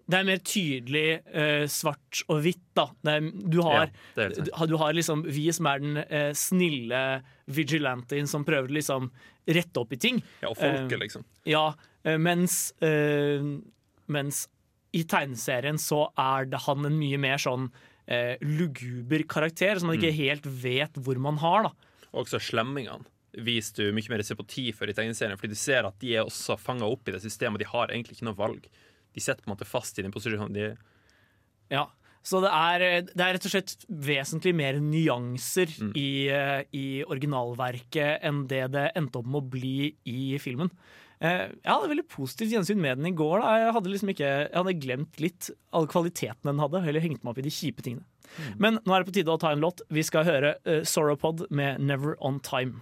Det 0.09 0.17
er 0.17 0.23
mer 0.27 0.37
tydelig 0.43 1.03
eh, 1.33 1.65
svart 1.71 2.23
og 2.27 2.41
hvitt, 2.43 2.63
da. 2.75 2.87
Det 3.03 3.13
er, 3.13 3.27
du, 3.53 3.59
har, 3.63 3.91
Ja, 4.17 4.25
er 4.25 4.67
du, 4.67 4.75
har- 4.81 4.93
liksom 4.97 5.21
vi 5.27 5.45
som 5.53 5.67
er 5.67 5.79
den 5.83 5.97
eh, 6.03 6.31
snille 6.35 7.03
vigilanten 7.47 8.27
som 8.27 8.43
prøver 8.47 8.67
å 8.71 8.75
liksom 8.79 9.11
rette 9.47 9.79
opp 9.81 9.93
i 9.93 9.97
ting. 10.01 10.21
Ja, 10.41 10.49
og 10.51 10.57
folket, 10.59 10.91
Eh, 10.97 11.03
liksom. 11.05 11.23
Ja, 11.49 11.73
eh, 12.03 12.17
mens, 12.17 12.73
eh, 12.81 13.41
mens 14.11 14.47
i 14.93 15.03
tegneserien 15.07 15.77
så 15.79 16.09
er 16.19 16.45
det 16.51 16.59
han 16.65 16.85
en 16.85 16.97
mye 16.99 17.17
mer 17.21 17.37
sånn 17.39 17.69
eh, 18.11 18.35
luguber 18.43 19.23
karakter, 19.29 19.79
som 19.79 19.87
man 19.87 19.97
ikke 19.97 20.11
Mm. 20.11 20.17
helt 20.17 20.45
vet 20.45 20.93
hvor 20.99 21.15
man 21.17 21.37
har, 21.37 21.63
da. 21.63 21.71
Og 22.13 22.25
også 22.25 22.41
slemmingene 22.41 23.05
viser 23.37 23.73
du 23.87 23.93
mye 23.95 24.09
mer 24.09 24.19
sympati 24.27 24.73
for 24.75 24.89
i 24.91 24.93
tegneserien, 24.93 25.37
fordi 25.39 25.53
du 25.53 25.55
ser 25.55 25.85
at 25.87 25.97
de 25.99 26.15
er 26.17 26.25
også 26.25 26.57
fanga 26.59 26.83
opp 26.83 27.07
i 27.07 27.13
det 27.13 27.21
systemet. 27.23 27.59
De 27.59 27.69
har 27.71 27.87
egentlig 27.87 28.17
ikke 28.17 28.27
noe 28.27 28.35
valg. 28.35 28.65
De 29.13 29.23
setter 29.23 29.43
på 29.43 29.49
en 29.51 29.55
måte 29.55 29.67
fast 29.67 29.99
i 29.99 30.05
den 30.05 30.13
posisjonen 30.13 30.53
de. 30.55 30.69
Ja, 31.71 31.87
så 32.23 32.39
det 32.43 32.51
er, 32.53 32.83
det 33.09 33.23
er 33.25 33.33
rett 33.35 33.45
og 33.49 33.53
slett 33.53 33.85
vesentlig 33.89 34.53
mer 34.55 34.77
nyanser 34.83 35.71
i, 35.97 36.27
eh, 36.29 36.61
i 36.77 36.85
originalverket 37.07 38.21
enn 38.27 38.43
det 38.51 38.67
det 38.75 38.91
endte 38.99 39.21
opp 39.21 39.25
med 39.31 39.41
å 39.41 39.49
bli 39.55 39.87
i 40.05 40.37
filmen. 40.41 40.69
Eh, 41.21 41.49
Jeg 41.49 41.69
hadde 41.71 41.89
veldig 41.89 42.07
positivt 42.09 42.53
gjensyn 42.53 42.81
med 42.81 42.97
den 42.97 43.09
i 43.09 43.15
går. 43.17 43.41
Da. 43.41 43.55
Jeg 43.65 43.73
hadde 43.77 43.93
liksom 43.93 44.13
ikke, 44.13 44.29
jeg 44.49 44.57
hadde 44.57 44.77
glemt 44.85 45.19
litt 45.21 45.49
all 45.73 45.89
kvaliteten 45.89 46.49
den 46.49 46.61
hadde, 46.61 46.83
heller 46.85 47.03
hengt 47.03 47.23
meg 47.23 47.33
opp 47.33 47.41
i 47.41 47.45
de 47.45 47.53
kjipe 47.53 47.85
tingene. 47.85 48.05
Men 48.57 48.79
nå 48.85 48.93
er 48.95 49.03
det 49.03 49.09
på 49.11 49.17
tide 49.19 49.33
å 49.33 49.41
ta 49.41 49.51
en 49.51 49.61
låt. 49.61 49.81
Vi 49.91 50.05
skal 50.07 50.23
høre 50.23 50.55
uh, 50.63 50.81
Sorrowpod 50.87 51.49
med 51.51 51.81
'Never 51.81 52.15
On 52.21 52.39
Time'. 52.39 52.81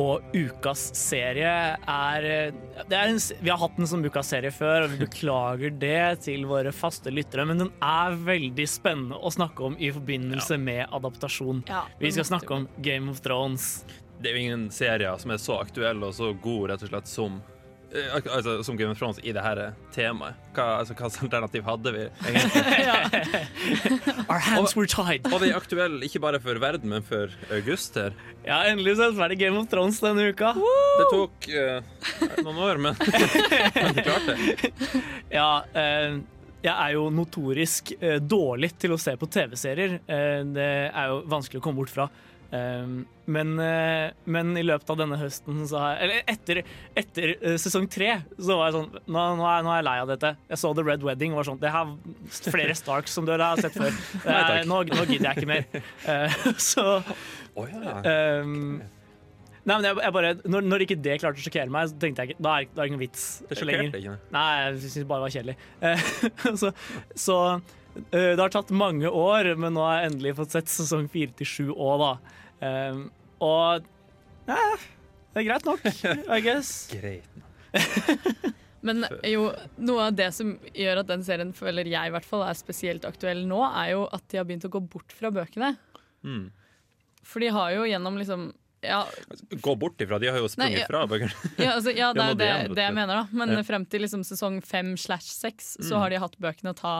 Og 0.00 0.24
ukas 0.34 0.88
serie 0.98 1.50
er, 1.78 2.24
det 2.90 2.96
er 2.98 3.12
en, 3.12 3.20
Vi 3.38 3.52
har 3.52 3.60
hatt 3.60 3.76
den 3.78 3.86
som 3.86 4.02
ukas 4.02 4.32
serie 4.32 4.50
før, 4.54 4.86
og 4.86 4.94
vi 4.94 5.04
beklager 5.04 5.74
det 5.84 6.24
til 6.26 6.46
våre 6.50 6.72
faste 6.74 7.12
lyttere, 7.14 7.46
men 7.46 7.62
den 7.62 7.72
er 7.78 8.18
veldig 8.26 8.66
spennende 8.70 9.20
å 9.20 9.30
snakke 9.34 9.68
om 9.70 9.78
i 9.78 9.92
forbindelse 9.94 10.58
med 10.58 10.88
adaptasjon. 10.90 11.62
Ja, 11.70 11.84
vi 12.00 12.10
skal 12.14 12.26
snakke 12.32 12.58
om 12.58 12.68
Game 12.82 13.12
of 13.12 13.22
Thrones. 13.24 13.84
Det 14.18 14.30
er 14.30 14.38
jo 14.38 14.46
ingen 14.48 14.68
serier 14.74 15.18
som 15.20 15.34
er 15.34 15.42
så 15.42 15.60
aktuelle 15.62 16.10
og 16.10 16.16
så 16.16 16.32
gode 16.42 16.72
rett 16.72 16.86
og 16.86 16.90
slett 16.90 17.10
som 17.10 17.42
altså, 17.94 18.56
som 18.66 18.76
Game 18.76 18.90
of 18.90 18.98
Thrones 18.98 19.20
i 19.22 19.32
det 19.34 19.42
her 19.44 19.60
temaet. 19.94 20.38
Hva, 20.56 20.80
altså, 20.80 20.96
hva 20.98 21.08
alternativ 21.08 21.64
hadde 21.66 21.94
vi 21.94 22.04
egentlig? 22.26 22.64
Our 24.30 24.42
hands 24.42 24.76
were 24.76 24.90
tied. 24.90 25.26
Og 25.30 25.40
det 25.42 25.50
er 25.50 25.58
aktuell 25.58 25.96
ikke 26.06 26.22
bare 26.24 26.40
for 26.42 26.58
verden, 26.62 26.90
men 26.94 27.06
for 27.06 27.32
August 27.54 27.98
her. 28.00 28.14
Ja, 28.44 28.62
endelig 28.70 28.98
så 28.98 29.08
er 29.08 29.14
det 29.14 29.20
ferdig 29.22 29.40
Game 29.40 29.60
of 29.60 29.70
Thrones 29.72 30.02
denne 30.04 30.28
uka. 30.34 30.52
Det 30.58 31.08
tok 31.12 31.50
uh, 31.54 32.38
noen 32.44 32.62
år, 32.68 32.82
men, 32.88 33.00
men 33.80 33.98
vi 33.98 34.06
klarte 34.06 34.38
det. 34.38 34.72
Ja, 35.38 35.48
uh, 35.74 36.22
jeg 36.64 36.72
er 36.72 36.94
jo 36.96 37.08
notorisk 37.12 37.92
eh, 37.98 38.20
dårlig 38.24 38.70
til 38.80 38.94
å 38.94 39.00
se 39.00 39.12
på 39.20 39.28
TV-serier. 39.28 39.98
Eh, 40.00 40.38
det 40.48 40.70
er 40.86 41.10
jo 41.10 41.18
vanskelig 41.28 41.60
å 41.60 41.64
komme 41.64 41.82
bort 41.82 41.92
fra. 41.92 42.06
Eh, 42.54 42.86
men, 43.24 43.58
eh, 43.58 44.12
men 44.24 44.56
i 44.56 44.62
løpet 44.62 44.90
av 44.92 44.98
denne 45.00 45.16
høsten, 45.18 45.62
så 45.68 45.80
har 45.80 45.94
jeg, 45.94 46.04
eller 46.04 46.32
etter, 46.34 46.60
etter 47.00 47.30
eh, 47.34 47.56
sesong 47.60 47.86
tre, 47.90 48.10
så 48.36 48.58
var 48.58 48.68
jeg 48.68 48.76
sånn 48.76 48.90
nå, 48.92 49.22
nå, 49.40 49.46
er, 49.48 49.62
nå 49.64 49.72
er 49.72 49.78
jeg 49.80 49.86
lei 49.88 49.94
av 50.02 50.10
dette. 50.12 50.32
Jeg 50.52 50.60
så 50.60 50.72
The 50.76 50.84
Red 50.86 51.06
Wedding 51.06 51.32
og 51.32 51.40
var 51.40 51.48
sånn 51.48 51.62
Det 51.62 51.72
har 51.72 51.94
flere 52.44 52.76
Starks 52.76 53.16
som 53.16 53.28
dere 53.28 53.48
har 53.54 53.62
sett 53.64 53.78
før. 53.78 53.94
Nei, 54.28 54.40
er, 54.60 54.68
nå, 54.68 54.82
nå 54.90 55.06
gidder 55.08 55.30
jeg 55.30 55.44
ikke 55.44 55.52
mer. 55.54 55.64
Eh, 56.14 56.34
så 56.60 56.82
oh, 57.00 57.68
ja. 57.70 57.94
um, 58.44 58.76
Nei, 59.64 59.76
men 59.78 59.86
jeg, 59.86 59.96
jeg 60.04 60.14
bare, 60.14 60.32
når, 60.52 60.66
når 60.68 60.84
ikke 60.84 60.96
det 61.00 61.16
klarte 61.22 61.40
å 61.40 61.44
sjokkere 61.44 61.72
meg, 61.72 61.88
så 61.88 61.96
tenkte 62.02 62.24
jeg 62.24 62.34
ikke, 62.34 62.44
da 62.44 62.56
er, 62.58 62.66
da 62.68 62.82
er 62.82 62.82
det 62.82 62.90
ingen 62.92 63.00
vits 63.00 63.24
Det 63.48 63.58
lenger. 63.64 63.96
ikke, 63.96 64.16
nei. 64.34 64.44
Jeg 64.60 64.82
syns 64.82 64.96
det 64.98 65.06
var 65.08 65.32
kjedelig. 65.32 65.56
Eh, 65.80 66.04
så 66.60 66.72
så 67.16 67.38
det 67.94 68.40
har 68.40 68.50
tatt 68.52 68.72
mange 68.74 69.08
år, 69.08 69.52
men 69.56 69.76
nå 69.76 69.84
har 69.86 70.00
jeg 70.00 70.12
endelig 70.12 70.34
fått 70.40 70.56
sett 70.56 70.70
sesong 70.72 71.06
fire 71.12 71.32
til 71.38 71.48
sju 71.48 71.66
òg, 71.72 72.02
da. 72.02 72.40
Ehm, 72.64 73.06
og 73.44 73.84
ja, 74.48 74.58
det 75.34 75.42
er 75.42 75.46
greit 75.48 75.66
nok, 75.68 75.84
I 75.84 76.40
guess. 76.44 76.72
Greit. 76.94 77.28
nok. 77.38 77.50
Men 78.84 79.06
jo, 79.24 79.46
noe 79.80 80.10
av 80.10 80.16
det 80.18 80.26
som 80.36 80.50
gjør 80.76 81.00
at 81.00 81.08
den 81.08 81.22
serien 81.24 81.54
føler 81.56 81.88
jeg 81.88 82.10
i 82.10 82.12
hvert 82.12 82.26
fall 82.28 82.42
er 82.44 82.56
spesielt 82.58 83.06
aktuell 83.08 83.46
nå, 83.48 83.62
er 83.70 83.94
jo 83.94 84.02
at 84.12 84.26
de 84.28 84.36
har 84.40 84.44
begynt 84.48 84.66
å 84.68 84.72
gå 84.74 84.82
bort 84.92 85.14
fra 85.16 85.30
bøkene. 85.32 85.70
Mm. 86.24 86.50
For 87.24 87.40
de 87.40 87.48
har 87.56 87.72
jo 87.78 87.86
gjennom 87.88 88.18
liksom 88.20 88.50
ja, 88.84 88.98
Gå 89.64 89.72
bort 89.80 90.02
ifra. 90.04 90.18
De 90.20 90.28
har 90.28 90.36
jo 90.36 90.48
sprunget 90.52 90.74
Nei, 90.76 90.82
ja. 90.82 90.88
fra 90.90 91.06
bøkene. 91.08 91.32
ja, 91.64 91.70
altså, 91.78 91.94
ja, 91.96 92.10
det 92.12 92.26
er 92.28 92.34
det, 92.36 92.50
det 92.76 92.84
jeg 92.84 92.96
mener, 92.98 93.22
da. 93.22 93.24
Men 93.40 93.54
Ja. 93.56 93.62
frem 93.64 93.86
til 93.88 94.04
liksom 94.04 94.20
sesong 94.28 94.58
fem 94.60 94.92
slash 95.00 95.30
seks 95.32 95.78
så 95.80 95.94
Mm. 95.96 96.00
har 96.02 96.10
de 96.12 96.20
hatt 96.26 96.36
bøkene 96.44 96.74
å 96.74 96.76
ta 96.76 96.94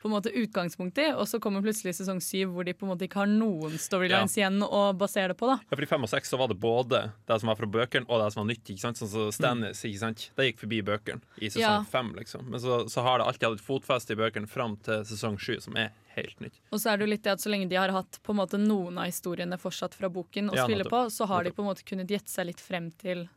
på 0.00 0.08
en 0.08 0.14
måte 0.14 0.30
utgangspunkt 0.32 0.96
i, 0.98 1.10
og 1.12 1.26
så 1.28 1.36
kommer 1.44 1.60
plutselig 1.60 1.92
sesong 1.98 2.22
syv 2.24 2.54
hvor 2.54 2.64
de 2.64 2.72
på 2.72 2.86
en 2.86 2.92
måte 2.94 3.04
ikke 3.04 3.20
har 3.20 3.28
noen 3.28 3.74
storylines 3.76 4.32
igjen 4.38 4.62
å 4.64 4.94
basere 4.96 5.34
det 5.34 5.36
på. 5.36 5.46
da 5.50 5.58
Ja, 5.60 5.76
for 5.76 5.82
I 5.84 5.88
fem 5.90 6.06
og 6.06 6.08
seks 6.08 6.32
så 6.32 6.38
var 6.40 6.48
det 6.48 6.56
både 6.62 7.02
det 7.28 7.36
som 7.42 7.50
var 7.52 7.58
fra 7.60 7.68
bøkene, 7.68 8.06
og 8.08 8.22
det 8.24 8.30
som 8.32 8.40
var 8.42 8.48
nytt. 8.48 8.64
ikke 8.64 8.80
sant? 8.80 8.96
Sånn 8.96 9.10
som 9.12 9.30
Stannis, 9.36 9.82
ikke 9.84 10.00
sant? 10.00 10.30
Det 10.36 10.46
gikk 10.48 10.62
forbi 10.64 10.78
bøkene 10.88 11.20
i 11.36 11.50
sesong 11.52 11.60
Ja. 11.60 11.82
fem, 11.84 12.14
liksom. 12.16 12.48
Men 12.48 12.60
så, 12.64 12.78
så 12.88 13.04
har 13.04 13.18
det 13.20 13.26
alltid 13.28 13.48
hatt 13.50 13.58
et 13.60 13.66
fotfeste 13.66 14.16
i 14.16 14.20
bøkene 14.22 14.48
fram 14.48 14.78
til 14.80 15.04
sesong 15.04 15.36
sju, 15.38 15.58
som 15.60 15.76
er 15.76 15.92
helt 16.16 16.40
nytt. 16.40 16.56
Og 16.72 16.80
så 16.80 16.90
er 16.94 16.96
det 16.96 17.04
jo 17.06 17.10
litt 17.12 17.22
det 17.28 17.32
at 17.36 17.44
så 17.44 17.52
lenge 17.52 17.68
de 17.68 17.76
har 17.76 17.92
hatt 17.94 18.18
på 18.24 18.32
en 18.32 18.40
måte 18.40 18.58
noen 18.58 18.96
av 18.98 19.04
historiene 19.10 19.58
fortsatt 19.60 19.94
fra 19.94 20.08
boken 20.08 20.48
å 20.50 20.56
Ja, 20.56 20.64
spille 20.64 20.88
på, 20.88 21.04
så 21.12 21.28
har 21.28 21.44
de 21.44 21.52
på 21.52 21.60
en 21.62 21.68
måte 21.68 21.84
kunnet 21.84 22.08
gjette 22.08 22.32
seg 22.32 22.48
litt 22.48 22.60
frem 22.60 22.88
til 22.96 23.28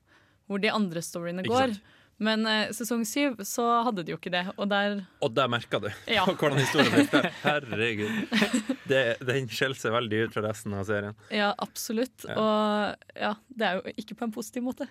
hvor 0.47 0.59
de 0.59 0.71
andre 0.71 0.99
storyene 1.03 1.43
går. 1.45 1.75
Men 2.21 2.45
eh, 2.47 2.69
sesong 2.75 3.01
syv 3.09 3.39
så 3.47 3.63
hadde 3.87 4.03
de 4.05 4.13
jo 4.13 4.17
ikke 4.19 4.31
det, 4.31 4.43
og 4.53 4.67
der 4.69 4.99
Og 5.25 5.33
der 5.33 5.49
merka 5.51 5.79
du 5.81 5.89
Ja. 6.07 6.23
hvordan 6.29 6.59
historien 6.61 6.93
gikk. 7.01 7.27
Herregud. 7.41 8.13
Det, 8.87 9.01
den 9.25 9.49
skjeller 9.51 9.79
seg 9.79 9.95
veldig 9.95 10.19
ut 10.27 10.35
fra 10.37 10.43
resten 10.45 10.75
av 10.77 10.85
serien. 10.87 11.17
Ja, 11.33 11.51
absolutt. 11.63 12.25
Ja. 12.29 12.35
Og 12.37 13.17
ja, 13.17 13.33
det 13.49 13.67
er 13.69 13.79
jo 13.81 13.95
ikke 14.05 14.17
på 14.19 14.27
en 14.27 14.35
positiv 14.35 14.65
måte. 14.69 14.87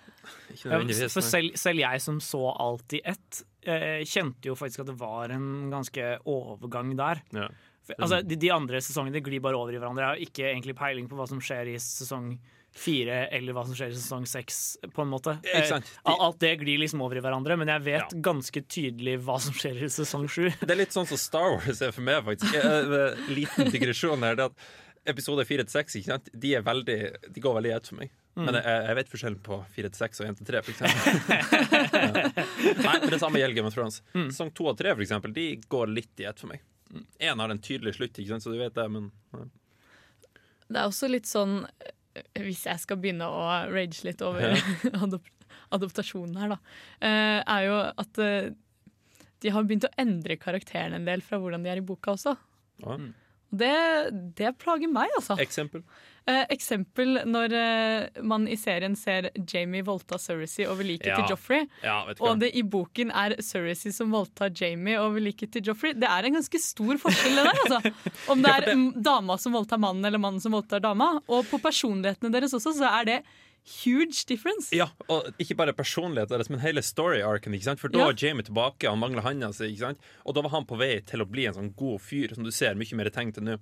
Ikke 0.51 0.67
Ja, 0.67 0.75
nødvendigvis. 0.75 1.13
for 1.15 1.25
selv, 1.25 1.55
selv 1.59 1.79
jeg 1.85 2.01
som 2.03 2.19
så 2.23 2.43
alt 2.53 2.97
i 2.99 3.01
ett, 3.13 3.43
eh, 3.65 4.01
kjente 4.03 4.51
jo 4.51 4.55
faktisk 4.59 4.83
at 4.83 4.91
det 4.91 4.97
var 4.99 5.31
en 5.33 5.69
ganske 5.73 6.17
overgang 6.29 6.95
der. 6.99 7.23
Ja. 7.33 7.47
For, 7.83 7.97
altså, 7.99 8.21
de, 8.23 8.37
de 8.39 8.51
andre 8.53 8.79
sesongene 8.83 9.19
glir 9.23 9.41
bare 9.43 9.57
over 9.59 9.73
i 9.75 9.79
hverandre. 9.79 10.03
Jeg 10.05 10.11
har 10.13 10.27
ikke 10.27 10.45
egentlig 10.53 10.75
peiling 10.79 11.07
på 11.11 11.17
hva 11.19 11.25
som 11.27 11.41
skjer 11.43 11.73
i 11.73 11.79
sesong 11.83 12.35
fire, 12.73 13.27
eller 13.29 13.53
hva 13.53 13.63
som 13.67 13.75
skjer 13.77 13.91
i 13.93 13.97
sesong 13.97 14.23
seks, 14.29 14.59
på 14.95 15.03
en 15.03 15.11
måte. 15.11 15.35
Ikke 15.45 15.77
Eh, 15.83 16.13
Alt 16.13 16.39
det 16.41 16.55
glir 16.63 16.79
liksom 16.81 17.03
over 17.05 17.19
i 17.19 17.21
hverandre, 17.21 17.57
men 17.59 17.69
jeg 17.69 17.83
vet 17.85 18.15
ganske 18.25 18.63
tydelig 18.65 19.19
hva 19.25 19.35
som 19.41 19.53
skjer 19.53 19.83
i 19.85 19.89
sesong 19.93 20.25
sju. 20.31 20.47
Det 20.63 20.71
er 20.73 20.79
litt 20.79 20.95
sånn 20.95 21.07
som 21.09 21.19
Star 21.21 21.53
Wars 21.53 21.81
er 21.85 21.93
for 21.93 22.01
meg, 22.05 22.23
faktisk. 22.25 22.57
En 22.57 23.29
Liten 23.33 23.69
digresjon 23.73 24.25
her. 24.25 24.35
Det 24.39 24.49
at 24.49 24.65
episode 25.13 25.45
fire 25.45 25.65
til 25.67 25.75
seks 25.75 25.97
ikke 25.99 26.11
sant? 26.13 26.29
De, 26.33 26.53
er 26.57 26.65
veldig, 26.65 26.97
de 27.35 27.41
går 27.43 27.57
veldig 27.59 27.71
i 27.71 27.75
ett 27.75 27.89
for 27.91 27.99
meg. 28.01 28.11
Mm. 28.33 28.45
Men 28.47 28.55
jeg, 28.57 28.77
jeg 28.87 28.97
vet 28.97 29.09
forskjellen 29.13 29.41
på 29.45 29.57
fire 29.75 29.89
til 29.93 30.01
seks 30.01 30.21
og 30.23 30.29
én 30.29 30.37
til 30.39 30.47
tre, 30.49 30.61
for 30.65 30.73
eksempel. 30.73 31.17
ja. 31.37 32.77
Nei, 32.87 32.95
men 33.03 33.11
det 33.13 33.19
samme 33.21 33.41
gjelder 33.41 33.57
Game 33.59 33.69
of 33.69 33.75
Thrones. 33.75 33.99
Mm. 34.15 34.29
Sesong 34.31 34.53
to 34.57 34.69
og 34.71 34.77
tre, 34.79 34.93
for 34.95 35.05
eksempel, 35.05 35.33
de 35.35 35.47
går 35.69 35.91
litt 35.93 36.23
i 36.23 36.29
ett 36.29 36.39
for 36.41 36.49
meg. 36.53 36.63
Én 37.21 37.41
har 37.41 37.49
en 37.53 37.61
tydelig 37.61 37.95
slutt, 37.99 38.17
ikke 38.17 38.33
sant? 38.33 38.45
så 38.45 38.53
du 38.53 38.57
vet 38.61 38.73
det, 38.77 38.87
men 38.93 39.11
ja. 39.33 39.45
Det 40.73 40.79
er 40.81 40.87
også 40.89 41.09
litt 41.11 41.27
sånn 41.29 41.59
eh, 41.67 41.93
Hvis 42.37 42.65
jeg 42.69 42.81
skal 42.83 42.99
begynne 43.01 43.25
å 43.25 43.45
rage 43.71 44.03
litt 44.07 44.21
over 44.25 44.57
adop 45.03 45.29
adoptasjonen 45.73 46.37
her, 46.37 46.51
da, 46.53 46.57
eh, 47.01 47.39
er 47.41 47.63
jo 47.65 47.77
at 48.03 48.19
eh, 48.21 48.51
de 49.41 49.51
har 49.53 49.65
begynt 49.65 49.87
å 49.87 49.91
endre 50.01 50.37
karakterene 50.37 50.99
en 50.99 51.07
del 51.07 51.23
fra 51.25 51.39
hvordan 51.41 51.65
de 51.65 51.71
er 51.71 51.81
i 51.81 51.85
boka 51.85 52.13
også. 52.13 52.35
Ja. 52.83 52.97
Det, 53.53 53.73
det 54.37 54.51
plager 54.61 54.89
meg, 54.89 55.13
altså. 55.17 55.37
Eksempel. 55.41 55.83
Eh, 56.25 56.45
eksempel 56.55 57.17
når 57.27 57.53
eh, 57.59 58.21
man 58.23 58.45
i 58.47 58.55
serien 58.55 58.93
ser 58.95 59.25
Jamie 59.43 59.83
voldta 59.83 60.15
Cersei 60.15 60.63
over 60.71 60.83
liket 60.87 61.09
Ja. 61.11 61.17
til 61.19 61.33
Joffrey. 61.33 61.65
Ja. 61.83 61.97
Og 62.23 62.39
det 62.39 62.53
i 62.55 62.61
boken 62.63 63.11
er 63.11 63.35
Cersei 63.43 63.91
som 63.91 64.13
voldtar 64.15 64.53
Jamie 64.55 64.95
over 65.01 65.19
liket 65.19 65.51
til 65.51 65.61
Joffrey. 65.67 65.91
Det 65.93 66.07
er 66.07 66.23
en 66.29 66.37
ganske 66.39 66.61
stor 66.63 66.95
forskjell, 67.01 67.35
det 67.35 67.43
der. 67.49 67.59
Altså. 67.65 68.11
Om 68.31 68.41
det 68.41 68.51
er 68.53 68.65
det- 68.69 68.77
mm, 68.77 69.03
dama 69.03 69.37
som 69.37 69.51
voldtar 69.51 69.77
mannen, 69.83 70.05
eller 70.05 70.17
mannen 70.17 70.39
som 70.39 70.53
voldtar 70.55 70.79
dama. 70.79 71.19
Og 71.27 71.43
på 71.51 71.59
personlighetene 71.59 72.31
deres 72.31 72.53
også, 72.53 72.71
så 72.79 72.87
er 73.01 73.03
det 73.05 73.19
huge 73.83 74.23
difference. 74.27 74.71
Ja, 74.75 74.87
og 75.09 75.27
ikke 75.39 75.55
bare 75.59 75.73
personlighet 75.75 76.29
deres, 76.29 76.49
men 76.49 76.59
hele 76.59 76.81
story-arken. 76.81 77.53
For 77.79 77.89
da 77.89 77.99
Ja. 77.99 78.05
var 78.05 78.13
Jamie 78.13 78.43
tilbake, 78.43 78.87
han 78.89 78.99
mangla 78.99 79.21
handa 79.21 79.51
si, 79.53 79.77
og 80.25 80.33
da 80.35 80.41
var 80.41 80.49
han 80.51 80.65
på 80.65 80.77
vei 80.77 80.99
til 81.01 81.19
å 81.19 81.25
bli 81.29 81.45
en 81.47 81.53
sånn 81.53 81.75
god 81.75 81.99
fyr, 82.01 82.33
som 82.33 82.43
du 82.45 82.51
ser 82.51 82.75
mye 82.75 82.93
mer 82.95 83.09
tegn 83.09 83.33
til 83.33 83.43
nå. 83.43 83.57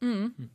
Mm. 0.00 0.48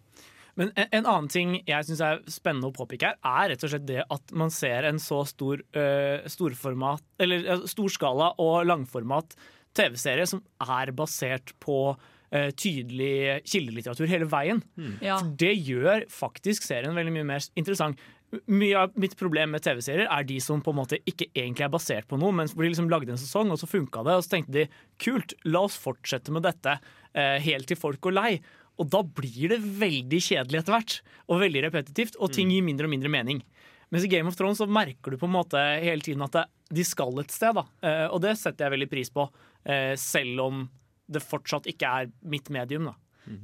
Men 0.59 0.73
en, 0.75 0.89
en 0.99 1.05
annen 1.05 1.29
ting 1.31 1.55
jeg 1.63 1.87
syns 1.87 2.03
er 2.03 2.19
spennende 2.31 2.69
å 2.69 2.75
påpeke 2.75 3.13
her, 3.13 3.19
er 3.23 3.53
rett 3.53 3.63
og 3.63 3.71
slett 3.71 3.87
det 3.87 4.03
at 4.03 4.35
man 4.35 4.51
ser 4.53 4.87
en 4.89 4.99
så 5.01 5.21
stor 5.29 5.63
uh, 5.77 6.27
storformat, 6.29 7.05
eller 7.23 7.63
storskala 7.69 8.33
og 8.43 8.67
langformat 8.67 9.37
TV-serie 9.77 10.27
som 10.27 10.41
er 10.65 10.91
basert 10.97 11.53
på 11.61 11.79
øh, 11.93 12.51
tydelig 12.57 13.41
kildelitteratur 13.47 14.09
hele 14.09 14.27
veien. 14.29 14.63
Ja. 14.97 15.19
For 15.19 15.35
det 15.39 15.51
gjør 15.57 16.07
faktisk 16.11 16.65
serien 16.65 16.97
veldig 16.97 17.13
mye 17.19 17.27
mer 17.35 17.45
interessant. 17.59 18.01
Mye 18.49 18.77
av 18.77 18.97
mitt 18.99 19.15
problem 19.17 19.55
med 19.55 19.63
TV-serier 19.65 20.09
er 20.09 20.25
de 20.27 20.37
som 20.43 20.61
på 20.61 20.73
en 20.73 20.79
måte 20.81 20.99
ikke 21.09 21.31
egentlig 21.31 21.65
er 21.65 21.73
basert 21.73 22.09
på 22.09 22.19
noe, 22.21 22.33
men 22.35 22.49
hvor 22.51 22.65
de 22.65 22.69
liksom 22.73 22.89
lagde 22.91 23.13
en 23.13 23.21
sesong, 23.21 23.49
og 23.53 23.61
så 23.61 23.69
funka 23.69 24.03
det, 24.05 24.17
og 24.17 24.25
så 24.25 24.35
tenkte 24.35 24.57
de 24.57 24.65
kult, 25.01 25.33
la 25.49 25.63
oss 25.65 25.77
fortsette 25.81 26.33
med 26.33 26.45
dette 26.45 26.75
eh, 26.77 27.37
helt 27.45 27.69
til 27.69 27.79
folk 27.79 28.01
går 28.05 28.17
lei. 28.17 28.31
Og 28.79 28.87
da 28.91 29.01
blir 29.03 29.51
det 29.51 29.59
veldig 29.59 30.21
kjedelig 30.23 30.61
etter 30.61 30.75
hvert, 30.75 30.95
og 31.27 31.41
veldig 31.43 31.65
repetitivt, 31.67 32.17
og 32.19 32.31
ting 32.35 32.51
gir 32.53 32.63
mindre 32.65 32.87
og 32.87 32.93
mindre 32.93 33.11
mening. 33.11 33.43
Mens 33.89 34.05
i 34.05 34.11
Game 34.11 34.29
of 34.29 34.37
Thrones 34.37 34.61
så 34.61 34.67
merker 34.69 35.11
du 35.11 35.19
på 35.19 35.27
en 35.27 35.35
måte 35.35 35.59
hele 35.83 36.03
tiden 36.05 36.23
at 36.25 36.37
de 36.69 36.85
skal 36.85 37.19
et 37.21 37.33
sted, 37.33 37.57
da. 37.57 37.65
Eh, 37.83 38.05
og 38.07 38.21
det 38.23 38.35
setter 38.39 38.67
jeg 38.67 38.75
veldig 38.77 38.89
pris 38.91 39.11
på, 39.13 39.25
eh, 39.65 39.93
selv 39.99 40.43
om 40.45 40.65
det 41.09 41.25
fortsatt 41.25 41.67
ikke 41.71 41.93
er 42.01 42.11
mitt 42.21 42.51
medium, 42.53 42.91
da. 42.91 42.95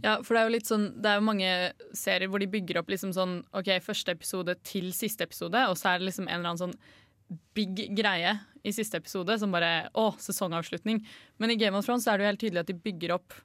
Ja, 0.01 0.15
for 0.23 0.33
det 0.33 0.39
er 0.39 0.47
jo 0.47 0.53
litt 0.55 0.65
sånn 0.65 0.85
Det 0.97 1.09
er 1.11 1.19
jo 1.19 1.25
mange 1.27 1.49
serier 1.93 2.29
hvor 2.31 2.41
de 2.41 2.47
bygger 2.49 2.79
opp 2.79 2.87
liksom 2.89 3.11
sånn 3.13 3.35
OK, 3.53 3.67
første 3.85 4.15
episode 4.15 4.55
til 4.65 4.87
siste 4.97 5.27
episode, 5.27 5.61
og 5.69 5.77
så 5.77 5.91
er 5.91 5.99
det 5.99 6.07
liksom 6.07 6.25
en 6.25 6.39
eller 6.39 6.55
annen 6.55 6.63
sånn 6.63 7.35
big 7.57 7.83
greie 7.97 8.31
i 8.65 8.73
siste 8.73 8.97
episode 8.97 9.37
som 9.41 9.53
bare 9.53 9.89
Å, 9.93 10.07
sesongavslutning. 10.21 11.03
Men 11.37 11.53
i 11.53 11.57
Game 11.59 11.77
of 11.77 11.85
Thrones 11.85 12.05
så 12.05 12.13
er 12.13 12.17
det 12.17 12.25
jo 12.25 12.31
helt 12.31 12.41
tydelig 12.45 12.63
at 12.63 12.71
de 12.71 12.77
bygger 12.87 13.13
opp 13.17 13.37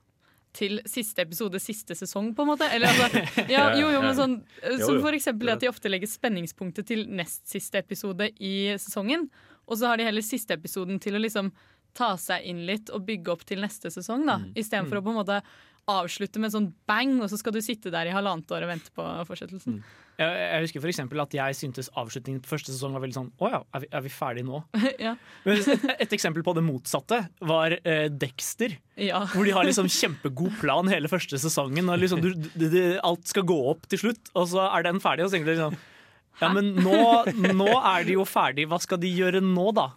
til 0.57 0.81
siste 0.89 1.23
episode, 1.23 1.61
siste 1.63 1.95
sesong, 1.95 2.33
på 2.35 2.45
en 2.45 2.51
måte. 2.53 2.69
Eller 2.75 2.91
altså 2.91 3.23
Ja, 3.55 3.69
jo, 3.79 3.89
jo, 3.95 4.01
men 4.03 4.17
sånn 4.19 4.37
Som 4.83 5.01
for 5.03 5.15
eksempel 5.17 5.53
at 5.53 5.63
de 5.63 5.71
ofte 5.71 5.93
legger 5.93 6.11
spenningspunktet 6.11 6.89
til 6.91 7.07
nest 7.07 7.47
siste 7.51 7.83
episode 7.83 8.33
i 8.43 8.55
sesongen, 8.81 9.29
og 9.71 9.79
så 9.79 9.93
har 9.93 10.01
de 10.01 10.09
heller 10.09 10.25
siste 10.27 10.57
episoden 10.57 10.99
til 11.03 11.15
å 11.15 11.23
liksom 11.23 11.53
ta 11.95 12.13
seg 12.19 12.47
inn 12.47 12.65
litt 12.69 12.91
og 12.95 13.05
bygge 13.07 13.33
opp 13.33 13.43
til 13.47 13.63
neste 13.63 13.91
sesong, 13.91 14.27
da. 14.27 14.39
Istedenfor 14.59 15.01
å 15.01 15.05
på 15.07 15.13
en 15.15 15.21
måte 15.23 15.41
avslutte 15.91 16.41
med 16.41 16.51
en 16.51 16.57
sånn 16.57 16.71
bang, 16.89 17.19
og 17.21 17.31
så 17.33 17.39
skal 17.41 17.55
du 17.55 17.61
sitte 17.65 17.93
der 17.93 18.09
i 18.09 18.15
halvannet 18.15 18.51
år 18.55 18.67
og 18.67 18.73
vente 18.73 18.95
på 18.95 19.07
fortsettelsen. 19.29 19.81
Jeg, 20.21 20.33
jeg 20.37 20.65
husker 20.67 20.91
eksempel 20.91 21.23
at 21.23 21.33
jeg 21.33 21.57
syntes 21.57 21.89
avslutningen 21.97 22.43
på 22.45 22.51
første 22.51 22.75
sesong 22.75 22.93
var 22.93 23.01
veldig 23.07 23.17
sånn 23.17 23.29
Å 23.41 23.49
ja, 23.55 23.61
er 23.73 23.85
vi, 23.85 23.89
er 23.97 24.03
vi 24.05 24.11
ferdige 24.13 24.45
nå? 24.45 24.59
ja. 25.07 25.15
Men 25.47 25.61
et, 25.63 25.87
et 26.05 26.17
eksempel 26.17 26.45
på 26.45 26.53
det 26.59 26.65
motsatte 26.67 27.23
var 27.49 27.77
eh, 27.79 28.09
Dexter. 28.13 28.77
Ja. 29.01 29.23
Hvor 29.33 29.49
de 29.49 29.55
har 29.57 29.65
liksom 29.65 29.89
kjempegod 29.89 30.59
plan 30.61 30.91
hele 30.93 31.09
første 31.09 31.41
sesongen. 31.41 31.89
Og 31.89 32.03
liksom 32.03 32.21
du, 32.21 32.35
du, 32.37 32.67
du, 32.67 32.83
alt 33.07 33.33
skal 33.33 33.47
gå 33.49 33.57
opp 33.73 33.89
til 33.89 34.03
slutt, 34.05 34.33
og 34.35 34.51
så 34.53 34.67
er 34.69 34.85
den 34.91 35.01
ferdig. 35.01 35.25
Og 35.25 35.33
så 35.33 35.39
tenker 35.39 35.53
du 35.53 35.57
liksom 35.57 35.81
Ja, 36.41 36.53
men 36.53 36.75
nå, 36.77 37.01
nå 37.57 37.71
er 37.79 38.05
de 38.05 38.19
jo 38.19 38.29
ferdig. 38.29 38.69
Hva 38.69 38.81
skal 38.83 39.01
de 39.01 39.09
gjøre 39.13 39.41
nå, 39.45 39.71
da? 39.77 39.89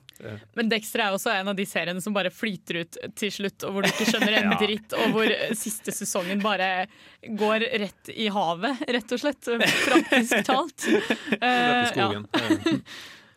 Men 0.55 0.69
Dexter 0.71 0.99
er 1.05 1.15
også 1.15 1.31
en 1.33 1.47
av 1.51 1.55
de 1.57 1.65
seriene 1.67 2.01
som 2.03 2.13
bare 2.15 2.29
flyter 2.31 2.81
ut 2.83 2.97
til 3.19 3.31
slutt, 3.33 3.63
og 3.67 3.73
hvor 3.75 3.83
du 3.85 3.89
ikke 3.89 4.05
skjønner 4.11 4.37
en 4.39 4.51
Ja. 4.53 4.59
dritt, 4.61 4.93
og 4.99 5.15
hvor 5.15 5.33
siste 5.57 5.91
sesongen 5.95 6.41
bare 6.43 6.85
går 7.39 7.65
rett 7.85 8.13
i 8.13 8.29
havet, 8.31 8.83
rett 8.87 9.11
og 9.17 9.19
slett. 9.23 9.49
Praktisk 9.65 10.39
talt. 10.51 10.87
Rett 10.87 11.35
i 11.35 11.41
Eh, 11.41 11.91
skogen. 11.91 12.27
ja. 12.33 12.79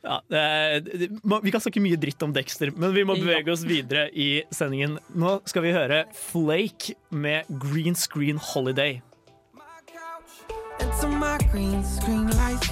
Ja, 0.07 0.21
det 0.31 0.39
er, 0.39 0.81
det, 0.87 1.07
vi 1.43 1.51
kan 1.51 1.59
snakke 1.65 1.81
mye 1.83 1.97
dritt 1.99 2.21
om 2.23 2.31
Dexter, 2.37 2.71
men 2.79 2.93
vi 2.95 3.03
må 3.03 3.17
bevege 3.19 3.51
oss 3.51 3.65
videre 3.67 4.05
i 4.15 4.45
sendingen. 4.55 5.01
Nå 5.19 5.41
skal 5.51 5.65
vi 5.65 5.73
høre 5.75 6.05
Flake 6.15 6.95
med 7.11 7.49
Green 7.59 7.99
Screen 7.99 8.39
Holiday. 8.39 9.01
My 11.19 11.39
green 11.51 11.83
screen 11.85 12.27
life. 12.39 12.71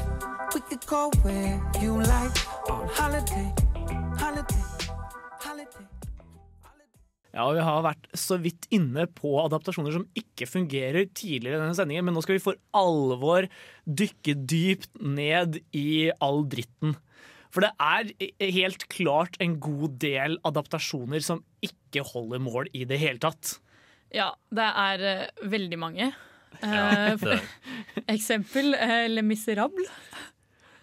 We 0.54 0.60
could 0.60 0.86
go 0.86 1.10
where 1.24 1.60
you 1.82 1.98
like 1.98 2.38
on 2.70 2.86
holiday. 2.94 3.63
Ja, 7.34 7.48
Vi 7.50 7.62
har 7.66 7.80
vært 7.82 8.04
så 8.14 8.36
vidt 8.38 8.68
inne 8.74 9.08
på 9.10 9.32
adaptasjoner 9.42 9.96
som 9.96 10.04
ikke 10.14 10.46
fungerer 10.46 11.08
tidligere 11.10 11.58
i 11.58 11.62
denne 11.64 11.74
sendingen, 11.74 12.06
men 12.06 12.14
nå 12.14 12.22
skal 12.22 12.36
vi 12.38 12.44
for 12.44 12.60
alvor 12.78 13.48
dykke 13.84 14.36
dypt 14.38 14.92
ned 15.02 15.58
i 15.74 16.12
all 16.22 16.44
dritten. 16.46 16.94
For 17.54 17.66
det 17.66 17.72
er 17.82 18.12
helt 18.54 18.86
klart 18.90 19.34
en 19.42 19.58
god 19.62 19.98
del 20.02 20.38
adaptasjoner 20.46 21.22
som 21.26 21.42
ikke 21.62 22.06
holder 22.06 22.42
mål 22.42 22.70
i 22.74 22.86
det 22.86 23.00
hele 23.02 23.22
tatt. 23.22 23.56
Ja, 24.14 24.30
det 24.54 24.70
er 24.70 25.04
eh, 25.10 25.48
veldig 25.50 25.80
mange. 25.82 26.12
Ja, 26.14 26.30
Eh, 26.62 27.16
det 27.18 27.40
eksempel 28.14 28.74
uh, 28.78 29.06
Le 29.10 29.22
Miserable. 29.26 29.86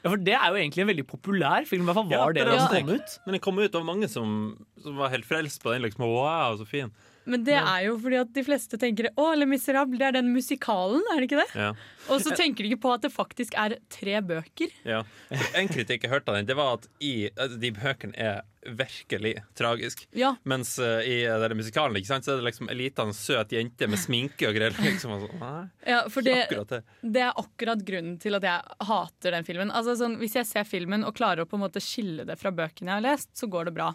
Ja, 0.02 0.10
For 0.10 0.18
det 0.18 0.34
er 0.34 0.48
jo 0.50 0.58
egentlig 0.58 0.82
en 0.82 0.90
veldig 0.90 1.06
populær 1.10 1.66
film. 1.70 1.86
I 1.86 1.90
hvert 1.92 2.00
fall 2.00 2.10
var 2.10 2.34
det 2.34 2.46
da 2.48 2.58
den 2.58 2.88
kom 2.88 2.96
ut. 2.98 3.16
Men 3.26 3.38
den 3.38 3.44
kom 3.46 3.62
ut 3.62 3.76
av 3.78 3.86
mange 3.86 4.10
som, 4.10 4.36
som 4.82 4.98
var 4.98 5.14
helt 5.14 5.28
frelst 5.30 5.62
på 5.62 5.74
den. 5.76 5.84
Liksom, 5.86 6.08
wow, 6.10 6.58
så 6.58 6.66
fin. 6.66 6.90
Men 7.30 7.44
det 7.46 7.58
er 7.60 7.86
jo 7.86 7.98
fordi 8.02 8.20
at 8.22 8.32
de 8.34 8.44
fleste 8.46 8.80
tenker 8.82 9.12
å, 9.14 9.32
Le 9.38 9.48
Miserable, 9.50 10.00
det 10.00 10.08
er 10.10 10.18
den 10.20 10.32
musikalen, 10.34 11.04
er 11.14 11.22
det 11.22 11.30
ikke 11.30 11.42
det? 11.44 11.50
Ja. 11.54 11.72
Og 12.10 12.24
så 12.24 12.34
tenker 12.38 12.66
de 12.66 12.72
ikke 12.72 12.84
på 12.88 12.94
at 12.96 13.04
det 13.06 13.12
faktisk 13.14 13.58
er 13.60 13.78
tre 13.94 14.22
bøker. 14.26 14.72
Ja. 14.88 15.04
En 15.58 15.70
kritikk 15.70 16.08
jeg 16.08 16.14
hørte 16.14 16.34
av 16.34 16.40
den, 16.40 16.50
det 16.50 16.58
var 16.58 16.80
at 16.80 16.88
i, 17.04 17.30
altså, 17.36 17.60
de 17.62 17.72
bøkene 17.76 18.18
er 18.18 18.42
virkelig 18.78 19.36
tragisk. 19.58 20.08
Ja. 20.18 20.36
Mens 20.44 20.76
eh, 20.80 21.02
i 21.10 21.16
den 21.26 21.58
musikalen 21.58 21.98
ikke 21.98 22.12
sant, 22.12 22.26
så 22.26 22.36
er 22.36 22.42
det 22.42 22.48
liksom 22.50 22.70
en 22.70 22.78
liten 22.78 23.14
søt 23.18 23.54
jente 23.56 23.88
med 23.90 24.02
sminke 24.02 24.50
og 24.50 24.58
greier. 24.58 24.76
Liksom, 24.92 25.14
og 25.16 25.26
sånn, 25.26 25.42
nei, 25.42 25.64
Ja, 25.94 26.02
for 26.12 26.26
det, 26.26 26.36
det. 26.70 26.82
det 27.02 27.24
er 27.26 27.38
akkurat 27.38 27.82
grunnen 27.86 28.18
til 28.22 28.38
at 28.38 28.46
jeg 28.46 28.78
hater 28.90 29.38
den 29.38 29.48
filmen. 29.48 29.74
Altså 29.74 29.96
sånn, 29.98 30.18
Hvis 30.22 30.38
jeg 30.38 30.50
ser 30.50 30.68
filmen 30.68 31.06
og 31.08 31.16
klarer 31.18 31.46
å 31.46 31.50
på 31.50 31.58
en 31.58 31.66
måte 31.66 31.82
skille 31.84 32.26
det 32.28 32.38
fra 32.42 32.54
bøkene 32.54 32.92
jeg 32.92 33.00
har 33.00 33.06
lest, 33.08 33.32
så 33.38 33.50
går 33.50 33.70
det 33.70 33.76
bra. 33.78 33.92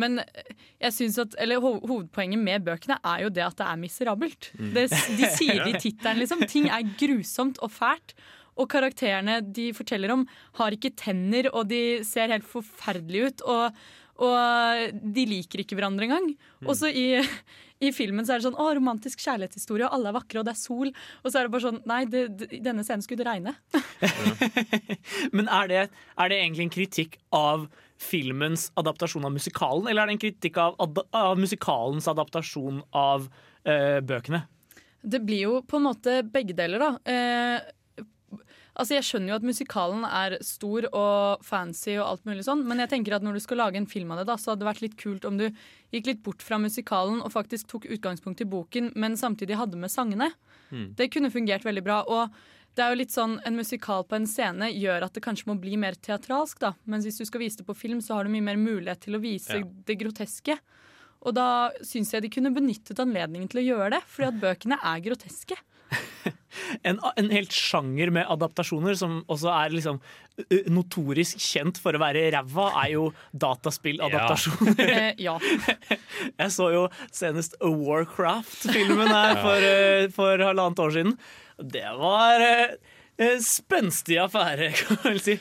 Men 0.00 0.20
eh, 0.22 0.52
jeg 0.86 0.96
synes 0.98 1.18
at, 1.24 1.34
eller 1.42 1.62
ho 1.62 1.74
hovedpoenget 1.80 2.40
med 2.40 2.66
bøkene 2.66 2.98
er 2.98 3.24
jo 3.26 3.32
det 3.32 3.46
at 3.46 3.58
det 3.60 3.66
er 3.68 3.80
miserabelt. 3.80 4.52
Mm. 4.58 4.70
Det, 4.76 4.86
de 4.92 5.32
sier 5.38 5.64
det 5.64 5.72
i 5.74 5.82
tittelen, 5.88 6.22
liksom. 6.22 6.46
Ting 6.50 6.70
er 6.72 6.94
grusomt 7.00 7.60
og 7.64 7.74
fælt. 7.74 8.16
Og 8.60 8.68
karakterene 8.68 9.40
de 9.40 9.70
forteller 9.72 10.12
om, 10.12 10.26
har 10.58 10.74
ikke 10.76 10.92
tenner, 10.98 11.48
og 11.56 11.70
de 11.70 12.02
ser 12.04 12.32
helt 12.32 12.44
forferdelige 12.44 13.30
ut. 13.30 13.44
Og, 13.48 13.82
og 14.28 14.98
de 15.16 15.26
liker 15.28 15.62
ikke 15.62 15.78
hverandre 15.78 16.08
engang. 16.08 16.26
Og 16.66 16.76
så 16.76 16.90
i, 16.92 17.22
i 17.82 17.92
filmen 17.96 18.26
så 18.26 18.34
er 18.34 18.42
det 18.42 18.46
sånn 18.46 18.60
å, 18.60 18.68
romantisk 18.76 19.24
kjærlighetshistorie, 19.24 19.88
og 19.88 19.96
alle 19.96 20.12
er 20.12 20.18
vakre, 20.18 20.42
og 20.42 20.48
det 20.48 20.52
er 20.54 20.60
sol. 20.60 20.92
Og 21.22 21.30
så 21.30 21.40
er 21.40 21.48
det 21.48 21.54
bare 21.54 21.64
sånn 21.64 21.80
Nei, 21.88 22.02
det, 22.12 22.26
det, 22.38 22.50
i 22.58 22.60
denne 22.64 22.84
scenen 22.86 23.04
skulle 23.04 23.24
det 23.24 23.30
regne. 23.30 23.56
Men 25.36 25.48
er 25.48 25.72
det, 25.72 25.86
er 25.88 26.32
det 26.32 26.42
egentlig 26.42 26.68
en 26.68 26.76
kritikk 26.76 27.18
av 27.36 27.66
filmens 28.02 28.70
adaptasjon 28.80 29.26
av 29.28 29.34
musikalen, 29.34 29.88
eller 29.88 30.02
er 30.02 30.10
det 30.10 30.16
en 30.16 30.24
kritikk 30.24 30.58
av, 30.62 30.78
ad, 30.82 31.04
av 31.16 31.38
musikalens 31.40 32.08
adaptasjon 32.10 32.82
av 32.96 33.28
eh, 33.64 34.00
bøkene? 34.04 34.44
Det 35.02 35.22
blir 35.26 35.46
jo 35.48 35.54
på 35.66 35.78
en 35.78 35.88
måte 35.88 36.20
begge 36.22 36.54
deler, 36.58 36.82
da. 36.82 36.90
Eh, 37.10 38.42
altså 38.72 38.96
Jeg 38.96 39.06
skjønner 39.08 39.32
jo 39.32 39.38
at 39.40 39.46
musikalen 39.46 40.06
er 40.06 40.38
stor 40.46 40.86
og 40.90 41.42
fancy, 41.46 41.96
og 41.96 42.06
alt 42.06 42.28
mulig 42.28 42.46
sånn, 42.46 42.64
men 42.68 42.82
jeg 42.84 42.92
tenker 42.94 43.16
at 43.16 43.26
når 43.26 43.38
du 43.38 43.44
skal 43.44 43.62
lage 43.64 43.80
en 43.80 43.90
film 43.90 44.14
av 44.14 44.22
det, 44.22 44.28
da, 44.30 44.38
så 44.38 44.52
hadde 44.52 44.62
det 44.64 44.70
vært 44.70 44.86
litt 44.86 44.96
kult 45.00 45.26
om 45.28 45.40
du 45.40 45.48
gikk 45.94 46.08
litt 46.08 46.24
bort 46.24 46.44
fra 46.44 46.60
musikalen 46.62 47.20
og 47.22 47.34
faktisk 47.34 47.70
tok 47.74 47.90
utgangspunkt 47.90 48.44
i 48.44 48.48
boken, 48.48 48.92
men 48.94 49.18
samtidig 49.20 49.58
hadde 49.60 49.80
med 49.80 49.92
sangene. 49.92 50.30
Mm. 50.70 50.92
Det 50.98 51.10
kunne 51.12 51.34
fungert 51.34 51.66
veldig 51.66 51.84
bra. 51.84 52.02
og 52.06 52.42
det 52.76 52.84
er 52.84 52.92
jo 52.94 52.98
litt 53.02 53.12
sånn, 53.12 53.38
En 53.46 53.56
musikal 53.58 54.04
på 54.08 54.16
en 54.16 54.26
scene 54.26 54.70
gjør 54.72 55.04
at 55.08 55.12
det 55.16 55.22
kanskje 55.24 55.48
må 55.50 55.58
bli 55.60 55.76
mer 55.76 55.92
teatralsk. 56.00 56.58
da. 56.62 56.72
Mens 56.86 57.04
hvis 57.08 57.18
du 57.20 57.24
skal 57.28 57.40
vise 57.44 57.58
det 57.60 57.66
på 57.68 57.76
film, 57.76 58.00
så 58.00 58.14
har 58.16 58.24
du 58.24 58.30
mye 58.32 58.42
mer 58.52 58.56
mulighet 58.60 59.00
til 59.04 59.14
å 59.18 59.20
vise 59.22 59.58
Ja. 59.60 59.64
det 59.86 59.98
groteske. 60.00 60.58
Og 61.22 61.34
da 61.34 61.70
syns 61.86 62.10
jeg 62.12 62.22
de 62.24 62.28
kunne 62.34 62.50
benyttet 62.54 62.98
anledningen 62.98 63.48
til 63.48 63.60
å 63.62 63.66
gjøre 63.76 63.90
det, 63.98 64.02
fordi 64.10 64.28
at 64.28 64.40
bøkene 64.42 64.78
er 64.82 65.00
groteske. 65.04 65.56
En, 66.84 66.98
en 67.16 67.30
helt 67.32 67.50
sjanger 67.52 68.10
med 68.12 68.26
adaptasjoner 68.28 68.92
som 68.94 69.22
også 69.32 69.48
er 69.48 69.72
liksom 69.72 69.96
notorisk 70.68 71.40
kjent 71.40 71.78
for 71.80 71.96
å 71.96 72.00
være 72.02 72.26
ræva, 72.34 72.66
er 72.84 72.90
jo 72.92 73.06
dataspilladaptasjoner. 73.32 74.82
Eh, 74.84 75.14
ja. 75.24 75.38
Jeg 76.42 76.52
så 76.52 76.68
jo 76.74 76.82
senest 77.12 77.56
Warcraft-filmen 77.60 79.08
her 79.08 79.40
for, 79.46 79.66
for 80.16 80.44
halvannet 80.44 80.82
år 80.84 80.94
siden. 80.98 81.16
Det 81.58 81.84
var 81.98 82.40
ø, 82.46 82.54
ø, 83.18 83.28
spenstig 83.44 84.18
affære, 84.22 84.70
kan 84.78 84.98
man 85.04 85.18
si. 85.22 85.38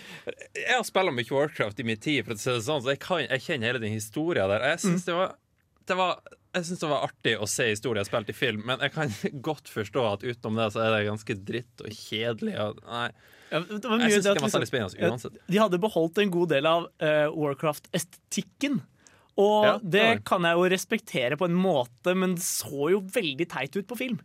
Jeg 0.58 0.76
har 0.76 0.84
spilt 0.88 1.14
mye 1.16 1.32
Warcraft 1.32 1.80
i 1.80 1.88
min 1.88 2.02
tid, 2.02 2.26
for 2.26 2.36
å 2.36 2.42
si 2.42 2.52
det 2.52 2.66
sånn, 2.68 2.84
så 2.84 2.94
jeg, 2.96 3.02
kan, 3.04 3.24
jeg 3.28 3.46
kjenner 3.48 3.72
hele 3.72 3.84
den 3.84 3.96
historien 3.96 4.52
der. 4.52 4.68
Jeg 4.74 4.84
syns 4.86 5.08
det 5.08 5.18
det 6.52 6.66
synes 6.68 6.82
det 6.84 6.90
var 6.92 7.06
artig 7.08 7.34
å 7.40 7.48
se 7.48 7.70
historier 7.70 8.04
spilt 8.04 8.30
i 8.30 8.36
film, 8.36 8.64
men 8.68 8.82
jeg 8.84 8.92
kan 8.92 9.14
godt 9.48 9.72
forstå 9.72 10.04
at 10.14 10.26
utenom 10.28 10.60
det 10.60 10.70
så 10.76 10.84
er 10.84 10.96
det 10.98 11.06
ganske 11.08 11.38
dritt 11.48 11.84
og 11.86 11.94
kjedelig. 11.96 12.56
Og, 12.60 12.82
nei. 12.88 13.08
Ja, 13.52 13.62
det 13.68 13.84
var 13.84 14.00
mye 14.00 14.08
jeg 14.10 14.18
syns 14.18 14.26
det 14.28 14.34
det 14.36 14.44
var 14.44 14.52
særlig 14.54 14.68
liksom- 14.68 14.90
spennende 14.92 15.12
uansett. 15.16 15.38
De 15.48 15.62
hadde 15.62 15.80
beholdt 15.84 16.22
en 16.24 16.34
god 16.34 16.52
del 16.52 16.68
av 16.68 16.88
uh, 17.04 17.28
Warcraft-estetikken. 17.36 18.82
Og 19.40 19.66
Ja, 19.66 19.74
det 19.80 19.92
det 19.96 20.04
det. 20.04 20.24
kan 20.28 20.44
jeg 20.44 20.60
jo 20.60 20.68
respektere 20.76 21.38
på 21.40 21.48
en 21.48 21.56
måte, 21.56 22.16
men 22.20 22.36
det 22.36 22.44
så 22.44 22.92
jo 22.92 23.00
veldig 23.16 23.48
teit 23.50 23.76
ut 23.80 23.88
på 23.88 23.98
film. 24.00 24.20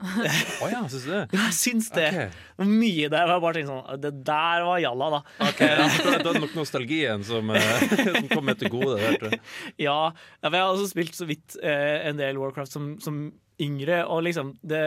Å 0.00 0.70
ja, 0.70 0.80
syns 0.88 1.04
du 1.06 1.12
det? 1.12 1.22
Ja, 1.34 1.46
jeg 1.46 1.56
syns 1.58 1.90
det. 1.94 2.08
Okay. 2.10 2.66
Mye 2.70 3.10
der 3.12 3.30
var 3.30 3.42
bare 3.42 3.58
tenkte 3.58 3.74
sånn 3.74 4.02
Det 4.02 4.12
der 4.26 4.64
var 4.66 4.82
jalla, 4.82 5.08
da. 5.16 5.20
Ok, 5.48 5.62
ja, 5.64 5.88
Det 6.08 6.32
er 6.32 6.40
nok 6.40 6.56
nostalgien 6.56 7.24
som, 7.26 7.52
som 8.06 8.28
kom 8.32 8.46
meg 8.48 8.60
til 8.60 8.72
gode. 8.72 8.98
Der, 9.00 9.18
jeg. 9.30 9.40
Ja, 9.86 9.98
jeg 10.42 10.54
har 10.56 10.68
også 10.72 10.90
spilt 10.92 11.16
så 11.18 11.28
vidt 11.28 11.58
eh, 11.62 12.06
en 12.08 12.20
del 12.20 12.40
Warcraft 12.40 12.72
som, 12.76 12.94
som 13.02 13.26
yngre, 13.60 14.02
og 14.08 14.24
liksom 14.24 14.54
det, 14.66 14.80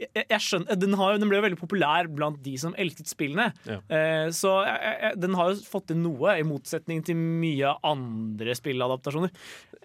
jeg, 0.00 0.24
jeg 0.24 0.40
skjønner, 0.42 0.78
den, 0.80 0.96
har, 0.98 1.18
den 1.20 1.30
ble 1.30 1.42
veldig 1.44 1.58
populær 1.60 2.08
blant 2.10 2.40
de 2.44 2.54
som 2.60 2.74
elsket 2.80 3.10
spillene. 3.10 3.50
Ja. 3.68 3.80
Eh, 3.92 4.28
så 4.36 4.56
jeg, 4.66 4.94
jeg, 5.04 5.20
den 5.20 5.36
har 5.38 5.52
jo 5.52 5.60
fått 5.66 5.90
til 5.90 6.00
noe, 6.00 6.34
i 6.40 6.46
motsetning 6.46 7.04
til 7.06 7.18
mye 7.20 7.74
andre 7.86 8.56
spilladaptasjoner. 8.58 9.34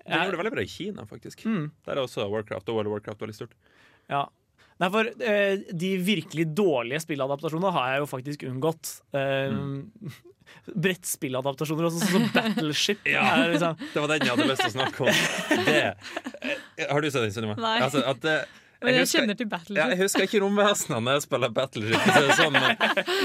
Den 0.05 0.22
gjorde 0.22 0.36
det 0.38 0.41
veldig 0.43 0.55
bra 0.55 0.66
i 0.66 0.72
Kina, 0.72 1.05
faktisk. 1.09 1.45
Mm. 1.49 1.70
Der 1.88 1.97
er 1.97 2.05
også 2.05 2.28
Warcraft 2.32 2.72
og 2.72 2.80
World 2.80 2.91
of 2.91 2.97
Warcraft 2.99 3.26
veldig 3.26 3.38
stort. 3.41 3.55
Ja. 4.11 4.26
Nei, 4.82 4.89
for 4.91 5.07
eh, 5.07 5.65
de 5.71 5.91
virkelig 6.03 6.49
dårlige 6.57 6.99
spilladaptasjonene 7.05 7.71
har 7.78 7.91
jeg 7.93 8.01
jo 8.03 8.07
faktisk 8.11 8.47
unngått. 8.49 8.97
Eh, 9.15 9.55
Brettspilladaptasjoner 10.86 11.88
også, 11.88 12.01
sånn 12.01 12.26
som 12.26 12.28
Battleship. 12.36 13.01
Ja, 13.15 13.23
er 13.38 13.53
liksom, 13.53 13.80
det 13.93 14.03
var 14.03 14.11
den 14.11 14.26
jeg 14.26 14.34
hadde 14.34 14.49
lyst 14.51 14.65
til 14.65 14.73
å 14.73 14.76
snakke 14.76 15.07
om. 15.07 15.23
Det, 15.69 15.80
eh, 16.82 16.88
har 16.91 17.01
du 17.01 17.09
sett 17.09 17.23
den, 17.23 17.34
Sunniva? 17.36 17.57
Altså, 17.78 18.03
at 18.03 18.21
det, 18.26 18.38
Men 18.45 18.64
jeg 18.82 18.99
husker- 19.01 19.19
kjenner 19.21 19.38
til 19.39 19.47
Battleship. 19.47 19.78
Ja, 19.78 19.88
jeg 19.89 19.97
husker 20.03 20.26
ikke 20.28 20.41
romvesenene 20.43 21.01
når 21.05 21.13
jeg 21.19 21.23
spiller 21.26 21.49
Battleship. 21.49 22.01
si 22.05 22.36
Sånn, 22.41 22.53
men 22.53 22.78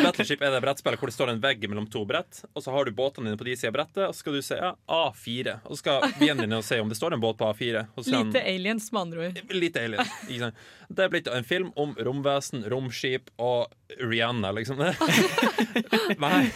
Battleship 0.05 0.43
er 0.47 0.51
det 0.55 0.63
brettspillet 0.63 0.99
hvor 1.03 1.11
det 1.11 1.17
står 1.17 1.33
en 1.35 1.41
vegg 1.43 1.67
mellom 1.69 1.89
to 1.91 2.05
brett, 2.07 2.45
og 2.55 2.63
så 2.63 2.71
har 2.73 2.85
du 2.85 2.93
båtene 2.93 3.31
dine 3.33 3.37
på 3.41 3.45
de 3.49 3.57
sida 3.57 3.69
av 3.73 3.77
brettet, 3.81 4.03
og 4.09 4.15
så 4.15 4.19
skal 4.23 4.33
du 4.39 4.43
se 4.47 4.57
ja, 4.61 4.73
A4. 4.89 5.57
Og 5.67 5.75
så 5.75 5.79
skal 5.83 6.01
vennene 6.21 6.47
dine 6.47 6.63
se 6.63 6.79
om 6.81 6.89
det 6.89 6.97
står 7.01 7.15
en 7.19 7.21
båt 7.25 7.37
på 7.41 7.49
A4. 7.51 7.87
Og 7.97 8.05
så 8.05 8.13
er 8.13 8.17
han- 8.23 8.31
Lite 8.31 8.45
aliens, 8.47 8.93
med 8.93 9.01
andre 9.03 9.27
ord. 9.29 9.41
Lite 9.51 9.85
aliens. 9.85 10.09
Ikke 10.29 10.39
sant? 10.47 10.55
Det 10.91 11.05
er 11.05 11.09
blitt 11.13 11.29
en 11.31 11.45
film 11.47 11.73
om 11.79 11.95
romvesen, 11.95 12.65
romskip 12.71 13.29
og 13.39 13.71
Rihanna, 14.01 14.51
liksom. 14.55 14.79
Nei. 16.21 16.51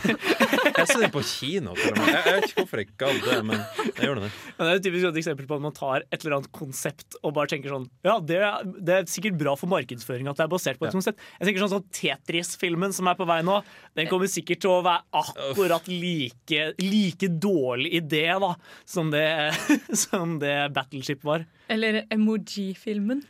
Jeg 0.75 0.87
så 0.91 0.99
den 1.01 1.13
på 1.15 1.23
kino. 1.27 1.75
Jeg, 1.79 1.95
jeg 1.95 2.35
vet 2.35 2.47
ikke 2.49 2.63
hvorfor 2.65 2.83
jeg 2.83 2.89
gadd 3.01 3.21
det, 3.25 3.39
men 3.47 3.61
jeg 3.95 4.09
gjorde 4.09 4.25
det. 4.27 4.31
Men 4.59 4.67
det 4.67 4.71
er 4.73 4.79
jo 4.79 4.85
typisk 4.89 5.09
et 5.11 5.21
eksempel 5.23 5.49
på 5.51 5.59
at 5.59 5.65
man 5.65 5.75
tar 5.77 6.05
et 6.11 6.19
eller 6.25 6.37
annet 6.39 6.51
konsept 6.55 7.17
og 7.23 7.35
bare 7.37 7.51
tenker 7.51 7.73
sånn 7.75 7.87
Ja, 8.07 8.19
det, 8.21 8.41
er- 8.43 8.67
det 8.85 8.95
er 8.99 9.07
sikkert 9.11 9.39
bra 9.41 9.55
for 9.57 9.71
markedsføring 9.73 10.29
at 10.31 10.37
det 10.39 10.45
er 10.47 10.53
basert 10.53 10.79
på 10.81 10.87
et 10.87 10.93
Ja. 10.93 10.97
konsept. 10.99 11.19
Jeg 11.41 11.49
tenker 11.49 11.65
sånn 11.65 11.73
sånn 11.75 11.87
Tetris-filmen 11.99 12.93
som 12.93 13.09
er 13.09 13.17
på 13.19 13.27
vei 13.27 13.41
nå, 13.47 13.59
den 13.97 14.07
kommer 14.11 14.29
sikkert 14.31 14.61
til 14.65 14.71
å 14.71 14.83
være 14.85 15.03
akkurat 15.23 15.89
like, 15.89 16.75
like 16.83 17.29
dårlig 17.41 17.93
idé 18.03 18.27
da 18.41 18.53
som 18.85 19.11
det, 19.15 19.25
som 20.05 20.39
det 20.43 20.55
Battleship 20.77 21.25
var. 21.25 21.47
Eller 21.73 22.03
emoji-filmen. 22.13 23.23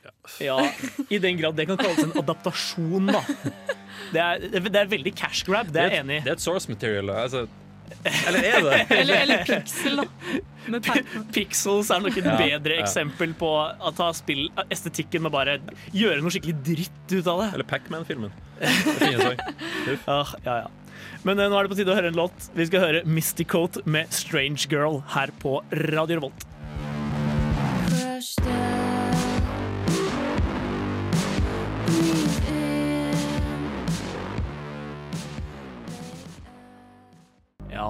Ja, 0.42 0.58
I 1.08 1.18
den 1.22 1.36
grad 1.38 1.54
det 1.56 1.68
kan 1.70 1.78
kalles 1.78 2.02
en 2.02 2.16
adaptasjon, 2.18 3.12
da. 3.14 3.22
Det 4.12 4.20
er, 4.20 4.48
det 4.58 4.76
er 4.80 4.88
veldig 4.90 5.12
cash 5.16 5.44
grab, 5.46 5.70
det 5.72 5.80
er 5.84 5.90
jeg 5.94 6.04
enig 6.04 6.16
i. 6.18 6.24
Det 6.26 6.32
er 6.34 6.38
et 6.40 6.42
source 6.42 6.68
material. 6.70 7.10
Altså, 7.14 7.44
eller 8.04 8.46
er 8.48 8.60
det? 8.64 8.78
Eller, 9.00 9.14
eller 9.24 9.44
Pixel, 9.48 9.96
da. 10.00 10.06
Pixels 11.34 11.90
er 11.92 12.00
nok 12.04 12.16
et 12.20 12.24
Ja, 12.28 12.36
bedre 12.40 12.78
ja. 12.78 12.84
eksempel 12.84 13.34
på 13.36 13.50
å 13.50 13.92
ta 13.96 14.10
spill, 14.16 14.46
estetikken 14.72 15.28
og 15.28 15.34
bare 15.34 15.58
gjøre 15.92 16.22
noe 16.24 16.32
skikkelig 16.32 16.56
dritt 16.66 17.14
ut 17.18 17.28
av 17.32 17.42
det. 17.42 17.50
Eller 17.58 17.68
Pacman-filmen. 17.68 18.32
Ah, 20.08 20.30
ja, 20.44 20.54
ja. 20.64 20.70
Men 21.24 21.40
eh, 21.40 21.48
nå 21.50 21.56
er 21.58 21.66
det 21.66 21.72
på 21.72 21.76
tide 21.78 21.92
å 21.92 21.96
høre 21.98 22.10
en 22.12 22.16
låt. 22.18 22.48
Vi 22.56 22.66
skal 22.68 22.82
høre 22.84 23.04
Mysticote 23.08 23.82
med 23.88 24.12
'Strange 24.12 24.68
Girl' 24.72 25.02
her 25.14 25.32
på 25.42 25.58
Radio 25.90 26.20
Revolt. 26.20 26.46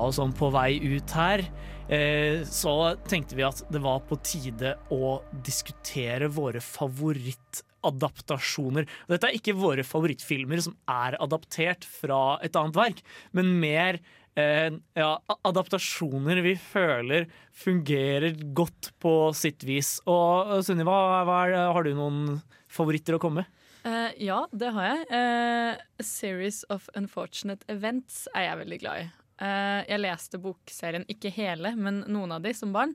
Og 0.07 0.15
sånn 0.17 0.33
på 0.37 0.47
vei 0.55 0.73
ut 0.83 1.11
her, 1.17 1.41
eh, 1.89 2.45
så 2.49 2.97
tenkte 3.09 3.37
vi 3.39 3.43
at 3.47 3.63
det 3.73 3.81
var 3.85 4.01
på 4.09 4.17
tide 4.25 4.71
å 4.95 5.23
diskutere 5.47 6.29
våre 6.33 6.61
favorittadaptasjoner. 6.65 8.85
Dette 9.11 9.27
er 9.29 9.35
ikke 9.39 9.59
våre 9.59 9.85
favorittfilmer 9.87 10.59
som 10.67 10.75
er 10.91 11.13
adaptert 11.23 11.83
fra 11.89 12.39
et 12.45 12.57
annet 12.61 12.77
verk, 12.79 12.99
men 13.33 13.61
mer 13.63 13.93
eh, 14.37 14.71
ja, 14.99 15.13
adaptasjoner 15.43 16.43
vi 16.45 16.55
føler 16.61 17.27
fungerer 17.65 18.33
godt 18.57 18.93
på 19.03 19.33
sitt 19.37 19.65
vis. 19.67 20.01
Og 20.11 20.65
Sunniva, 20.67 21.25
har 21.25 21.83
du 21.85 21.91
noen 21.97 22.41
favoritter 22.71 23.15
å 23.17 23.21
komme 23.23 23.37
med? 23.43 23.49
Uh, 23.85 24.09
ja, 24.17 24.47
det 24.53 24.71
har 24.73 24.87
jeg. 24.87 25.01
Uh, 25.13 25.73
Series 26.01 26.63
of 26.73 26.89
Unfortunate 26.97 27.67
Events 27.69 28.25
er 28.33 28.43
jeg 28.49 28.61
veldig 28.63 28.79
glad 28.81 29.03
i. 29.03 29.05
Eh, 29.43 29.81
jeg 29.89 30.03
leste 30.03 30.41
bokserien, 30.43 31.07
ikke 31.11 31.33
hele, 31.35 31.75
men 31.77 32.05
noen 32.07 32.37
av 32.37 32.45
de 32.45 32.55
som 32.55 32.73
barn. 32.75 32.95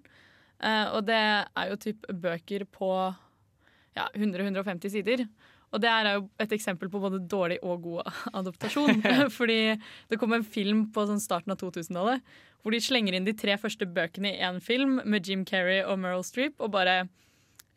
Eh, 0.60 0.88
og 0.96 1.06
det 1.08 1.20
er 1.20 1.72
jo 1.72 1.80
typ 1.80 2.08
bøker 2.10 2.66
på 2.72 2.92
ja, 3.98 4.08
100-150 4.16 4.94
sider. 4.94 5.26
Og 5.70 5.84
det 5.84 5.90
er 5.92 6.16
jo 6.16 6.24
et 6.42 6.54
eksempel 6.56 6.90
på 6.90 7.02
både 7.02 7.22
dårlig 7.30 7.60
og 7.62 7.84
god 7.86 8.10
adoptasjon. 8.40 9.04
Fordi 9.38 9.62
det 10.10 10.20
kom 10.22 10.34
en 10.36 10.48
film 10.48 10.88
på 10.96 11.06
sånn 11.10 11.24
starten 11.24 11.56
av 11.56 11.62
2000-tallet 11.62 12.38
hvor 12.60 12.76
de 12.76 12.82
slenger 12.84 13.16
inn 13.16 13.24
de 13.24 13.32
tre 13.40 13.54
første 13.56 13.88
bøkene 13.88 14.34
i 14.34 14.42
én 14.44 14.58
film 14.60 14.98
med 15.08 15.28
Jim 15.28 15.46
Carrey 15.48 15.80
og 15.80 16.02
Meryl 16.02 16.26
Streep, 16.28 16.58
og 16.60 16.74
bare 16.74 17.06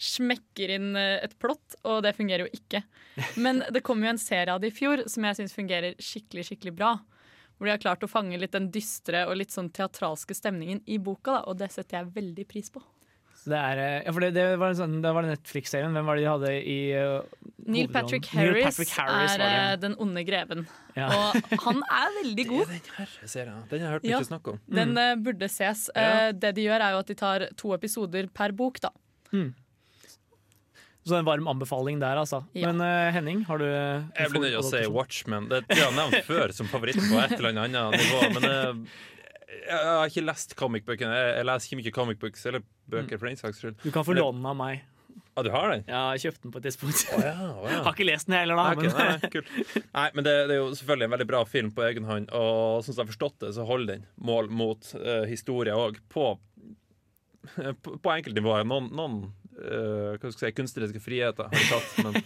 smekker 0.02 0.72
inn 0.74 0.96
eh, 0.98 1.20
et 1.22 1.36
plott, 1.38 1.76
og 1.86 2.00
det 2.02 2.16
fungerer 2.16 2.48
jo 2.48 2.58
ikke. 2.58 2.82
Men 3.38 3.62
det 3.70 3.84
kom 3.86 4.02
jo 4.02 4.10
en 4.10 4.18
serie 4.18 4.50
av 4.50 4.58
det 4.62 4.72
i 4.72 4.74
fjor 4.74 5.04
som 5.10 5.28
jeg 5.28 5.38
syns 5.38 5.54
fungerer 5.54 5.94
skikkelig 6.02 6.48
skikkelig 6.48 6.74
bra. 6.80 6.96
Hvor 7.62 7.68
de 7.68 7.76
har 7.76 7.78
klart 7.78 8.02
å 8.02 8.08
fange 8.10 8.34
litt 8.42 8.56
den 8.56 8.72
dystre 8.74 9.20
og 9.28 9.36
litt 9.38 9.52
sånn 9.54 9.68
teatralske 9.70 10.34
stemningen 10.34 10.80
i 10.90 10.96
boka, 10.98 11.36
da, 11.36 11.42
og 11.46 11.60
det 11.60 11.68
setter 11.70 12.00
jeg 12.00 12.08
veldig 12.16 12.46
pris 12.50 12.72
på. 12.74 12.82
Det, 13.44 13.54
er, 13.54 13.78
eh, 13.78 14.00
ja, 14.02 14.10
for 14.14 14.24
det, 14.24 14.32
det 14.34 14.46
var, 14.58 14.74
sånn, 14.74 14.96
det 15.02 15.12
var 15.14 15.28
Netflix-serien. 15.28 15.94
Hvem 15.94 16.10
var 16.10 16.18
det 16.18 16.24
de 16.24 16.28
hadde 16.32 16.50
i 16.58 16.76
uh, 16.98 17.46
Neil 17.70 17.86
Patrick 17.94 18.26
hovedrollen? 18.32 18.58
Neil 18.58 18.66
Patrick 18.66 18.96
Harris 18.98 19.36
er 19.36 19.44
eh, 19.46 19.76
den 19.84 19.94
onde 20.02 20.26
greven. 20.26 20.66
Ja. 20.98 21.06
Og 21.06 21.64
han 21.68 21.86
er 21.86 22.18
veldig 22.18 22.48
god. 22.52 22.74
Det, 22.74 22.82
Den 22.90 23.46
har 23.46 23.78
jeg 23.78 23.94
hørt 23.94 24.10
Ja, 24.10 24.18
mye 24.18 24.30
snakk 24.32 24.50
om. 24.56 24.58
Den 24.66 24.98
uh, 24.98 25.14
burde 25.22 25.50
ses. 25.54 25.86
Uh, 25.94 26.32
det 26.34 26.56
de 26.58 26.66
gjør, 26.66 26.82
er 26.82 26.96
jo 26.96 27.02
at 27.06 27.14
de 27.14 27.18
tar 27.22 27.46
to 27.62 27.70
episoder 27.78 28.26
per 28.34 28.58
bok, 28.58 28.82
da. 28.82 28.90
Så 31.02 31.16
en 31.18 31.26
varm 31.26 31.48
anbefaling 31.50 31.98
der, 32.02 32.20
altså. 32.20 32.44
Ja. 32.54 32.70
Men 32.70 32.82
uh, 32.84 33.10
Henning, 33.14 33.42
har 33.48 33.58
du 33.58 33.66
Jeg 33.66 34.30
blir 34.30 34.44
nødt 34.44 34.52
til 34.54 34.60
å 34.60 34.68
si 34.68 34.82
Watchmen. 34.92 35.48
Det 35.50 35.64
har 35.72 35.88
jeg 35.88 35.96
nevnt 35.96 36.28
før 36.28 36.54
som 36.54 36.70
favoritt 36.70 37.00
på 37.00 37.18
et 37.24 37.34
eller 37.40 37.58
annet 37.64 37.98
nivå. 37.98 38.22
Men 38.36 38.46
uh, 38.46 39.00
jeg 39.66 39.82
har 39.88 40.12
ikke 40.12 40.24
lest 40.24 40.56
comic-bøkene. 40.58 41.18
Jeg, 41.18 41.34
jeg 41.40 41.48
leser 41.50 41.68
ikke 41.68 41.80
mye 41.82 41.94
comic 41.98 42.22
books 42.22 42.46
eller 42.50 42.64
bøker 42.92 43.18
for 43.18 43.30
den 43.30 43.40
saks 43.40 43.62
skyld. 43.62 43.78
Du 43.82 43.90
kan 43.94 44.06
få 44.06 44.16
låne 44.16 44.38
den 44.38 44.48
av 44.52 44.58
meg. 44.58 44.86
Ah, 45.34 45.42
du 45.42 45.48
har 45.50 45.70
den? 45.72 45.84
Ja, 45.88 46.02
jeg 46.12 46.26
kjøpte 46.26 46.42
den 46.44 46.52
på 46.52 46.60
et 46.60 46.66
tidspunkt. 46.68 47.02
ja, 47.08 47.32
oh, 47.48 47.64
ja. 47.64 47.78
Har 47.86 47.94
ikke 47.94 48.04
lest 48.04 48.28
den 48.28 48.36
heller, 48.36 48.58
da. 48.58 48.64
Nei, 48.68 48.82
men, 48.82 48.90
nei, 48.92 49.06
nei, 49.16 49.30
kult. 49.32 49.52
Nei, 49.96 50.06
men 50.12 50.26
det, 50.26 50.34
det 50.50 50.56
er 50.56 50.60
jo 50.60 50.66
selvfølgelig 50.76 51.06
en 51.06 51.14
veldig 51.14 51.26
bra 51.30 51.40
film 51.48 51.70
på 51.72 51.84
egen 51.86 52.08
hånd, 52.08 52.26
og 52.36 52.82
sånn 52.84 52.92
som 52.92 53.00
jeg 53.00 53.06
har 53.06 53.12
forstått 53.14 53.38
det, 53.46 53.52
så 53.56 53.64
holder 53.68 53.94
den 53.94 54.04
mål 54.28 54.50
mot 54.52 54.90
uh, 54.98 55.22
historie 55.30 55.76
òg, 55.76 56.02
på, 56.12 56.26
på, 57.56 57.94
på 58.04 58.12
enkeltnivåer. 58.12 58.68
Noen, 58.68 58.90
noen 58.92 59.16
skal 59.62 60.34
si, 60.34 60.52
kunstneriske 60.56 61.02
friheter 61.02 61.48
har 61.50 61.68
tatt, 61.70 61.92
men 62.04 62.18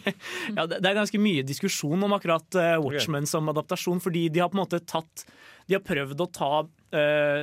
ja, 0.57 0.67
det, 0.71 0.81
er 0.83 0.99
ganske 0.99 1.21
mye 1.21 1.45
diskusjon 1.47 2.07
om 2.07 2.17
akkurat 2.17 2.59
uh, 2.59 2.77
Watchmen 2.85 3.29
som 3.29 3.51
adaptasjon, 3.53 4.03
fordi 4.05 4.27
de 4.33 4.43
har 4.43 4.51
på 4.53 4.59
en 4.59 4.65
måte 4.65 4.83
tatt 4.89 5.27
De 5.69 5.77
har 5.77 5.85
prøvd 5.85 6.23
å 6.23 6.29
ta 6.33 6.51
uh, 6.65 7.41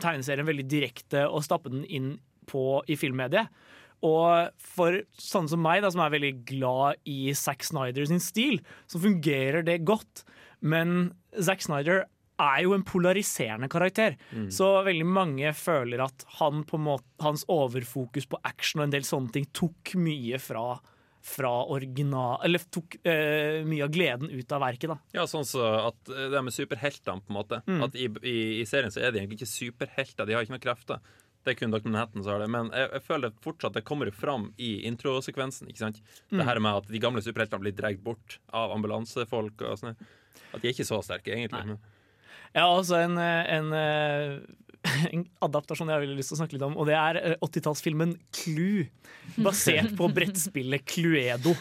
tegneserien 0.00 0.48
veldig 0.48 0.66
direkte 0.70 1.26
og 1.28 1.44
stappe 1.44 1.72
den 1.72 1.84
inn 1.84 2.12
på, 2.46 2.80
i 2.86 2.96
filmmediet. 2.96 3.50
Og 4.06 4.52
for 4.60 5.00
sånne 5.18 5.50
som 5.50 5.62
meg, 5.64 5.82
da, 5.82 5.90
som 5.92 6.02
er 6.04 6.12
veldig 6.14 6.32
glad 6.48 7.00
i 7.08 7.32
Zack 7.36 7.64
Snyder 7.66 8.06
sin 8.08 8.22
stil, 8.22 8.60
så 8.90 9.00
fungerer 9.02 9.64
det 9.66 9.80
godt. 9.88 10.22
Men 10.60 11.10
Zack 11.34 11.64
Snyder 11.64 12.04
er 12.42 12.62
jo 12.64 12.74
en 12.76 12.84
polariserende 12.86 13.68
karakter. 13.72 14.16
Mm. 14.32 14.50
Så 14.52 14.68
veldig 14.86 15.06
mange 15.08 15.52
føler 15.56 16.02
at 16.04 16.26
han 16.40 16.64
på 16.68 16.80
måte, 16.80 17.08
hans 17.24 17.46
overfokus 17.52 18.28
på 18.30 18.40
action 18.44 18.82
og 18.82 18.88
en 18.88 18.94
del 18.96 19.06
sånne 19.08 19.32
ting 19.34 19.48
tok 19.56 19.94
mye 20.00 20.40
fra, 20.42 20.64
fra 21.24 21.52
original... 21.72 22.38
Eller 22.46 22.64
tok 22.72 22.98
eh, 23.02 23.62
mye 23.66 23.86
av 23.86 23.92
gleden 23.94 24.32
ut 24.32 24.56
av 24.56 24.64
verket, 24.66 24.92
da. 24.92 24.98
Ja, 25.16 25.28
sånn 25.30 25.48
så 25.48 25.64
at 25.86 26.12
eh, 26.12 26.28
det 26.32 26.44
med 26.44 26.56
superheltene, 26.56 27.24
på 27.24 27.32
en 27.32 27.38
måte. 27.40 27.62
Mm. 27.68 27.86
At 27.88 27.96
i, 27.96 28.10
i, 28.22 28.36
I 28.60 28.66
serien 28.68 28.92
så 28.92 29.02
er 29.02 29.14
de 29.14 29.22
egentlig 29.22 29.40
ikke 29.40 29.54
superhelter, 29.54 30.28
de 30.28 30.36
har 30.36 30.44
ikke 30.44 30.58
noen 30.58 30.66
krefter. 30.68 31.14
Det 31.46 31.52
er 31.52 31.58
kun 31.60 31.70
Dr. 31.70 31.86
Manhattan 31.86 32.24
som 32.24 32.32
har 32.34 32.40
det. 32.42 32.50
Men 32.50 32.72
jeg, 32.74 32.90
jeg 32.90 33.06
føler 33.06 33.34
fortsatt 33.44 33.76
det 33.78 33.84
kommer 33.86 34.08
fram 34.10 34.48
i 34.58 34.80
introsekvensen. 34.88 35.70
ikke 35.70 35.84
sant? 35.84 36.00
Mm. 36.32 36.40
Det 36.40 36.46
her 36.48 36.58
med 36.58 36.80
at 36.82 36.88
de 36.90 37.00
gamle 37.00 37.22
superheltene 37.22 37.62
blir 37.62 37.76
dratt 37.78 38.00
bort 38.02 38.40
av 38.50 38.74
ambulansefolk. 38.74 39.62
og 39.62 39.78
sånn. 39.78 39.94
At 40.50 40.58
de 40.58 40.66
er 40.66 40.74
ikke 40.74 40.88
så 40.88 40.98
sterke, 41.06 41.36
egentlig. 41.36 41.62
Men. 41.70 41.78
Jeg 42.54 42.62
har 42.62 42.70
også 42.70 43.00
en, 43.02 43.18
eh, 43.20 43.56
en, 43.56 43.72
eh, 43.76 44.66
en 45.14 45.24
adaptasjon 45.46 45.90
jeg 45.90 45.96
har 45.96 46.04
veldig 46.04 46.18
lyst 46.18 46.32
til 46.32 46.38
å 46.38 46.40
snakke 46.42 46.56
litt 46.56 46.66
om, 46.66 46.76
og 46.78 46.88
det 46.88 46.96
er 46.98 47.18
eh, 47.20 47.36
80-tallsfilmen 47.44 48.14
Clue. 48.34 48.86
Basert 49.42 49.90
på 49.98 50.06
brettspillet 50.14 50.84
Cluedo. 50.86 51.52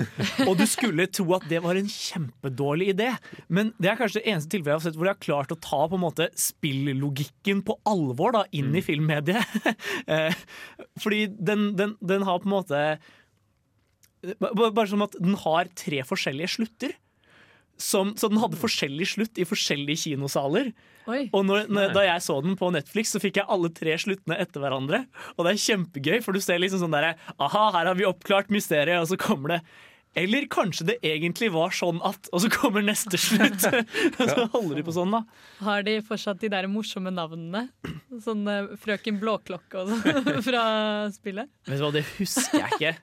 Og 0.46 0.54
du 0.60 0.66
skulle 0.70 1.08
tro 1.10 1.26
at 1.38 1.48
det 1.50 1.64
var 1.66 1.80
en 1.80 1.90
kjempedårlig 1.90 2.92
idé, 2.94 3.10
men 3.50 3.72
det 3.82 3.92
er 3.92 4.00
kanskje 4.00 4.22
det 4.22 4.32
eneste 4.32 4.54
tilfellet 4.54 4.76
jeg 4.76 4.82
har 4.82 4.86
sett 4.86 5.00
hvor 5.00 5.10
de 5.10 5.14
har 5.16 5.24
klart 5.26 5.56
å 5.56 5.60
ta 5.60 5.82
på 5.90 5.98
en 5.98 6.06
måte 6.06 6.30
spilllogikken 6.40 7.64
på 7.66 7.78
alvor 7.90 8.36
da, 8.38 8.44
inn 8.56 8.74
i 8.76 8.86
filmmediet. 8.86 9.44
Eh, 10.06 10.34
Fordi 11.02 11.26
den, 11.32 11.72
den, 11.78 11.96
den 12.04 12.24
har 12.28 12.38
på 12.42 12.48
en 12.48 12.54
måte 12.54 12.80
Bare 14.44 14.86
som 14.90 15.04
at 15.06 15.16
den 15.18 15.36
har 15.40 15.70
tre 15.78 16.02
forskjellige 16.06 16.52
slutter. 16.56 16.94
Som, 17.82 18.14
så 18.16 18.30
den 18.32 18.40
hadde 18.40 18.60
forskjellig 18.60 19.08
slutt 19.12 19.40
i 19.42 19.48
forskjellige 19.48 20.06
kinosaler. 20.06 20.70
Oi. 21.12 21.26
Og 21.36 21.44
når, 21.46 21.68
når, 21.70 21.92
da 21.94 22.06
jeg 22.08 22.24
så 22.26 22.38
den 22.42 22.56
på 22.58 22.70
Netflix, 22.74 23.12
så 23.14 23.22
fikk 23.22 23.42
jeg 23.42 23.50
alle 23.52 23.70
tre 23.76 23.98
sluttene 24.02 24.38
etter 24.42 24.64
hverandre. 24.64 25.04
Og 25.36 25.46
det 25.46 25.54
er 25.54 25.66
kjempegøy, 25.66 26.22
for 26.26 26.34
du 26.34 26.42
ser 26.42 26.62
liksom 26.64 26.86
sånn 26.86 26.96
derre 26.96 27.18
Aha, 27.36 27.66
her 27.76 27.92
har 27.92 28.00
vi 28.00 28.08
oppklart 28.08 28.54
mysteriet, 28.54 29.02
og 29.02 29.12
så 29.12 29.20
kommer 29.20 29.58
det 29.58 29.60
eller 30.16 30.46
kanskje 30.48 30.86
det 30.88 30.96
egentlig 31.04 31.50
var 31.52 31.74
sånn 31.76 31.98
at 32.08 32.30
Og 32.32 32.46
så 32.46 32.52
kommer 32.52 32.84
neste 32.86 33.20
slutt. 33.20 33.66
Og 34.20 34.30
så 34.30 34.46
holder 34.54 34.80
de 34.80 34.86
på 34.88 34.96
sånn, 34.96 35.12
da. 35.12 35.26
Har 35.66 35.84
de 35.88 35.98
fortsatt 36.08 36.40
de 36.40 36.52
der 36.54 36.70
morsomme 36.72 37.12
navnene? 37.14 37.68
Sånn 38.24 38.46
eh, 38.52 38.72
Frøken 38.80 39.20
Blåklokke 39.20 39.84
og 39.84 39.92
sånn 39.92 40.40
fra 40.48 40.64
spillet? 41.16 41.52
Vet 41.68 41.82
du 41.82 41.84
hva, 41.84 41.92
det 41.98 42.06
husker 42.16 42.64
jeg 42.64 42.80
ikke. 42.80 42.96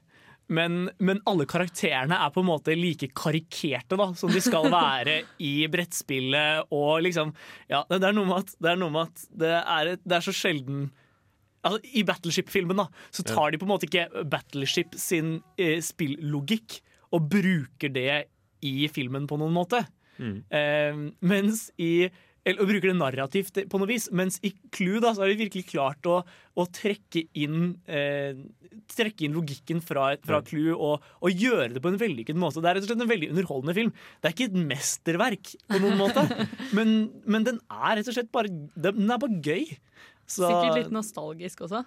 Men, 0.52 0.90
men 0.98 1.20
alle 1.28 1.47
karakterene 1.48 2.16
er 2.19 2.32
på 2.35 2.43
en 2.43 2.48
måte 2.48 2.74
like 2.77 3.09
karikerte 3.16 3.97
da, 3.98 4.09
som 4.19 4.32
de 4.32 4.43
skal 4.43 4.66
være 4.74 5.23
i 5.43 5.55
brettspillet. 5.73 6.73
Og 6.74 7.05
liksom 7.06 7.32
Ja, 7.70 7.85
det 7.89 8.02
er 8.02 8.16
noe 8.16 8.28
med 8.28 8.43
at 8.43 8.56
det 8.59 8.73
er, 8.73 8.81
noe 8.81 8.93
med 8.94 9.12
at 9.12 9.24
det 9.44 9.55
er, 9.60 9.94
et, 9.94 10.05
det 10.05 10.19
er 10.19 10.27
så 10.27 10.36
sjelden 10.36 10.90
Altså, 11.62 11.78
I 11.94 12.02
Battleship-filmen 12.02 12.81
da, 12.81 12.89
så 13.14 13.23
tar 13.23 13.52
de 13.52 13.59
på 13.60 13.66
en 13.69 13.70
måte 13.70 13.86
ikke 13.86 14.24
Battleship 14.27 14.97
sin 14.98 15.36
eh, 15.55 15.77
spillogikk 15.78 16.81
og 17.14 17.28
bruker 17.31 17.93
det 17.94 18.24
i 18.66 18.89
filmen 18.90 19.28
på 19.31 19.39
noen 19.39 19.55
måte. 19.55 19.85
Mm. 20.19 20.40
Eh, 20.51 20.98
mens 21.23 21.69
i 21.78 22.09
eller, 22.44 22.59
og 22.64 22.69
bruker 22.73 22.90
det 22.90 22.97
narrativt 22.98 23.59
på 23.70 23.78
noe 23.78 23.86
vis. 23.90 24.09
Mens 24.10 24.40
i 24.43 24.51
Clue 24.74 24.98
da, 25.02 25.12
så 25.14 25.23
har 25.23 25.31
de 25.31 25.36
virkelig 25.44 25.66
klart 25.70 26.09
å, 26.10 26.16
å 26.59 26.64
trekke, 26.74 27.23
inn, 27.39 27.77
eh, 27.86 28.35
trekke 28.90 29.28
inn 29.28 29.36
logikken 29.36 29.81
fra, 29.85 30.09
fra 30.27 30.40
Ja. 30.40 30.47
Clue 30.48 30.74
og, 30.74 31.06
og 31.23 31.31
gjøre 31.44 31.70
det 31.77 31.82
på 31.85 31.93
en 31.93 32.01
vellykket 32.02 32.39
måte. 32.43 32.59
Det 32.64 32.70
er 32.73 32.78
rett 32.81 32.86
og 32.89 32.90
slett 32.90 33.05
en 33.06 33.12
veldig 33.12 33.31
underholdende 33.35 33.77
film. 33.78 33.94
Det 34.19 34.31
er 34.31 34.35
ikke 34.36 34.51
et 34.51 34.60
mesterverk 34.74 35.52
på 35.70 35.81
noen 35.85 35.98
måte, 36.02 36.27
men, 36.77 36.94
men 37.31 37.47
den 37.47 37.62
er 37.70 38.01
rett 38.01 38.10
og 38.10 38.19
slett 38.19 38.32
bare 38.35 38.51
Den 38.74 39.06
er 39.10 39.23
bare 39.23 39.39
gøy. 39.44 39.69
Så- 40.27 40.48
Sikkert 40.48 40.78
litt 40.82 40.94
nostalgisk 40.94 41.62
også. 41.69 41.85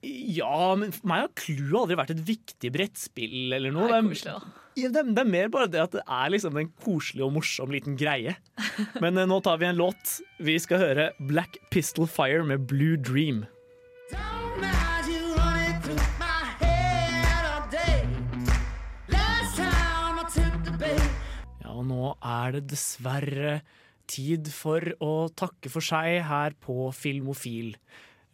Ja, 0.00 0.72
men 0.80 0.94
for 0.96 1.10
meg 1.10 1.26
har 1.26 1.32
Clue 1.36 1.82
aldri 1.82 1.96
vært 2.00 2.14
et 2.14 2.22
viktig 2.24 2.70
brettspill 2.72 3.52
eller 3.52 3.74
noe. 3.74 3.90
Det 3.90 3.98
er 3.98 4.06
koselig, 4.06 4.32
da. 4.32 4.68
ja, 4.80 4.88
det, 4.88 5.02
er, 5.02 5.10
det 5.12 5.22
er 5.22 5.32
mer 5.34 5.50
bare 5.52 5.68
det 5.68 5.82
at 5.82 5.96
det 5.98 6.04
er 6.06 6.32
liksom 6.32 6.56
en 6.56 6.70
koselig 6.80 7.26
og 7.26 7.34
morsom 7.36 7.74
liten 7.74 7.98
greie. 8.00 8.32
Men 9.04 9.20
eh, 9.20 9.28
nå 9.28 9.42
tar 9.44 9.60
vi 9.60 9.68
en 9.68 9.76
låt. 9.76 10.14
Vi 10.40 10.56
skal 10.62 10.80
høre 10.80 11.10
Black 11.20 11.60
Pistol 11.68 12.08
Fire 12.08 12.46
med 12.48 12.64
Blue 12.70 12.96
Dream. 12.96 13.44
Ja, 21.60 21.76
og 21.76 21.84
nå 21.92 22.14
er 22.16 22.56
det 22.56 22.66
dessverre 22.72 23.58
tid 24.10 24.48
for 24.52 24.94
å 25.04 25.28
takke 25.36 25.68
for 25.70 25.84
seg 25.84 26.22
her 26.24 26.56
på 26.64 26.88
Filmofil. 26.96 27.76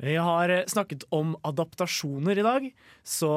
Vi 0.03 0.17
har 0.21 0.53
snakket 0.69 1.07
om 1.15 1.35
adaptasjoner 1.47 2.37
i 2.37 2.45
dag, 2.45 2.67
så 3.01 3.31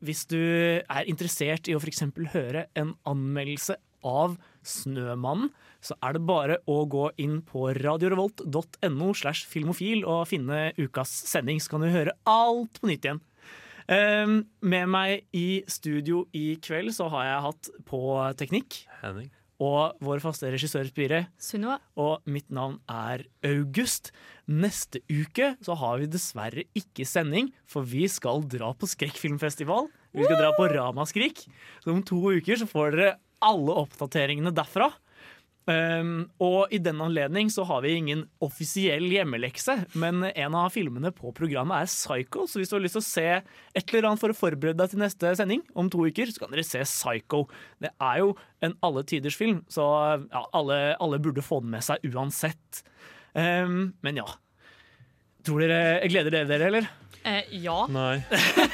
hvis 0.00 0.24
du 0.30 0.40
er 0.80 1.10
interessert 1.10 1.68
i 1.68 1.76
å 1.76 1.82
f.eks. 1.82 2.06
høre 2.32 2.64
en 2.78 2.94
anmeldelse 3.08 3.76
av 4.06 4.38
Snømannen, 4.64 5.50
så 5.84 5.94
er 6.02 6.16
det 6.16 6.24
bare 6.26 6.58
å 6.68 6.80
gå 6.90 7.10
inn 7.22 7.38
på 7.46 7.68
radiorevolt.no 7.76 9.12
slash 9.14 9.46
filmofil 9.50 10.04
og 10.08 10.26
finne 10.30 10.72
ukas 10.78 11.12
sending, 11.28 11.60
så 11.60 11.74
kan 11.76 11.84
du 11.84 11.92
høre 11.92 12.16
alt 12.28 12.80
på 12.80 12.90
nytt 12.90 13.06
igjen. 13.08 13.22
Um, 13.88 14.42
med 14.60 14.90
meg 14.92 15.24
i 15.32 15.62
studio 15.70 16.26
i 16.36 16.58
kveld 16.60 16.92
så 16.92 17.08
har 17.14 17.24
jeg 17.24 17.44
hatt 17.46 17.70
på 17.88 18.00
teknikk 18.36 18.82
Henning. 19.00 19.30
Og 19.58 19.98
vår 20.04 20.22
faste 20.22 20.50
regissør 20.52 20.86
Spire. 20.86 21.24
Sunniva. 21.42 21.78
Og 21.98 22.22
mitt 22.30 22.46
navn 22.54 22.78
er 22.90 23.24
August. 23.46 24.12
Neste 24.46 25.02
uke 25.10 25.52
så 25.64 25.76
har 25.78 25.98
vi 25.98 26.10
dessverre 26.10 26.66
ikke 26.78 27.06
sending, 27.08 27.50
for 27.66 27.86
vi 27.86 28.06
skal 28.10 28.46
dra 28.46 28.70
på 28.78 28.88
skrekkfilmfestival. 28.90 29.90
Vi 30.14 30.24
skal 30.24 30.40
dra 30.40 30.52
på 30.56 30.70
Ramaskrik. 30.72 31.42
Så 31.82 31.92
om 31.92 32.04
to 32.06 32.20
uker 32.38 32.60
så 32.60 32.70
får 32.70 32.94
dere 32.94 33.16
alle 33.44 33.74
oppdateringene 33.82 34.54
derfra. 34.54 34.92
Um, 35.68 36.30
og 36.40 36.70
i 36.72 36.78
den 36.80 36.96
anledning 37.04 37.50
så 37.52 37.60
har 37.68 37.82
vi 37.84 37.90
ingen 37.98 38.22
offisiell 38.40 39.04
hjemmelekse, 39.12 39.74
men 40.00 40.22
en 40.30 40.54
av 40.56 40.70
filmene 40.72 41.10
på 41.12 41.28
programmet 41.36 41.82
er 41.84 41.90
Psycho, 41.92 42.46
så 42.48 42.56
hvis 42.62 42.70
du 42.72 42.76
har 42.78 42.84
lyst 42.86 42.96
til 42.96 43.02
å 43.02 43.08
se 43.08 43.24
et 43.76 43.92
eller 43.92 44.08
annet 44.08 44.22
for 44.22 44.32
å 44.32 44.38
forberede 44.38 44.78
deg 44.80 44.94
til 44.94 45.02
neste 45.02 45.34
sending 45.36 45.60
om 45.76 45.90
to 45.92 46.06
uker, 46.08 46.32
så 46.32 46.40
kan 46.46 46.54
dere 46.54 46.64
se 46.64 46.80
Psycho. 46.88 47.42
Det 47.84 47.90
er 48.00 48.22
jo 48.22 48.30
en 48.64 48.78
alle 48.88 49.04
tiders 49.10 49.36
film, 49.36 49.60
så 49.68 49.84
ja, 50.24 50.44
alle, 50.56 50.78
alle 51.04 51.20
burde 51.20 51.44
få 51.44 51.60
den 51.60 51.74
med 51.76 51.84
seg 51.84 52.00
uansett. 52.14 52.80
Um, 53.36 53.90
men 54.00 54.22
ja. 54.22 54.26
Tror 55.44 55.60
dere, 55.66 56.00
Gleder 56.08 56.32
dere 56.32 56.48
dere, 56.48 56.70
eller? 56.72 56.88
Eh, 57.28 57.44
ja. 57.60 57.76
Nei. 57.92 58.22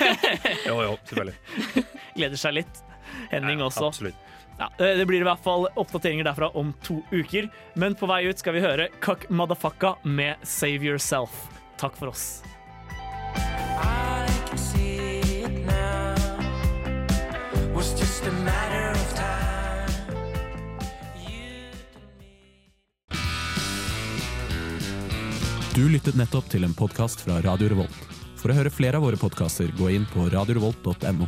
jo, 0.68 0.78
jo, 0.78 0.94
selvfølgelig. 1.10 1.84
Gleder 2.14 2.38
seg 2.40 2.54
litt. 2.62 2.84
Henning 3.32 3.58
Ja, 3.58 3.66
også. 3.66 3.88
absolutt. 3.90 4.20
Ja, 4.58 4.70
eh, 4.78 4.96
det 4.96 5.06
blir 5.06 5.20
i 5.20 5.26
hvert 5.26 5.42
fall 5.42 5.66
oppdateringer 5.74 6.24
derfra 6.24 6.50
om 6.54 6.72
to 6.82 7.00
uker. 7.10 7.48
Men 7.74 7.94
på 7.98 8.08
vei 8.10 8.24
ut 8.28 8.38
skal 8.38 8.56
vi 8.56 8.64
høre 8.64 8.88
Cuck 9.00 9.28
Madafakka 9.30 9.96
med 10.04 10.42
Save 10.42 10.84
Yourself. 10.86 11.46
Takk 11.80 11.96
for 11.98 12.14
oss. 12.14 12.42
Du 25.74 25.88
lyttet 25.90 26.14
nettopp 26.14 26.46
til 26.52 26.62
en 26.62 26.74
podkast 26.78 27.24
fra 27.26 27.40
Radio 27.42 27.66
Revolt. 27.72 28.04
For 28.38 28.52
å 28.52 28.54
høre 28.54 28.70
flere 28.70 29.00
av 29.00 29.02
våre 29.08 29.18
podkaster, 29.18 29.72
gå 29.74 29.88
inn 29.90 30.06
på 30.06 30.28
radiorevolt.no. 30.30 31.26